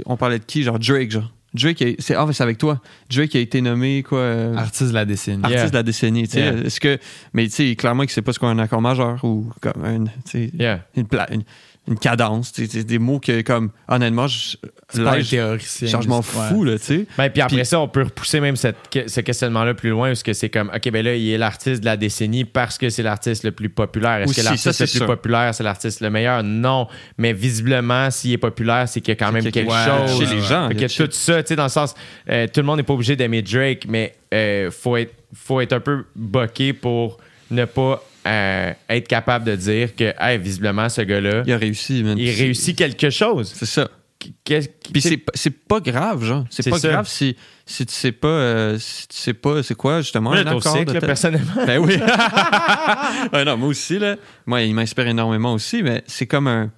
[0.06, 1.30] on parlait de qui, genre Drake, genre.
[1.54, 2.80] Drake, a- c'est ah, avec toi.
[3.10, 5.42] Drake a été nommé quoi euh, Artiste de la décennie.
[5.42, 5.52] Yeah.
[5.52, 6.24] artiste de la décennie.
[6.24, 6.40] tu sais.
[6.40, 6.52] Yeah.
[6.64, 6.98] Est-ce que,
[7.32, 10.04] mais tu sais, clairement que c'est pas ce qu'un un accord majeur ou comme un,
[10.04, 10.84] tu sais, Yeah.
[10.96, 11.44] une, pla- une,
[11.86, 12.52] une cadence.
[12.54, 14.56] C'est des mots que, comme, honnêtement, je,
[14.94, 16.70] là, je- genre, je m'en juste- fous, ouais.
[16.72, 17.06] là, tu sais.
[17.18, 20.32] Ben, puis après ça, on peut repousser même cette, ce questionnement-là plus loin, parce que
[20.32, 23.44] c'est comme, OK, ben là, il est l'artiste de la décennie parce que c'est l'artiste
[23.44, 24.22] le plus populaire.
[24.22, 25.06] Est-ce que ça, l'artiste le plus sûr.
[25.06, 26.42] populaire, c'est l'artiste le meilleur?
[26.42, 26.88] Non.
[27.18, 30.18] Mais visiblement, s'il est populaire, c'est qu'il y a quand même a quelque quelque chose.
[30.28, 31.94] chez les gens, Fait il y a que tout ça, tu sais, dans le sens,
[32.30, 35.74] euh, tout le monde n'est pas obligé d'aimer Drake, mais euh, faut, être, faut être
[35.74, 37.18] un peu boqué pour
[37.50, 42.02] ne pas euh, être capable de dire que, hey, visiblement, ce gars-là, Il a réussi,
[42.02, 42.16] man.
[42.18, 43.52] il réussit quelque chose.
[43.54, 43.88] C'est ça.
[44.18, 45.02] Puis
[45.34, 46.46] c'est pas- grave, genre.
[46.48, 46.88] C'est pas ça.
[46.88, 47.36] grave si,
[47.66, 50.86] si tu sais pas, euh, si tu sais pas c'est quoi, justement, un accord cycle,
[50.86, 51.66] de tel- personnellement.
[51.66, 51.96] Ben oui.
[53.32, 54.16] Ouais, non, moi aussi, là.
[54.46, 56.70] Moi, il m'inspire énormément aussi, mais c'est comme un.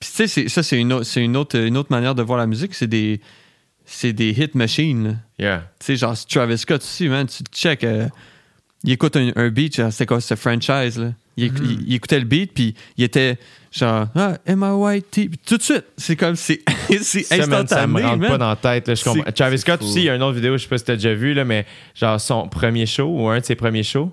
[0.00, 2.38] Puis, tu sais, ça, c'est une, autre- c'est une, autre, une autre manière de voir
[2.38, 2.74] la musique.
[2.74, 3.20] C'est des,
[3.84, 5.14] c'est des hit machines, là.
[5.38, 5.70] Yeah.
[5.80, 7.26] Tu sais, genre Travis Scott aussi, man.
[7.26, 7.84] Tu check.
[7.84, 8.08] euh,
[8.84, 11.12] il écoute un, un beat, genre, c'était quoi, ce franchise, là?
[11.36, 13.38] Il, éc- il- il écoutait le beat, puis il était
[13.72, 15.28] genre, ah, M-I-Y-T.
[15.30, 15.84] Puis Tout de suite.
[15.96, 16.60] C'est comme, c'est
[17.02, 18.30] c'est instantané, ça me rentre man.
[18.30, 18.86] pas dans la tête.
[18.86, 19.22] là, je comprends.
[19.26, 19.86] C'est- Travis c'est Scott fou.
[19.88, 21.44] aussi, il y a une autre vidéo, je sais pas si t'as déjà vu, là,
[21.44, 24.12] mais genre son premier show ou un de ses premiers shows.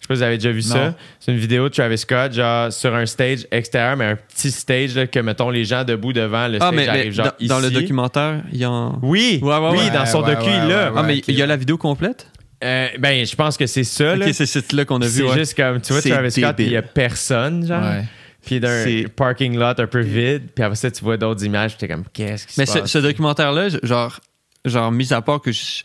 [0.00, 0.96] Je sais pas si vous avez déjà vu ça.
[1.20, 4.96] C'est une vidéo de Travis Scott, genre sur un stage extérieur, mais un petit stage
[4.96, 7.58] là, que, mettons, les gens debout devant le Ah, stage mais, mais genre dans, dans
[7.60, 7.74] le ici.
[7.82, 8.98] documentaire, il y en.
[9.02, 9.90] Oui, Ouais, ouais, oui, ouais.
[9.90, 12.26] dans son docu, ouais, Ah, mais il y a la vidéo complète?
[12.62, 14.14] Euh, ben, je pense que c'est ça.
[14.16, 14.26] là.
[14.26, 15.10] Ok, c'est cette là qu'on a vu.
[15.10, 15.38] C'est ouais.
[15.38, 17.82] juste comme, tu vois, Travis Scott, il y a personne, genre.
[17.82, 18.04] Ouais.
[18.44, 18.84] Puis d'un
[19.14, 20.48] parking lot un peu vide.
[20.54, 21.76] Puis après ça, tu vois d'autres images.
[21.76, 24.18] Puis t'es comme, qu'est-ce qui se Mais ce, ce documentaire-là, genre,
[24.64, 25.82] genre, mis à part que je-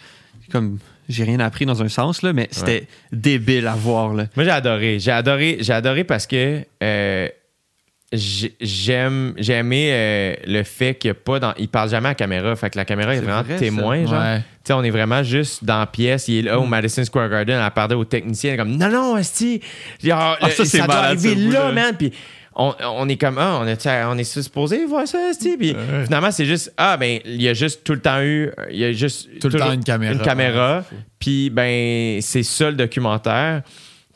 [0.51, 4.13] comme j'ai rien appris dans un sens, là, mais c'était débile à voir.
[4.13, 4.25] Là.
[4.35, 4.99] Moi, j'ai adoré.
[4.99, 7.29] J'ai adoré, j'ai adoré parce que euh,
[8.13, 12.11] j'aime, j'ai aimé euh, le fait qu'il y a pas dans, il parle jamais à
[12.11, 12.55] la caméra.
[12.55, 14.11] Fait que la caméra est, vraiment vrai, témoin, ça.
[14.11, 14.21] genre.
[14.21, 14.37] Ouais.
[14.39, 16.27] Tu sais, on est vraiment juste dans la pièce.
[16.27, 17.61] Il est là au Madison Square Garden.
[17.63, 19.61] Elle parlait aux techniciens comme, non, non, esti,
[20.09, 21.95] Ah, le- ça, doit malade, arriver là, man.
[21.97, 22.11] Puis
[22.55, 26.31] on, on est comme, ah, on est, on est supposé voir ça, tu Puis finalement,
[26.31, 28.91] c'est juste, ah, ben, il y a juste tout le temps eu, il y a
[28.93, 29.39] juste.
[29.39, 30.13] Tout le temps une caméra.
[30.13, 30.77] Une caméra.
[30.77, 33.63] Ouais, Puis, ben, c'est ça le documentaire.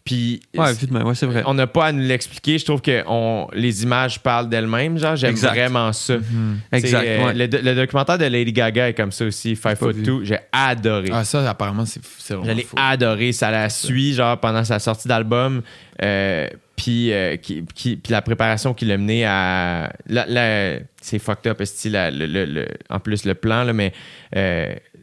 [0.03, 0.65] Puis, Ouais,
[1.03, 1.43] ouais, c'est vrai.
[1.45, 2.57] on n'a pas à nous l'expliquer.
[2.57, 4.97] Je trouve que on, les images parlent d'elles-mêmes.
[4.97, 5.49] Genre, j'aime Exact.
[5.51, 6.15] vraiment ça.
[6.71, 7.33] Exact, C'est, euh, ouais.
[7.35, 10.01] le, le documentaire de Lady Gaga est comme ça aussi, Five Foot.
[10.03, 10.21] Two.
[10.23, 11.09] J'ai adoré.
[11.13, 13.31] Ah, ça, apparemment, c'est c'est Je vraiment l'ai adoré.
[13.31, 15.61] Ça la suit, genre, pendant sa sortie d'album.
[16.01, 19.93] Euh, puis, euh, qui- qui- puis la préparation qui l'a mené à.
[20.99, 23.93] c'est fucked up, la- le- en plus, le plan, là, mais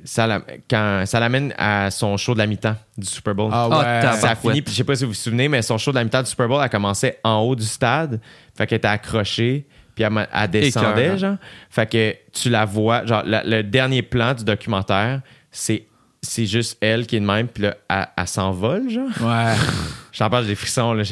[0.09, 3.51] ça, la- quand, ça l'amène à son show de la mi-temps du Super Bowl.
[3.53, 4.01] Ah Ah, ouais.
[4.03, 5.91] t'as- ça a fini, puis je sais pas si vous vous souvenez, mais son show
[5.91, 8.21] de la mi-temps du Super Bowl a commencé en haut du stade.
[8.57, 11.37] Fait qu'elle était accrochée, puis elle, descendait, genre.
[11.71, 15.21] Fait que tu la vois, genre, la- le dernier plan du documentaire,
[15.51, 15.85] c'est
[16.21, 19.09] c'est juste elle qui est de même, puis là, elle, elle s'envole, genre.
[19.21, 19.55] Ouais.
[20.13, 21.05] J'en parle, j'ai des frissons, là.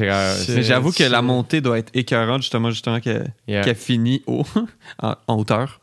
[0.48, 3.62] Mais j'avoue que la montée doit être écœurante, justement, justement, qu'elle Yeah.
[3.62, 4.44] qu'elle finit haut,
[5.02, 5.80] en, en hauteur.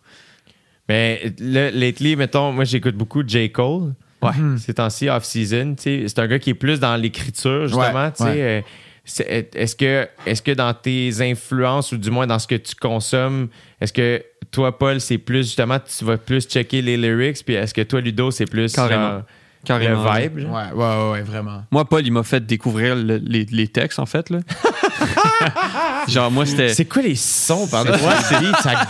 [0.89, 3.51] Mais là, lately, mettons, moi, j'écoute beaucoup J.
[3.51, 3.93] Cole.
[4.21, 4.31] Ouais.
[4.57, 5.75] Ces temps-ci, off-season.
[5.75, 8.03] tu sais, C'est un gars qui est plus dans l'écriture, justement.
[8.05, 8.41] Ouais, tu sais, ouais.
[8.41, 8.61] euh,
[9.03, 12.73] c'est- Est-ce que, est que dans tes influences, ou du moins dans ce que tu
[12.75, 13.49] consommes,
[13.81, 17.73] est-ce que toi, Paul, c'est plus justement, tu vas plus checker les lyrics, puis est-ce
[17.73, 19.09] que toi, Ludo, c'est plus Carrément.
[19.11, 19.21] genre,
[19.65, 20.03] Carrément.
[20.13, 20.39] le vibe?
[20.39, 20.53] genre?
[20.53, 21.63] Ouais, ouais, ouais, ouais, vraiment.
[21.71, 24.29] Moi, Paul, il m'a fait découvrir le- les, les textes, en fait.
[24.29, 24.39] Là.
[26.07, 26.69] Genre, moi, c'était.
[26.73, 27.91] C'est quoi les sons, pardon?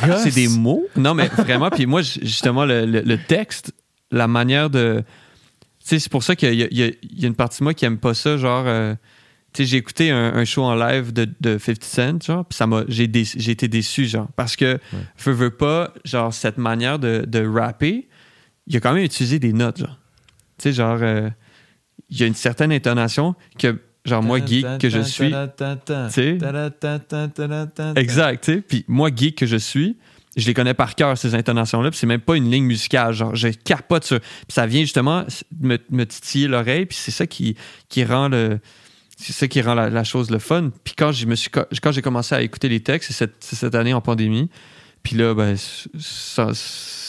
[0.07, 0.23] gosse.
[0.23, 0.85] C'est des mots.
[0.95, 1.69] Non, mais vraiment.
[1.69, 3.73] Puis moi, justement, le, le- le texte,
[4.11, 5.03] la manière de.
[5.79, 7.63] Tu sais, c'est pour ça qu'il y, y a il y a une partie de
[7.65, 8.37] moi qui aime pas ça.
[8.37, 8.95] Genre, euh,
[9.53, 12.55] tu sais, j'ai écouté un, un show en live de, de 50 Cent, genre, puis
[12.57, 12.83] ça m'a.
[12.87, 14.27] J'ai dé- j'ai été déçu, genre.
[14.35, 14.79] Parce que,
[15.23, 18.07] veux, veux pas, genre, cette manière de, de rapper,
[18.67, 19.97] il a quand même utilisé des notes, genre.
[20.63, 21.29] Tu genre, euh,
[22.09, 25.33] il y a une certaine intonation que, genre, moi, geek que je suis.
[26.09, 26.37] sais?
[27.97, 28.61] Exact, tu sais?
[28.61, 29.97] Puis moi, geek que je suis,
[30.37, 31.89] je les connais par cœur, ces intonations-là.
[31.89, 33.13] Puis c'est même pas une ligne musicale.
[33.13, 34.19] Genre, je capote sur.
[34.19, 35.25] Puis ça vient justement
[35.59, 36.85] me, me titiller l'oreille.
[36.85, 37.57] Puis c'est ça qui,
[37.89, 38.59] qui rend le.
[39.17, 40.71] C'est ça qui rend la, la chose le fun.
[40.83, 44.49] Puis quand, j'ai commencé à écouter les textes, c'est cette, cette année en pandémie.
[45.03, 45.55] Puis là, ben,
[45.99, 46.47] ça-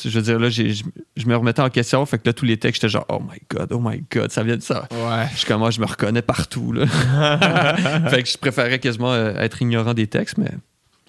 [0.04, 0.84] je veux dire, là, j'ai- je,
[1.16, 2.04] je me remettais en question.
[2.06, 4.42] Fait que là, tous les textes, j'étais genre, oh my god, oh my god, ça
[4.42, 4.88] vient de ça.
[4.90, 5.26] Ouais.
[5.32, 6.72] Je suis comme, moi, je me reconnais partout.
[6.72, 6.86] Là.
[8.10, 10.50] fait que je préférais quasiment euh, être ignorant des textes, mais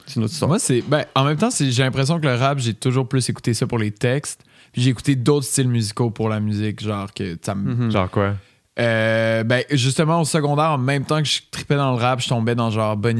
[0.05, 0.49] c'est une autre histoire.
[0.49, 0.81] Moi, c'est.
[0.87, 3.65] Ben, en même temps, c'est- j'ai l'impression que le rap, j'ai toujours plus écouté ça
[3.67, 4.43] pour les textes.
[4.71, 7.73] Puis j'ai écouté d'autres styles musicaux pour la musique, genre que ça me.
[7.73, 7.91] Mhm.
[7.91, 8.35] Genre quoi?
[8.77, 12.27] Euh, ben, justement, au secondaire, en même temps que je tripais dans le rap, je
[12.27, 13.17] tombais dans genre Bon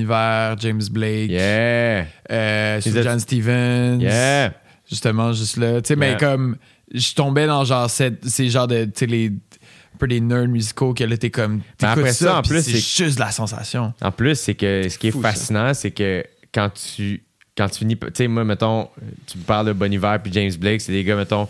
[0.60, 2.06] James Blake, Yeah!
[2.32, 4.00] euh, Sufjan Stevens.
[4.02, 4.54] Yeah!
[4.90, 5.82] Justement, juste là.
[5.82, 6.58] Tu sais, mais comme.
[6.94, 8.86] Je tombais dans genre cette- ces genres de.
[8.86, 9.28] Tu sais, les.
[9.28, 11.62] Un peu des nerds musicaux que là, t'es comme.
[11.82, 12.74] Mais après ça, en plus, c'est
[13.06, 13.94] juste de la sensation.
[14.02, 17.24] En plus, c'est que ce qui est Fou, fascinant, c'est que quand tu
[17.58, 18.90] quand tu finis, tu sais, moi, mettons,
[19.26, 19.90] tu me parles de Bon
[20.22, 21.48] puis James Blake, c'est des gars, mettons,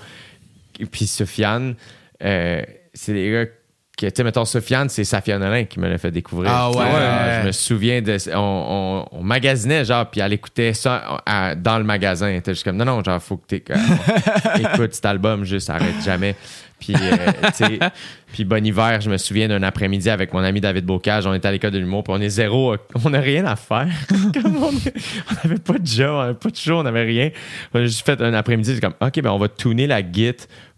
[0.92, 1.74] puis Sofiane,
[2.24, 2.62] euh,
[2.94, 3.46] c'est des gars
[3.96, 6.52] que, tu sais, mettons, Sofiane, c'est Safia Nolin qui me l'a fait découvrir.
[6.54, 6.76] Ah ouais.
[6.78, 8.18] genre, Je me souviens de.
[8.34, 12.28] On, on- on magasinait, genre, puis elle écoutait ça à- dans le magasin.
[12.28, 13.64] Elle était juste comme, non, non, genre, faut que tu
[14.60, 16.36] écoutes cet album, juste arrête jamais.
[16.78, 17.16] Puis, euh,
[17.48, 17.80] tu sais,
[18.34, 21.48] puis Bon Hiver, je me souviens d'un après-midi avec mon ami David Bocage, on était
[21.48, 23.88] à l'école de l'humour, puis on est zéro, euh, on n'a rien à faire.
[24.34, 24.72] Comme on
[25.44, 27.30] n'avait pas de job, on n'avait pas de show, on n'avait rien.
[27.74, 30.36] On a juste fait un après-midi, c'est comme, OK, ben on va tuner la git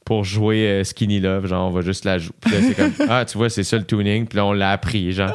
[0.07, 2.31] pour jouer euh, Skinny Love, genre on va juste la jouer.
[2.39, 4.71] Puis là, c'est comme, ah, tu vois, c'est ça le tuning, puis là, on l'a
[4.71, 5.33] appris, genre.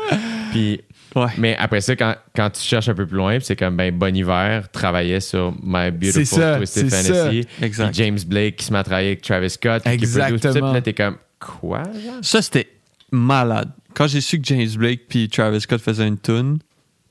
[0.50, 0.80] Puis
[1.14, 1.26] Ouais.
[1.36, 4.16] mais après ça, quand, quand tu cherches un peu plus loin, c'est comme, ben, Bon
[4.16, 7.46] Hiver travaillait sur My Beautiful ça, Twisted Fantasy.
[7.60, 7.88] Exact.
[7.92, 9.82] Puis James Blake qui se met à travailler avec Travis Scott.
[9.84, 10.68] puis qui produit tout ça, Exactement.
[10.70, 12.14] Puis là, t'es comme, quoi, genre?
[12.22, 12.68] Ça, c'était
[13.10, 13.68] malade.
[13.92, 16.60] Quand j'ai su que James Blake puis Travis Scott faisaient une tune,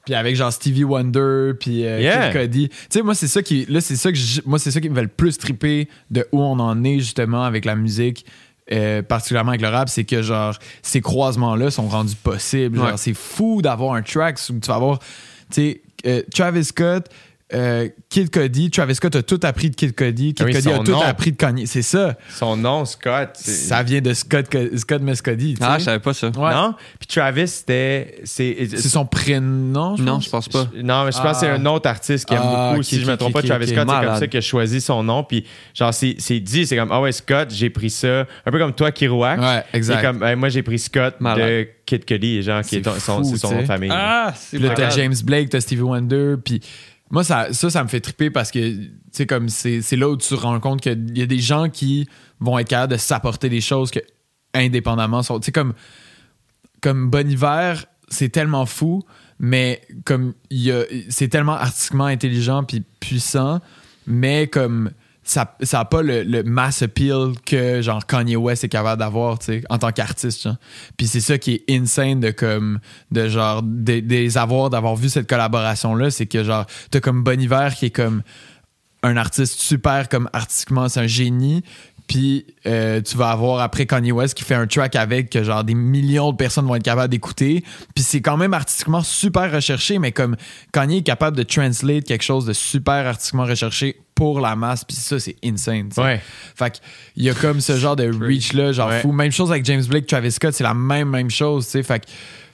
[0.06, 2.32] Puis avec genre Stevie Wonder, puis euh, Yeah.
[2.32, 2.70] Cudi.
[2.70, 3.66] Tu sais, moi, c'est ça qui.
[3.70, 6.26] Là, c'est ça que je- moi, c'est ça qui me fait le plus triper de
[6.32, 8.26] où on en est, justement, avec la musique.
[8.72, 12.78] euh, particulièrement avec le rap, c'est que genre ces croisements-là sont rendus possibles.
[12.78, 12.94] Genre, Ouais.
[12.96, 15.06] c'est fou d'avoir un track où tu vas avoir, tu
[15.50, 17.10] sais, euh, Travis Scott,
[17.54, 18.70] euh, Kid Cudi.
[18.70, 20.34] Travis Scott a tout appris de Kid Cudi.
[20.34, 21.02] Kid Ah oui, Cudi a tout nom.
[21.02, 21.68] appris de Kanye.
[21.68, 22.16] C'est ça.
[22.30, 23.30] Son nom, Scott.
[23.36, 24.48] Ça vient de Scott,
[24.78, 25.56] Scott sais.
[25.62, 26.28] ah, je savais pas ça.
[26.28, 26.54] Ouais.
[26.54, 26.76] Non?
[27.00, 28.22] Puis Travis, c'était.
[28.24, 30.26] C'est son prénom, je Non, pense?
[30.26, 30.68] je pense pas.
[30.84, 31.56] Non, mais je pense que c'est Ah.
[31.56, 32.84] un autre artiste qui aime Ah, beaucoup.
[32.84, 33.68] si je me trompe pas, Travis.
[33.68, 35.24] Scott, c'est comme ça qu'il a choisi son nom.
[35.24, 38.22] Puis, genre, c'est dit, c'est comme, ah ouais, Scott, j'ai pris ça.
[38.46, 39.40] Un peu comme toi, Kirouac.
[39.40, 39.98] Ouais, exact.
[40.02, 41.68] C'est comme, hey, moi, j'ai pris Scott de.
[41.84, 43.90] Kid Cudi, genre, qui est, C'est ton- son, nom de famille.
[43.92, 44.92] Ah, c'est Puis là, t'as.
[44.92, 46.62] James Blake, t'as Stevie Wonder, puis
[47.12, 50.30] moi, ça, ça, me fait triper parce que, tu sais, comme c'est là où tu
[50.30, 52.08] te rends compte qu'il y a des gens qui
[52.40, 54.00] vont être capables de s'apporter des choses que,
[54.54, 55.74] indépendamment, sont, tu sais, comme,
[56.82, 59.04] comme Bon Hiver, c'est tellement fou,
[59.40, 60.34] mais comme
[61.10, 63.60] c'est tellement artistiquement intelligent puis puissant,
[64.08, 64.92] mais comme
[65.24, 69.38] ça ça a pas le, le mass appeal que genre Kanye West est capable d'avoir,
[69.70, 70.50] en tant qu'artiste.
[70.98, 72.80] Puis c'est ça qui est insane de comme
[73.12, 77.38] de genre des avoir d'avoir vu cette collaboration là, c'est que genre t'as comme Bon
[77.78, 78.24] qui est comme
[79.04, 81.64] un artiste super comme artistiquement, c'est un génie.
[82.12, 85.64] Puis euh, tu vas avoir après Kanye West qui fait un track avec que genre
[85.64, 87.64] des millions de personnes vont être capables d'écouter.
[87.96, 90.36] Puis c'est quand même artistiquement super recherché, mais comme
[90.74, 94.98] Kanye est capable de translate quelque chose de super artistiquement recherché pour la masse, puis
[94.98, 95.88] ça c'est insane.
[95.88, 96.02] tu sais.
[96.02, 96.22] Ouais.
[96.56, 96.80] Fait
[97.14, 99.00] qu'il y a comme ce genre de reach là, genre Ouais.
[99.00, 99.14] fou.
[99.14, 101.84] Même chose avec James Blake, Travis Scott, c'est la même même chose, tu sais.
[101.84, 102.06] Fait que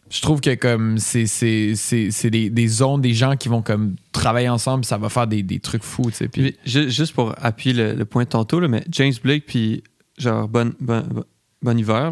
[0.10, 3.62] je trouve que comme c'est c'est c'est c'est des, des zones des gens qui vont
[3.62, 6.28] comme travailler ensemble, ça va faire des, des trucs fous, tu sais.
[6.28, 9.46] Puis Puis, ju- juste pour appuyer le, le point de tantôt, là, mais James Blake
[9.46, 9.84] puis
[10.18, 11.24] genre Bon, bon,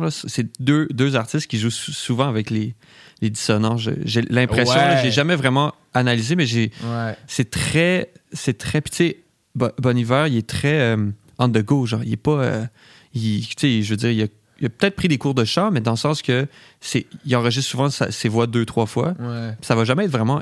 [0.09, 2.73] c'est deux, deux artistes qui jouent sou- souvent avec les,
[3.21, 3.87] les dissonances.
[4.03, 4.99] J'ai- l'impression, Ouais.
[5.03, 7.15] j'ai jamais vraiment analysé, mais j'ai ouais.
[7.27, 9.17] c'est très c'est très puis tu sais
[9.55, 10.97] Bon il est très euh,
[11.39, 12.65] on the go, genre il est pas euh,
[13.13, 14.27] il- tu sais, je veux dire il a,
[14.59, 16.47] il a peut-être pris des cours de chant, mais dans le sens que
[16.79, 19.13] c'est il enregistre souvent sa- ses voix deux trois fois.
[19.19, 19.51] Ouais.
[19.61, 20.41] Ça va jamais être vraiment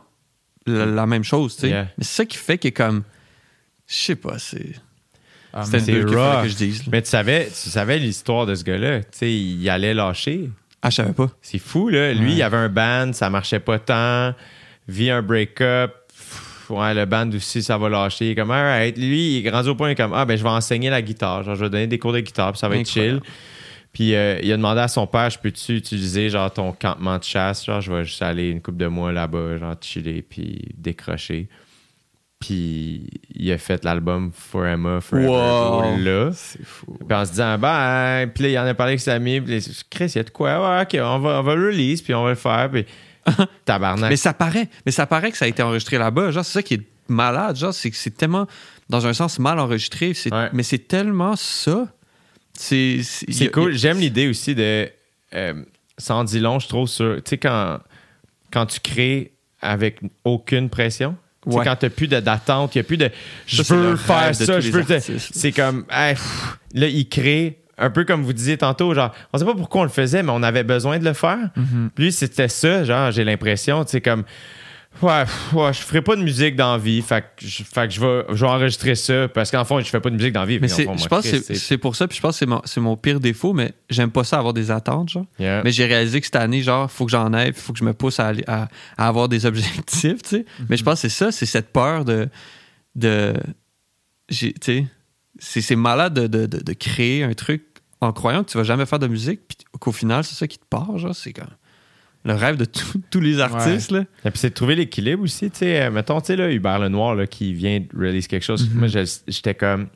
[0.65, 1.69] la, la même chose, tu sais.
[1.69, 1.87] Yeah.
[1.97, 3.03] Mais c'est ça qui fait qu'il est comme
[3.87, 4.73] je sais pas, c'est
[5.53, 6.07] Ah, c'était c'est que
[6.47, 6.79] je dise.
[6.83, 6.89] là.
[6.91, 9.01] Mais tu savais, tu savais l'histoire de ce gars-là.
[9.01, 10.49] Tu sais, il allait lâcher.
[10.81, 11.29] Ah, je savais pas.
[11.41, 12.13] C'est fou, là.
[12.13, 12.33] Lui, Ouais.
[12.35, 14.33] il avait un band, ça marchait pas tant.
[14.87, 15.93] Vit un break-up.
[16.69, 18.25] Ouais, le band aussi, ça va lâcher.
[18.27, 18.97] Il est comme, alright.
[18.97, 21.43] Lui, il est au point, il est comme, ah, ben, je vais enseigner la guitare.
[21.43, 23.21] Genre, je vais donner des cours de guitare, puis ça va être chill.
[23.93, 27.23] Puis, euh, il a demandé à son père, je peux-tu utiliser, genre, ton campement de
[27.23, 27.63] chasse?
[27.65, 31.47] Genre, je vais juste aller une couple de mois là-bas, genre, chiller, puis décrocher.
[32.39, 35.97] Puis, il a fait l'album For Emma, Forever, Wow.
[35.99, 36.31] là.
[36.33, 36.97] C'est fou.
[37.07, 39.39] Puis en se disant, ben, puis là, il en a parlé avec ses amis.
[39.39, 40.59] Puis Chris, il y a de quoi?
[40.77, 42.69] Ouais, ok, on va, on va le release, puis on va le faire.
[42.69, 42.85] Puis
[43.65, 44.09] tabarnak.
[44.09, 44.67] Mais ça paraît.
[44.85, 46.31] Mais ça paraît que ça a été enregistré là-bas.
[46.31, 47.55] Genre, c'est ça qui est malade.
[47.55, 48.45] Genre, c'est que c'est tellement,
[48.89, 50.13] dans un sens, mal enregistré.
[50.29, 50.49] Ouais.
[50.51, 51.87] Mais c'est tellement ça.
[52.57, 53.73] C'est cool.
[53.73, 54.89] J'aime l'idée aussi de.
[55.33, 55.53] Euh,
[56.09, 57.15] en dit long, je trouve, sur.
[57.17, 57.79] Tu sais, quand,
[58.51, 61.15] quand tu crées avec aucune pression.
[61.49, 61.65] Tu Ouais.
[61.65, 63.09] quand t'as plus d'attente, il n'y a plus de
[63.47, 64.85] je veux faire ça, je veux.
[65.19, 65.85] C'est comme.
[65.91, 67.59] hey, pff, là, il crée.
[67.77, 70.31] Un peu comme vous disiez tantôt, genre, on sait pas pourquoi on le faisait, mais
[70.31, 71.49] on avait besoin de le faire.
[71.95, 74.23] Puis lui, c'était ça, genre, j'ai l'impression, tu sais, comme,
[75.01, 75.23] ouais,
[75.53, 77.99] ouais, je ferai pas de musique dans la vie, fait que je, fait que je
[77.99, 80.45] vais, je vais enregistrer ça, parce qu'en fond, je fais pas de musique dans la
[80.45, 80.59] vie.
[80.59, 82.07] Mais c'est- je pense que c'est- c'est pour ça.
[82.07, 84.53] Puis je pense que c'est mon, c'est mon pire défaut, mais j'aime pas ça avoir
[84.53, 85.25] des attentes, genre.
[85.39, 85.61] Yeah.
[85.63, 87.93] Mais j'ai réalisé que cette année, genre, faut que j'en aille, faut que je me
[87.93, 90.45] pousse à, à, à avoir des objectifs, tu sais.
[90.69, 92.29] Mais je pense que c'est ça, c'est cette peur de.
[92.95, 93.33] de
[94.29, 94.87] j'ai- tu sais,
[95.39, 97.63] c'est c'est malade de, de, de- de créer un truc
[98.01, 100.57] en croyant que tu vas jamais faire de musique, puis qu'au final, c'est ça qui
[100.59, 101.15] te part, genre.
[101.15, 101.47] C'est comme
[102.25, 104.05] le rêve de tous- tous les artistes, là.
[104.25, 105.81] Et puis c'est de trouver l'équilibre aussi, tu sais.
[105.83, 108.69] Euh, Mettons, tu sais, là, Hubert Lenoir, là, qui vient de release quelque chose.
[108.73, 109.87] Moi, je- j'étais comme.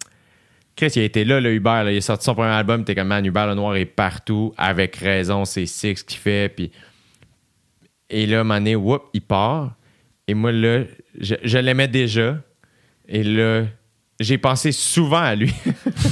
[0.76, 2.94] Chris, il a été là, le Hubert, là, il a sorti son premier album, t'es
[2.94, 6.72] comme, man, Hubert Lenoir est partout, avec raison, c'est Six qu'il fait, puis.
[8.10, 9.76] Et là, Mané, whoop, il part.
[10.28, 10.84] Et moi, là,
[11.20, 12.38] je, je l'aimais déjà.
[13.08, 13.64] Et là,
[14.20, 15.54] j'ai pensé souvent à lui.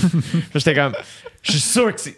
[0.55, 0.93] J'étais comme,
[1.41, 2.17] je suis sûr que c'est.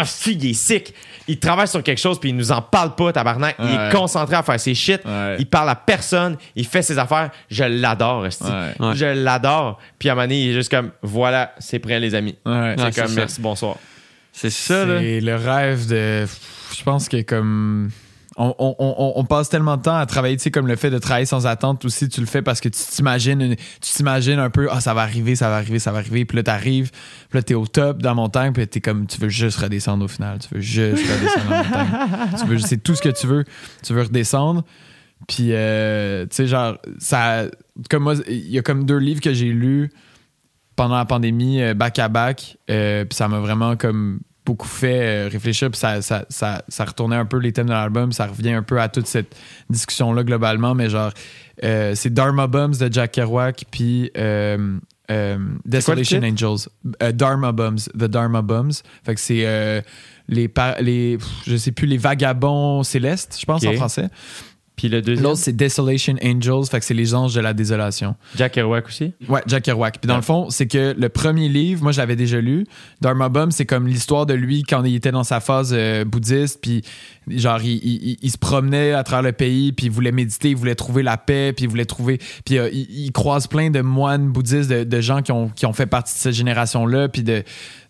[0.00, 0.94] Ah, si, il est sick.
[1.26, 3.56] Il travaille sur quelque chose, puis il nous en parle pas, tabarnak.
[3.58, 5.00] Il est concentré à faire ses shit.
[5.04, 5.36] Ouais.
[5.40, 6.36] Il parle à personne.
[6.54, 7.30] Il fait ses affaires.
[7.50, 8.24] Je l'adore.
[8.30, 9.78] Je l'adore.
[9.98, 12.36] Puis à un moment donné, il est juste comme, voilà, c'est prêt, les amis.
[12.46, 12.76] Ouais.
[12.78, 13.76] C'est comme, merci, bonsoir.
[14.32, 15.00] C'est ça, là.
[15.00, 16.24] C'est le rêve de.
[16.76, 17.90] Je pense que comme.
[18.40, 21.46] On, passe tellement de temps à travailler, tu sais, comme le fait de travailler sans
[21.46, 24.94] attente aussi, tu le fais parce que tu t'imagines, tu t'imagines un peu, ah, ça
[24.94, 26.90] va arriver, ça va arriver, ça va arriver, puis là, t'arrives,
[27.28, 30.04] puis là, t'es au top dans la montagne, puis t'es comme, tu veux juste redescendre
[30.04, 32.38] au final, tu veux juste redescendre la montagne.
[32.38, 33.44] Tu veux, c'est tout ce que tu veux,
[33.82, 34.62] tu veux redescendre,
[35.26, 37.46] puis, euh, tu sais, genre, ça,
[37.90, 39.90] comme moi, il y a comme deux livres que j'ai lus
[40.76, 45.00] pendant la pandémie, euh, back à back, euh, puis ça m'a vraiment comme beaucoup fait
[45.00, 48.26] euh, réfléchir, puis ça, ça, ça, ça retournait un peu les thèmes de l'album, ça
[48.26, 49.36] revient un peu à toute cette
[49.68, 51.12] discussion-là globalement, mais genre,
[51.64, 54.78] euh, c'est Dharma Bums de Jack Kerouac, puis euh,
[55.10, 56.22] euh, Desolation?
[56.22, 56.68] Angels.
[57.12, 58.72] Dharma Bums, The Dharma Bums.
[59.04, 59.84] Fait que c'est
[60.28, 64.08] les, les, je sais plus, les vagabonds célestes, je pense en français.
[64.78, 68.14] Puis le deuxième, L'autre, c'est Desolation Angels, fait que c'est les anges de la désolation.
[68.36, 69.12] Jack Kerouac aussi?
[69.28, 69.98] Ouais, Jack Kerouac.
[70.00, 72.64] Puis dans le fond, c'est que le premier livre, moi je l'avais déjà lu,
[73.02, 76.60] Dharma Bum, c'est comme l'histoire de lui quand il était dans sa phase euh, bouddhiste,
[76.62, 76.82] puis
[77.26, 80.50] genre il, il- il- il se promenait à travers le pays, puis il voulait méditer,
[80.50, 83.70] il voulait trouver la paix, puis il voulait trouver, puis euh, il, il croise plein
[83.70, 87.08] de moines bouddhistes, de, de gens qui ont, qui ont fait partie de cette génération-là,
[87.08, 87.42] puis de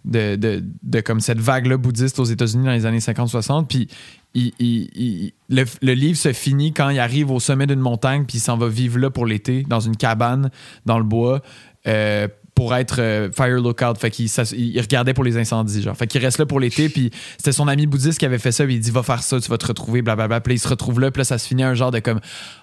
[0.05, 3.67] de, de, de comme cette vague-là bouddhiste aux États-Unis dans les années 50-60.
[3.67, 3.89] Puis
[4.35, 8.69] le livre se finit quand il arrive au sommet d'une montagne, puis il s'en va
[8.69, 10.51] vivre là pour l'été, dans une cabane,
[10.87, 11.43] dans le bois.
[11.87, 12.29] euh,
[12.59, 13.95] pour être euh, fire lookout.
[14.01, 15.97] Fait qu'il il regardait pour les incendies, genre.
[15.97, 18.65] Fait qu'il reste là pour l'été, puis c'était son ami bouddhiste qui avait fait ça,
[18.65, 20.41] puis il dit va faire ça, tu vas te retrouver, blablabla.
[20.41, 22.19] Puis il se retrouve là, puis là, ça se finit un genre de comme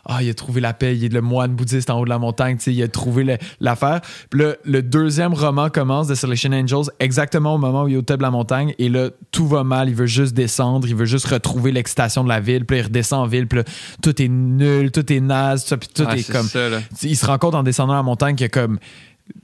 [0.06, 2.19] ah, il a trouvé la paix, il est le moine bouddhiste en haut de la
[2.19, 4.01] montagne, tu sais, il a trouvé l'affaire.
[4.30, 7.98] Puis là, le deuxième roman commence de Selection Angels exactement au moment où il est
[7.98, 10.95] au top de la montagne, et là, tout va mal, il veut juste descendre, il
[10.95, 13.64] veut juste retrouver l'excitation de la ville, puis là, il redescend en ville, puis là,
[14.03, 16.67] tout est nul, tout est naze, tout ça, puis tout Ah, est comme ça,
[17.01, 18.77] il se rend compte en descendant la montagne que comme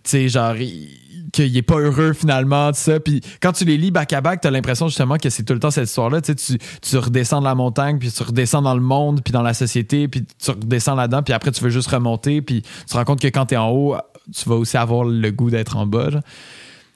[0.03, 0.89] sais genre il-
[1.31, 4.41] qu'il est pas heureux finalement tout ça puis quand tu les lis back à back
[4.41, 7.45] t'as l'impression justement que c'est tout le temps cette histoire là tu, tu redescends de
[7.45, 10.95] la montagne puis tu redescends dans le monde puis dans la société puis tu redescends
[10.95, 13.55] là-dedans puis après tu veux juste remonter puis tu te rends compte que quand t'es
[13.57, 13.95] en haut
[14.35, 16.21] tu vas aussi avoir le goût d'être en bas genre.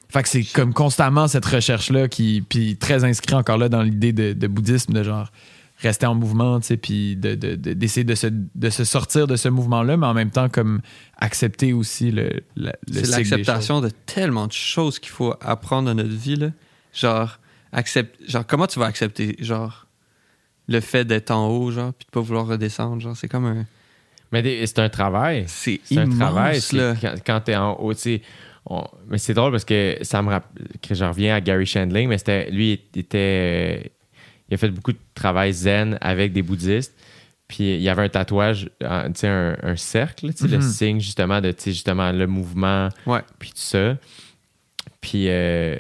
[0.10, 3.84] fait que c'est comme constamment cette recherche là qui puis très inscrit encore là dans
[3.84, 5.32] l'idée de, de bouddhisme de genre
[5.80, 9.28] rester en mouvement, tu sais, puis de- de- de- d'essayer de, se, de se sortir
[9.28, 10.82] de ce mouvement-là, mais en même temps, comme
[11.18, 15.96] accepter aussi le, le, le C'est l'acceptation de tellement de choses qu'il faut apprendre dans
[15.96, 16.38] notre vie.
[16.38, 16.50] Là.
[16.94, 17.40] Genre,
[17.74, 18.18] accept...
[18.30, 19.88] genre, comment tu vas accepter genre,
[20.68, 23.02] le fait d'être en haut, genre, puis de pas vouloir redescendre?
[23.02, 23.66] Genre, c'est comme un.
[24.32, 25.44] Mais c'est un travail.
[25.48, 26.62] C'est C'est un immense, travail.
[26.62, 26.96] c'est là.
[27.00, 28.22] Quand, quand t'es en haut, tu sais.
[28.66, 30.68] on- Mais c'est drôle parce que ça me rappelle.
[30.82, 33.82] que Je reviens à Gary Shandling, mais c'était lui, il était.
[33.86, 33.90] euh,
[34.50, 36.94] Il a fait beaucoup de travail zen avec des bouddhistes.
[37.48, 38.86] Puis il y avait un tatouage, tu
[39.16, 40.62] sais, un, un cercle, le Mhm.
[40.62, 43.22] signe justement de, tu sais, justement, le mouvement, Ouais.
[43.40, 43.98] puis tout ça.
[45.02, 45.78] Puis, euh,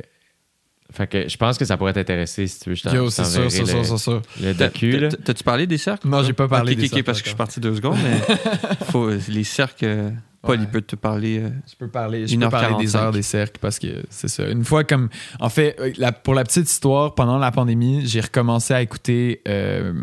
[0.91, 2.75] fait que je pense que ça pourrait t'intéresser si tu veux.
[2.75, 4.21] Je Yo, c'est sûr, c'est sûr, c'est sûr.
[4.39, 6.07] Le docu, T'as-tu parlé des cercles?
[6.07, 7.97] Non, j'ai pas parlé Ok, des ok, cercles parce que je suis parti deux secondes,
[8.03, 8.19] mais
[8.91, 10.09] faut, les cercles, euh,
[10.45, 10.63] Paul, Ouais.
[10.63, 11.39] il peut te parler.
[11.39, 12.99] euh, Je peux parler, je Une peux heure parler des 45.
[12.99, 14.47] heures des cercles parce que c'est ça.
[14.47, 15.09] Une fois comme
[15.39, 19.41] en fait euh, la- pour la petite histoire pendant la pandémie, j'ai recommencé à écouter
[19.47, 19.93] euh,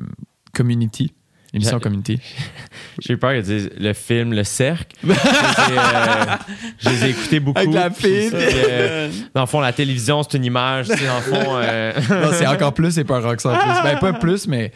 [0.54, 1.12] Community,
[1.52, 2.20] l'émission J'ai- Community.
[3.00, 4.96] J'ai eu peur qu'ils disent le film Le Cercle.
[5.02, 6.36] je, les ai, euh,
[6.78, 7.58] je les ai écoutés beaucoup.
[7.58, 8.30] Avec la fille.
[8.34, 10.88] euh, dans le fond, la télévision, c'est une image.
[10.88, 11.92] Dans le fond, euh,
[12.34, 13.82] c'est encore plus, c'est pas un rock sans plus.
[13.82, 14.72] Ben pas plus, mais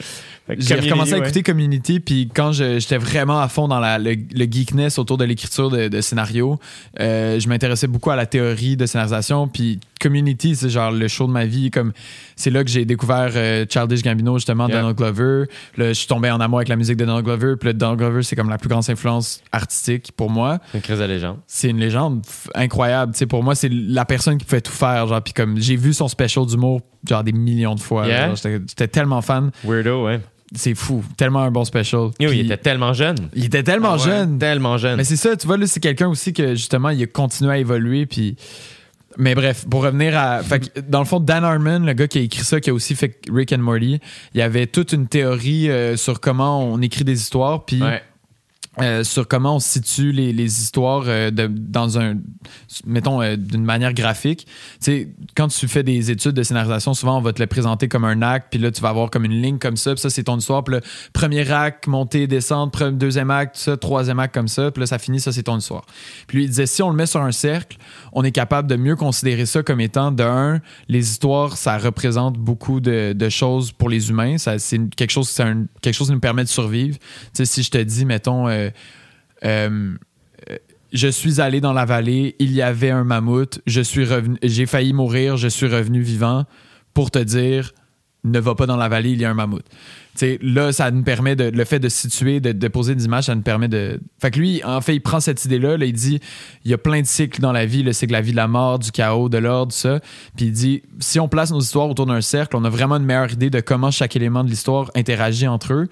[0.59, 1.25] J'ai recommencé à ouais.
[1.25, 5.25] écouter Community, puis quand j'étais vraiment à fond dans la- le, le geekness autour de
[5.25, 6.59] l'écriture de, de scénarios,
[7.01, 11.27] euh, je m'intéressais beaucoup à la théorie de scénarisation, puis Community, c'est genre le show
[11.27, 11.71] de ma vie.
[11.71, 11.93] comme
[12.37, 14.77] C'est là que j'ai découvert euh, Childish Gambino, justement, Yeah.
[14.83, 15.47] Donald Glover.
[15.79, 18.23] Là, je suis tombé en amour avec la musique de Donald Glover, puis Donald Glover,
[18.23, 21.39] c'est comme la plus grande influence artistique pour moi C'est une crise de légende.
[21.47, 22.23] c'est une légende
[22.55, 23.13] incroyable.
[23.13, 25.07] Tu sais, pour moi, c'est la personne qui pouvait tout faire.
[25.09, 28.07] Genre, puis comme j'ai vu son special d'humour genre des millions de fois.
[28.07, 28.35] Yeah.
[28.35, 29.51] J'étais tellement fan.
[29.65, 30.21] Weirdo, ouais.
[30.55, 31.03] C'est fou.
[31.17, 32.11] Tellement un bon special.
[32.21, 33.17] Yo, Puis- il était tellement jeune.
[33.35, 34.39] il était tellement Ah ouais, jeune.
[34.39, 34.97] Tellement jeune.
[34.97, 37.59] Mais c'est ça, tu vois, là, c'est quelqu'un aussi que justement, il a continué à
[37.59, 38.07] évoluer.
[38.07, 38.37] Puis.
[39.19, 40.43] Mais bref, pour revenir à.
[40.43, 42.75] Fait que, dans le fond, Dan Harmon, le gars qui a écrit ça, qui a
[42.75, 43.99] aussi fait Rick and Morty,
[44.35, 47.65] il y avait toute une théorie euh, sur comment on écrit des histoires.
[47.65, 47.83] Puis.
[47.83, 48.03] Ouais.
[48.81, 52.15] Euh, sur comment on situe les, les histoires euh, dans un
[52.85, 54.47] mettons euh, d'une manière graphique.
[54.47, 57.89] Tu sais quand tu fais des études de scénarisation souvent on va te le présenter
[57.89, 60.11] comme un acte puis là tu vas avoir comme une ligne comme ça puis ça
[60.11, 60.65] c'est ton histoire.
[60.65, 60.81] Puis là,
[61.13, 65.21] premier acte montée descente deuxième acte ça troisième acte comme ça puis là ça finit
[65.21, 65.85] ça c'est ton histoire.
[66.27, 67.79] Puis il disait si on le met sur un cercle
[68.13, 72.37] on est capable de mieux considérer ça comme étant de un les histoires ça représente
[72.39, 74.37] beaucoup de, de choses pour les humains.
[74.39, 75.35] C'est quelque chose
[75.81, 76.99] quelque chose qui nous permet de survivre.
[76.99, 78.49] Tu sais, si je te dis, mettons,
[79.45, 79.95] euh,
[80.51, 80.57] euh,
[80.93, 85.49] je suis allé dans la vallée, il y avait un mammouth, j'ai failli mourir, je
[85.49, 86.45] suis revenu vivant
[86.95, 87.73] pour te dire,
[88.25, 89.65] ne va pas dans la vallée, il y a un mammouth.
[90.41, 93.43] Là, ça nous permet de, le fait de situer, de, poser des images, ça nous
[93.43, 94.01] permet de.
[94.21, 96.21] Fait que lui, en fait, il prend cette idée-là, là, il dit,
[96.65, 98.37] il y a plein de cycles dans la vie, le cycle de la vie, de
[98.37, 100.01] la mort, du chaos, de l'ordre, ça.
[100.37, 103.05] Puis il dit, si on place nos histoires autour d'un cercle, on a vraiment une
[103.05, 105.89] meilleure idée de comment chaque élément de l'histoire interagit entre eux.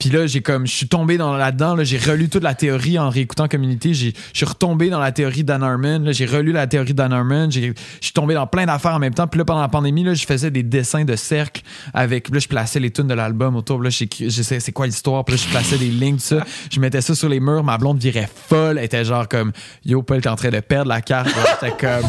[0.00, 2.98] Puis là, j'ai comme, je suis tombé dans là-dedans, là, j'ai relu toute la théorie
[2.98, 6.94] en réécoutant Community, je suis retombé dans la théorie d'Anne Harmon, j'ai relu la théorie
[6.94, 9.26] d'Anne Harmon, je suis tombé dans plein d'affaires en même temps.
[9.26, 11.60] Puis là, pendant la pandémie, là, je faisais des dessins de cercle
[11.92, 14.06] avec, là, je plaçais les tunes de l'album autour, là, je
[14.42, 16.46] sais c'est quoi l'histoire, puis là, je plaçais des lignes, tout ça.
[16.72, 19.52] Je mettais ça sur les murs, ma blonde virait folle, elle était genre comme,
[19.84, 21.28] yo, Paul, t'es en train de perdre la carte.
[21.60, 22.08] J'étais comme,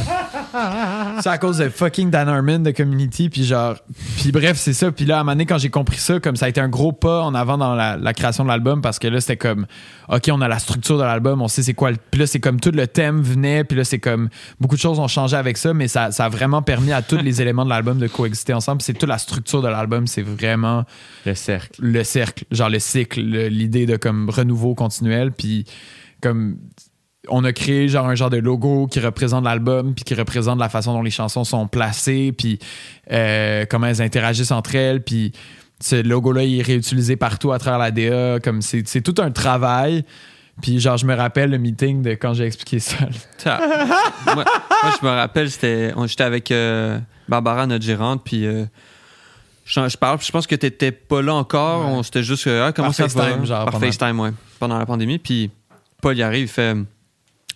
[1.21, 3.29] c'est à cause de fucking Dan Harmon de Community.
[3.29, 3.75] Puis genre
[4.17, 4.91] puis bref c'est ça.
[4.91, 6.67] Puis là à un moment donné quand j'ai compris ça comme ça a été un
[6.67, 9.65] gros pas en avant dans la, la création de l'album parce que là c'était comme
[10.09, 12.39] ok on a la structure de l'album on sait c'est quoi le- puis là c'est
[12.39, 14.29] comme tout le thème venait puis là c'est comme
[14.59, 17.17] beaucoup de choses ont changé avec ça mais ça, ça a vraiment permis à tous
[17.17, 20.21] les éléments de l'album de coexister ensemble Puis c'est toute la structure de l'album c'est
[20.23, 20.85] vraiment
[21.25, 21.79] Le cercle.
[21.83, 25.65] le cercle, genre le cycle, le- l'idée de comme renouveau continuel, puis
[26.21, 26.57] comme
[27.29, 30.69] on a créé genre un genre de logo qui représente l'album puis qui représente la
[30.69, 32.57] façon dont les chansons sont placées puis
[33.11, 35.31] euh, comment elles interagissent entre elles puis
[35.81, 39.15] ce logo là il est réutilisé partout à travers la DA comme c'est c'est tout
[39.21, 40.03] un travail
[40.61, 42.97] puis genre je me rappelle le meeting de quand j'ai expliqué ça
[43.45, 48.65] moi, moi, je me rappelle, c'était, on- j'étais avec euh, Barbara, notre gérante, puis euh,
[49.65, 51.81] je, je parle, puis je pense que t'étais pas là encore.
[51.85, 51.91] Ouais.
[51.91, 53.23] On s'était juste, euh, ah, comment Par ça va?
[53.23, 55.17] FaceTime, genre, Par pendant- FaceTime, ouais, pendant la pandémie.
[55.17, 55.49] Puis
[56.01, 56.73] Paul y arrive, il fait,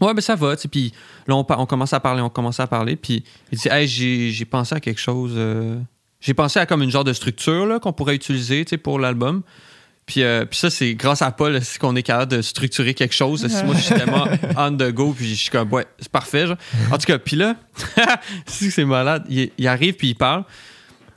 [0.02, 0.56] ouais, ben ça va.
[0.56, 0.94] Puis
[1.28, 4.45] là, on, commence à parler, on commence à parler, puis il dit, hey, j'ai, j'ai
[4.45, 5.34] pensé à quelque chose.
[5.36, 5.78] euh,
[6.22, 9.44] j'ai pensé à comme une genre de structure là, qu'on pourrait utiliser, pour l'album.
[10.06, 13.44] Puis, euh, puis ça, c'est grâce à Paul qu'on est capable de structurer quelque chose.
[13.66, 14.27] Moi, je suis tellement
[14.58, 16.45] on the go, puis je suis comme, ouais, c'est parfait.
[16.45, 16.58] Genre.
[16.92, 17.56] En tout cas, puis là,
[18.45, 20.44] c'est malade, il, il arrive, puis il parle.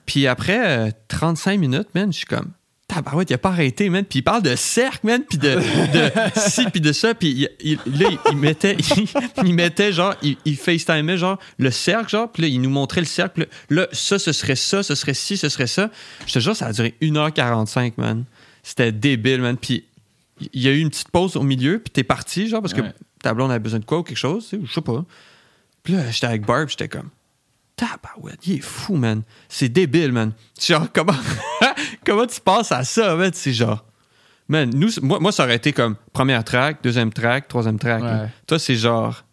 [0.06, 2.50] Puis après euh, 35 minutes, man, je suis comme,
[2.88, 4.04] tabarouette, il a pas arrêté, man.
[4.04, 6.10] Puis il parle de cercle, man, puis de, de
[6.40, 7.14] ci, puis de ça.
[7.14, 7.28] Puis
[7.60, 8.76] il, il- là, il, il mettait,
[9.44, 13.02] il, mettait genre, il, il FaceTimait genre le cercle, genre, puis là, il nous montrait
[13.02, 13.46] le cercle.
[13.70, 15.90] Là, ça, ce serait ça, ce serait ci, ce serait ça.
[16.26, 18.24] Je te jure, ça a duré 1h45, man.
[18.62, 19.56] C'était débile, man.
[19.56, 19.84] Puis
[20.52, 22.80] il y a eu une petite pause au milieu, puis t'es parti, genre, parce que
[22.80, 22.92] Ouais.
[23.22, 25.04] ta blonde avait besoin de quoi ou quelque chose, tu sais, ou je sais pas.
[25.82, 27.08] Puis là, j'étais avec Barb, j'étais comme,
[27.76, 29.22] tabarouette, il est fou, man.
[29.48, 30.32] C'est débile, man.
[30.60, 31.12] Genre, comment,
[32.04, 33.30] comment tu passes à ça, man?
[33.34, 33.84] C'est genre,
[34.48, 38.02] man, nous, moi, moi, ça aurait été comme première track, deuxième track, troisième track.
[38.02, 38.28] Ouais.
[38.46, 39.24] Toi, c'est genre,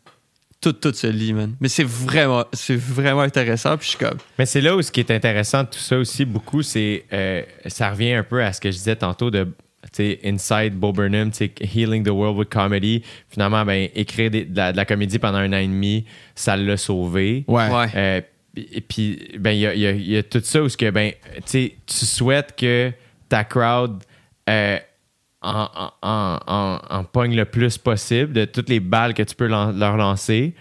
[0.61, 1.55] tout, tout se lit, man.
[1.59, 4.91] Mais c'est vraiment, c'est vraiment intéressant, puis je suis comme, Mais c'est là où ce
[4.91, 7.05] qui est intéressant de tout ça aussi, beaucoup, c'est.
[7.13, 9.43] euh, ça revient un peu à ce que je disais tantôt de.
[9.43, 13.03] tu sais, Inside Bo Burnham, tu sais, Healing the World with Comedy.
[13.29, 16.57] Finalement, ben, écrire des- de, la, de la comédie pendant un an et demi, ça
[16.57, 17.45] l'a sauvé.
[17.47, 17.87] ouais, ouais.
[17.95, 18.21] Euh,
[18.55, 20.69] et puis, ben, il y a, il y a- il y a tout ça où
[20.69, 21.11] ce que, ben,
[21.45, 22.91] tu souhaites que
[23.29, 24.03] ta crowd
[24.49, 24.77] euh,
[25.41, 25.67] en,
[26.01, 29.97] en, en, en- pogne le plus possible de toutes les balles que tu peux leur
[29.97, 30.55] lancer.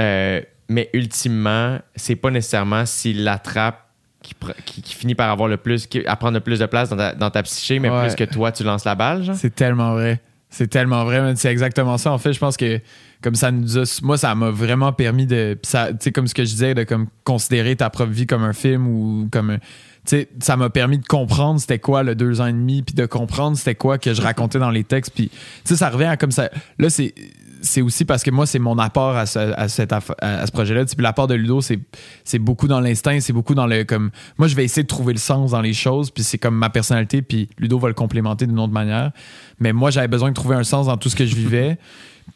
[0.00, 3.82] Euh, mais ultimement, c'est pas nécessairement l'attrapent
[4.22, 6.66] qui, pr- qui, qui finit par avoir le plus, qui, à prendre le plus de
[6.66, 8.06] place dans ta, dans ta psyché, mais Ouais.
[8.08, 9.24] plus que toi, tu lances la balle.
[9.36, 10.20] C'est tellement vrai.
[10.50, 12.12] C'est tellement vrai, c'est exactement ça.
[12.12, 12.80] En fait, je pense que
[13.22, 16.34] comme ça nous a, moi, ça m'a vraiment permis de, ça, tu sais, comme ce
[16.34, 19.62] que je disais, de comme considérer ta propre vie comme un film ou comme, tu
[20.04, 23.06] sais, ça m'a permis de comprendre c'était quoi le deux ans et demi, puis de
[23.06, 26.16] comprendre c'était quoi que je racontais dans les textes, puis tu sais, ça revient à
[26.16, 26.50] comme ça.
[26.78, 27.14] Là, c'est
[27.62, 30.00] c'est aussi parce que moi, c'est mon apport à ce, à cette à-
[30.46, 30.84] ce projet-là.
[30.98, 31.80] L'apport de Ludo, c'est
[32.22, 34.10] c'est beaucoup dans l'instinct, c'est beaucoup dans le comme.
[34.38, 36.68] Moi, je vais essayer de trouver le sens dans les choses, puis c'est comme ma
[36.70, 39.10] personnalité, puis Ludo va le complémenter d'une autre manière.
[39.58, 41.78] Mais moi, j'avais besoin de trouver un sens dans tout ce que je vivais.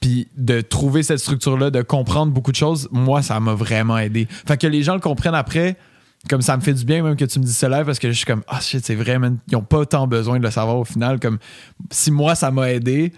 [0.01, 4.28] Puis de trouver cette structure-là, de comprendre beaucoup de choses, moi, ça m'a vraiment aidé.
[4.47, 5.77] Fait que les gens le comprennent après,
[6.28, 8.17] comme ça me fait du bien même que tu me dises cela parce que je
[8.17, 9.19] suis comme, ah shit, c'est vrai.
[9.49, 11.19] Ils n'ont pas tant besoin de le savoir au final.
[11.19, 11.39] Comme
[11.91, 13.12] si moi, ça m'a aidé.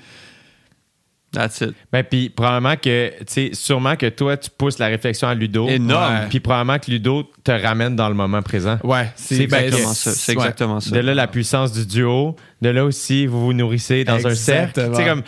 [1.32, 1.74] That's it.
[1.90, 5.66] Ben, puis probablement que, tu sais, sûrement que toi, tu pousses la réflexion à Ludo.
[5.66, 6.26] Énorme.
[6.28, 8.78] Puis probablement que Ludo te ramène dans le moment présent.
[8.84, 10.16] Ouais, C'est exactement c'est- ça.
[10.16, 10.38] C'est ouais.
[10.42, 10.90] exactement ça.
[10.94, 12.36] De là, la puissance du duo.
[12.60, 14.94] De là aussi, vous vous nourrissez dans un cercle.
[14.94, 15.22] Sais, comme.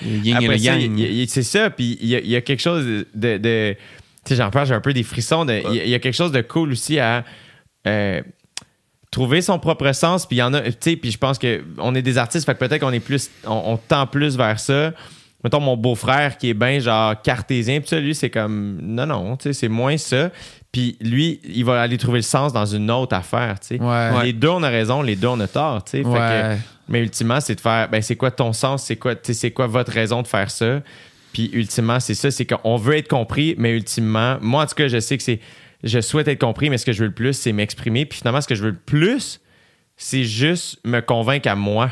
[1.28, 1.70] C'est ça.
[1.70, 2.84] Puis il y, a- il y a quelque chose
[3.14, 3.38] de.
[3.38, 3.74] de-
[4.24, 5.44] tu sais, j'en parle, j'ai un peu des frissons.
[5.44, 7.24] de- Il y, a- il y a quelque chose de cool aussi à.
[7.86, 8.20] euh,
[9.10, 11.62] trouver son propre sens puis il y en a tu sais puis je pense que
[11.78, 14.58] on est des artistes fait que peut-être qu'on est plus on, on tend plus vers
[14.58, 14.92] ça
[15.44, 19.36] mettons mon beau-frère qui est bien genre cartésien puis ça lui c'est comme non non
[19.36, 20.30] tu sais c'est moins ça.
[20.72, 23.80] Puis lui il va aller trouver le sens dans une autre affaire tu sais.
[23.80, 24.24] Ouais.
[24.24, 26.04] les deux on a raison les deux on a tort tu sais.
[26.04, 26.56] Ouais.
[26.88, 29.50] mais ultimement c'est de faire ben c'est quoi ton sens c'est quoi tu sais, c'est
[29.50, 30.80] quoi votre raison de faire ça?
[31.34, 34.88] Puis ultimement c'est ça c'est qu'on veut être compris mais ultimement moi en tout cas
[34.88, 35.40] je sais que c'est
[35.82, 38.06] je souhaite être compris mais ce que je veux le plus c'est m'exprimer.
[38.06, 39.40] Puis finalement ce que je veux le plus
[39.96, 41.90] c'est juste me convaincre à moi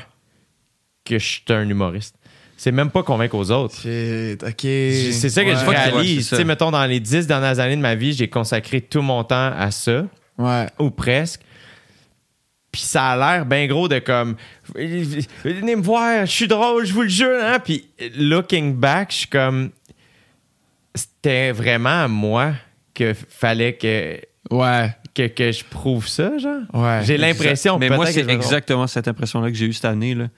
[1.04, 2.16] que je suis un humoriste
[2.62, 4.60] c'est même pas convaincre aux autres Shit, ok.
[4.60, 5.56] c'est ça que Ouais.
[5.56, 6.28] je réalise.
[6.28, 9.24] Tu sais, mettons, dans les dix dernières années de ma vie, j'ai consacré tout mon
[9.24, 10.04] temps à ça,
[10.38, 10.66] Ouais.
[10.78, 11.40] ou presque.
[12.70, 14.36] Puis ça a l'air bien gros de comme
[14.74, 17.36] venez me voir, je suis drôle, je vous le jure.
[17.42, 17.58] Hein?
[17.58, 17.84] Puis
[18.16, 19.70] looking back, je suis comme
[20.94, 22.52] c'était vraiment à moi
[22.94, 24.18] que fallait que,
[24.50, 24.90] Ouais.
[25.14, 26.62] que, que je prouve ça, genre.
[26.74, 27.00] Ouais.
[27.04, 27.78] J'ai l'impression.
[27.78, 30.28] Mais moi, c'est exactement cette impression-là que j'ai eue cette année, là.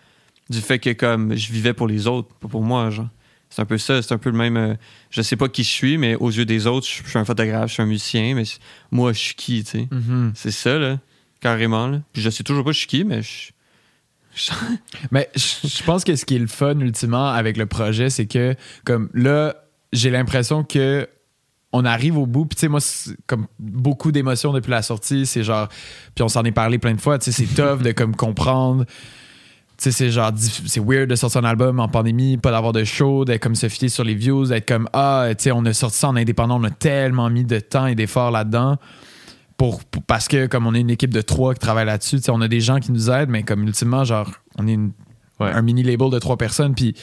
[0.50, 3.08] Du fait que, comme, je vivais pour les autres, pas pour moi, genre.
[3.50, 4.56] C'est un peu ça, c'est un peu le même.
[4.56, 4.74] euh,
[5.10, 7.24] je sais pas qui je suis, mais aux yeux des autres, je je suis un
[7.24, 8.42] photographe, je suis un musicien, mais
[8.90, 9.88] moi, je suis qui, tu sais.
[9.90, 10.32] Mhm.
[10.34, 10.98] C'est ça, là,
[11.40, 12.00] carrément, là.
[12.12, 13.52] Puis je sais toujours pas je suis qui, mais je.
[14.34, 14.50] je-
[15.12, 18.26] Mais je je pense que ce qui est le fun ultimement avec le projet, c'est
[18.26, 19.54] que comme là,
[19.92, 21.08] j'ai l'impression que
[21.72, 22.46] on arrive au bout.
[22.46, 22.80] Puis tu sais, moi,
[23.26, 25.68] comme beaucoup d'émotions depuis la sortie, c'est genre,
[26.14, 27.18] puis on s'en est parlé plein de fois.
[27.18, 28.84] Tu sais, c'est tough de comme comprendre.
[29.90, 33.42] C'est genre, c'est weird de sortir un album en pandémie, pas d'avoir de show, d'être
[33.42, 36.08] comme se fier sur les views, d'être comme, ah, tu sais, on a sorti ça
[36.08, 38.76] en indépendant, on a tellement mis de temps et d'efforts là-dedans.
[39.56, 42.40] Pour, pour- parce que, comme on est une équipe de trois qui travaille là-dessus, on
[42.40, 44.92] a des gens qui nous aident, mais comme ultimement, genre, on est une-
[45.40, 45.50] Ouais.
[45.50, 46.94] un mini label de trois personnes, puis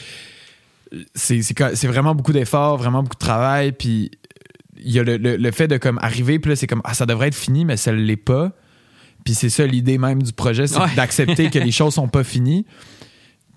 [1.15, 4.11] c'est c'est vraiment beaucoup d'efforts, vraiment beaucoup de travail, puis
[4.83, 6.93] il y a le, le- le fait de comme arriver, puis là, c'est comme, ah,
[6.93, 8.51] ça devrait être fini, mais ça ne l'est pas.
[9.23, 10.95] Puis c'est ça l'idée même du projet, c'est Ouais.
[10.95, 12.65] d'accepter que les choses sont pas finies.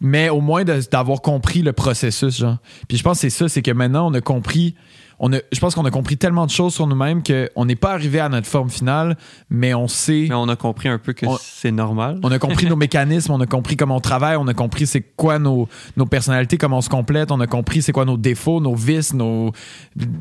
[0.01, 2.59] Mais au moins d'avoir compris le processus, genre.
[2.89, 4.75] Puis je pense que c'est ça, c'est que maintenant, on a compris.
[5.21, 7.93] On a, je pense qu'on a compris tellement de choses sur nous-mêmes qu'on n'est pas
[7.93, 9.17] arrivé à notre forme finale,
[9.49, 10.27] mais on sait.
[10.29, 12.19] Mais on a compris un peu que c'est normal.
[12.25, 15.01] On a compris nos mécanismes, on a compris comment on travaille, on a compris c'est
[15.03, 18.61] quoi nos, nos personnalités, comment on se complète, on a compris c'est quoi nos défauts,
[18.61, 19.53] nos vices, nos,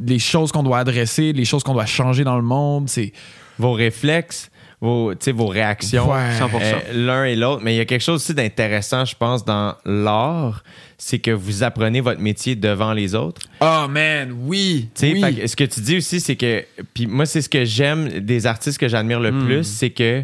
[0.05, 2.88] les choses qu'on doit adresser, les choses qu'on doit changer dans le monde.
[2.88, 3.11] C'est
[3.59, 4.49] Vos réflexes,
[4.84, 6.32] vos, tu sais, vos réactions, Ouais.
[6.38, 6.50] 100%.
[6.62, 7.62] euh, l'un et l'autre.
[7.64, 10.64] Mais il y a quelque chose aussi d'intéressant, je pense, dans l'art,
[10.98, 13.42] c'est que vous apprenez votre métier devant les autres.
[13.62, 14.90] Oh man, oui.
[14.94, 15.22] Tu sais, oui.
[15.22, 16.64] fait que ce que tu dis aussi, c'est que.
[16.94, 20.24] Puis moi, c'est ce que j'aime des artistes que j'admire le plus, c'est que.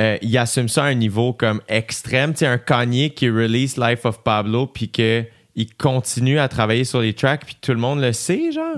[0.00, 2.32] euh, ils assument ça à un niveau comme extrême.
[2.32, 5.24] Tu sais, un Kanye qui release Life of Pablo, puis que
[5.56, 8.76] il continue à travailler sur les tracks, puis tout le monde le sait, genre.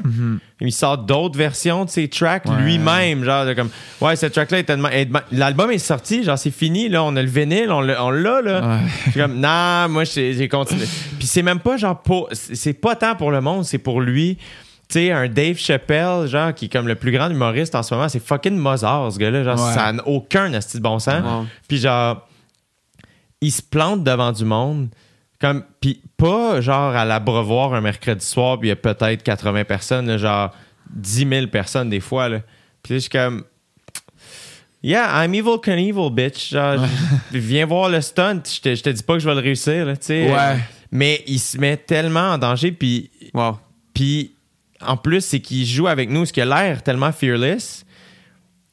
[0.61, 2.63] Il sort d'autres versions de ses tracks Ouais.
[2.63, 3.69] lui-même, genre, de comme,
[4.01, 4.89] ouais, cette track-là est tellement.
[5.33, 8.79] L'album est sorti, genre, c'est fini, là, on a le vinyle, on l'a, là.
[8.79, 9.13] Ouais.
[9.15, 10.85] Comme, non, moi, j'ai continué.
[11.19, 12.29] Puis c'est même pas genre pour.
[12.33, 14.39] C'est pas tant pour le monde, c'est pour lui.
[14.89, 17.95] Tu sais, un Dave Chappelle, genre, qui est comme le plus grand humoriste en ce
[17.95, 19.43] moment, c'est fucking Mozart, ce gars-là.
[19.45, 19.75] Genre, Ouais.
[19.75, 21.23] ça n'a aucun asti de bon sens.
[21.69, 22.27] Puis genre,
[23.41, 24.89] il se plante devant du monde.
[25.43, 29.65] Comme, puis pas genre à l'abreuvoir un mercredi soir, puis il y a peut-être 80
[29.65, 30.53] personnes, là, genre
[30.95, 32.29] 10 000 personnes des fois.
[32.29, 32.39] Là.
[32.83, 33.43] Puis je suis comme.
[34.85, 36.51] Yeah, I'm evil Knievel, bitch.
[36.53, 36.77] Genre,
[37.33, 38.43] je- viens voir le stunt.
[38.45, 40.33] Je te, je te dis pas que je vais le réussir, là, tu sais.
[40.33, 40.59] Ouais.
[40.91, 43.59] Mais il se met tellement en danger, puis Wow.
[43.95, 44.33] puis
[44.81, 47.85] en plus, c'est qu'il joue avec nous, ce qui a l'air tellement fearless.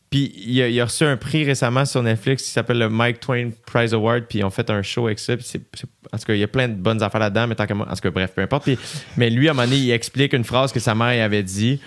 [0.10, 3.20] Puis il a, il a reçu un prix récemment sur Netflix qui s'appelle le Mike
[3.20, 4.24] Twain Prize Award.
[4.28, 5.36] Puis ils ont fait un show avec ça.
[5.38, 7.46] Puis c'est- c'est- en tout cas, il y a plein de bonnes affaires là-dedans.
[7.48, 8.64] Mais tant que moi, en tout cas, bref, peu importe.
[8.64, 8.78] Puis-
[9.18, 11.44] mais lui, à un moment donné, il explique une phrase que sa mère il avait
[11.44, 11.80] dit.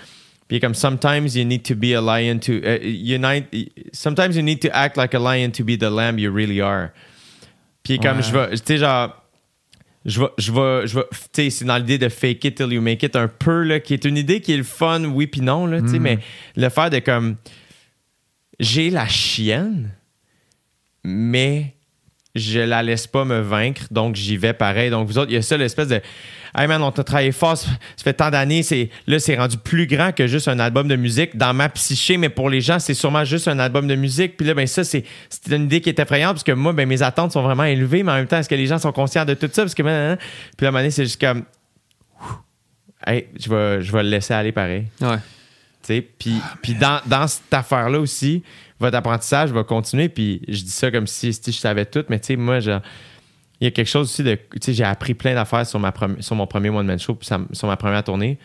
[0.47, 2.53] Puis comme Sometimes you need to be a lion to.
[2.53, 3.47] uh, you need-
[3.93, 6.89] sometimes you need to act like a lion to be the lamb you really are.
[7.83, 8.23] Puis comme Ouais.
[8.23, 8.51] je vais.
[8.51, 9.17] Tu sais, genre
[10.05, 12.73] je vais, je vais, je vais, tu sais, c'est dans l'idée de fake it till
[12.73, 15.27] you make it un peu, là, qui est une idée qui est le fun, oui
[15.29, 16.19] puis non, là, tu sais, mais
[16.57, 17.37] le faire de comme,
[18.63, 19.91] j'ai la chienne,
[21.05, 21.75] mais
[22.35, 24.89] je la laisse pas me vaincre, donc j'y vais pareil.
[24.89, 26.01] Donc vous autres, il y a ça l'espèce de,
[26.57, 27.69] hey man, on t'a travaillé fort, ça
[28.03, 31.37] fait tant d'années, c'est, là, c'est rendu plus grand que juste un album de musique
[31.37, 34.37] dans ma psyché, mais pour les gens, c'est sûrement juste un album de musique.
[34.37, 35.05] Puis là, ben ça, c'est,
[35.51, 38.13] une idée qui est effrayante, parce que moi, ben mes attentes sont vraiment élevées, mais
[38.13, 39.63] en même temps, est-ce que les gens sont conscients de tout ça?
[39.63, 40.17] Parce que, ben,
[40.57, 41.43] puis là, à un moment donné, c'est juste comme,
[43.07, 44.87] hey, je vais, je vais le laisser aller pareil.
[45.01, 45.19] Ouais.
[45.87, 48.43] Puis, puis dans, dans cette affaire-là aussi,
[48.81, 50.09] votre apprentissage va continuer.
[50.09, 52.81] Puis je dis ça comme si, si je savais tout, mais tu sais, moi, genre,
[53.61, 54.35] il y a quelque chose aussi de.
[54.35, 57.27] Tu sais, j'ai appris plein d'affaires sur, ma sur mon premier One Man Show, puis
[57.27, 58.39] ça- sur ma première tournée,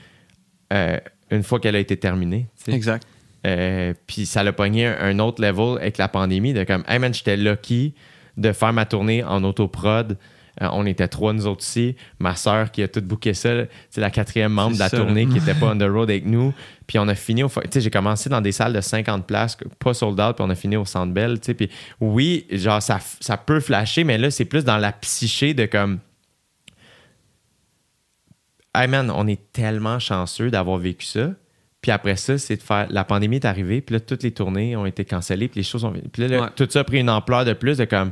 [0.74, 0.98] euh,
[1.32, 2.48] une fois qu'elle a été terminée.
[2.68, 3.06] Exact.
[3.46, 7.00] Euh, puis ça l'a pogné un, un autre level avec la pandémie, de comme, hey
[7.00, 7.94] man, j'étais lucky
[8.36, 10.18] de faire ma tournée en autoprod.
[10.62, 11.96] Euh, on était trois, nous autres ici.
[12.20, 13.52] Ma sœur qui a tout booké ça,
[13.90, 16.26] c'est la quatrième membre de la ça, tournée qui n'était pas on the road avec
[16.26, 16.54] nous.
[16.88, 17.50] Puis on a fini au.
[17.50, 20.50] Tu sais, j'ai commencé dans des salles de 50 places, pas sold out, puis on
[20.50, 21.40] a fini au Centre Bell.
[21.40, 21.70] Tu sais, puis
[22.02, 26.00] oui, genre, ça, ça peut flasher, mais là, c'est plus dans la psyché de comme.
[28.76, 31.32] Hey man, on est tellement chanceux d'avoir vécu ça.
[31.82, 32.88] Puis après ça, c'est de faire.
[32.90, 35.84] La pandémie est arrivée, puis là, toutes les tournées ont été cancellées, puis les choses
[35.84, 35.94] ont.
[36.12, 36.48] Puis là, là, Ouais.
[36.56, 38.12] tout ça a pris une ampleur de plus de comme.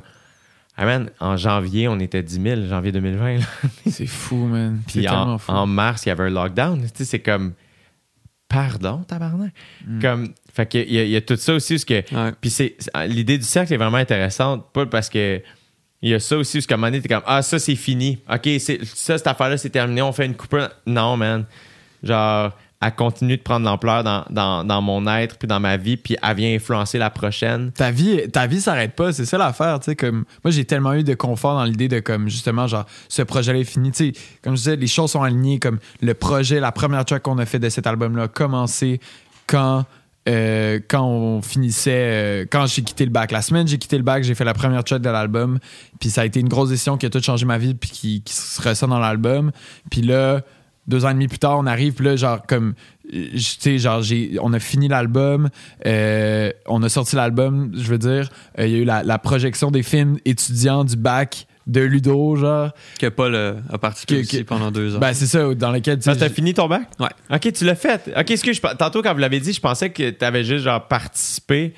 [0.78, 3.38] Hey man, en janvier, on était 10 000, janvier 2020.
[3.38, 3.46] là.
[3.90, 4.82] C'est fou, man.
[4.88, 5.52] Puis en, tellement fou.
[5.52, 6.82] en mars, il y avait un lockdown.
[6.82, 7.54] Tu sais, c'est comme.
[8.50, 9.54] Pardon, tabarnak.
[9.88, 10.02] Mm.
[10.02, 10.34] Comme.
[10.54, 11.76] Fait qu'il y, y a tout ça aussi.
[11.76, 12.34] Parce que, Ouais.
[12.42, 12.76] Puis c'est,
[13.08, 14.72] l'idée du cercle est vraiment intéressante.
[14.74, 15.42] Pas parce que.
[16.02, 17.76] Il y a ça aussi, parce qu'à un moment donné, t'es comme Ah, ça, c'est
[17.76, 18.20] fini.
[18.30, 20.02] OK, c'est, ça, cette affaire-là, c'est terminé.
[20.02, 20.70] On fait une coupure.
[20.86, 21.46] Non, man.
[22.04, 26.18] Genre, elle continue de prendre l'ampleur dans, dans, mon être, puis dans ma vie, puis
[26.22, 27.72] elle vient influencer la prochaine.
[27.72, 30.94] ta vie ta vie s'arrête pas c'est ça l'affaire tu sais comme moi j'ai tellement
[30.94, 34.12] eu de confort dans l'idée de comme justement genre ce projet là est fini tu
[34.12, 37.38] sais comme je disais les choses sont alignées comme le projet la première track qu'on
[37.38, 39.00] a fait de cet album là a commencé
[39.48, 39.86] quand
[40.28, 44.04] euh, quand on finissait euh, quand j'ai quitté le bac la semaine j'ai quitté le
[44.04, 45.60] bac j'ai fait la première track de l'album
[46.00, 48.22] puis ça a été une grosse décision qui a tout changé ma vie puis qui,
[48.24, 49.52] qui se ressent dans l'album
[49.90, 50.42] puis là
[50.88, 52.74] deux ans et demi plus tard, on arrive, puis là, genre, comme,
[53.14, 55.50] euh, tu sais, genre, j'ai, on a fini l'album,
[55.86, 59.18] euh, on a sorti l'album, je veux dire, euh, il y a eu la, la
[59.18, 62.70] projection des films étudiants du bac de Ludo, genre.
[63.00, 65.00] Que Paul euh, a participé Que- aussi que- pendant deux ans.
[65.00, 66.84] Ben, c'est ça, dans lequel, tu t'as fini ton bac?
[67.00, 67.08] Ouais.
[67.34, 68.14] Ok, tu l'as fait.
[68.16, 71.74] Ok, excuse, je- tantôt quand vous l'avez dit, je pensais que t'avais juste genre participé,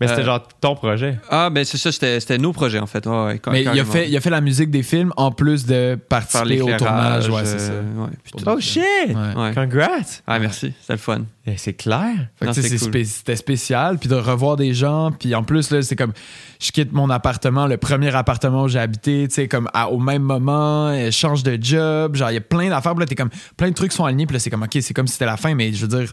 [0.00, 1.18] mais c'était Euh, genre ton projet.
[1.30, 3.06] Ah, ben c'est ça, c'était c'était nos projets en fait.
[3.06, 5.96] Ouais, Mais il a, fait, il a fait la musique des films en plus de
[6.08, 7.28] participer au tournage.
[7.30, 7.72] Ouais, c'est ça.
[7.72, 8.44] euh, ouais, puis tout.
[8.46, 8.82] Oh shit!
[9.08, 9.52] Ouais.
[9.54, 10.20] Congrats!
[10.26, 11.22] Ah, merci, c'était le fun.
[11.46, 12.10] Eh, C'est clair.
[12.36, 12.92] Fait que, Non, tu sais, c'est c'est cool.
[12.94, 16.12] spé- c'était spécial, puis de revoir des gens, puis en plus là, c'est comme
[16.60, 19.98] je quitte mon appartement, le premier appartement où j'ai habité, tu sais comme à- au
[19.98, 23.14] même moment, je change de job, genre il y a plein d'affaires, puis là t'es
[23.14, 25.26] comme plein de trucs sont alignés, puis là c'est comme ok, c'est comme si c'était
[25.26, 26.10] la fin, mais je veux dire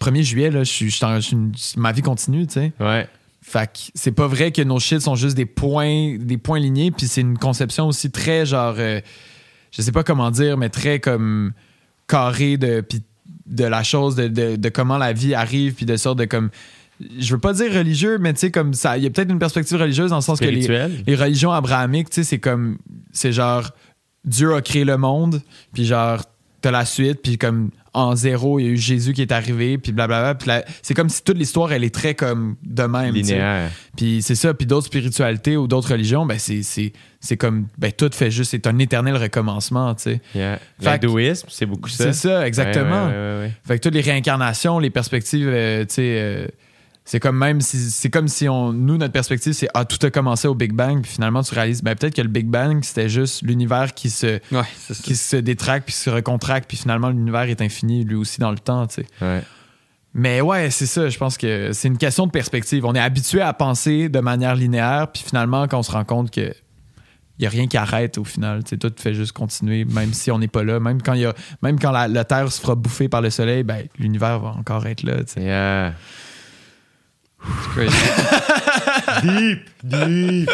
[0.00, 2.72] 1er juillet là, je suis, je une- ma vie continue, tu sais.
[2.80, 3.08] Ouais.
[3.42, 6.90] Fait que c'est pas vrai que nos shit sont juste des points, des points lignés,
[6.90, 9.00] puis c'est une conception aussi très genre, euh,
[9.70, 11.52] je sais pas comment dire, mais très comme
[12.06, 12.82] carré de,
[13.46, 16.48] de la chose, de, de- de comment la vie arrive, puis de sorte de comme,
[17.18, 19.38] je veux pas dire religieux, mais tu sais comme ça, il y a peut-être une
[19.38, 20.60] perspective religieuse dans le sens que les,
[21.06, 22.78] les religions abrahamiques, tu sais, c'est comme,
[23.12, 23.70] c'est genre,
[24.24, 25.42] Dieu a créé le monde,
[25.74, 26.22] puis genre,
[26.62, 29.78] t'as la suite, puis comme, en zéro, il y a eu Jésus qui est arrivé,
[29.78, 30.34] puis blablabla.
[30.34, 33.14] Puis la- c'est comme si toute l'histoire, elle est très comme de même.
[33.14, 33.70] Linéaire.
[33.96, 34.52] Puis c'est ça.
[34.52, 38.50] Puis d'autres spiritualités ou d'autres religions, ben c'est, c'est, c'est comme, ben tout fait juste,
[38.50, 40.20] c'est un éternel recommencement, tu sais.
[40.34, 40.58] Yeah.
[40.80, 42.12] L'hindouisme, c'est beaucoup ça.
[42.12, 43.06] C'est ça, exactement.
[43.06, 43.52] Ouais, ouais, ouais, ouais.
[43.66, 46.46] Fait que toutes les réincarnations, les perspectives, euh, tu sais, euh,
[47.06, 50.10] c'est comme même si c'est comme si on nous notre perspective c'est ah tout a
[50.10, 53.10] commencé au Big Bang puis finalement tu réalises ben peut-être que le Big Bang c'était
[53.10, 54.62] juste l'univers qui se Ouais,
[55.02, 58.58] qui se détraque puis se recontracte puis finalement l'univers est infini lui aussi dans le
[58.58, 59.42] temps tu sais Ouais.
[60.14, 63.42] mais ouais c'est ça je pense que c'est une question de perspective on est habitué
[63.42, 66.54] à penser de manière linéaire puis finalement quand on se rend compte que
[67.38, 70.14] il y a rien qui arrête au final tu sais, tout fait juste continuer même
[70.14, 72.60] si on n'est pas là même quand y a même quand la, la terre se
[72.62, 75.16] fera bouffer par le soleil ben l'univers va encore être là.
[75.36, 75.92] Yeah.
[77.46, 77.96] C'est crazy.
[79.22, 80.50] Deep, deep.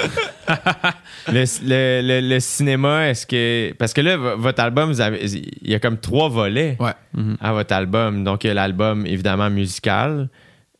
[1.29, 3.73] le, le- le- le cinéma, est-ce que.
[3.79, 6.93] Parce que là, votre album, vous avez, il y a comme trois volets ouais
[7.41, 8.25] à votre album.
[8.25, 10.29] Donc, il y a l'album, évidemment, musical.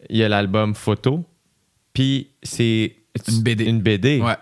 [0.09, 1.25] Il y a l'album photo.
[1.93, 2.95] Puis, c'est.
[3.29, 3.65] Une BD.
[3.65, 4.21] Une BD.
[4.21, 4.37] ouais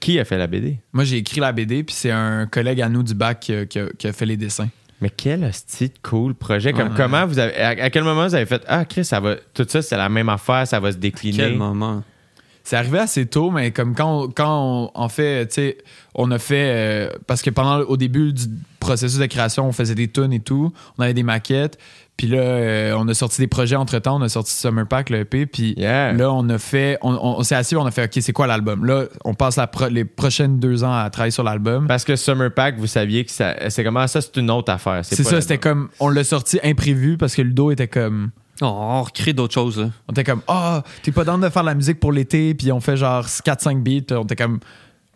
[0.00, 0.78] Qui a fait la BD?
[0.92, 3.66] Moi, j'ai écrit la BD, puis c'est un collègue à nous du bac qui a,
[3.66, 4.68] qui a- qui a fait les dessins.
[5.00, 5.42] Mais quel
[5.88, 6.72] de cool projet.
[6.72, 6.94] Comme Ouais.
[6.96, 7.56] comment vous avez.
[7.56, 9.36] À, à quel moment vous avez fait Ah, Chris, ça va.
[9.54, 11.36] Tout ça, c'est la même affaire, ça va se décliner.
[11.38, 12.02] Quel moment?
[12.62, 15.78] C'est arrivé assez tôt, mais comme quand on, quand on, en fait, tu sais,
[16.14, 16.72] on a fait.
[16.74, 18.44] euh, parce que pendant, au début du
[18.78, 21.78] processus de création, on faisait des tunes et tout, on avait des maquettes,
[22.20, 25.08] puis là, euh, on a sorti des projets entre temps, on a sorti Summer Pack,
[25.08, 26.12] le EP, puis Yeah.
[26.12, 26.98] là, on a fait.
[27.00, 28.84] On, on- on s'est assis, on a fait, OK, c'est quoi l'album?
[28.84, 31.86] Là, on passe la pro- les prochaines deux ans à travailler sur l'album.
[31.86, 33.54] Parce que Summer Pack, vous saviez que ça.
[33.70, 35.00] C'est comment ça, c'est une autre affaire.
[35.02, 35.88] C'est ça, c'était comme.
[35.98, 38.32] On l'a sorti imprévu parce que Ludo était comme.
[38.60, 39.78] Oh, on recrée d'autres choses.
[39.80, 39.88] Là.
[40.06, 42.70] On était comme, ah, t'es pas dans de faire de la musique pour l'été, puis
[42.70, 44.60] on fait genre 4-5 beats, puis on était comme,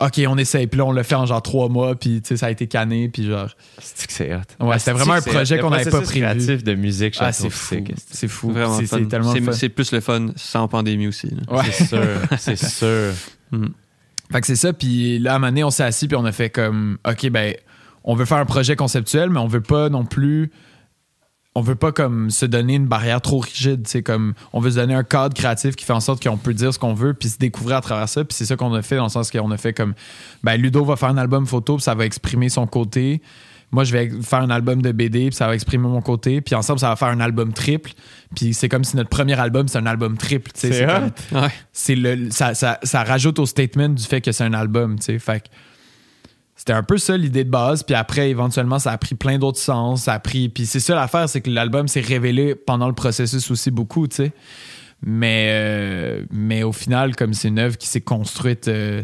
[0.01, 2.37] ok, on essaye, puis là, on l'a fait en genre 3 mois, puis tu sais,
[2.37, 3.49] ça a été canné, puis genre,
[3.81, 4.39] C'est que c'est hot.
[4.67, 6.21] Ouais, c'était vraiment un projet qu'on n'avait pas prévu.
[6.21, 7.77] créatif de musique, je ah, c'est fou,
[8.11, 8.99] c'est fou, Vraiment c'est fun.
[8.99, 9.53] c'est tellement le C'est- fun.
[9.53, 11.29] C'est plus le fun sans pandémie aussi.
[11.31, 11.57] là.
[11.57, 11.65] Ouais.
[11.73, 11.99] C'est sûr,
[12.39, 13.13] c'est sûr.
[14.33, 16.25] Fait que c'est ça, puis là, à un moment donné, on s'est assis, puis on
[16.25, 17.55] a fait comme, ok, ben,
[18.03, 20.51] on veut faire un projet conceptuel, mais on veut pas non plus.
[21.57, 24.77] On veut pas comme se donner une barrière trop rigide, c'est comme on veut se
[24.77, 27.29] donner un cadre créatif qui fait en sorte qu'on peut dire ce qu'on veut puis
[27.29, 29.51] se découvrir à travers ça, puis c'est ça qu'on a fait dans le sens qu'on
[29.53, 29.95] a fait comme
[30.43, 33.23] ben Ludo va faire un album photo, puis ça va exprimer son côté.
[33.71, 36.55] Moi, je vais faire un album de BD, puis ça va exprimer mon côté, puis
[36.55, 37.93] ensemble ça va faire un album triple,
[38.35, 41.37] puis c'est comme si notre premier album c'est un album triple, tu sais, C'est.
[41.37, 41.49] Ouais.
[41.73, 45.07] c'est le ça, ça, ça rajoute au statement du fait que c'est un album, tu
[45.07, 45.19] sais.
[45.19, 45.47] Fait que
[46.67, 49.59] c'était un peu ça l'idée de base, puis après éventuellement ça a pris plein d'autres
[49.59, 52.95] sens, ça a pris puis c'est ça l'affaire, c'est que l'album s'est révélé pendant le
[52.95, 54.33] processus aussi beaucoup, tu sais.
[55.03, 59.03] Mais euh, mais au final comme c'est une œuvre qui s'est construite euh,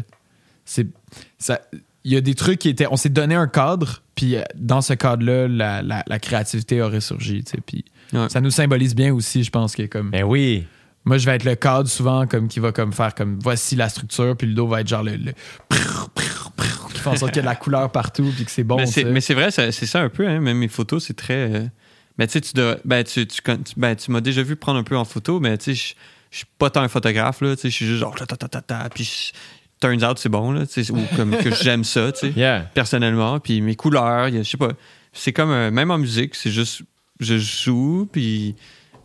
[0.65, 0.87] c'est
[1.37, 1.59] ça
[2.03, 4.81] il y a des trucs qui étaient on s'est donné un cadre, puis euh, dans
[4.81, 7.57] ce cadre-là la, la, la créativité a ressurgi, tu sais.
[7.63, 8.27] Puis Ouais.
[8.27, 10.65] ça nous symbolise bien aussi, je pense que comme Ben oui.
[11.05, 13.87] moi, je vais être le cadre souvent comme qui va comme faire comme voici la
[13.87, 15.31] structure, puis Ludo va être genre le, le
[16.93, 18.77] qui fait en sorte qu'il y a de la couleur partout, puis que c'est bon.
[18.77, 20.27] mais c'est vrai, c'est ça un peu.
[20.27, 21.33] Hein, même mes photos, c'est très.
[21.53, 21.65] euh,
[22.17, 23.41] Mais tu sais, tu, dois- ben, tu, tu,
[23.77, 25.93] ben, tu m'as déjà vu prendre un peu en photo, mais tu sais, je
[26.31, 27.41] je suis pas tant un photographe.
[27.41, 29.31] là, tu sais, Je suis juste genre ta ta ta ta ta, puis
[29.81, 30.51] turns out, c'est bon.
[30.53, 32.61] Là, tu sais, ou comme que j'aime ça, tu sais, Yeah.
[32.73, 33.39] personnellement.
[33.41, 34.71] Puis mes couleurs, je sais pas.
[35.11, 36.83] C'est comme, euh, même en musique, c'est juste,
[37.19, 38.55] je joue, puis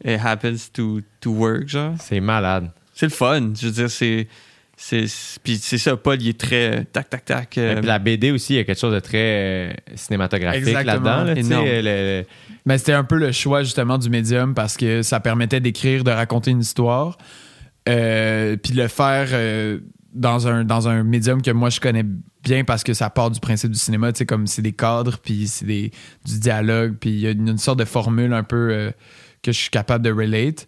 [0.05, 1.95] it happens to, to work, genre.
[2.01, 2.71] C'est malade.
[2.95, 3.53] C'est le fun.
[3.59, 4.29] Je veux dire, c'est.
[4.77, 7.59] C'est c'est- Puis c'est ça, Paul, il est très euh, tac, tac, tac.
[7.59, 10.65] euh, Et puis la BD aussi, il y a quelque chose de très euh, cinématographique
[10.85, 11.25] là-dedans.
[11.25, 11.35] Là,
[11.83, 12.25] le-
[12.67, 16.11] Mais c'était un peu le choix justement du médium parce que ça permettait d'écrire, de
[16.11, 17.17] raconter une histoire,
[17.89, 19.79] euh, puis de le faire euh,
[20.13, 22.05] dans un, dans un médium que moi je connais
[22.43, 25.19] bien parce que ça part du principe du cinéma, tu sais, comme c'est des cadres,
[25.23, 25.91] puis c'est des,
[26.25, 28.91] du dialogue, puis il y a une, une sorte de formule un peu euh,
[29.43, 30.67] que je suis capable de relate.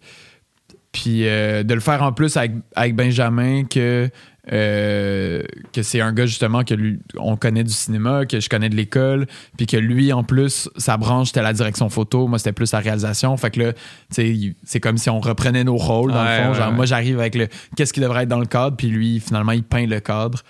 [0.91, 4.09] Puis euh, de le faire en plus avec, avec Benjamin, que,
[4.51, 8.69] euh, que c'est un gars justement que lui, on connaît du cinéma, que je connais
[8.69, 9.27] de l'école,
[9.57, 12.79] puis que lui, en plus, sa branche, c'était la direction photo, moi, c'était plus la
[12.79, 13.35] réalisation.
[13.37, 13.79] Fait que là, tu
[14.11, 16.53] sais, il- c'est comme si on reprenait nos rôles, dans Ouais, le fond.
[16.55, 16.75] Genre, ouais.
[16.75, 19.63] moi, j'arrive avec le qu'est-ce qui devrait être dans le cadre, puis lui, finalement, il
[19.63, 20.41] peint le cadre.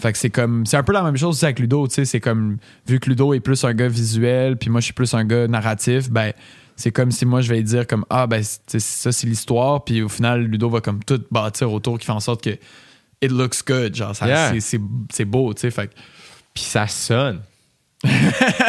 [0.00, 2.04] Fait que c'est comme c'est un peu la même chose aussi avec Ludo, tu sais,
[2.04, 5.12] c'est comme vu que Ludo est plus un gars visuel, puis moi je suis plus
[5.14, 6.32] un gars narratif, ben
[6.80, 10.08] c'est comme si moi je vais dire comme ah ben ça c'est l'histoire, puis au
[10.08, 12.50] final Ludo va comme tout bâtir autour qui fait en sorte que
[13.20, 14.52] it looks good, genre ça, Yeah.
[14.60, 14.80] c'est-
[15.24, 15.90] beau, tu sais, fait
[16.54, 17.40] Puis ça sonne.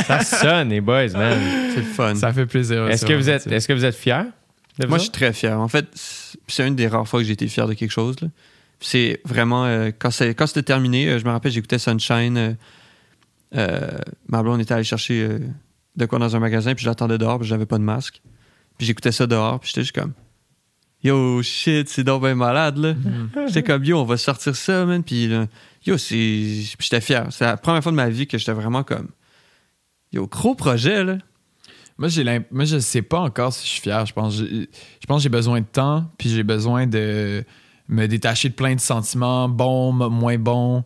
[0.07, 1.37] ça sonne, les boys, man.
[1.75, 2.15] C'est fun.
[2.15, 2.87] ça fait plaisir.
[2.89, 3.95] Est-ce que, vous êtes, est-ce que vous êtes
[4.79, 5.59] vous Moi, je suis très fier.
[5.59, 8.15] En fait, c'est c'est une des rares fois que j'ai été fier de quelque chose.
[8.21, 8.27] là.
[8.79, 9.65] C'est vraiment.
[9.65, 12.37] euh, quand c'est- quand c'était terminé, euh, je me rappelle, j'écoutais Sunshine.
[12.37, 12.53] euh,
[13.55, 13.87] euh,
[14.27, 15.39] ma blonde était allée chercher euh,
[15.95, 18.21] de quoi dans un magasin, puis je l'attendais dehors, puis j'avais pas de masque.
[18.77, 20.13] Puis j'écoutais ça dehors, puis j'étais juste comme.
[21.03, 22.93] Yo, shit, c'est donc bien malade, là.
[23.47, 25.01] J'étais comme, yo, on va sortir ça, man.
[25.03, 25.47] Puis, là,
[25.85, 26.15] yo, c'est.
[26.15, 27.27] Puis j'étais fier.
[27.31, 29.07] C'est la première fois de ma vie que j'étais vraiment comme.
[30.11, 31.17] Yo, gros projet, là.
[31.97, 34.05] Moi, j'ai moi, je sais pas encore si je suis fier.
[34.05, 37.43] Je pense, je, je pense que j'ai besoin de temps, puis j'ai besoin de
[37.89, 40.83] me détacher de plein de sentiments, bons, mo- moins bons.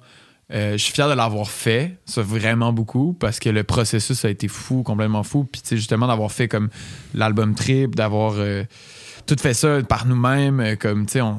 [0.51, 4.29] Euh, je suis fier de l'avoir fait, ça vraiment beaucoup, parce que le processus a
[4.29, 5.45] été fou, complètement fou.
[5.45, 6.69] Puis, justement, d'avoir fait comme
[7.13, 8.63] l'album Trip, d'avoir euh,
[9.25, 11.37] tout fait ça par nous-mêmes, euh, comme, tu sais, on,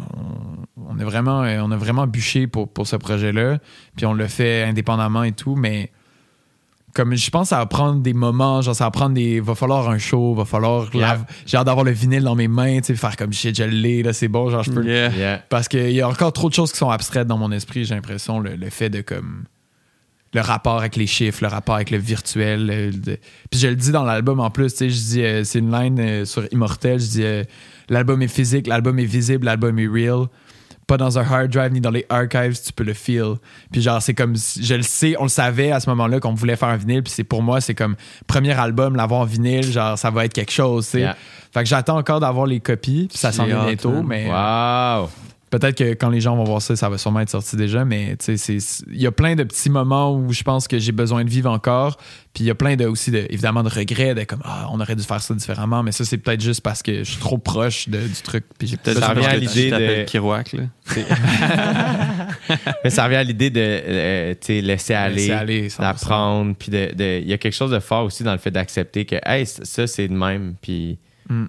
[0.98, 3.58] a vraiment bûché pour, pour ce projet-là.
[3.96, 5.90] Puis, on l'a fait indépendamment et tout, mais
[6.94, 9.40] comme je pense que ça va prendre des moments, genre ça va prendre des.
[9.40, 10.88] Va falloir un show, va falloir.
[10.94, 11.14] Yeah.
[11.16, 13.64] la- J'ai hâte d'avoir le vinyle dans mes mains, tu sais, faire comme shit, je
[13.64, 14.84] l'ai, là, c'est bon, genre je peux.
[14.84, 15.10] Yeah.
[15.14, 15.42] Yeah.
[15.48, 17.94] Parce qu'il y a encore trop de choses qui sont abstraites dans mon esprit, j'ai
[17.94, 19.44] l'impression, le, le fait de comme.
[20.32, 22.66] Le rapport avec les chiffres, le rapport avec le virtuel.
[22.66, 23.18] le- le-
[23.50, 25.70] Puis je le dis dans l'album en plus, tu sais, je dis, euh, c'est une
[25.70, 27.44] line euh, sur Immortel, je dis, euh,
[27.88, 30.26] l'album est physique, l'album est visible, l'album est real.
[30.86, 33.34] Pas dans un hard drive ni dans les archives, tu peux le feel.
[33.72, 36.56] Puis genre, c'est comme, je le sais, on le savait à ce moment-là qu'on voulait
[36.56, 37.02] faire un vinyle.
[37.02, 37.96] Puis c'est pour moi, c'est comme,
[38.26, 41.00] premier album, l'avoir en vinyle, genre, ça va être quelque chose, tu sais.
[41.00, 41.16] Yeah.
[41.52, 45.08] Fait que j'attends encore d'avoir les copies, puis ça s'en vient bientôt, mais Wow!
[45.58, 48.16] Peut-être que quand les gens vont voir ça, ça va sûrement être sorti déjà, mais
[48.16, 50.92] tu sais, c'est- il y a plein de petits moments où je pense que j'ai
[50.92, 51.96] besoin de vivre encore,
[52.32, 54.80] puis il y a plein de, aussi, de, évidemment, de regrets, de comme, ah, on
[54.80, 57.38] aurait dû faire ça différemment, mais ça, c'est peut-être juste parce que je suis trop
[57.38, 60.62] proche de- du truc, puis j'ai Peut-être Ça revient à l'idée de- Kirouac, là.
[62.84, 65.80] Mais ça revient à l'idée de euh, tu sais, laisser aller, Laisser aller, 100%.
[65.82, 66.54] d'apprendre.
[66.58, 69.04] Puis de- de- il y a quelque chose de fort aussi dans le fait d'accepter
[69.04, 70.54] que hey, ça, c'est de même.
[70.60, 71.46] Puis, Mm.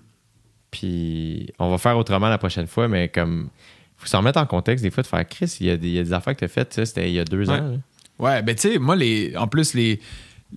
[0.71, 3.49] puis on va faire autrement la prochaine fois, mais comme
[3.97, 5.93] faut s'en mettre en contexte des fois de faire Chris, il y a des, il
[5.93, 7.59] y a des affaires que tu as faites, c'était il y a deux Ouais.
[7.59, 7.71] ans.
[7.71, 7.77] là.
[8.19, 9.99] Ouais, ben tu sais, moi, les, en plus, les,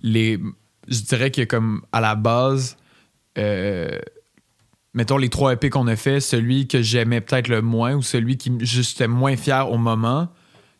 [0.01, 0.39] les.
[0.87, 2.77] Je dirais que comme à la base,
[3.37, 3.99] euh,
[4.93, 8.37] mettons les trois EP qu'on a fait, celui que j'aimais peut-être le moins ou celui
[8.37, 10.29] qui j'étais moins fier au moment,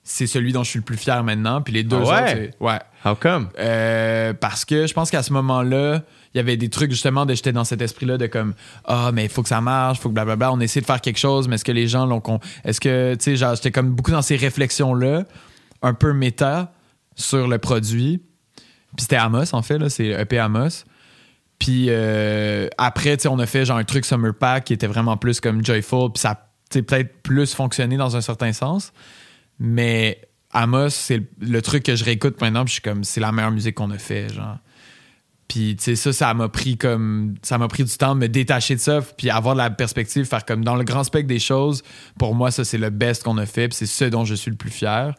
[0.04, 1.62] c'est celui dont je suis le plus fier maintenant.
[1.62, 2.06] Puis les deux Ah ouais?
[2.22, 2.80] autres, c'est- ouais.
[3.06, 3.50] How come?
[3.58, 6.02] Euh, parce que je pense qu'à ce moment-là,
[6.34, 8.54] il y avait des trucs justement j'étais dans cet esprit-là de comme
[8.86, 11.18] ah mais il faut que ça marche, faut que blablabla, on essaie de faire quelque
[11.18, 14.12] chose, mais est-ce que les gens l'ont con- est-ce que tu sais j'étais comme beaucoup
[14.12, 15.24] dans ces réflexions-là,
[15.82, 16.74] un peu méta
[17.16, 18.22] sur le produit.
[18.96, 20.84] Puis c'était Amos en fait là, c'est EP Amos.
[21.58, 24.88] Puis euh, après tu sais on a fait genre un truc Summer Pack qui était
[24.88, 28.92] vraiment plus comme joyful, puis ça peut-être plus fonctionné dans un certain sens.
[29.58, 30.22] Mais
[30.52, 33.32] Amos, c'est le, le truc que je réécoute maintenant, puis je suis comme, c'est la
[33.32, 34.58] meilleure musique qu'on a fait, genre.
[35.48, 37.34] Puis, tu sais, ça, ça m'a pris comme.
[37.42, 40.26] Ça m'a pris du temps de me détacher de ça, puis avoir de la perspective,
[40.26, 41.82] faire comme dans le grand spectre des choses.
[42.20, 44.52] Pour moi, ça, c'est le best qu'on a fait, puis c'est ce dont je suis
[44.52, 45.16] le plus fier.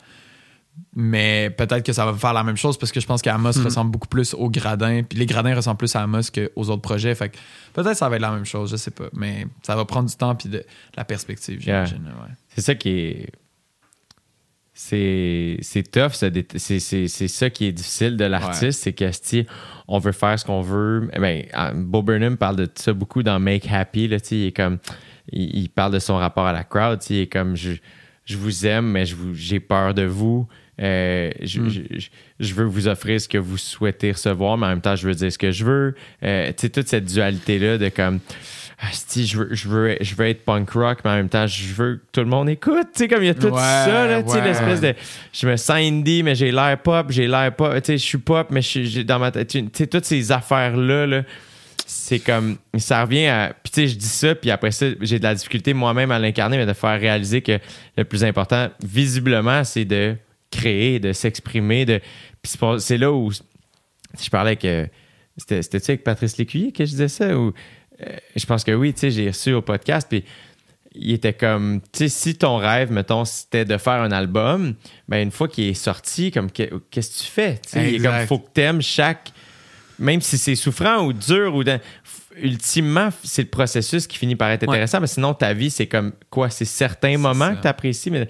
[0.95, 3.91] Mais peut-être que ça va faire la même chose parce que je pense qu'Amos ressemble
[3.91, 7.15] beaucoup plus au gradin, puis les gradins ressemblent plus à Amos qu'aux autres projets.
[7.15, 7.37] Fait que
[7.75, 9.09] peut-être que ça va être la même chose, je sais pas.
[9.13, 10.65] Mais ça va prendre du temps, puis de
[10.97, 11.85] la perspective, Yeah.
[11.87, 12.07] j'imagine.
[12.07, 12.35] ouais.
[12.55, 13.29] C'est ça qui est.
[14.83, 19.47] C'est, tough, c'est, ça qui est difficile de l'artiste, c'est que si
[19.87, 21.11] on veut faire ce qu'on veut.
[21.19, 24.09] Ben, euh, Bo Burnham parle de ça beaucoup dans Make Happy.
[24.09, 24.79] Là, il, est comme,
[25.31, 26.99] il, il parle de son rapport à la crowd.
[27.11, 27.73] Il est comme je,
[28.25, 30.49] je vous aime, mais j'ai peur de vous.
[30.81, 32.09] Euh, je, je- je-
[32.41, 35.15] je veux vous offrir ce que vous souhaitez recevoir, mais en même temps, je veux
[35.15, 35.95] dire ce que je veux.
[36.23, 38.21] Euh, tu sais, toute cette dualité-là de comme.
[38.83, 41.75] Asti, je veux, je, veux, je veux être punk rock, mais en même temps, je
[41.75, 42.89] veux que tout le monde écoute.
[42.95, 44.45] Tu sais, comme il y a tout Ouais, ça, là, tu sais, ouais.
[44.45, 44.95] l'espèce de.
[45.35, 47.75] Je me sens indie, mais j'ai l'air pop, j'ai l'air pop.
[47.75, 49.49] Tu sais, je suis pop, mais je suis- dans ma tête.
[49.49, 51.23] Tu sais, toutes ces affaires-là, là,
[51.87, 55.19] c'est comme ça revient à puis tu sais je dis ça puis après ça j'ai
[55.19, 57.59] de la difficulté moi-même à l'incarner mais de faire réaliser que
[57.97, 60.15] le plus important visiblement c'est de
[60.53, 62.01] créer de s'exprimer de
[62.43, 64.87] puis c'est là où je parlais que
[65.37, 67.53] c'était c'était avec Patrice Lécuyer que je disais ça ou euh,
[68.37, 70.25] je pense que oui tu sais j'ai reçu au podcast puis
[70.95, 74.75] il était comme tu sais si ton rêve mettons c'était de faire un album
[75.09, 77.55] ben une fois qu'il est sorti comme que- qu'est-ce que tu fais?
[77.65, 78.19] Tu sais il est Exact.
[78.19, 79.31] comme faut que t'aimes chaque
[79.99, 81.81] même si c'est souffrant ou dur ou dans-
[82.41, 84.69] ultimement c'est le processus qui finit par être Ouais.
[84.75, 86.49] intéressant mais sinon ta vie c'est comme quoi?
[86.51, 87.57] C'est certains moments ça.
[87.57, 88.29] que tu apprécies mais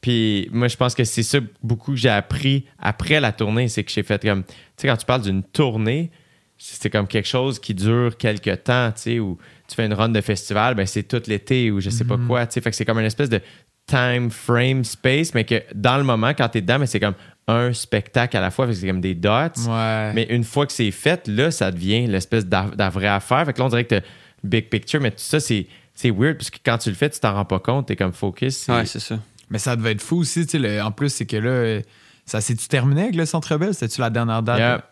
[0.00, 3.84] puis moi je pense que c'est ça beaucoup que j'ai appris après la tournée c'est
[3.84, 6.10] que j'ai fait comme tu sais quand tu parles d'une tournée
[6.62, 10.10] c'est comme quelque chose qui dure quelques temps tu sais ou tu fais une run
[10.10, 12.76] de festival ben c'est tout l'été ou je sais pas quoi tu sais fait que
[12.76, 13.40] c'est comme une espèce de
[13.86, 17.14] time frame space mais que dans le moment quand tu es dedans mais c'est comme
[17.48, 19.30] un spectacle à la fois fait que c'est comme des dots
[19.66, 20.12] Ouais.
[20.14, 23.44] mais une fois que c'est fait, là, ça devient l'espèce de vraie affaire.
[23.44, 24.06] Fait que là, on dirait que t'as
[24.44, 27.18] big picture, mais tout ça, c'est, c'est weird parce que quand tu le fais, tu
[27.18, 27.88] t'en rends pas compte.
[27.88, 28.68] T'es comme focus.
[28.68, 29.18] Ouais, c'est ça.
[29.48, 30.80] Mais ça devait être fou aussi, tu sais.
[30.80, 31.80] En plus, c'est que là,
[32.24, 33.74] ça s'est-tu terminé avec le Centre Bell?
[33.74, 34.84] C'était-tu la dernière date?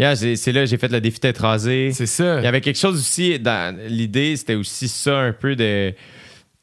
[0.00, 1.90] Yeah, c'est, c'est là, j'ai fait le défi tête rasée.
[1.92, 2.38] C'est ça.
[2.40, 5.92] Il y avait quelque chose aussi dans l'idée, c'était aussi ça un peu de.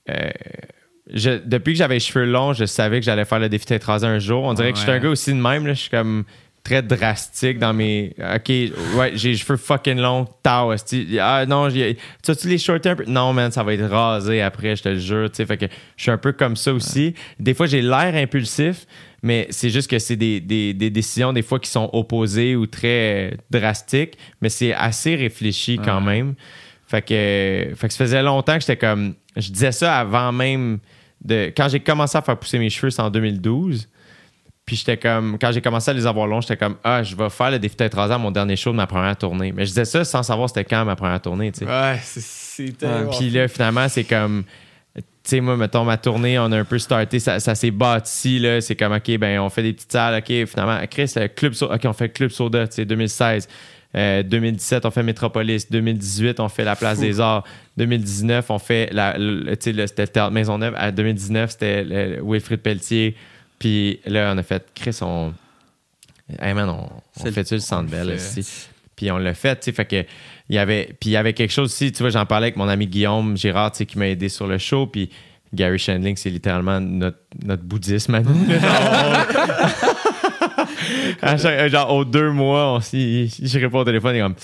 [0.10, 0.30] euh,
[1.14, 3.84] je- depuis que j'avais les cheveux longs, je savais que j'allais faire le défi tête
[3.84, 4.44] rasée un jour.
[4.44, 5.66] On dirait que je suis un gars aussi de même.
[5.68, 6.26] Là, je suis comme
[6.64, 8.14] très drastique dans mes.
[8.20, 10.26] Ok, ouais, j'ai les cheveux fucking longs.
[10.44, 10.74] Tao.
[11.22, 11.96] Ah non, tu
[12.32, 13.06] as-tu les shorter un peu?
[13.08, 15.30] Non, man, ça va être rasé après, je te le jure.
[15.34, 17.14] Fait que je suis un peu comme ça aussi.
[17.40, 18.86] Des fois, j'ai l'air impulsif,
[19.24, 22.66] mais c'est juste que c'est des, des- des décisions, des fois, qui sont opposées ou
[22.68, 26.18] très euh, drastiques, mais c'est assez réfléchi quand Ouais.
[26.22, 26.36] même.
[26.88, 29.16] Fait que, fait que ça faisait longtemps que j'étais comme.
[29.36, 30.80] Je disais ça avant même
[31.24, 31.52] de.
[31.56, 33.90] Quand j'ai commencé à faire pousser mes cheveux, c'est en 2012.
[34.66, 35.38] Puis j'étais comme.
[35.40, 37.76] Quand j'ai commencé à les avoir longs, j'étais comme Ah, je vais faire le défi
[37.76, 39.52] tête rasée à mon dernier show de ma première tournée.
[39.52, 41.66] Mais je disais ça sans savoir c'était quand ma première tournée, tu sais.
[41.66, 42.74] Ouais, c'est-.
[43.18, 44.44] Puis là, finalement, c'est comme.
[44.98, 48.40] Tu sais, moi, mettons, ma tournée, on a un peu starté, ça, ça s'est bâti,
[48.40, 48.62] là.
[48.62, 51.76] C'est comme, OK, ben, on fait des petites salles, OK, finalement, Chris, le Club Soda,
[51.76, 53.48] OK, on fait Club Soda, tu sais, 2016.
[53.96, 55.70] Euh, 2017, on fait Métropolis.
[55.70, 57.44] 2018, on fait la Place des Arts.
[57.78, 60.74] 2019, on fait la, le- tu sais, le- c'était le Théâtre Maisonneuve.
[60.78, 63.16] À 2019, c'était Wilfrid Pelletier.
[63.60, 65.34] Puis là, on a fait, Chris, on.
[66.42, 66.90] Hey man, on,
[67.22, 68.68] on fait-tu le Centre Bell aussi?
[68.96, 70.04] Puis on l'a fait, tu sais, fait que
[70.50, 72.58] il y avait puis il y avait quelque chose aussi, tu vois, j'en parlais avec
[72.58, 75.10] mon ami Guillaume Girard, tu sais, qui m'a aidé sur le show, puis
[75.54, 78.50] Gary Shandling, c'est littéralement notre, notre bouddhisme à nous.
[78.50, 78.62] genre,
[81.22, 84.36] à chaque- genre, aux deux mois, on, je réponds au téléphone et comme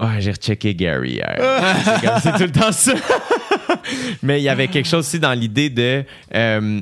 [0.00, 1.36] Ouais, j'ai rechecké Gary hier.
[1.84, 2.94] c'est, comme- c'est tout le temps ça.
[4.22, 6.80] Mais il y avait quelque chose aussi dans l'idée de euh,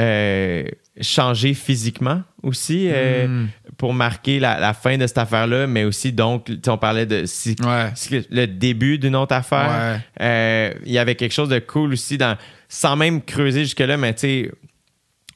[0.00, 0.64] euh,
[1.00, 3.48] changer physiquement aussi euh, Mm.
[3.78, 7.56] pour marquer la, la fin de cette affaire-là, mais aussi donc, on parlait de si-
[7.62, 7.90] Ouais.
[7.94, 10.00] si- le début d'une autre affaire.
[10.20, 10.24] Ouais.
[10.24, 12.36] Euh, Il y avait quelque chose de cool aussi, dans,
[12.68, 14.50] sans même creuser jusque-là, mais tu sais,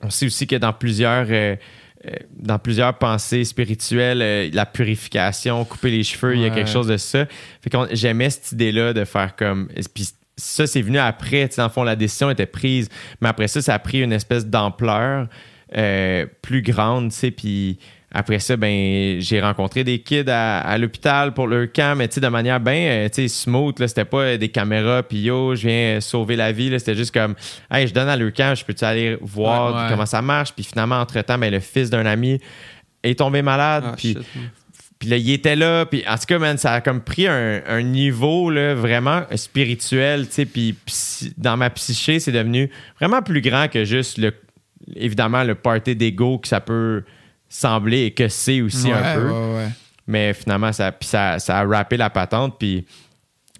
[0.02, 1.57] on sait aussi que dans plusieurs, euh,
[2.36, 6.97] dans plusieurs pensées spirituelles, la purification, couper les cheveux, il y a quelque chose de
[6.99, 7.26] ça.
[7.62, 9.68] Fait qu'on j'aimais cette idée-là de faire comme.
[9.94, 11.48] Puis ça, c'est venu après.
[11.48, 12.88] tu sais, Dans le fond, la décision était prise.
[13.20, 15.28] Mais après ça, ça a pris une espèce d'ampleur
[15.76, 17.30] euh, plus grande, tu sais.
[17.30, 17.78] Puis
[18.16, 22.14] après ça, ben, j'ai rencontré des kids à, à l'hôpital pour leur camp, mais tu
[22.14, 23.88] sais, de manière bien, tu sais, smooth, là.
[23.88, 26.78] C'était pas euh, des caméras, puis yo, je viens sauver la vie, là.
[26.78, 27.34] C'était juste comme,
[27.72, 29.86] hey, je donne à leur camp, je peux-tu aller voir Ouais, ouais.
[29.90, 30.52] comment ça marche?
[30.52, 32.38] Puis finalement, entre-temps, ben, le fils d'un ami
[33.02, 34.18] est tombé malade, Ah, puis shit.
[35.05, 35.84] Puis là, il était là.
[35.84, 40.26] Puis en tout cas, man, ça a comme pris un, un niveau là, vraiment spirituel.
[40.26, 40.74] tu sais, Puis
[41.36, 44.33] dans ma psyché, c'est devenu vraiment plus grand que juste le,
[44.97, 47.02] évidemment le party d'ego que ça peut
[47.50, 49.28] sembler et que c'est aussi un peu.
[49.28, 49.68] ouais, ouais.
[50.07, 52.57] Mais finalement, ça, ça, ça a rappé la patente.
[52.58, 52.86] Puis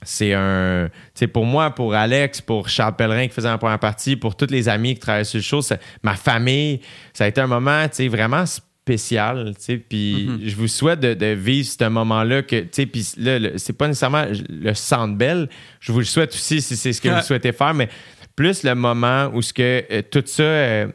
[0.03, 0.89] c'est un.
[1.13, 4.51] C'est pour moi, pour Alex, pour Charles Pellerin qui faisait la première partie, pour tous
[4.51, 5.61] les amis qui travaillaient sur le show,
[6.03, 6.81] ma famille,
[7.13, 8.45] ça a été un moment, tu sais, vraiment
[8.85, 9.77] spécial, tu sais.
[9.79, 13.73] Puis je vous souhaite de, de vivre ce moment-là que, tu sais, puis là, c'est
[13.73, 15.49] pas nécessairement le belle.
[15.81, 17.89] Je vous le souhaite aussi si c'est ce que vous souhaitez faire, mais
[18.37, 20.93] plus le moment où ce que euh, tout ça.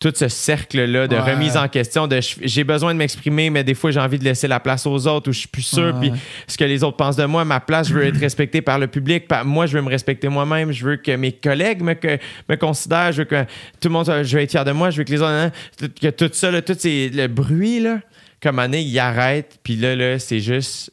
[0.00, 1.20] Tout ce cercle-là de Ouais.
[1.34, 4.48] remise en question, de j'ai besoin de m'exprimer, mais des fois j'ai envie de laisser
[4.48, 6.10] la place aux autres ou je suis plus sûr, puis
[6.46, 8.86] ce que les autres pensent de moi, ma place, je veux être respecté par le
[8.86, 12.18] public, par- moi je veux me respecter moi-même, je veux que mes collègues me, que-
[12.48, 13.42] me considèrent, je veux que
[13.78, 15.52] tout le monde, je veux être fier de moi, je veux que les autres, hein,
[16.00, 18.00] que tout ça, là, tout ces- le bruit, là,
[18.42, 20.92] comme année, il arrête, puis là, là c'est juste,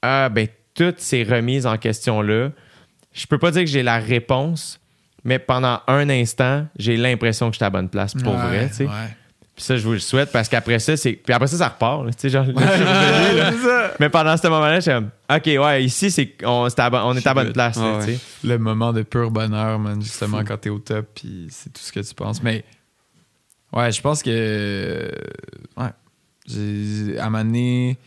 [0.00, 2.50] ah ben, toutes ces remises en question-là,
[3.12, 4.80] je peux pas dire que j'ai la réponse,
[5.24, 8.46] mais pendant un instant, j'ai l'impression que je suis à la bonne place pour Ouais,
[8.46, 8.84] vrai, tu sais.
[8.86, 9.16] ouais.
[9.54, 11.12] Puis ça, je vous le souhaite parce qu'après ça, c'est.
[11.12, 12.04] Puis après ça, ça repart.
[12.06, 12.10] là.
[12.12, 12.64] Tu sais, genre, revenu,
[13.38, 13.52] là.
[13.52, 13.94] Ça.
[14.00, 16.68] Mais pendant ce moment-là, je suis comme, OK, ouais, ici, c'est, on, à
[17.14, 17.76] est à bonne place.
[17.76, 18.16] là, tu ouais.
[18.16, 18.20] sais.
[18.48, 21.92] Le moment de pur bonheur, man, justement, quand t'es au top, puis c'est tout ce
[21.92, 22.42] que tu penses.
[22.42, 22.64] Mais,
[23.74, 25.12] ouais, je pense que.
[25.76, 25.90] Ouais.
[26.48, 27.98] J'ai- À un moment donné,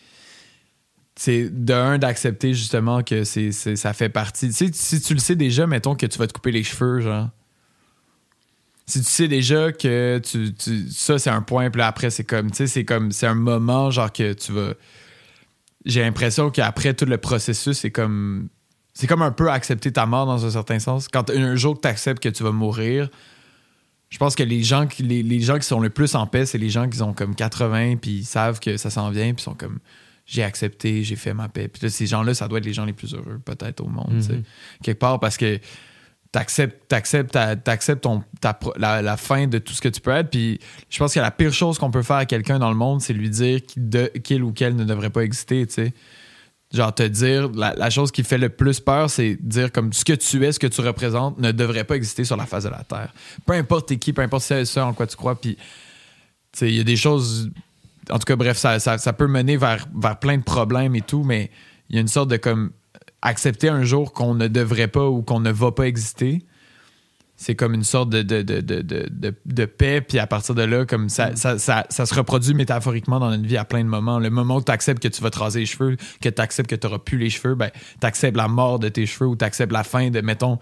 [1.18, 4.48] c'est de un d'accepter justement que c'est, ça fait partie.
[4.50, 7.00] Tu sais, si tu le sais déjà, mettons que tu vas te couper les cheveux,
[7.00, 7.30] genre.
[8.88, 12.52] Si tu sais déjà que tu, tu- ça c'est un point, puis après c'est comme,
[12.52, 14.74] tu sais, c'est comme, c'est un moment genre que tu vas.
[15.86, 18.50] J'ai l'impression qu'après tout le processus, c'est comme,
[18.94, 21.08] c'est comme un peu accepter ta mort dans un certain sens.
[21.08, 23.10] Quand un jour que tu acceptes que tu vas mourir,
[24.10, 26.46] je pense que les gens qui, les, les gens qui sont le plus en paix,
[26.46, 29.44] c'est les gens qui ont comme 80 puis ils savent que ça s'en vient puis
[29.44, 29.80] sont comme
[30.26, 31.68] j'ai accepté, j'ai fait ma paix.
[31.68, 34.22] Puis là, ces gens-là, ça doit être les gens les plus heureux peut-être au monde,
[34.22, 34.42] sais.
[34.84, 35.60] quelque part parce que
[36.32, 40.12] t'acceptes t'acceptes ta- t'acceptes ton ta la, la fin de tout ce que tu peux
[40.12, 42.76] être puis je pense que la pire chose qu'on peut faire à quelqu'un dans le
[42.76, 45.94] monde c'est lui dire qu'il ou qu'elle ne devrait pas exister tu sais
[46.74, 50.04] genre te dire la, la chose qui fait le plus peur c'est dire comme ce
[50.04, 52.70] que tu es ce que tu représentes ne devrait pas exister sur la face de
[52.70, 53.14] la terre
[53.46, 55.62] peu importe t'es qui peu importe ce, ce en quoi tu crois puis tu
[56.54, 57.50] sais il y a des choses
[58.10, 61.02] en tout cas bref ça, ça, ça peut mener vers, vers plein de problèmes et
[61.02, 61.52] tout mais
[61.90, 62.72] il y a une sorte de comme
[63.22, 66.46] accepter un jour qu'on ne devrait pas ou qu'on ne va pas exister
[67.38, 70.86] c'est comme une sorte de, de, de, de, de, paix, puis à partir de là,
[70.86, 74.20] comme ça, ça, ça, ça se reproduit métaphoriquement dans notre vie à plein de moments.
[74.20, 76.70] Le moment où tu acceptes que tu vas te raser les cheveux, que tu acceptes
[76.70, 79.36] que tu n'auras plus les cheveux, ben, tu acceptes la mort de tes cheveux ou
[79.36, 80.60] tu acceptes la fin de, mettons,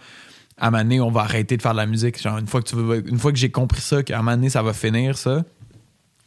[0.57, 2.19] à un moment donné, on va arrêter de faire de la musique.
[2.19, 4.49] Genre, une fois que, tu une fois que j'ai compris ça, qu'à un moment donné,
[4.49, 5.43] ça va finir, ça,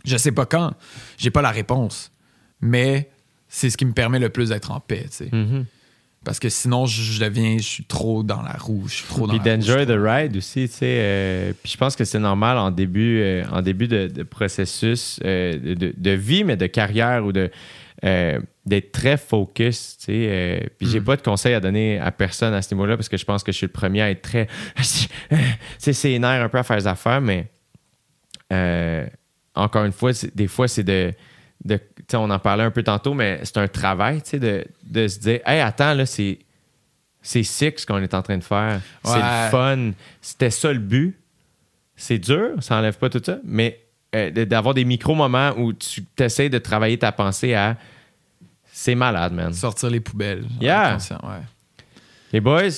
[0.06, 0.72] je sais pas quand,
[1.18, 2.12] j'ai pas la réponse,
[2.60, 3.10] mais
[3.48, 5.28] c'est ce qui me permet le plus d'être en paix, tu sais.
[5.32, 5.66] Mhm.
[6.24, 9.28] Parce que sinon, je, je deviens, je suis trop dans la roue, je suis trop
[9.28, 10.96] dans Puis d'enjoy the ride aussi, tu sais.
[10.98, 15.20] euh, puis je pense que c'est normal en début, euh, en début de, de processus
[15.24, 17.50] euh, de, vie, mais de carrière ou de
[18.66, 20.70] d'être très focus, tu sais.
[20.78, 21.04] puis j'ai Mm.
[21.04, 23.52] pas de conseils à donner à personne à ce niveau-là parce que je pense que
[23.52, 25.08] je suis le premier à être très, tu
[25.78, 27.48] sais, c'est nerfs un peu à faire des affaires, mais
[28.52, 29.06] euh,
[29.56, 31.12] encore une fois, des fois c'est de
[31.64, 34.38] de- tu sais, on en parlait un peu tantôt, mais c'est un travail, tu sais,
[34.38, 36.38] de, de se dire, hey, attends, là, c'est,
[37.22, 38.80] c'est sick ce qu'on est en train de faire.
[39.02, 39.90] C'est le fun.
[40.20, 41.18] C'était ça le but.
[41.96, 43.80] C'est dur, ça enlève pas tout ça, mais
[44.14, 47.76] euh, d'avoir des micro-moments où tu essaies de travailler ta pensée à
[48.70, 49.54] c'est malade, man.
[49.54, 50.44] sortir les poubelles.
[50.60, 50.92] Yeah.
[50.92, 51.40] Conscient, ouais.
[52.34, 52.68] Les boys,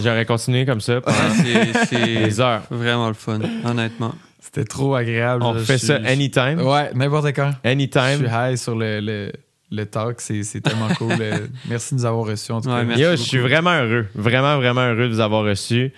[0.00, 2.62] j'aurais continué comme ça pendant des heures.
[2.70, 4.14] vraiment le fun, honnêtement.
[4.54, 5.42] C'était trop agréable.
[5.44, 5.60] On là.
[5.60, 6.60] fait Je ça suis- anytime.
[6.60, 7.52] Ouais, n'importe quand.
[7.64, 8.16] Je Anytime.
[8.18, 9.32] suis high sur le, le,
[9.70, 10.20] le talk.
[10.20, 11.12] C'est tellement cool.
[11.20, 12.84] Euh, Merci de nous avoir reçus, en tout Ouais, cas.
[12.84, 13.02] merci.
[13.02, 14.06] Yo, je suis vraiment heureux.
[14.14, 15.92] Vraiment, vraiment heureux de vous avoir reçus.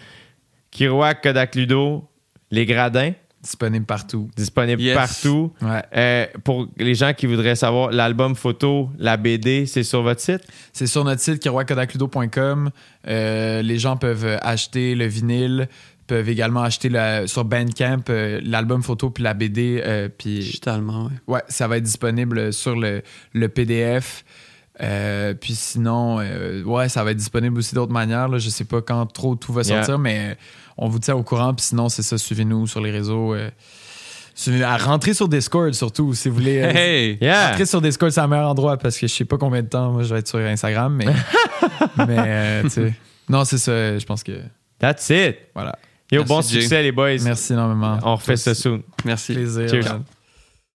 [0.70, 2.04] Kiroak, Kodak Ludo,
[2.50, 4.30] Les Gradins, Disponible partout.
[4.36, 4.94] disponibles Yes.
[4.94, 5.52] partout.
[5.60, 5.82] Ouais.
[5.94, 10.40] Euh, pour les gens qui voudraient savoir, l'album photo, la BD, c'est sur votre site?
[10.72, 12.70] C'est sur notre site kiroakodakludo.com.
[13.06, 15.68] Euh, les gens peuvent acheter le vinyle,
[16.06, 19.82] peuvent également acheter la- sur Bandcamp euh, l'album photo puis la BD.
[19.84, 21.34] euh, puis Digitalement, ouais.
[21.34, 23.02] Ouais, ça va être disponible sur le,
[23.32, 24.24] le PDF.
[24.82, 28.28] Euh, puis sinon, euh, ouais, ça va être disponible aussi d'autres manières.
[28.28, 28.38] Là.
[28.38, 29.76] Je sais pas quand trop tout va Yeah.
[29.76, 30.34] sortir, mais euh,
[30.76, 31.54] on vous tient au courant.
[31.54, 33.34] Puis sinon, c'est ça, suivez-nous sur les réseaux.
[33.34, 33.50] euh,
[34.34, 36.58] suivez- à rentrer sur Discord surtout, si vous voulez.
[36.60, 37.18] euh, Hey!
[37.20, 37.50] Yeah!
[37.50, 39.92] Rentrer sur Discord, c'est le meilleur endroit parce que je sais pas combien de temps
[39.92, 41.06] moi je vais être sur Instagram, mais.
[41.96, 42.94] mais, euh, tu sais.
[43.28, 44.32] Non, c'est ça, je pense que.
[44.80, 45.36] That's it.
[45.54, 45.78] Voilà.
[46.12, 46.60] Yo, Merci, bon Jay.
[46.60, 47.16] succès, les boys.
[47.22, 47.98] Merci énormément.
[48.02, 48.82] On refait ça soon.
[49.04, 49.34] Merci.
[49.34, 49.68] Plaisir.
[49.68, 49.84] Cheers.
[49.84, 50.04] man.